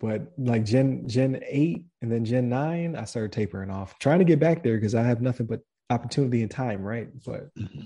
but 0.00 0.32
like 0.38 0.64
Gen 0.64 1.06
Gen 1.08 1.40
eight 1.46 1.84
and 2.00 2.10
then 2.10 2.24
Gen 2.24 2.48
nine, 2.48 2.96
I 2.96 3.04
started 3.04 3.32
tapering 3.32 3.70
off. 3.70 3.98
Trying 3.98 4.20
to 4.20 4.24
get 4.24 4.40
back 4.40 4.62
there 4.62 4.76
because 4.76 4.94
I 4.94 5.02
have 5.02 5.20
nothing 5.20 5.46
but 5.46 5.60
opportunity 5.90 6.42
and 6.42 6.50
time, 6.50 6.82
right? 6.82 7.08
But 7.24 7.54
mm-hmm. 7.54 7.82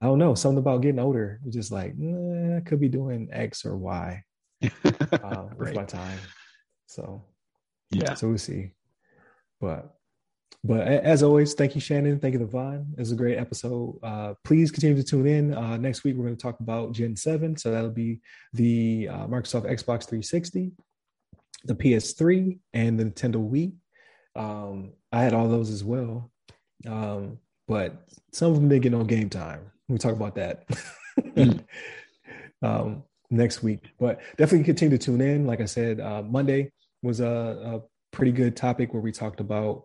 I 0.00 0.06
don't 0.06 0.18
know, 0.18 0.34
something 0.34 0.58
about 0.58 0.82
getting 0.82 1.00
older. 1.00 1.40
It's 1.46 1.56
just 1.56 1.72
like 1.72 1.92
I 1.92 2.60
could 2.66 2.80
be 2.80 2.88
doing 2.88 3.28
X 3.32 3.64
or 3.64 3.76
Y 3.76 4.22
uh, 4.64 4.68
right. 5.12 5.58
with 5.58 5.74
my 5.74 5.84
time. 5.84 6.18
So 6.86 7.24
yeah, 7.90 8.14
so 8.14 8.28
we'll 8.28 8.38
see. 8.38 8.72
But 9.60 9.96
but 10.66 10.80
as 10.88 11.22
always, 11.22 11.54
thank 11.54 11.74
you, 11.74 11.80
Shannon. 11.80 12.18
Thank 12.18 12.34
you, 12.34 12.40
LeVon. 12.40 12.92
It 12.94 12.98
was 12.98 13.12
a 13.12 13.16
great 13.16 13.38
episode. 13.38 13.98
Uh, 14.02 14.34
please 14.44 14.70
continue 14.70 14.96
to 14.96 15.04
tune 15.04 15.26
in. 15.26 15.54
Uh, 15.54 15.76
next 15.76 16.02
week, 16.02 16.16
we're 16.16 16.24
going 16.24 16.36
to 16.36 16.42
talk 16.42 16.58
about 16.58 16.92
Gen 16.92 17.14
7. 17.14 17.56
So 17.56 17.70
that'll 17.70 17.90
be 17.90 18.20
the 18.52 19.08
uh, 19.08 19.26
Microsoft 19.26 19.70
Xbox 19.70 20.08
360, 20.08 20.72
the 21.64 21.74
PS3, 21.74 22.58
and 22.72 22.98
the 22.98 23.04
Nintendo 23.04 23.36
Wii. 23.36 23.74
Um, 24.34 24.94
I 25.12 25.22
had 25.22 25.34
all 25.34 25.48
those 25.48 25.70
as 25.70 25.84
well. 25.84 26.32
Um, 26.86 27.38
but 27.68 28.08
some 28.32 28.50
of 28.50 28.56
them 28.56 28.68
didn't 28.68 28.82
get 28.82 28.92
no 28.92 29.04
game 29.04 29.30
time. 29.30 29.70
We 29.88 29.98
talk 29.98 30.14
about 30.14 30.34
that 30.34 30.66
mm. 31.18 31.64
um, 32.62 33.04
next 33.30 33.62
week. 33.62 33.90
But 33.98 34.20
definitely 34.36 34.64
continue 34.64 34.98
to 34.98 35.04
tune 35.04 35.20
in. 35.20 35.46
Like 35.46 35.60
I 35.60 35.66
said, 35.66 36.00
uh, 36.00 36.22
Monday 36.22 36.72
was 37.02 37.20
a, 37.20 37.26
a, 37.26 37.80
pretty 38.12 38.32
good 38.32 38.56
topic 38.56 38.94
where 38.94 39.02
we 39.02 39.12
talked 39.12 39.40
about 39.40 39.82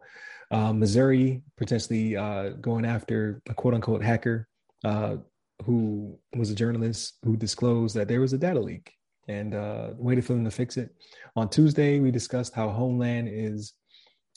uh, 0.52 0.72
Missouri 0.72 1.42
potentially 1.58 2.16
uh, 2.16 2.52
going 2.62 2.86
after 2.86 3.42
a 3.50 3.54
quote 3.54 3.74
unquote 3.74 4.02
hacker 4.02 4.48
uh, 4.86 5.18
who 5.66 6.18
was 6.38 6.50
a 6.50 6.56
journalist 6.56 7.18
who 7.24 7.36
disclosed 7.36 7.96
that 7.96 8.08
there 8.08 8.22
was 8.22 8.32
a 8.32 8.38
data 8.38 8.60
leak 8.60 8.94
and 9.28 9.54
uh, 9.54 9.90
waited 9.98 10.26
for 10.26 10.34
them 10.34 10.46
to 10.46 10.52
fix 10.52 10.78
it. 10.78 10.96
On 11.36 11.50
Tuesday, 11.50 12.00
we 12.00 12.10
discussed 12.10 12.54
how 12.54 12.70
Homeland 12.70 13.30
is 13.30 13.74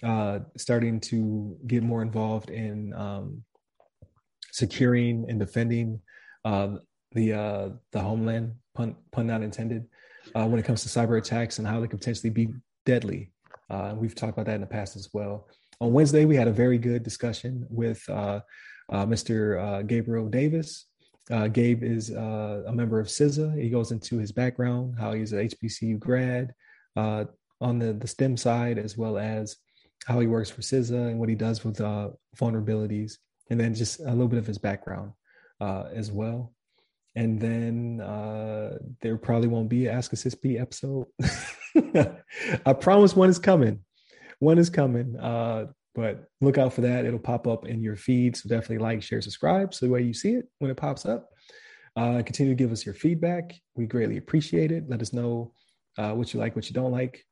uh, 0.02 0.40
starting 0.56 1.00
to 1.00 1.56
get 1.66 1.82
more 1.82 2.02
involved 2.02 2.50
in 2.50 2.92
um, 2.94 3.42
securing 4.54 5.28
and 5.28 5.40
defending 5.40 6.00
uh, 6.44 6.76
the 7.10 7.32
uh, 7.32 7.68
the 7.90 8.00
homeland, 8.00 8.54
pun, 8.74 8.94
pun 9.10 9.26
not 9.26 9.42
intended, 9.42 9.84
uh, 10.36 10.46
when 10.46 10.60
it 10.60 10.64
comes 10.64 10.82
to 10.82 10.88
cyber 10.88 11.18
attacks 11.18 11.58
and 11.58 11.66
how 11.66 11.80
they 11.80 11.88
could 11.88 11.98
potentially 11.98 12.30
be 12.30 12.48
deadly. 12.86 13.32
Uh, 13.68 13.94
we've 13.96 14.14
talked 14.14 14.32
about 14.32 14.46
that 14.46 14.54
in 14.54 14.60
the 14.60 14.66
past 14.66 14.94
as 14.94 15.10
well. 15.12 15.48
On 15.80 15.92
Wednesday, 15.92 16.24
we 16.24 16.36
had 16.36 16.46
a 16.46 16.52
very 16.52 16.78
good 16.78 17.02
discussion 17.02 17.66
with 17.68 18.08
uh, 18.08 18.40
uh, 18.92 19.04
Mr. 19.04 19.84
Gabriel 19.88 20.28
Davis. 20.28 20.86
Gabe 21.52 21.82
is 21.82 22.10
a 22.10 22.70
member 22.72 23.00
of 23.00 23.08
CISA. 23.08 23.60
He 23.60 23.70
goes 23.70 23.90
into 23.90 24.18
his 24.18 24.30
background, 24.30 24.94
how 25.00 25.14
he's 25.14 25.32
an 25.32 25.48
HBCU 25.48 25.98
grad 25.98 26.54
on 26.96 27.78
the, 27.78 27.94
the 27.94 28.06
STEM 28.06 28.36
side, 28.36 28.78
as 28.78 28.96
well 28.96 29.18
as 29.18 29.56
how 30.06 30.20
he 30.20 30.28
works 30.28 30.50
for 30.50 30.60
CISA 30.60 31.08
and 31.10 31.18
what 31.18 31.28
he 31.28 31.34
does 31.34 31.64
with 31.64 31.78
vulnerabilities 32.38 33.16
and 33.50 33.58
then 33.60 33.74
just 33.74 34.00
a 34.00 34.10
little 34.10 34.28
bit 34.28 34.38
of 34.38 34.46
his 34.46 34.58
background 34.58 35.12
uh, 35.60 35.84
as 35.92 36.10
well. 36.10 36.52
And 37.16 37.40
then 37.40 38.00
uh, 38.00 38.78
there 39.00 39.16
probably 39.16 39.48
won't 39.48 39.68
be 39.68 39.86
an 39.86 39.96
Ask 39.96 40.12
a 40.12 40.16
CISSP 40.16 40.60
episode. 40.60 41.06
I 42.66 42.72
promise 42.72 43.14
one 43.14 43.30
is 43.30 43.38
coming. 43.38 43.80
One 44.40 44.58
is 44.58 44.68
coming. 44.68 45.16
Uh, 45.16 45.66
but 45.94 46.24
look 46.40 46.58
out 46.58 46.72
for 46.72 46.80
that. 46.80 47.04
It'll 47.04 47.20
pop 47.20 47.46
up 47.46 47.66
in 47.66 47.82
your 47.82 47.94
feed. 47.94 48.36
So 48.36 48.48
definitely 48.48 48.78
like, 48.78 49.02
share, 49.02 49.20
subscribe. 49.20 49.74
So 49.74 49.86
the 49.86 49.92
way 49.92 50.02
you 50.02 50.12
see 50.12 50.34
it 50.34 50.48
when 50.58 50.70
it 50.70 50.76
pops 50.76 51.06
up. 51.06 51.30
Uh, 51.96 52.22
continue 52.24 52.52
to 52.52 52.56
give 52.56 52.72
us 52.72 52.84
your 52.84 52.94
feedback. 52.94 53.54
We 53.76 53.86
greatly 53.86 54.16
appreciate 54.16 54.72
it. 54.72 54.88
Let 54.88 55.00
us 55.00 55.12
know 55.12 55.52
uh, 55.96 56.12
what 56.12 56.34
you 56.34 56.40
like, 56.40 56.56
what 56.56 56.68
you 56.68 56.74
don't 56.74 56.90
like. 56.90 57.24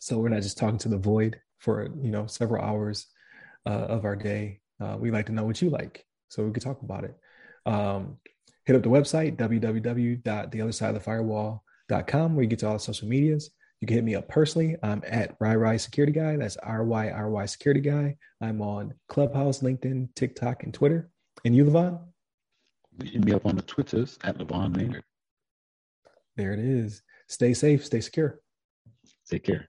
So 0.00 0.18
we're 0.18 0.28
not 0.28 0.42
just 0.42 0.58
talking 0.58 0.78
to 0.78 0.88
the 0.88 0.98
void 0.98 1.40
for 1.58 1.88
you 2.02 2.10
know 2.10 2.26
several 2.26 2.62
hours 2.64 3.06
uh, 3.64 3.70
of 3.70 4.04
our 4.04 4.16
day. 4.16 4.60
Uh, 4.84 4.96
we 4.98 5.10
like 5.10 5.26
to 5.26 5.32
know 5.32 5.44
what 5.44 5.60
you 5.62 5.70
like, 5.70 6.04
so 6.28 6.44
we 6.44 6.52
could 6.52 6.62
talk 6.62 6.82
about 6.82 7.04
it. 7.04 7.16
Um, 7.64 8.18
hit 8.64 8.76
up 8.76 8.82
the 8.82 8.88
website 8.88 9.36
www.theothersideofthefirewall.com 9.36 12.34
where 12.34 12.42
you 12.42 12.48
get 12.48 12.58
to 12.60 12.66
all 12.66 12.72
the 12.74 12.80
social 12.80 13.08
medias. 13.08 13.50
You 13.80 13.86
can 13.86 13.96
hit 13.96 14.04
me 14.04 14.14
up 14.14 14.28
personally. 14.28 14.76
I'm 14.82 15.02
at 15.06 15.38
RyRy 15.38 15.80
Security 15.80 16.12
Guy. 16.12 16.36
That's 16.36 16.58
R 16.58 16.84
Y 16.84 17.08
R 17.10 17.30
Y 17.30 17.46
Security 17.46 17.80
Guy. 17.80 18.16
I'm 18.40 18.62
on 18.62 18.94
Clubhouse, 19.08 19.58
LinkedIn, 19.60 20.14
TikTok, 20.14 20.62
and 20.62 20.72
Twitter. 20.72 21.10
And 21.44 21.56
you, 21.56 21.64
LeVon? 21.64 21.98
Hit 23.02 23.24
me 23.24 23.32
up 23.32 23.44
on 23.46 23.56
the 23.56 23.62
Twitters 23.62 24.16
at 24.22 24.38
LeVon 24.38 24.76
Maynard. 24.76 25.02
There 26.36 26.52
it 26.52 26.60
is. 26.60 27.02
Stay 27.28 27.54
safe, 27.54 27.84
stay 27.84 28.00
secure. 28.00 28.38
Take 29.28 29.42
care. 29.44 29.68